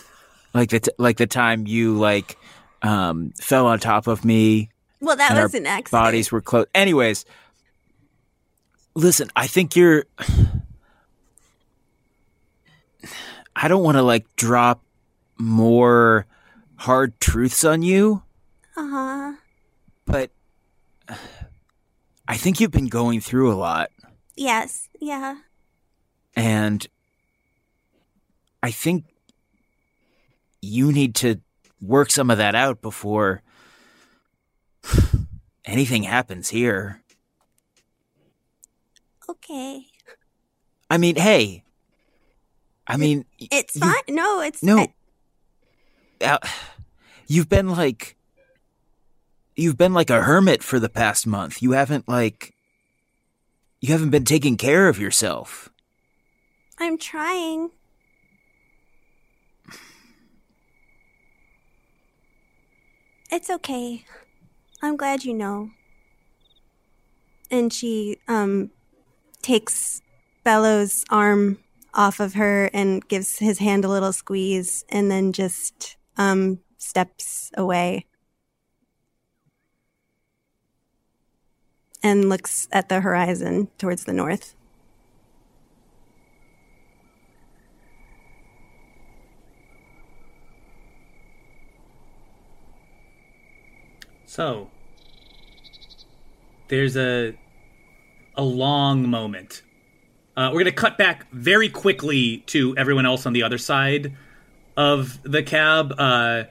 like 0.55 0.70
the 0.70 0.80
t- 0.80 0.92
like 0.99 1.16
the 1.18 1.26
time 1.26 1.66
you 1.66 1.99
like 1.99 2.38
um 2.82 3.32
fell 3.40 3.66
on 3.66 3.80
top 3.80 4.07
of 4.07 4.24
me. 4.24 4.70
Well, 5.01 5.16
that 5.16 5.42
was 5.42 5.55
an 5.55 5.66
accident. 5.66 5.90
Bodies 5.90 6.32
were 6.32 6.40
close. 6.40 6.66
Anyways, 6.74 7.24
listen. 8.94 9.28
I 9.36 9.46
think 9.46 9.76
you're. 9.76 10.05
I 13.61 13.66
don't 13.68 13.82
want 13.82 13.96
to 13.96 14.02
like 14.02 14.24
drop 14.36 14.82
more 15.36 16.26
hard 16.76 17.18
truths 17.20 17.64
on 17.64 17.82
you, 17.82 18.22
Uh-huh. 18.76 19.32
but 20.04 20.30
I 22.28 22.36
think 22.36 22.61
you've 22.61 22.70
been 22.70 22.86
going 22.88 23.20
through 23.20 23.52
a 23.52 23.56
lot. 23.56 23.90
Yes. 24.36 24.88
Yeah. 25.00 25.38
And 26.36 26.86
I 28.62 28.70
think 28.70 29.06
you 30.62 30.92
need 30.92 31.16
to 31.16 31.40
work 31.80 32.11
some 32.12 32.30
of 32.30 32.38
that 32.38 32.54
out 32.54 32.80
before 32.80 33.42
anything 35.64 36.04
happens 36.04 36.50
here. 36.50 37.02
Okay. 39.28 39.82
I 40.90 40.96
mean, 40.98 41.16
hey. 41.16 41.64
I 42.89 42.97
mean, 42.97 43.26
It's 43.39 43.78
fine. 43.78 43.95
No, 44.09 44.41
it's 44.41 44.62
no. 44.62 44.78
I- 44.78 44.95
uh, 46.24 46.39
you've 47.28 47.49
been 47.49 47.68
like 47.68 48.16
you've 49.55 49.76
been 49.76 49.93
like 49.95 50.11
a 50.11 50.22
hermit 50.22 50.62
for 50.64 50.80
the 50.80 50.89
past 50.89 51.26
month. 51.26 51.62
You 51.62 51.72
haven't 51.72 52.09
like 52.09 52.55
you 53.80 53.93
haven't 53.93 54.11
been 54.11 54.24
taking 54.24 54.57
care 54.57 54.89
of 54.89 54.99
yourself. 54.99 55.68
I'm 56.80 56.99
trying. 56.99 57.70
It's 63.30 63.51
okay. 63.51 64.05
I'm 64.82 64.97
glad 64.97 65.24
you 65.24 65.34
know. 65.34 65.70
And 67.51 67.72
she 67.72 68.18
um 68.28 68.70
takes 69.43 70.01
Bello's 70.45 71.05
arm 71.11 71.59
off 71.95 72.20
of 72.20 72.34
her 72.34 72.70
and 72.72 73.07
gives 73.09 73.39
his 73.39 73.59
hand 73.59 73.84
a 73.84 73.89
little 73.89 74.12
squeeze 74.12 74.84
and 74.89 75.11
then 75.11 75.32
just 75.32 75.97
um 76.16 76.61
steps 76.78 77.51
away. 77.57 78.05
And 82.03 82.28
looks 82.28 82.68
at 82.70 82.89
the 82.89 83.01
horizon 83.01 83.68
towards 83.76 84.05
the 84.05 84.12
north. 84.12 84.55
So 94.26 94.70
there's 96.68 96.97
a 96.97 97.36
a 98.36 98.45
long 98.45 99.09
moment. 99.09 99.62
Uh, 100.39 100.53
we're 100.53 100.61
gonna 100.61 100.70
cut 100.70 100.97
back 100.97 101.28
very 101.32 101.68
quickly 101.68 102.45
to 102.47 102.72
everyone 102.76 103.05
else 103.05 103.26
on 103.26 103.32
the 103.32 103.43
other 103.43 103.59
side 103.59 104.14
of 104.76 105.20
the 105.24 105.43
cab. 105.43 105.93
Uh, 105.99 106.45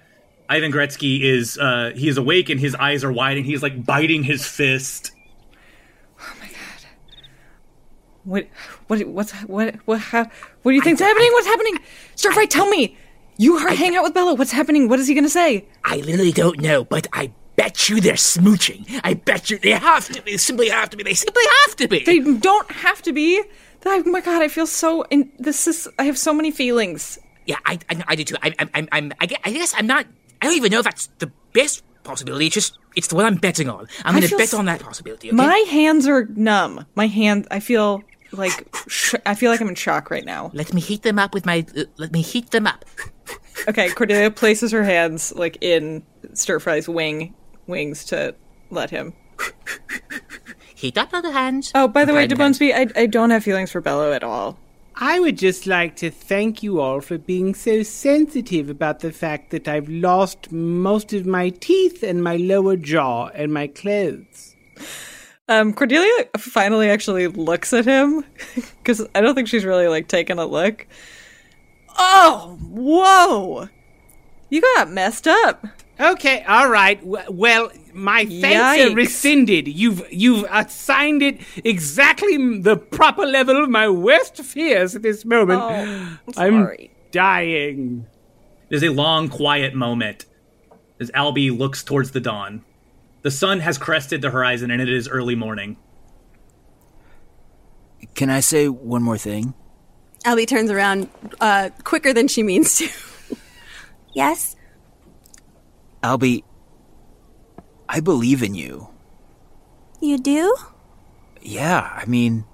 Ivan 0.50 0.74
Gretzky 0.74 1.22
is 1.22 1.58
uh, 1.58 1.94
he 1.96 2.10
is 2.10 2.18
awake 2.18 2.50
and 2.50 2.60
his 2.60 2.76
eyes 2.76 3.06
are 3.06 3.14
wide 3.14 3.38
and 3.38 3.46
he's 3.46 3.64
like 3.64 3.86
biting 3.86 4.24
his 4.24 4.46
fist. 4.46 5.14
Oh 6.20 6.34
my 6.38 6.48
god! 6.48 6.86
What? 8.26 8.48
What? 8.88 9.08
What's 9.08 9.32
what? 9.44 9.76
What? 9.86 10.00
How, 10.02 10.30
what 10.64 10.72
do 10.72 10.76
you 10.76 10.82
think's 10.82 11.00
happening? 11.00 11.30
What's 11.32 11.48
happening? 11.48 11.80
Stir 12.16 12.34
Fry, 12.34 12.44
tell 12.44 12.68
me. 12.68 12.98
You 13.38 13.58
heard 13.58 13.72
hang 13.72 13.96
out 13.96 14.04
with 14.04 14.14
Bello. 14.14 14.34
What's 14.34 14.52
happening? 14.52 14.90
What 14.90 15.00
is 15.00 15.08
he 15.08 15.14
gonna 15.14 15.30
say? 15.30 15.66
I 15.86 15.96
literally 16.00 16.34
don't 16.34 16.60
know, 16.60 16.84
but 16.84 17.08
I 17.14 17.32
bet 17.56 17.88
you 17.88 18.02
they're 18.02 18.16
smooching. 18.16 19.00
I 19.06 19.14
bet 19.14 19.50
you 19.50 19.60
they 19.60 19.72
have 19.72 20.10
to 20.10 20.22
be. 20.22 20.32
They 20.32 20.38
simply 20.38 20.68
have 20.68 20.90
to 20.90 20.98
be. 20.98 21.04
They 21.04 21.14
simply 21.14 21.44
have 21.64 21.78
to 21.78 21.88
be. 21.88 22.04
They 22.04 22.20
don't 22.20 22.70
have 22.70 23.02
to 23.04 23.14
be. 23.14 23.42
Oh 23.86 24.04
my 24.06 24.22
god, 24.22 24.42
I 24.42 24.48
feel 24.48 24.68
so. 24.68 25.04
In, 25.04 25.32
this 25.40 25.68
is. 25.68 25.88
I 25.98 26.04
have 26.04 26.18
so 26.18 26.34
many 26.34 26.52
feelings. 26.52 27.20
Yeah, 27.46 27.58
I, 27.66 27.80
I, 27.90 28.04
I 28.10 28.16
do 28.16 28.24
too. 28.24 28.36
I, 28.42 28.54
I, 28.60 28.70
I'm, 28.74 28.90
I'm, 28.92 29.14
I 29.20 29.26
guess 29.26 29.74
I'm 29.78 29.88
not. 29.88 30.06
I 30.42 30.46
don't 30.46 30.56
even 30.56 30.72
know 30.72 30.80
if 30.80 30.86
that's 30.86 31.08
the 31.20 31.32
best 31.54 31.84
possibility. 32.04 32.48
It's 32.48 32.56
just 32.56 32.78
it's 32.96 33.08
the 33.08 33.16
one 33.16 33.26
I'm 33.26 33.36
betting 33.36 33.70
on. 33.70 33.88
I'm 34.04 34.16
going 34.16 34.28
to 34.28 34.38
bet 34.38 34.54
on 34.54 34.66
that 34.66 34.82
possibility. 34.82 35.30
Okay? 35.30 35.36
My 35.36 35.58
hands 35.70 36.08
are 36.08 36.26
numb. 36.26 36.86
My 36.96 37.08
hand, 37.08 37.48
I 37.52 37.60
feel 37.60 38.04
like 38.32 38.68
sh- 38.88 39.16
I 39.26 39.36
feel 39.36 39.52
like 39.52 39.62
I'm 39.62 39.70
in 39.70 39.76
shock 39.76 40.10
right 40.12 40.26
now. 40.26 40.52
Let 40.54 40.74
me 40.74 40.82
heat 40.82 41.04
them 41.04 41.20
up 41.20 41.34
with 41.34 41.46
my. 41.46 41.66
Uh, 41.76 41.84
let 41.98 42.12
me 42.12 42.22
heat 42.22 42.52
them 42.52 42.68
up. 42.68 42.86
Okay, 43.68 43.90
Cordelia 43.90 44.32
places 44.32 44.72
her 44.72 44.84
hands 44.84 45.34
like 45.36 45.58
in 45.62 46.04
Stir 46.34 46.60
Fry's 46.60 46.90
wing 46.90 47.34
wings 47.68 48.06
to 48.06 48.36
let 48.70 48.90
him. 48.90 49.14
Heat 50.78 50.96
up 50.96 51.10
other 51.12 51.32
hands. 51.32 51.72
Oh, 51.74 51.88
by 51.88 52.06
the 52.06 52.14
way, 52.14 52.26
Okay, 52.26 52.36
then. 52.36 52.54
DeBonesby, 52.54 52.72
I 52.72 53.02
I 53.02 53.06
don't 53.08 53.32
have 53.32 53.44
feelings 53.44 53.72
for 53.72 53.82
Bello 53.82 54.14
at 54.14 54.24
all. 54.24 54.60
I 54.96 55.20
would 55.20 55.36
just 55.36 55.66
like 55.66 55.96
to 55.98 56.12
thank 56.12 56.62
you 56.62 56.80
all 56.80 57.02
for 57.02 57.18
being 57.18 57.56
so 57.56 57.82
sensitive 57.82 58.70
about 58.70 59.00
the 59.00 59.12
fact 59.12 59.50
that 59.50 59.68
I've 59.68 59.90
lost 59.90 60.52
most 60.52 61.14
of 61.14 61.26
my 61.26 61.50
teeth 61.50 62.04
and 62.04 62.24
my 62.24 62.36
lower 62.38 62.76
jaw 62.76 63.28
and 63.34 63.52
my 63.52 63.66
clothes. 63.68 64.56
Um, 65.50 65.74
Cordelia 65.74 66.26
finally 66.38 66.90
actually 66.92 67.26
looks 67.28 67.74
at 67.74 67.86
him 67.86 68.24
because 68.56 69.02
I 69.16 69.22
don't 69.22 69.34
think 69.34 69.48
she's 69.48 69.66
really 69.66 69.88
like 69.88 70.08
taken 70.08 70.38
a 70.38 70.46
look. 70.46 70.86
Oh, 71.98 72.60
whoa! 72.62 73.70
You 74.50 74.62
got 74.62 74.92
messed 74.92 75.28
up. 75.28 75.66
Okay, 76.00 76.44
all 76.44 76.70
right. 76.70 77.00
Well, 77.04 77.72
my 77.94 78.26
thanks 78.26 78.44
Yikes. 78.44 78.92
are 78.92 78.96
rescinded. 78.96 79.68
You've 79.68 80.06
you've 80.12 80.46
assigned 80.52 81.24
it 81.24 81.40
exactly 81.64 82.60
the 82.60 82.78
proper 82.78 83.26
level 83.26 83.64
of 83.64 83.70
my 83.70 83.90
worst 83.90 84.38
fears 84.38 84.96
at 84.96 85.02
this 85.02 85.26
moment. 85.26 85.62
Oh, 85.64 86.18
I'm 86.38 86.78
dying. 87.12 88.06
There's 88.70 88.84
a 88.84 88.90
long, 88.90 89.30
quiet 89.30 89.74
moment 89.74 90.26
as 91.00 91.10
Albie 91.12 91.58
looks 91.58 91.84
towards 91.84 92.12
the 92.12 92.20
dawn. 92.20 92.64
The 93.24 93.32
sun 93.32 93.62
has 93.62 93.78
crested 93.78 94.22
the 94.22 94.30
horizon, 94.30 94.70
and 94.70 94.82
it 94.82 94.90
is 94.90 95.08
early 95.08 95.36
morning. 95.36 95.78
Can 98.14 98.30
I 98.30 98.42
say 98.42 98.68
one 98.68 99.02
more 99.02 99.18
thing? 99.18 99.54
Albie 100.26 100.48
turns 100.48 100.70
around 100.70 101.10
uh, 101.40 101.70
quicker 101.84 102.14
than 102.14 102.28
she 102.28 102.44
means 102.44 102.78
to. 102.78 102.90
yes? 104.14 104.57
Albie, 106.04 106.44
I 107.90 108.00
believe 108.00 108.44
in 108.44 108.56
you. 108.56 108.90
You 110.02 110.18
do? 110.18 110.56
Yeah, 111.42 111.82
I 111.96 112.06
mean, 112.06 112.46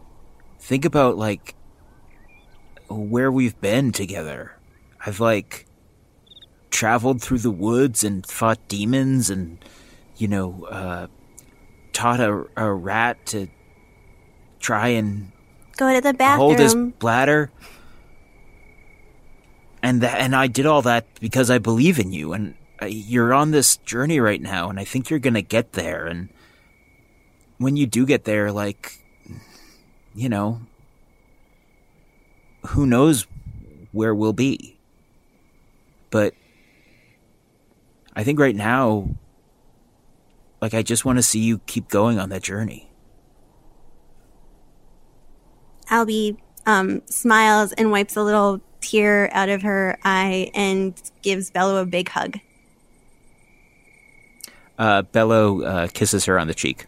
think 0.59 0.85
about 0.85 1.17
like 1.17 1.55
where 2.89 3.31
we've 3.31 3.59
been 3.59 3.91
together. 3.91 4.57
I've 5.05 5.19
like 5.19 5.65
traveled 6.69 7.21
through 7.21 7.39
the 7.39 7.51
woods 7.51 8.03
and 8.03 8.25
fought 8.25 8.59
demons 8.67 9.29
and 9.29 9.63
you 10.15 10.27
know, 10.27 10.65
uh 10.65 11.07
taught 11.91 12.19
a, 12.19 12.45
a 12.55 12.71
rat 12.71 13.25
to 13.27 13.47
try 14.59 14.89
and 14.89 15.31
Go 15.77 15.93
to 15.93 16.01
the 16.01 16.13
bathroom, 16.13 16.39
hold 16.39 16.59
his 16.59 16.75
bladder. 16.75 17.51
And 19.81 20.01
that 20.01 20.19
and 20.19 20.35
I 20.35 20.47
did 20.47 20.65
all 20.65 20.81
that 20.83 21.05
because 21.19 21.49
I 21.49 21.57
believe 21.57 21.99
in 21.99 22.13
you 22.13 22.31
and 22.33 22.55
you're 22.91 23.33
on 23.33 23.51
this 23.51 23.77
journey 23.77 24.19
right 24.19 24.41
now 24.41 24.69
and 24.69 24.79
I 24.79 24.83
think 24.83 25.09
you're 25.09 25.19
going 25.19 25.33
to 25.33 25.41
get 25.41 25.73
there 25.73 26.05
and 26.05 26.29
when 27.57 27.75
you 27.77 27.85
do 27.85 28.05
get 28.05 28.25
there 28.25 28.51
like 28.51 28.99
you 30.15 30.29
know 30.29 30.61
who 32.67 32.85
knows 32.85 33.27
where 33.91 34.15
we'll 34.15 34.33
be. 34.33 34.79
But 36.09 36.33
I 38.15 38.23
think 38.23 38.39
right 38.39 38.55
now 38.55 39.09
like 40.61 40.73
I 40.73 40.81
just 40.81 41.03
want 41.03 41.19
to 41.19 41.23
see 41.23 41.39
you 41.39 41.59
keep 41.65 41.89
going 41.89 42.19
on 42.19 42.29
that 42.29 42.43
journey. 42.43 42.89
Albie 45.89 46.37
um, 46.65 47.01
smiles 47.07 47.73
and 47.73 47.91
wipes 47.91 48.15
a 48.15 48.23
little 48.23 48.61
tear 48.79 49.29
out 49.33 49.49
of 49.49 49.61
her 49.61 49.97
eye 50.03 50.51
and 50.53 50.93
gives 51.21 51.51
Bello 51.51 51.81
a 51.81 51.85
big 51.85 52.09
hug. 52.09 52.39
Uh, 54.83 55.01
Bello 55.01 55.61
uh, 55.61 55.87
kisses 55.87 56.25
her 56.25 56.37
on 56.37 56.47
the 56.47 56.53
cheek. 56.53 56.87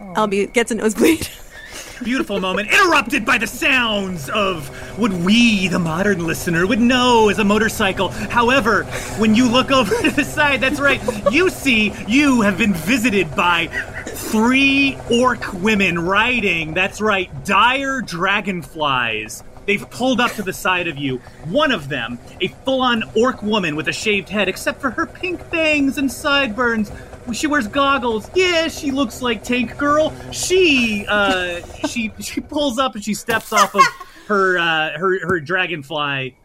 Albie 0.00 0.50
gets 0.50 0.70
a 0.70 0.74
nosebleed. 0.74 1.28
Beautiful 2.02 2.40
moment, 2.40 2.70
interrupted 2.70 3.26
by 3.26 3.36
the 3.36 3.46
sounds 3.46 4.30
of 4.30 4.68
what 4.98 5.12
we, 5.12 5.68
the 5.68 5.78
modern 5.78 6.26
listener, 6.26 6.66
would 6.66 6.80
know 6.80 7.28
as 7.28 7.38
a 7.38 7.44
motorcycle. 7.44 8.08
However, 8.08 8.84
when 9.18 9.34
you 9.34 9.46
look 9.46 9.70
over 9.70 9.94
to 10.00 10.10
the 10.16 10.24
side, 10.24 10.62
that's 10.62 10.80
right, 10.80 11.02
you 11.30 11.50
see 11.50 11.92
you 12.06 12.40
have 12.40 12.56
been 12.56 12.72
visited 12.72 13.36
by 13.36 13.66
three 14.06 14.96
orc 15.10 15.52
women 15.52 15.98
riding, 15.98 16.72
that's 16.72 16.98
right, 16.98 17.28
dire 17.44 18.00
dragonflies. 18.00 19.44
They've 19.68 19.90
pulled 19.90 20.18
up 20.18 20.32
to 20.32 20.42
the 20.42 20.54
side 20.54 20.88
of 20.88 20.96
you. 20.96 21.18
One 21.44 21.72
of 21.72 21.90
them, 21.90 22.18
a 22.40 22.48
full 22.48 22.80
on 22.80 23.04
orc 23.14 23.42
woman 23.42 23.76
with 23.76 23.86
a 23.86 23.92
shaved 23.92 24.30
head, 24.30 24.48
except 24.48 24.80
for 24.80 24.88
her 24.92 25.04
pink 25.04 25.50
bangs 25.50 25.98
and 25.98 26.10
sideburns. 26.10 26.90
She 27.32 27.46
wears 27.46 27.68
goggles. 27.68 28.30
Yeah, 28.34 28.68
she 28.68 28.90
looks 28.90 29.22
like 29.22 29.42
Tank 29.42 29.76
Girl. 29.76 30.14
She 30.32 31.06
uh 31.08 31.60
she 31.88 32.12
she 32.20 32.40
pulls 32.40 32.78
up 32.78 32.94
and 32.94 33.04
she 33.04 33.14
steps 33.14 33.52
off 33.52 33.74
of 33.74 33.82
her 34.26 34.58
uh 34.58 34.98
her 34.98 35.26
her 35.26 35.40
dragonfly 35.40 36.36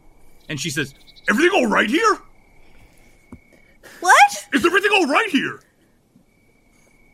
and 0.48 0.60
she 0.60 0.70
says, 0.70 0.94
"Everything 1.28 1.52
all 1.54 1.66
right 1.66 1.88
here? 1.88 2.18
What? 4.00 4.46
Is 4.52 4.64
everything 4.64 4.90
all 4.92 5.06
right 5.06 5.30
here?" 5.30 5.60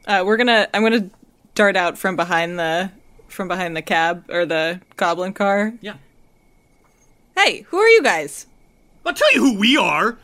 Uh, 0.07 0.25
we're 0.27 0.37
gonna. 0.37 0.69
I'm 0.75 0.83
gonna 0.83 1.11
dart 1.55 1.77
out 1.77 1.99
from 1.99 2.17
behind 2.17 2.59
the 2.59 2.91
from 3.29 3.49
behind 3.49 3.77
the 3.77 3.83
cab 3.83 4.25
or 4.29 4.47
the 4.47 4.81
goblin 4.97 5.33
car. 5.33 5.73
Yeah. 5.81 5.95
Hey, 7.37 7.61
who 7.63 7.79
are 7.79 7.89
you 7.89 8.03
guys? 8.03 8.47
I'll 9.07 9.15
tell 9.15 9.33
you 9.33 9.41
who 9.41 9.59
we 9.59 9.77
are. 9.77 10.19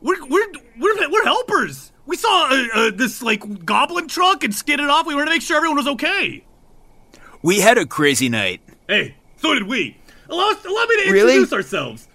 We're 0.00 0.24
we're 0.26 0.52
we're, 0.78 1.10
we're 1.10 1.24
helpers. 1.24 1.92
We 2.06 2.16
saw 2.16 2.48
uh, 2.50 2.66
uh, 2.74 2.90
this 2.94 3.22
like 3.22 3.64
goblin 3.64 4.08
truck 4.08 4.44
and 4.44 4.54
skidded 4.54 4.86
off. 4.88 5.06
We 5.06 5.14
wanted 5.14 5.26
to 5.26 5.30
make 5.32 5.42
sure 5.42 5.56
everyone 5.56 5.76
was 5.78 5.88
okay. 5.88 6.44
We 7.42 7.60
had 7.60 7.78
a 7.78 7.86
crazy 7.86 8.28
night. 8.28 8.60
Hey, 8.88 9.16
so 9.36 9.54
did 9.54 9.64
we. 9.64 9.96
Allow 10.28 10.50
us, 10.50 10.64
allow 10.64 10.84
me 10.84 11.04
to 11.04 11.10
Really? 11.12 11.34
introduce 11.34 11.52
ourselves. 11.52 12.08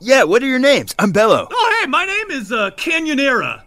Yeah, 0.00 0.24
what 0.24 0.42
are 0.42 0.46
your 0.46 0.58
names? 0.58 0.94
I'm 0.98 1.12
Bello. 1.12 1.46
Oh, 1.50 1.78
hey, 1.80 1.86
my 1.88 2.04
name 2.04 2.30
is 2.30 2.50
uh, 2.52 2.70
Canyonera. 2.72 3.62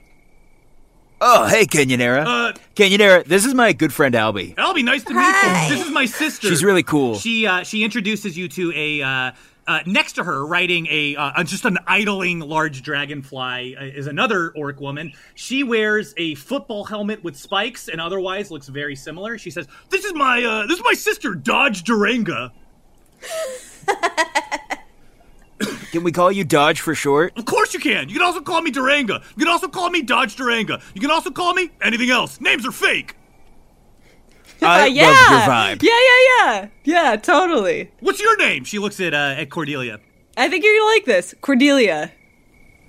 Oh, 1.20 1.48
hey, 1.48 1.66
Canyonera. 1.66 2.26
Uh, 2.26 2.54
Canyonera, 2.76 3.26
this 3.26 3.44
is 3.46 3.54
my 3.56 3.74
good 3.74 3.92
friend 3.92 4.14
Albie. 4.14 4.54
Albie, 4.56 4.84
nice 4.84 5.04
to 5.06 5.14
meet 5.16 5.26
you. 5.70 5.76
This 5.76 5.86
is 5.88 5.92
my 5.92 6.06
sister. 6.06 6.48
She's 6.48 6.64
really 6.64 6.84
cool. 6.84 7.16
She 7.18 7.48
uh, 7.48 7.64
she 7.64 7.84
introduces 7.84 8.38
you 8.38 8.48
to 8.50 8.72
a 8.76 9.02
uh, 9.02 9.32
uh, 9.68 9.82
next 9.86 10.14
to 10.14 10.24
her, 10.24 10.46
riding 10.46 10.88
a 10.90 11.16
uh, 11.16 11.44
just 11.44 11.66
an 11.66 11.78
idling 11.86 12.40
large 12.40 12.82
dragonfly, 12.82 13.76
uh, 13.76 13.84
is 13.84 14.08
another 14.08 14.52
orc 14.56 14.80
woman. 14.80 15.12
She 15.36 15.64
wears 15.64 16.14
a 16.18 16.36
football 16.36 16.86
helmet 16.86 17.24
with 17.24 17.36
spikes 17.36 17.90
and 17.90 18.00
otherwise 18.00 18.50
looks 18.50 18.68
very 18.68 18.96
similar. 18.96 19.38
She 19.38 19.52
says, 19.52 19.68
"This 19.90 20.06
is 20.06 20.14
my 20.14 20.44
uh, 20.44 20.68
this 20.68 20.78
is 20.78 20.84
my 20.84 20.94
sister 20.94 21.36
Dodge 21.36 21.84
Duranga." 21.84 22.52
Can 25.92 26.04
we 26.04 26.12
call 26.12 26.32
you 26.32 26.44
Dodge 26.44 26.82
for 26.82 26.94
short? 26.94 27.36
Of 27.38 27.46
course 27.46 27.74
you 27.74 27.80
can. 27.80 28.10
You 28.10 28.16
can 28.16 28.24
also 28.24 28.42
call 28.42 28.62
me 28.62 28.72
Duranga. 28.72 29.24
You 29.36 29.46
can 29.46 29.48
also 29.48 29.68
call 29.68 29.90
me 29.90 30.04
Dodge 30.04 30.36
Duranga. 30.36 30.82
You 30.94 31.02
can 31.02 31.10
also 31.10 31.32
call 31.32 31.54
me 31.54 31.72
anything 31.82 32.12
else. 32.12 32.40
Names 32.40 32.68
are 32.68 32.72
fake. 32.72 33.16
I 34.62 34.84
Uh, 34.84 34.86
yeah. 34.86 35.04
love 35.06 35.32
your 35.32 35.54
vibe. 35.54 35.84
Yeah, 35.84 36.00
yeah, 36.10 36.46
yeah, 36.46 36.68
yeah. 36.84 37.16
Totally. 37.16 37.92
What's 38.00 38.20
your 38.22 38.38
name? 38.38 38.64
She 38.64 38.80
looks 38.80 39.00
at 39.00 39.14
uh, 39.14 39.36
at 39.42 39.50
Cordelia. 39.50 40.00
I 40.36 40.50
think 40.50 40.64
you're 40.64 40.78
gonna 40.80 40.92
like 40.92 41.06
this, 41.06 41.34
Cordelia. 41.42 42.12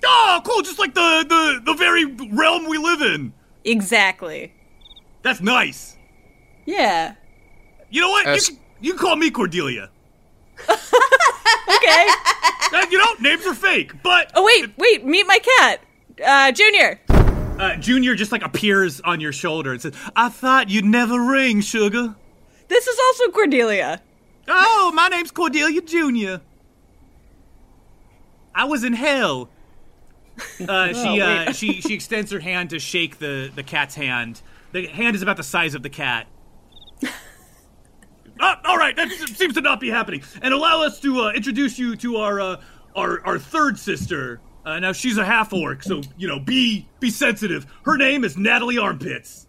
Oh, 0.05 0.41
cool! 0.45 0.61
Just 0.61 0.79
like 0.79 0.93
the 0.93 1.25
the 1.27 1.61
the 1.71 1.73
very 1.77 2.05
realm 2.05 2.67
we 2.67 2.77
live 2.77 3.01
in. 3.01 3.33
Exactly. 3.65 4.53
That's 5.23 5.41
nice. 5.41 5.97
Yeah. 6.65 7.15
You 7.89 8.01
know 8.01 8.09
what? 8.09 8.27
Uh, 8.27 8.31
you, 8.33 8.41
can, 8.41 8.57
you 8.81 8.91
can 8.93 8.99
call 8.99 9.15
me 9.15 9.29
Cordelia. 9.31 9.89
Okay. 11.69 12.07
You 12.91 12.97
know, 12.97 13.05
names 13.19 13.45
are 13.45 13.53
fake, 13.55 13.91
but 14.03 14.31
oh 14.35 14.43
wait, 14.43 14.71
wait. 14.77 15.03
Meet 15.05 15.25
my 15.27 15.39
cat, 15.39 15.81
uh, 16.25 16.51
Junior. 16.51 16.99
Uh, 17.59 17.75
Junior 17.75 18.15
just 18.15 18.31
like 18.31 18.43
appears 18.43 19.01
on 19.01 19.19
your 19.19 19.31
shoulder 19.33 19.71
and 19.71 19.81
says, 19.81 19.93
"I 20.15 20.29
thought 20.29 20.69
you'd 20.69 20.85
never 20.85 21.21
ring, 21.21 21.61
sugar." 21.61 22.15
This 22.67 22.87
is 22.87 22.99
also 23.07 23.31
Cordelia. 23.31 24.01
Oh, 24.47 24.91
my 24.95 25.07
name's 25.09 25.31
Cordelia 25.31 25.81
Junior. 25.81 26.41
I 28.55 28.65
was 28.65 28.83
in 28.83 28.93
hell. 28.93 29.49
Uh, 30.67 30.87
she 30.93 31.21
Oh, 31.21 31.25
uh, 31.25 31.51
she 31.51 31.81
she 31.81 31.93
extends 31.93 32.31
her 32.31 32.39
hand 32.39 32.69
to 32.71 32.79
shake 32.79 33.19
the 33.19 33.51
the 33.53 33.63
cat's 33.63 33.95
hand. 33.95 34.41
The 34.71 34.87
hand 34.87 35.15
is 35.15 35.21
about 35.21 35.37
the 35.37 35.43
size 35.43 35.75
of 35.75 35.83
the 35.83 35.89
cat. 35.89 36.27
Ah, 38.41 38.57
all 38.63 38.77
right, 38.77 38.95
that 38.95 39.11
seems 39.11 39.53
to 39.55 39.59
not 39.59 39.81
be 39.81 39.89
happening. 39.89 40.23
And 40.41 40.53
allow 40.53 40.81
us 40.81 40.97
to 41.01 41.23
uh, 41.23 41.31
introduce 41.33 41.77
you 41.77 41.97
to 41.97 42.15
our 42.15 42.39
uh, 42.39 42.61
our 42.95 43.19
our 43.25 43.37
third 43.37 43.77
sister, 43.77 44.39
uh, 44.69 44.79
now 44.79 44.91
she's 44.91 45.17
a 45.17 45.25
half 45.25 45.51
orc, 45.53 45.83
so 45.83 46.01
you 46.17 46.27
know, 46.27 46.39
be 46.39 46.87
be 46.99 47.09
sensitive. 47.09 47.65
Her 47.85 47.97
name 47.97 48.23
is 48.23 48.37
Natalie 48.37 48.77
Armpits. 48.77 49.47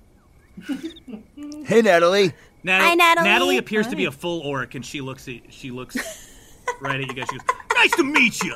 Hey, 1.64 1.82
Natalie. 1.82 2.32
Nat- 2.62 2.80
Hi, 2.80 2.94
Natalie. 2.94 3.28
Natalie 3.28 3.56
appears 3.58 3.86
to 3.88 3.96
be 3.96 4.04
a 4.04 4.10
full 4.10 4.40
orc, 4.40 4.74
and 4.74 4.84
she 4.84 5.00
looks 5.00 5.28
at 5.28 5.36
she 5.50 5.70
looks 5.70 5.96
right 6.80 7.00
at 7.00 7.06
you 7.06 7.14
guys. 7.14 7.26
She 7.30 7.38
goes, 7.38 7.46
"Nice 7.74 7.90
to 7.92 8.04
meet 8.04 8.42
you." 8.42 8.54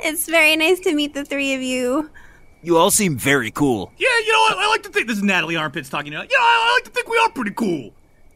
It's 0.00 0.26
very 0.28 0.56
nice 0.56 0.80
to 0.80 0.94
meet 0.94 1.14
the 1.14 1.24
three 1.24 1.54
of 1.54 1.62
you. 1.62 2.10
You 2.62 2.76
all 2.76 2.90
seem 2.90 3.16
very 3.16 3.50
cool. 3.50 3.92
Yeah, 3.98 4.08
you 4.24 4.32
know, 4.32 4.38
I, 4.38 4.54
I 4.58 4.68
like 4.68 4.82
to 4.84 4.88
think 4.88 5.06
this 5.08 5.16
is 5.16 5.22
Natalie 5.22 5.56
Armpits 5.56 5.88
talking. 5.88 6.12
To 6.12 6.18
you. 6.18 6.24
Yeah, 6.24 6.38
I, 6.38 6.70
I 6.70 6.74
like 6.78 6.84
to 6.84 6.90
think 6.90 7.08
we 7.08 7.18
are 7.18 7.30
pretty 7.30 7.52
cool. 7.52 7.92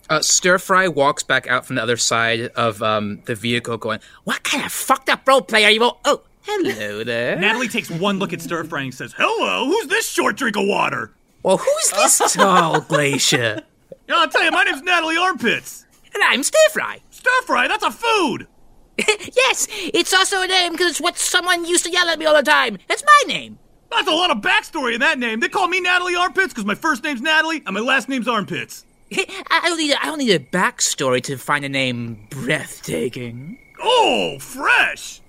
Uh, 0.09 0.21
Stir 0.23 0.59
Fry 0.59 0.89
walks 0.89 1.23
back 1.23 1.47
out 1.49 1.67
from 1.67 1.77
the 1.77 1.83
other 1.83 1.97
side 1.97 2.43
of 2.55 2.83
um, 2.83 3.21
the 3.27 3.35
vehicle, 3.35 3.77
going, 3.77 4.01
"What 4.25 4.43
kind 4.45 4.65
of 4.65 4.73
fucked 4.73 5.09
up 5.09 5.27
role 5.27 5.43
play 5.43 5.65
are 5.65 5.71
you?" 5.71 5.83
all- 5.83 6.01
Oh, 6.05 6.23
hello 6.43 7.03
there. 7.05 7.37
Natalie 7.37 7.69
takes 7.69 7.91
one 7.91 8.19
look 8.19 8.33
at 8.33 8.41
Stir 8.41 8.65
Fry 8.65 8.83
and 8.83 8.95
says, 8.95 9.15
"Hello, 9.17 9.67
who's 9.67 9.89
this 9.89 10.09
short 10.09 10.37
drink 10.37 10.57
of 10.57 10.67
water?" 10.67 11.13
Well, 11.43 11.59
who's 11.59 11.91
this 11.91 12.19
tall 12.35 12.81
glacier? 12.81 13.63
Yeah, 14.09 14.15
I'll 14.17 14.29
tell 14.29 14.45
you, 14.45 14.51
my 14.53 14.65
name's 14.65 14.83
Natalie 14.83 15.17
Armpits. 15.17 15.85
And 16.15 16.23
I'm 16.25 16.43
Stir 16.43 16.59
Fry. 16.73 17.01
Stir 17.11 17.43
Fry, 17.45 17.67
that's 17.69 17.85
a 17.85 17.91
food. 17.91 18.47
yes, 18.99 19.67
it's 19.71 20.15
also 20.15 20.41
a 20.43 20.47
name 20.47 20.73
because 20.73 20.93
it's 20.93 21.01
what 21.01 21.19
someone 21.19 21.65
used 21.67 21.85
to 21.85 21.91
yell 21.91 22.09
at 22.09 22.19
me 22.19 22.25
all 22.25 22.35
the 22.35 22.43
time. 22.43 22.79
That's 22.89 23.05
my 23.05 23.23
name. 23.35 23.59
That's 23.91 24.09
a 24.09 24.13
lot 24.13 24.31
of 24.31 24.39
backstory 24.39 24.95
in 24.95 25.01
that 25.01 25.19
name. 25.19 25.41
They 25.41 25.49
call 25.49 25.69
me 25.69 25.81
Natalie 25.81 26.17
Armpits 26.17 26.49
because 26.55 26.65
my 26.65 26.75
first 26.75 27.05
name's 27.05 27.21
Natalie 27.21 27.63
and 27.67 27.75
my 27.75 27.81
last 27.81 28.09
name's 28.09 28.27
Armpits. 28.27 28.85
I 29.13 29.61
don't 29.65 29.79
need. 29.79 29.93
A, 29.93 30.03
I 30.03 30.07
don't 30.07 30.19
need 30.19 30.33
a 30.33 30.39
backstory 30.39 31.23
to 31.25 31.37
find 31.39 31.65
a 31.65 31.69
name 31.69 32.27
breathtaking. 32.31 33.59
Oh, 33.81 34.39
fresh. 34.41 35.21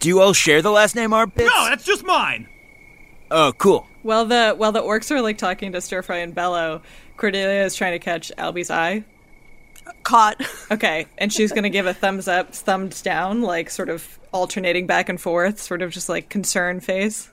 Do 0.00 0.08
you 0.08 0.20
all 0.20 0.32
share 0.32 0.62
the 0.62 0.70
last 0.70 0.94
name 0.96 1.12
Armpits? 1.12 1.48
No, 1.48 1.68
that's 1.68 1.84
just 1.84 2.04
mine. 2.04 2.48
Oh, 3.30 3.52
cool. 3.56 3.86
While 4.02 4.26
the 4.26 4.54
while 4.56 4.72
the 4.72 4.82
orcs 4.82 5.10
are 5.10 5.22
like 5.22 5.38
talking 5.38 5.72
to 5.72 5.80
Stir 5.80 6.02
Fry 6.02 6.18
and 6.18 6.34
Bello, 6.34 6.82
Cordelia 7.16 7.64
is 7.64 7.74
trying 7.74 7.92
to 7.92 7.98
catch 7.98 8.30
Albie's 8.36 8.70
eye. 8.70 9.04
Caught. 10.02 10.42
Okay, 10.70 11.06
and 11.18 11.32
she's 11.32 11.52
gonna 11.52 11.70
give 11.70 11.86
a 11.86 11.94
thumbs 11.94 12.28
up, 12.28 12.54
thumbs 12.54 13.00
down, 13.02 13.42
like 13.42 13.70
sort 13.70 13.88
of 13.88 14.18
alternating 14.32 14.86
back 14.86 15.08
and 15.08 15.20
forth, 15.20 15.60
sort 15.60 15.82
of 15.82 15.90
just 15.90 16.08
like 16.08 16.28
concern 16.28 16.80
face. 16.80 17.30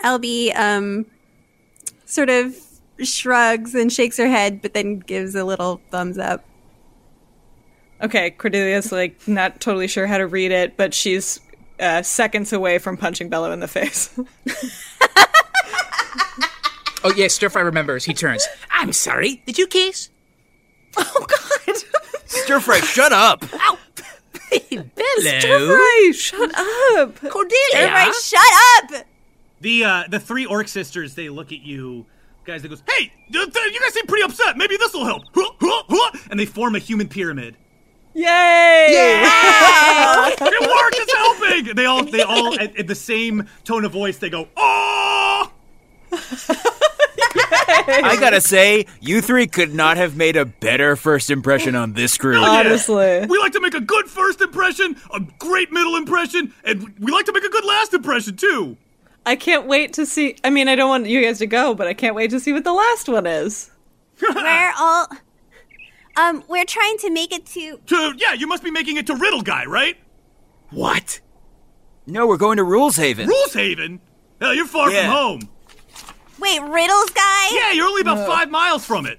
Albie 0.00 0.54
um 0.56 1.06
sort 2.06 2.30
of 2.30 2.56
shrugs 3.04 3.74
and 3.74 3.92
shakes 3.92 4.16
her 4.16 4.28
head, 4.28 4.62
but 4.62 4.74
then 4.74 4.98
gives 4.98 5.34
a 5.34 5.44
little 5.44 5.80
thumbs 5.90 6.18
up. 6.18 6.44
Okay, 8.02 8.30
Cordelia's 8.30 8.92
like 8.92 9.26
not 9.28 9.60
totally 9.60 9.88
sure 9.88 10.06
how 10.06 10.18
to 10.18 10.26
read 10.26 10.52
it, 10.52 10.76
but 10.76 10.94
she's 10.94 11.40
uh, 11.78 12.02
seconds 12.02 12.52
away 12.52 12.78
from 12.78 12.96
punching 12.96 13.28
Bello 13.28 13.52
in 13.52 13.60
the 13.60 13.68
face. 13.68 14.18
Oh 17.02 17.12
yeah, 17.16 17.28
Stir 17.28 17.48
Fry 17.48 17.62
remembers. 17.62 18.04
He 18.04 18.12
turns. 18.12 18.46
I'm 18.70 18.92
sorry. 18.92 19.42
Did 19.46 19.58
you 19.58 19.66
kiss? 19.66 20.10
Oh 20.96 21.26
god. 21.66 21.76
Stir 22.26 22.60
Fry, 22.60 22.80
shut 22.80 23.12
up. 23.12 23.44
Hello. 24.52 26.12
shut 26.12 26.50
up. 26.54 27.16
Cordelia. 27.30 27.70
Stir 27.70 27.88
Fry, 27.88 28.12
shut 28.22 28.94
up! 28.94 29.06
The 29.60 29.84
uh, 29.84 30.04
the 30.08 30.20
three 30.20 30.44
orc 30.44 30.68
sisters 30.68 31.14
they 31.14 31.28
look 31.28 31.52
at 31.52 31.60
you 31.60 32.06
guys. 32.44 32.62
They 32.62 32.68
goes, 32.68 32.82
"Hey, 32.88 33.12
th- 33.32 33.52
th- 33.52 33.74
you 33.74 33.80
guys 33.80 33.94
seem 33.94 34.06
pretty 34.06 34.24
upset. 34.24 34.56
Maybe 34.56 34.76
this 34.76 34.92
will 34.92 35.04
help." 35.04 35.22
Huh, 35.34 35.50
huh, 35.60 35.82
huh, 35.88 36.18
And 36.30 36.38
they 36.38 36.46
form 36.46 36.74
a 36.74 36.78
human 36.78 37.08
pyramid. 37.08 37.56
Yay! 38.12 38.86
it 38.90 40.40
worked. 40.40 40.96
It's 40.98 41.14
helping. 41.14 41.74
They 41.76 41.86
all 41.86 42.04
they 42.04 42.22
all 42.22 42.54
at, 42.60 42.76
at 42.76 42.86
the 42.86 42.94
same 42.94 43.46
tone 43.64 43.84
of 43.84 43.92
voice. 43.92 44.18
They 44.18 44.30
go, 44.30 44.48
"Oh." 44.56 45.52
I 47.72 48.16
gotta 48.18 48.40
say, 48.40 48.86
you 49.00 49.20
three 49.20 49.46
could 49.46 49.74
not 49.74 49.96
have 49.96 50.16
made 50.16 50.36
a 50.36 50.44
better 50.44 50.96
first 50.96 51.30
impression 51.30 51.74
on 51.74 51.92
this 51.92 52.18
group. 52.18 52.42
Oh, 52.42 52.44
Honestly, 52.58 53.04
yeah. 53.04 53.26
We 53.26 53.38
like 53.38 53.52
to 53.52 53.60
make 53.60 53.74
a 53.74 53.80
good 53.80 54.06
first 54.08 54.40
impression, 54.40 54.96
a 55.12 55.20
great 55.38 55.70
middle 55.72 55.96
impression, 55.96 56.52
and 56.64 56.94
we 56.98 57.12
like 57.12 57.26
to 57.26 57.32
make 57.32 57.44
a 57.44 57.48
good 57.48 57.64
last 57.64 57.94
impression 57.94 58.36
too. 58.36 58.76
I 59.26 59.36
can't 59.36 59.66
wait 59.66 59.92
to 59.94 60.06
see. 60.06 60.36
I 60.42 60.50
mean, 60.50 60.68
I 60.68 60.74
don't 60.76 60.88
want 60.88 61.06
you 61.06 61.22
guys 61.22 61.38
to 61.38 61.46
go, 61.46 61.74
but 61.74 61.86
I 61.86 61.94
can't 61.94 62.14
wait 62.14 62.30
to 62.30 62.40
see 62.40 62.52
what 62.52 62.64
the 62.64 62.72
last 62.72 63.08
one 63.08 63.26
is. 63.26 63.70
we're 64.22 64.72
all 64.78 65.06
um 66.16 66.42
we're 66.48 66.64
trying 66.66 66.98
to 66.98 67.10
make 67.10 67.32
it 67.32 67.46
to 67.46 67.78
To 67.86 68.12
yeah, 68.16 68.32
you 68.34 68.46
must 68.46 68.62
be 68.62 68.70
making 68.70 68.96
it 68.96 69.06
to 69.06 69.14
Riddle 69.14 69.42
Guy, 69.42 69.64
right? 69.64 69.96
What? 70.70 71.20
No, 72.06 72.26
we're 72.26 72.36
going 72.36 72.56
to 72.56 72.64
Rules 72.64 72.96
Haven. 72.96 73.28
Rules 73.28 73.52
Haven? 73.54 74.00
Hell, 74.40 74.54
you're 74.54 74.66
far 74.66 74.90
Yeah. 74.90 75.02
from 75.02 75.10
home. 75.10 75.48
Wait, 76.38 76.60
Riddles 76.62 77.10
guy? 77.10 77.48
Yeah, 77.52 77.72
you're 77.72 77.86
only 77.86 78.00
about 78.00 78.26
five 78.26 78.50
miles 78.50 78.84
from 78.86 79.04
it. 79.06 79.18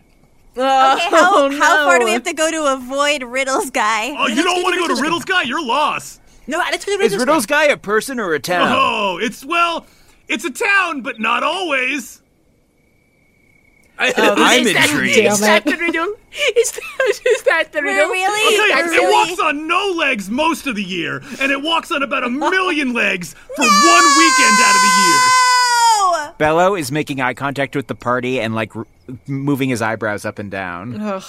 Okay, 0.57 0.65
how, 0.65 1.45
Oh, 1.45 1.52
how 1.57 1.86
far 1.86 1.99
do 1.99 2.06
we 2.06 2.11
have 2.11 2.23
to 2.23 2.34
go 2.34 2.49
to 2.52 2.73
avoid 2.73 3.23
Riddles 3.23 3.69
guy? 3.69 4.15
Oh, 4.18 4.28
you 4.28 4.44
don't 4.44 4.61
want 4.64 4.73
to 4.76 4.82
go 4.82 4.94
to 4.94 5.02
Riddles 5.02 5.23
Guy? 5.23 5.44
You're 5.44 5.64
lost. 5.64 6.20
No, 6.52 6.57
let's 6.57 6.84
go 6.84 6.98
to 6.98 7.03
Is 7.03 7.15
Riddles 7.15 7.45
Guy 7.45 7.65
a 7.65 7.78
person 7.78 8.19
or 8.19 8.34
a 8.34 8.40
town? 8.40 8.68
Oh, 8.76 9.18
it's 9.22 9.45
well, 9.45 9.86
it's 10.28 10.44
a 10.44 10.52
town, 10.52 11.02
but 11.02 11.18
not 11.18 11.44
always. 11.44 12.22
Oh, 13.98 14.11
I'm 14.18 14.65
is 14.68 14.76
intrigued. 14.76 15.18
Is 15.18 15.40
that 15.41 15.64
the 15.64 15.78
riddle? 15.78 16.14
Is 16.57 16.72
that, 16.72 17.19
is 17.26 17.44
that 17.44 17.72
the 17.72 17.80
We're 17.80 17.86
riddle? 17.94 18.10
really- 18.10 18.26
I'll 18.60 18.68
tell 18.68 18.68
you, 18.68 18.94
it 18.95 19.02
really- 19.02 19.14
walks 19.30 19.40
on 19.40 19.68
no 19.68 19.94
legs 19.98 20.30
most 20.30 20.65
of 20.68 20.76
the 20.76 20.84
year, 20.84 21.22
and 21.40 21.52
it 21.52 21.61
walks 21.61 21.91
on 21.91 22.02
about 22.03 22.23
a 22.23 22.30
million 22.30 22.94
legs 22.94 23.34
for 23.34 23.61
one 23.64 24.06
weekend 24.18 24.57
out 24.64 24.76
of 24.76 24.82
the 24.82 24.88
year. 24.88 25.19
Oh! 25.23 26.36
Bello 26.38 26.76
is 26.76 26.91
making 26.91 27.22
eye 27.22 27.34
contact 27.34 27.76
with 27.76 27.88
the 27.88 27.95
party 27.95 28.40
and 28.41 28.56
like 28.56 28.76
r- 28.76 28.88
moving 29.28 29.69
his 29.69 29.82
eyebrows 29.82 30.26
up 30.26 30.40
and 30.40 30.49
down. 30.49 30.99
Ugh. 31.02 31.23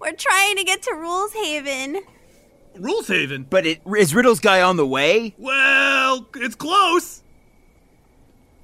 We're 0.00 0.12
trying 0.12 0.56
to 0.56 0.64
get 0.64 0.82
to 0.82 0.94
Rules 0.94 1.32
Haven. 1.32 2.02
Rules 2.80 3.08
Haven. 3.08 3.46
But 3.48 3.66
it, 3.66 3.80
is 3.96 4.14
Riddles 4.14 4.40
Guy 4.40 4.62
on 4.62 4.76
the 4.76 4.86
way? 4.86 5.34
Well, 5.38 6.26
it's 6.36 6.54
close. 6.54 7.22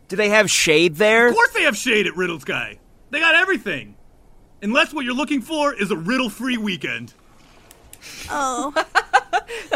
Do 0.08 0.16
they 0.16 0.28
have 0.28 0.50
shade 0.50 0.96
there? 0.96 1.28
Of 1.28 1.34
course 1.34 1.52
they 1.52 1.62
have 1.62 1.76
shade 1.76 2.06
at 2.06 2.16
Riddles 2.16 2.44
Guy. 2.44 2.78
They 3.10 3.20
got 3.20 3.34
everything. 3.34 3.96
Unless 4.62 4.94
what 4.94 5.04
you're 5.04 5.14
looking 5.14 5.40
for 5.42 5.74
is 5.74 5.90
a 5.90 5.96
riddle-free 5.96 6.58
weekend. 6.58 7.14
Oh. 8.30 8.72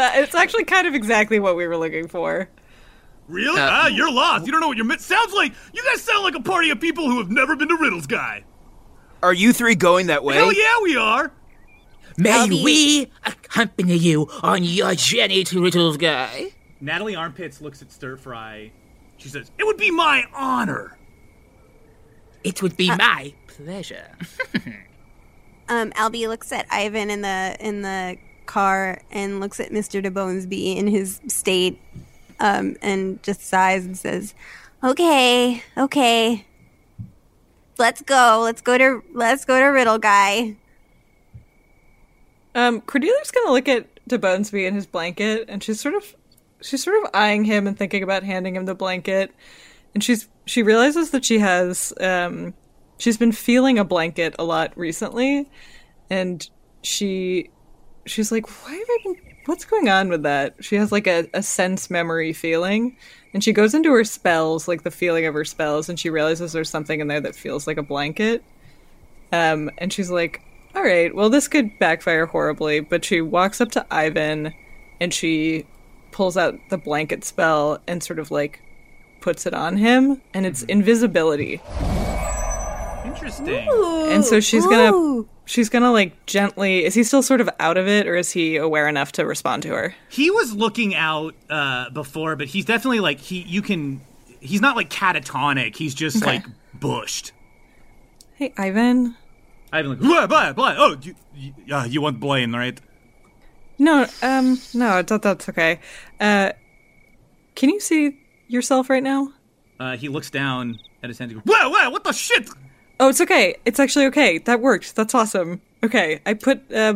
It's 0.01 0.33
actually 0.33 0.63
kind 0.63 0.87
of 0.87 0.95
exactly 0.95 1.39
what 1.39 1.55
we 1.55 1.67
were 1.67 1.77
looking 1.77 2.07
for. 2.07 2.49
Really? 3.27 3.59
Uh, 3.59 3.69
ah, 3.69 3.87
you're 3.87 4.11
lost. 4.11 4.45
You 4.45 4.51
don't 4.51 4.61
know 4.61 4.67
what 4.67 4.77
you're 4.77 4.85
mi- 4.85 4.97
Sounds 4.97 5.33
like 5.33 5.53
you 5.73 5.83
guys 5.83 6.01
sound 6.01 6.23
like 6.23 6.35
a 6.35 6.41
party 6.41 6.69
of 6.69 6.79
people 6.79 7.09
who 7.09 7.19
have 7.19 7.29
never 7.29 7.55
been 7.55 7.67
to 7.67 7.77
Riddles 7.77 8.07
Guy. 8.07 8.43
Are 9.21 9.33
you 9.33 9.53
three 9.53 9.75
going 9.75 10.07
that 10.07 10.23
way? 10.23 10.35
Hell 10.35 10.53
yeah, 10.53 10.75
we 10.81 10.95
are. 10.95 11.31
May 12.19 12.31
Albie- 12.31 12.63
we 12.63 13.11
accompany 13.25 13.95
you 13.95 14.27
on 14.43 14.63
your 14.63 14.93
journey 14.93 15.43
to 15.45 15.61
Riddles 15.61 15.97
Guy? 15.97 16.47
Natalie 16.81 17.15
Armpits 17.15 17.61
looks 17.61 17.81
at 17.81 17.91
Stir 17.91 18.17
Fry. 18.17 18.71
She 19.17 19.29
says, 19.29 19.51
"It 19.57 19.65
would 19.65 19.77
be 19.77 19.89
my 19.89 20.25
honor." 20.33 20.97
It 22.43 22.61
would 22.61 22.77
be 22.77 22.87
my 22.89 23.33
pleasure. 23.47 24.11
Um, 25.71 25.91
Albie 25.91 26.27
looks 26.27 26.51
at 26.51 26.65
Ivan 26.71 27.11
in 27.11 27.21
the 27.21 27.55
in 27.59 27.83
the 27.83 28.17
car 28.47 28.99
and 29.11 29.39
looks 29.39 29.59
at 29.59 29.69
Mr. 29.69 30.03
DeBonesby 30.03 30.75
in 30.75 30.87
his 30.87 31.21
state, 31.27 31.79
um, 32.39 32.75
and 32.81 33.21
just 33.21 33.41
sighs 33.41 33.85
and 33.85 33.95
says, 33.95 34.33
"Okay, 34.83 35.61
okay, 35.77 36.43
let's 37.77 38.01
go. 38.01 38.41
Let's 38.43 38.61
go 38.61 38.79
to 38.79 39.03
let's 39.13 39.45
go 39.45 39.59
to 39.59 39.65
Riddle 39.67 39.99
Guy." 39.99 40.55
Um, 42.55 42.81
Cordelia's 42.81 43.31
gonna 43.31 43.51
look 43.51 43.67
at 43.67 43.87
DeBonesby 44.09 44.67
in 44.67 44.73
his 44.73 44.85
blanket, 44.85 45.45
and 45.47 45.63
she's 45.63 45.79
sort 45.79 45.95
of 45.95 46.15
she's 46.61 46.83
sort 46.83 47.03
of 47.03 47.11
eyeing 47.13 47.45
him 47.45 47.67
and 47.67 47.77
thinking 47.77 48.03
about 48.03 48.23
handing 48.23 48.55
him 48.55 48.65
the 48.65 48.75
blanket. 48.75 49.31
And 49.93 50.03
she's 50.03 50.27
she 50.45 50.63
realizes 50.63 51.11
that 51.11 51.25
she 51.25 51.39
has 51.39 51.93
um 51.99 52.53
she's 52.97 53.17
been 53.17 53.31
feeling 53.31 53.79
a 53.79 53.83
blanket 53.83 54.35
a 54.39 54.43
lot 54.43 54.77
recently, 54.77 55.49
and 56.09 56.47
she 56.83 57.49
she's 58.05 58.31
like, 58.31 58.47
why 58.63 58.73
have 58.73 58.87
I 58.89 58.97
been? 59.03 59.15
What's 59.45 59.65
going 59.65 59.89
on 59.89 60.09
with 60.09 60.23
that? 60.23 60.55
She 60.59 60.75
has 60.75 60.91
like 60.91 61.07
a, 61.07 61.27
a 61.33 61.41
sense 61.41 61.89
memory 61.89 62.33
feeling, 62.33 62.97
and 63.33 63.43
she 63.43 63.53
goes 63.53 63.73
into 63.73 63.91
her 63.91 64.03
spells, 64.03 64.67
like 64.67 64.83
the 64.83 64.91
feeling 64.91 65.25
of 65.25 65.33
her 65.33 65.45
spells, 65.45 65.89
and 65.89 65.99
she 65.99 66.09
realizes 66.09 66.51
there's 66.51 66.69
something 66.69 66.99
in 66.99 67.07
there 67.07 67.21
that 67.21 67.35
feels 67.35 67.65
like 67.65 67.77
a 67.77 67.83
blanket. 67.83 68.43
Um, 69.31 69.71
and 69.77 69.91
she's 69.93 70.09
like, 70.11 70.41
all 70.75 70.83
right, 70.83 71.13
well, 71.15 71.29
this 71.29 71.47
could 71.47 71.77
backfire 71.79 72.25
horribly. 72.25 72.79
But 72.79 73.03
she 73.05 73.21
walks 73.21 73.59
up 73.61 73.71
to 73.71 73.85
Ivan 73.91 74.53
and 74.99 75.13
she 75.13 75.65
pulls 76.11 76.37
out 76.37 76.55
the 76.69 76.77
blanket 76.77 77.23
spell 77.23 77.79
and 77.87 78.01
sort 78.03 78.19
of 78.19 78.31
like 78.31 78.61
puts 79.21 79.45
it 79.45 79.53
on 79.53 79.77
him, 79.77 80.21
and 80.33 80.45
it's 80.45 80.63
invisibility. 80.63 81.61
Interesting. 83.05 83.67
and 84.11 84.23
so 84.25 84.39
she's 84.39 84.65
gonna 84.67 85.23
she's 85.45 85.69
gonna 85.69 85.91
like 85.91 86.25
gently. 86.25 86.85
Is 86.85 86.93
he 86.93 87.03
still 87.03 87.21
sort 87.23 87.41
of 87.41 87.49
out 87.59 87.77
of 87.77 87.87
it, 87.87 88.07
or 88.07 88.15
is 88.15 88.31
he 88.31 88.57
aware 88.57 88.87
enough 88.87 89.11
to 89.13 89.25
respond 89.25 89.63
to 89.63 89.69
her? 89.69 89.95
He 90.09 90.29
was 90.29 90.53
looking 90.53 90.95
out 90.95 91.33
uh, 91.49 91.89
before, 91.89 92.35
but 92.35 92.47
he's 92.47 92.65
definitely 92.65 92.99
like 92.99 93.19
he. 93.19 93.39
You 93.41 93.61
can. 93.61 94.01
He's 94.41 94.61
not 94.61 94.75
like 94.75 94.89
catatonic. 94.89 95.75
He's 95.75 95.93
just 95.93 96.17
Okay. 96.17 96.25
like 96.37 96.45
bushed. 96.73 97.31
Hey, 98.35 98.53
Ivan. 98.57 99.15
Ivan 99.71 99.91
like 99.91 99.99
blah 99.99 100.27
blah 100.27 100.53
blah. 100.53 100.75
Oh, 100.77 100.97
you, 101.01 101.15
you, 101.35 101.53
uh, 101.75 101.85
you 101.85 102.01
want 102.01 102.19
Blaine, 102.19 102.53
right? 102.53 102.79
No, 103.77 104.05
um, 104.21 104.59
no, 104.73 105.01
that, 105.01 105.21
that's 105.21 105.47
okay. 105.49 105.79
Uh, 106.19 106.51
can 107.55 107.69
you 107.69 107.79
see 107.79 108.19
yourself 108.47 108.89
right 108.89 109.03
now? 109.03 109.31
Uh, 109.79 109.95
he 109.95 110.09
looks 110.09 110.29
down 110.29 110.79
at 111.01 111.09
his 111.09 111.17
hand 111.19 111.31
and 111.31 111.43
goes, 111.43 111.53
"Wow, 111.53 111.71
wow, 111.71 111.89
what 111.91 112.03
the 112.03 112.11
shit?" 112.11 112.49
Oh, 112.99 113.09
it's 113.09 113.21
okay. 113.21 113.55
It's 113.65 113.79
actually 113.79 114.05
okay. 114.07 114.39
That 114.39 114.59
worked. 114.59 114.95
That's 114.95 115.15
awesome. 115.15 115.61
Okay, 115.83 116.19
I 116.25 116.33
put 116.33 116.69
uh, 116.73 116.95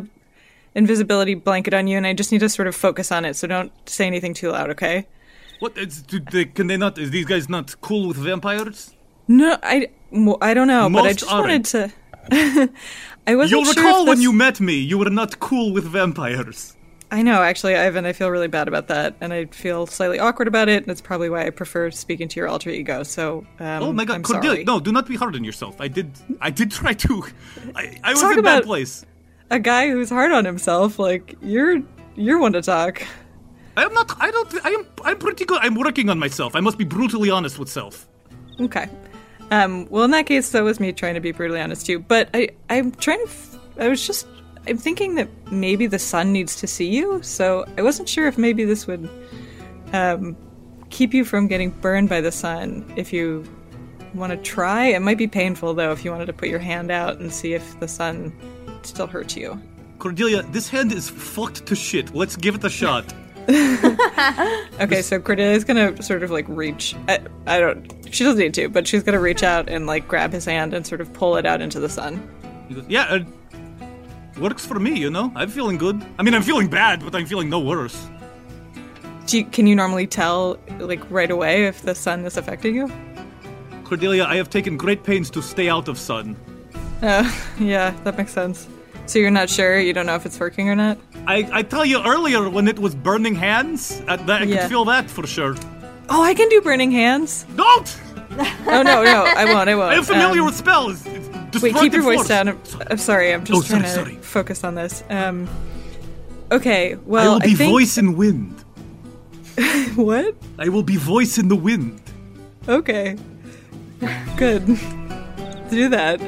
invisibility 0.76 1.36
blanket 1.36 1.74
on 1.74 1.88
you, 1.88 1.96
and 1.98 2.06
I 2.06 2.14
just 2.14 2.32
need 2.32 2.40
to 2.40 2.50
sort 2.50 2.68
of 2.68 2.76
focus 2.76 3.12
on 3.12 3.24
it. 3.24 3.36
So 3.36 3.48
don't 3.48 3.72
say 3.88 4.06
anything 4.06 4.34
too 4.34 4.52
loud, 4.52 4.70
okay? 4.72 5.08
What? 5.60 5.78
Is, 5.78 6.04
they, 6.04 6.46
can 6.46 6.68
they 6.68 6.76
not? 6.76 6.98
Is 6.98 7.12
these 7.12 7.26
guys 7.26 7.48
not 7.48 7.80
cool 7.80 8.10
with 8.10 8.18
vampires? 8.18 8.94
No, 9.30 9.58
I, 9.64 9.90
I 10.42 10.54
don't 10.54 10.68
know, 10.68 10.90
but 10.90 11.06
I 11.06 11.14
just 11.14 11.32
aren't. 11.32 11.44
wanted 11.48 11.66
to. 11.66 11.94
I 12.32 13.36
wasn't 13.36 13.52
You'll 13.52 13.74
sure 13.74 13.84
recall 13.84 14.02
if 14.04 14.08
when 14.10 14.22
you 14.22 14.34
met 14.34 14.60
me, 14.60 14.76
you 14.76 14.98
were 14.98 15.10
not 15.10 15.40
cool 15.40 15.74
with 15.74 15.86
vampires. 15.86 16.76
I 17.12 17.22
know, 17.22 17.44
actually, 17.44 17.76
Ivan. 17.76 18.08
I 18.08 18.14
feel 18.14 18.30
really 18.32 18.48
bad 18.48 18.68
about 18.68 18.88
that, 18.88 19.16
and 19.22 19.32
I 19.32 19.46
feel 19.46 19.86
slightly 19.86 20.18
awkward 20.18 20.48
about 20.48 20.68
it. 20.68 20.78
And 20.78 20.86
that's 20.88 21.00
probably 21.02 21.30
why 21.30 21.46
I 21.46 21.52
prefer 21.52 21.92
speaking 21.92 22.28
to 22.28 22.40
your 22.40 22.48
alter 22.48 22.72
ego. 22.72 23.04
So, 23.04 23.46
um, 23.60 23.84
oh 23.84 23.94
my 23.94 24.04
god, 24.04 24.16
I'm 24.16 24.24
Cordelia! 24.24 24.56
sorry. 24.56 24.64
No, 24.64 24.80
do 24.80 24.92
not 24.92 25.08
be 25.08 25.16
hard 25.16 25.36
on 25.36 25.44
yourself. 25.44 25.80
I 25.80 25.88
did. 25.88 26.12
I 26.42 26.50
did 26.50 26.72
try 26.72 26.94
to. 26.94 27.24
I, 27.76 28.00
I 28.04 28.14
was 28.14 28.24
in 28.24 28.40
a 28.40 28.42
bad 28.42 28.64
place. 28.64 29.06
A 29.52 29.60
guy 29.60 29.92
who's 29.92 30.10
hard 30.10 30.32
on 30.32 30.44
himself, 30.44 30.98
like 30.98 31.36
you're, 31.42 31.84
you're 32.16 32.40
one 32.40 32.54
to 32.54 32.64
talk. 32.64 33.04
I 33.78 33.84
am 33.84 33.94
not. 33.94 34.12
I 34.20 34.32
don't. 34.32 34.66
I 34.66 34.70
am. 34.70 34.88
I'm 35.04 35.20
pretty 35.20 35.46
good. 35.46 35.60
I'm 35.62 35.76
working 35.76 36.10
on 36.10 36.18
myself. 36.18 36.56
I 36.56 36.62
must 36.62 36.80
be 36.80 36.84
brutally 36.86 37.30
honest 37.30 37.60
with 37.60 37.70
self. 37.70 38.08
Okay. 38.60 38.90
Um, 39.52 39.88
well, 39.90 40.04
in 40.04 40.12
that 40.12 40.26
case, 40.26 40.50
that 40.52 40.64
was 40.64 40.80
me 40.80 40.92
trying 40.92 41.14
to 41.16 41.20
be 41.20 41.32
brutally 41.32 41.62
honest 41.62 41.86
too. 41.86 42.00
But 42.00 42.30
I, 42.34 42.50
I'm 42.70 42.92
trying 42.92 43.20
to. 43.20 43.26
F- 43.26 43.60
I 43.80 43.88
was 43.88 44.06
just. 44.06 44.28
I'm 44.68 44.78
thinking 44.78 45.16
that 45.16 45.28
maybe 45.52 45.88
the 45.88 46.00
sun 46.00 46.32
needs 46.32 46.56
to 46.58 46.68
see 46.68 46.90
you, 46.90 47.22
so 47.22 47.66
I 47.78 47.82
wasn't 47.82 48.08
sure 48.08 48.28
if 48.28 48.38
maybe 48.38 48.64
this 48.64 48.88
would 48.88 49.10
um, 49.92 50.38
keep 50.90 51.14
you 51.14 51.26
from 51.26 51.48
getting 51.48 51.70
burned 51.70 52.08
by 52.08 52.22
the 52.22 52.32
sun. 52.32 52.86
If 52.96 53.12
you 53.12 53.44
want 54.14 54.32
to 54.32 54.38
try, 54.38 54.86
it 54.86 55.02
might 55.02 55.18
be 55.18 55.28
painful 55.28 55.74
though. 55.74 55.92
If 55.92 56.06
you 56.06 56.12
wanted 56.12 56.28
to 56.28 56.34
put 56.34 56.50
your 56.50 56.60
hand 56.60 56.92
out 56.92 57.20
and 57.20 57.34
see 57.34 57.54
if 57.54 57.80
the 57.80 57.88
sun 57.88 58.32
still 58.84 59.08
hurts 59.08 59.36
you. 59.36 59.60
Cordelia, 60.00 60.44
this 60.44 60.70
hand 60.70 60.92
is 60.92 61.10
fucked 61.10 61.66
to 61.66 61.76
shit. 61.76 62.14
Let's 62.14 62.36
give 62.36 62.56
it 62.56 62.64
a 62.64 62.70
shot. 62.70 63.14
Okay, 64.80 65.02
so 65.02 65.20
Cordelia's 65.20 65.64
gonna 65.64 66.02
sort 66.02 66.24
of 66.24 66.32
like 66.32 66.46
reach. 66.48 66.96
I, 67.08 67.20
I 67.46 67.60
don't. 67.60 67.94
She 68.12 68.24
doesn't 68.24 68.40
need 68.40 68.54
to, 68.56 68.70
but 68.70 68.88
she's 68.88 69.04
gonna 69.04 69.20
reach 69.20 69.44
out 69.44 69.70
and 69.70 69.86
like 69.86 70.08
grab 70.08 70.32
his 70.34 70.46
hand 70.46 70.74
and 70.74 70.86
sort 70.86 71.00
of 71.00 71.14
pull 71.14 71.38
it 71.38 71.46
out 71.46 71.62
into 71.62 71.80
the 71.80 71.90
sun. 71.90 72.28
He 72.68 72.76
goes, 72.76 72.86
yeah, 72.88 73.16
it 73.16 73.28
works 74.40 74.66
for 74.66 74.80
me. 74.80 75.00
You 75.00 75.12
know, 75.12 75.32
I'm 75.36 75.50
feeling 75.50 75.78
good. 75.78 76.04
I 76.18 76.24
mean, 76.24 76.34
I'm 76.34 76.42
feeling 76.42 76.68
bad, 76.68 77.04
but 77.04 77.14
I'm 77.16 77.26
feeling 77.26 77.50
no 77.50 77.60
worse. 77.60 78.08
Do 79.28 79.38
you, 79.38 79.46
can 79.46 79.68
you 79.68 79.76
normally 79.76 80.08
tell 80.08 80.58
like 80.80 81.10
right 81.12 81.32
away 81.32 81.66
if 81.66 81.84
the 81.84 81.96
sun 81.96 82.26
is 82.26 82.36
affecting 82.36 82.76
you? 82.76 82.92
Cordelia, 83.84 84.26
I 84.26 84.36
have 84.36 84.50
taken 84.50 84.76
great 84.76 85.04
pains 85.04 85.30
to 85.32 85.42
stay 85.42 85.70
out 85.70 85.88
of 85.88 86.00
sun. 86.00 86.36
Oh, 87.04 87.46
yeah, 87.60 87.92
that 88.04 88.18
makes 88.18 88.34
sense. 88.34 88.68
So 89.06 89.20
you're 89.20 89.32
not 89.32 89.50
sure? 89.50 89.80
You 89.80 89.94
don't 89.94 90.06
know 90.06 90.16
if 90.16 90.26
it's 90.26 90.40
working 90.40 90.70
or 90.70 90.76
not? 90.76 90.98
I, 91.28 91.48
I 91.52 91.62
tell 91.64 91.86
you 91.86 92.02
earlier 92.04 92.50
when 92.50 92.68
it 92.68 92.80
was 92.80 92.96
burning 92.96 93.36
hands, 93.36 94.02
uh, 94.08 94.16
that 94.16 94.42
I 94.42 94.46
Yeah. 94.46 94.62
could 94.62 94.70
feel 94.70 94.86
that 94.86 95.10
for 95.10 95.28
sure. 95.28 95.56
Oh, 96.10 96.24
I 96.24 96.34
can 96.34 96.50
do 96.50 96.62
burning 96.62 96.92
hands. 96.92 97.46
Don't! 97.56 98.00
Oh 98.66 98.82
no, 98.82 99.04
no, 99.04 99.24
I 99.26 99.46
won't. 99.46 99.70
I 99.70 99.76
won't. 99.80 99.92
I 99.94 99.96
am 99.96 100.04
familiar 100.04 100.40
Um, 100.42 100.48
with 100.48 100.56
spells. 100.56 101.06
Wait, 101.62 101.76
keep 101.76 101.94
your 101.94 102.02
voice 102.02 102.16
force. 102.18 102.28
down. 102.30 102.48
I'm, 102.50 102.60
I'm 102.90 102.98
sorry. 102.98 103.32
I'm 103.34 103.44
just 103.46 103.58
Oh, 103.58 103.62
sorry, 103.62 103.82
trying 103.82 103.84
to 103.84 103.90
sorry. 103.96 104.16
focus 104.22 104.64
on 104.64 104.76
this. 104.76 105.04
Um, 105.10 105.48
okay. 106.52 106.96
Well, 107.06 107.30
I 107.32 107.34
will 107.34 107.40
be 107.42 107.54
think... 107.56 107.72
voice 107.72 107.98
in 107.98 108.18
wind. 108.18 108.60
what? 109.96 110.34
I 110.58 110.70
will 110.70 110.82
be 110.84 110.96
voice 110.98 111.38
in 111.38 111.48
the 111.48 111.56
wind. 111.56 112.02
Okay. 112.68 113.18
Good. 114.38 114.66
Do 115.70 115.90
that. 115.90 116.20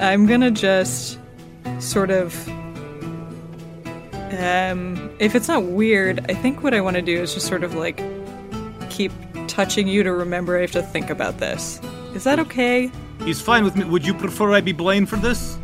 I'm 0.00 0.26
gonna 0.26 0.52
just 0.52 1.17
sort 1.80 2.10
of. 2.10 2.48
Um, 4.38 5.10
if 5.18 5.34
it's 5.34 5.48
not 5.48 5.64
weird, 5.64 6.30
I 6.30 6.34
think 6.34 6.62
what 6.62 6.74
I 6.74 6.80
want 6.80 6.96
to 6.96 7.02
do 7.02 7.20
is 7.20 7.34
just 7.34 7.46
sort 7.46 7.64
of 7.64 7.74
like 7.74 8.00
keep 8.90 9.12
touching 9.46 9.88
you 9.88 10.02
to 10.02 10.12
remember 10.12 10.56
I 10.56 10.62
have 10.62 10.72
to 10.72 10.82
think 10.82 11.10
about 11.10 11.38
this. 11.38 11.80
Is 12.14 12.24
that 12.24 12.38
okay? 12.40 12.90
He's 13.24 13.40
fine 13.40 13.64
with 13.64 13.76
me. 13.76 13.84
Would 13.84 14.06
you 14.06 14.14
prefer 14.14 14.52
I 14.52 14.60
be 14.60 14.72
Blaine 14.72 15.06
for 15.06 15.16
this? 15.16 15.58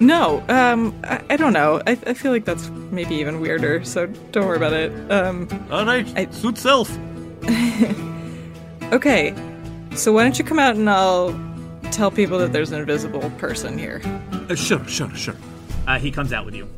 No, 0.00 0.44
um, 0.48 0.98
I, 1.04 1.22
I 1.30 1.36
don't 1.36 1.52
know. 1.52 1.80
I, 1.86 1.92
I 2.06 2.14
feel 2.14 2.32
like 2.32 2.44
that's 2.44 2.68
maybe 2.90 3.14
even 3.14 3.40
weirder, 3.40 3.84
so 3.84 4.06
don't 4.32 4.46
worry 4.46 4.56
about 4.56 4.72
it. 4.72 5.12
Um, 5.12 5.48
All 5.70 5.86
right, 5.86 6.34
suit 6.34 6.58
self. 6.58 6.90
okay, 8.92 9.32
so 9.94 10.12
why 10.12 10.24
don't 10.24 10.38
you 10.38 10.44
come 10.44 10.58
out 10.58 10.74
and 10.74 10.90
I'll 10.90 11.32
tell 11.92 12.10
people 12.10 12.38
that 12.38 12.52
there's 12.52 12.72
an 12.72 12.80
invisible 12.80 13.30
person 13.38 13.78
here. 13.78 14.02
Uh, 14.48 14.54
sure, 14.54 14.86
sure, 14.86 15.14
sure. 15.14 15.36
Uh, 15.86 15.98
he 15.98 16.10
comes 16.10 16.32
out 16.32 16.44
with 16.44 16.54
you. 16.54 16.68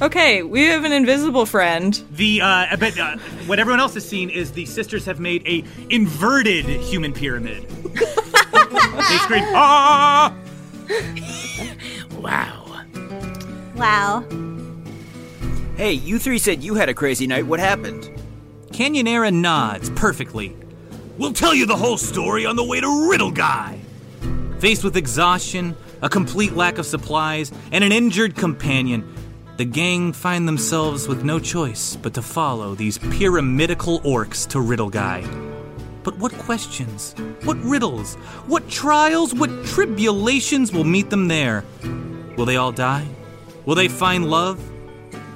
Okay, 0.00 0.42
we 0.42 0.64
have 0.64 0.84
an 0.84 0.92
invisible 0.92 1.46
friend. 1.46 2.02
The 2.10 2.40
uh, 2.40 2.66
I 2.70 2.76
bet 2.76 2.98
uh, 2.98 3.18
what 3.46 3.60
everyone 3.60 3.78
else 3.78 3.94
has 3.94 4.08
seen 4.08 4.30
is 4.30 4.50
the 4.50 4.66
sisters 4.66 5.04
have 5.06 5.20
made 5.20 5.46
a 5.46 5.64
inverted 5.90 6.64
human 6.64 7.12
pyramid. 7.12 7.68
they 7.94 9.18
scream, 9.18 9.44
ah! 9.54 10.34
Wow. 12.18 12.84
Wow. 13.76 14.24
Hey, 15.76 15.92
you 15.92 16.18
three 16.18 16.38
said 16.38 16.64
you 16.64 16.74
had 16.74 16.88
a 16.88 16.94
crazy 16.94 17.26
night. 17.26 17.46
What 17.46 17.60
happened? 17.60 18.10
Canyonera 18.72 19.32
nods 19.32 19.90
perfectly. 19.90 20.56
We'll 21.18 21.32
tell 21.32 21.54
you 21.54 21.66
the 21.66 21.76
whole 21.76 21.98
story 21.98 22.44
on 22.46 22.56
the 22.56 22.64
way 22.64 22.80
to 22.80 23.08
Riddle 23.08 23.30
Guy. 23.30 23.78
Faced 24.58 24.82
with 24.82 24.96
exhaustion, 24.96 25.76
a 26.02 26.08
complete 26.08 26.52
lack 26.52 26.78
of 26.78 26.86
supplies, 26.86 27.52
and 27.70 27.82
an 27.82 27.92
injured 27.92 28.34
companion, 28.36 29.10
the 29.56 29.64
gang 29.64 30.12
find 30.12 30.48
themselves 30.48 31.06
with 31.06 31.24
no 31.24 31.38
choice 31.38 31.96
but 31.96 32.14
to 32.14 32.22
follow 32.22 32.74
these 32.74 32.98
pyramidical 32.98 34.00
orcs 34.00 34.46
to 34.48 34.60
Riddle 34.60 34.90
Guy. 34.90 35.24
But 36.02 36.18
what 36.18 36.32
questions, 36.32 37.14
what 37.44 37.56
riddles, 37.62 38.14
what 38.46 38.68
trials, 38.68 39.32
what 39.32 39.64
tribulations 39.66 40.72
will 40.72 40.84
meet 40.84 41.10
them 41.10 41.28
there? 41.28 41.64
Will 42.36 42.44
they 42.44 42.56
all 42.56 42.72
die? 42.72 43.06
Will 43.64 43.76
they 43.76 43.88
find 43.88 44.28
love? 44.28 44.60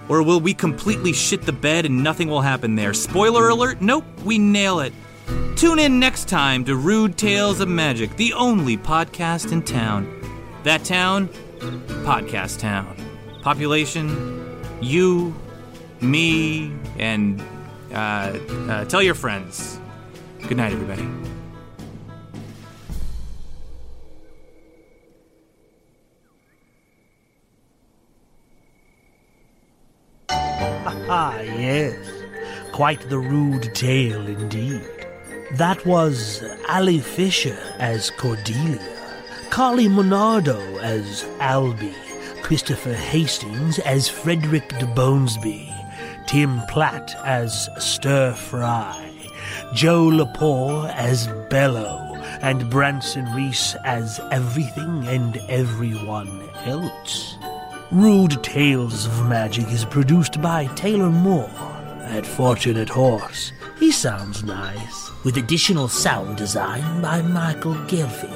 Or 0.09 0.23
will 0.23 0.41
we 0.41 0.55
completely 0.55 1.13
shit 1.13 1.43
the 1.43 1.53
bed 1.53 1.87
and 1.87 2.03
nothing 2.03 2.29
will 2.29 2.41
happen 2.41 2.75
there? 2.75 2.95
Spoiler 2.95 3.49
alert, 3.49 3.81
nope, 3.81 4.05
we 4.25 4.39
nail 4.39 4.81
it. 4.81 4.93
Tune 5.57 5.79
in 5.79 6.01
next 6.01 6.29
time 6.29 6.65
to 6.65 6.75
Rude 6.75 7.17
Tales 7.17 7.61
of 7.61 7.69
Magic, 7.69 8.17
the 8.17 8.33
only 8.33 8.77
podcast 8.77 9.53
in 9.53 9.63
town. 9.63 10.26
That 10.67 10.83
town, 10.83 11.29
Podcast 12.03 12.59
Town. 12.59 12.97
Population, 13.41 14.61
you, 14.81 15.33
me, 16.01 16.73
and 16.99 17.41
uh, 17.93 17.95
uh, 17.95 18.85
tell 18.87 19.01
your 19.01 19.15
friends. 19.15 19.79
Good 20.49 20.57
night, 20.57 20.73
everybody. 20.73 21.07
Ah, 30.29 31.39
yes. 31.43 31.97
Quite 32.73 33.09
the 33.09 33.19
rude 33.19 33.73
tale 33.73 34.27
indeed. 34.27 34.83
That 35.53 35.87
was 35.87 36.43
Ali 36.69 36.99
Fisher 36.99 37.57
as 37.79 38.11
Cordelia, 38.11 38.96
Carly 39.51 39.89
Monardo 39.89 40.59
as 40.83 41.25
Albie, 41.39 41.95
Christopher 42.43 42.93
Hastings 42.93 43.79
as 43.81 44.09
Frederick 44.09 44.69
DeBonesby, 44.69 46.27
Tim 46.27 46.61
Platt 46.69 47.15
as 47.25 47.69
Stir 47.79 48.35
Fry, 48.35 49.13
Joe 49.73 50.05
Lepore 50.05 50.93
as 50.95 51.29
Bello, 51.49 52.15
and 52.43 52.69
Branson 52.71 53.25
Reese 53.35 53.75
as 53.85 54.21
everything 54.31 55.07
and 55.07 55.39
everyone 55.49 56.49
else. 56.65 57.39
Rude 57.91 58.43
Tales 58.43 59.07
of 59.07 59.27
Magic 59.27 59.69
is 59.69 59.85
produced 59.85 60.43
by 60.43 60.67
Taylor 60.75 61.11
Moore 61.11 61.51
at 62.03 62.27
Fortunate 62.27 62.89
Horse. 62.89 63.53
He 63.79 63.93
sounds 63.93 64.43
nice. 64.43 65.11
With 65.23 65.37
additional 65.37 65.89
sound 65.89 66.39
design 66.39 67.03
by 67.03 67.21
Michaël 67.21 67.87
Ghelfi, 67.89 68.33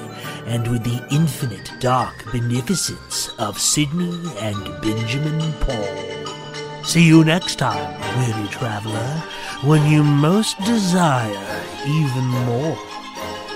and 0.46 0.68
with 0.68 0.84
the 0.84 1.02
infinite 1.10 1.72
dark 1.80 2.30
beneficence 2.30 3.30
of 3.38 3.58
Sydney 3.58 4.20
and 4.38 4.62
Benjamin 4.82 5.52
Paul. 5.60 6.84
See 6.84 7.06
you 7.06 7.24
next 7.24 7.56
time, 7.56 8.00
weary 8.18 8.48
traveler, 8.48 9.22
when 9.62 9.90
you 9.90 10.02
most 10.02 10.58
desire 10.64 11.62
even 11.86 12.24
more 12.46 12.78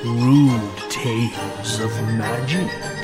rude 0.05 0.79
tales 0.91 1.81
of 1.81 1.91
magic. 2.17 3.04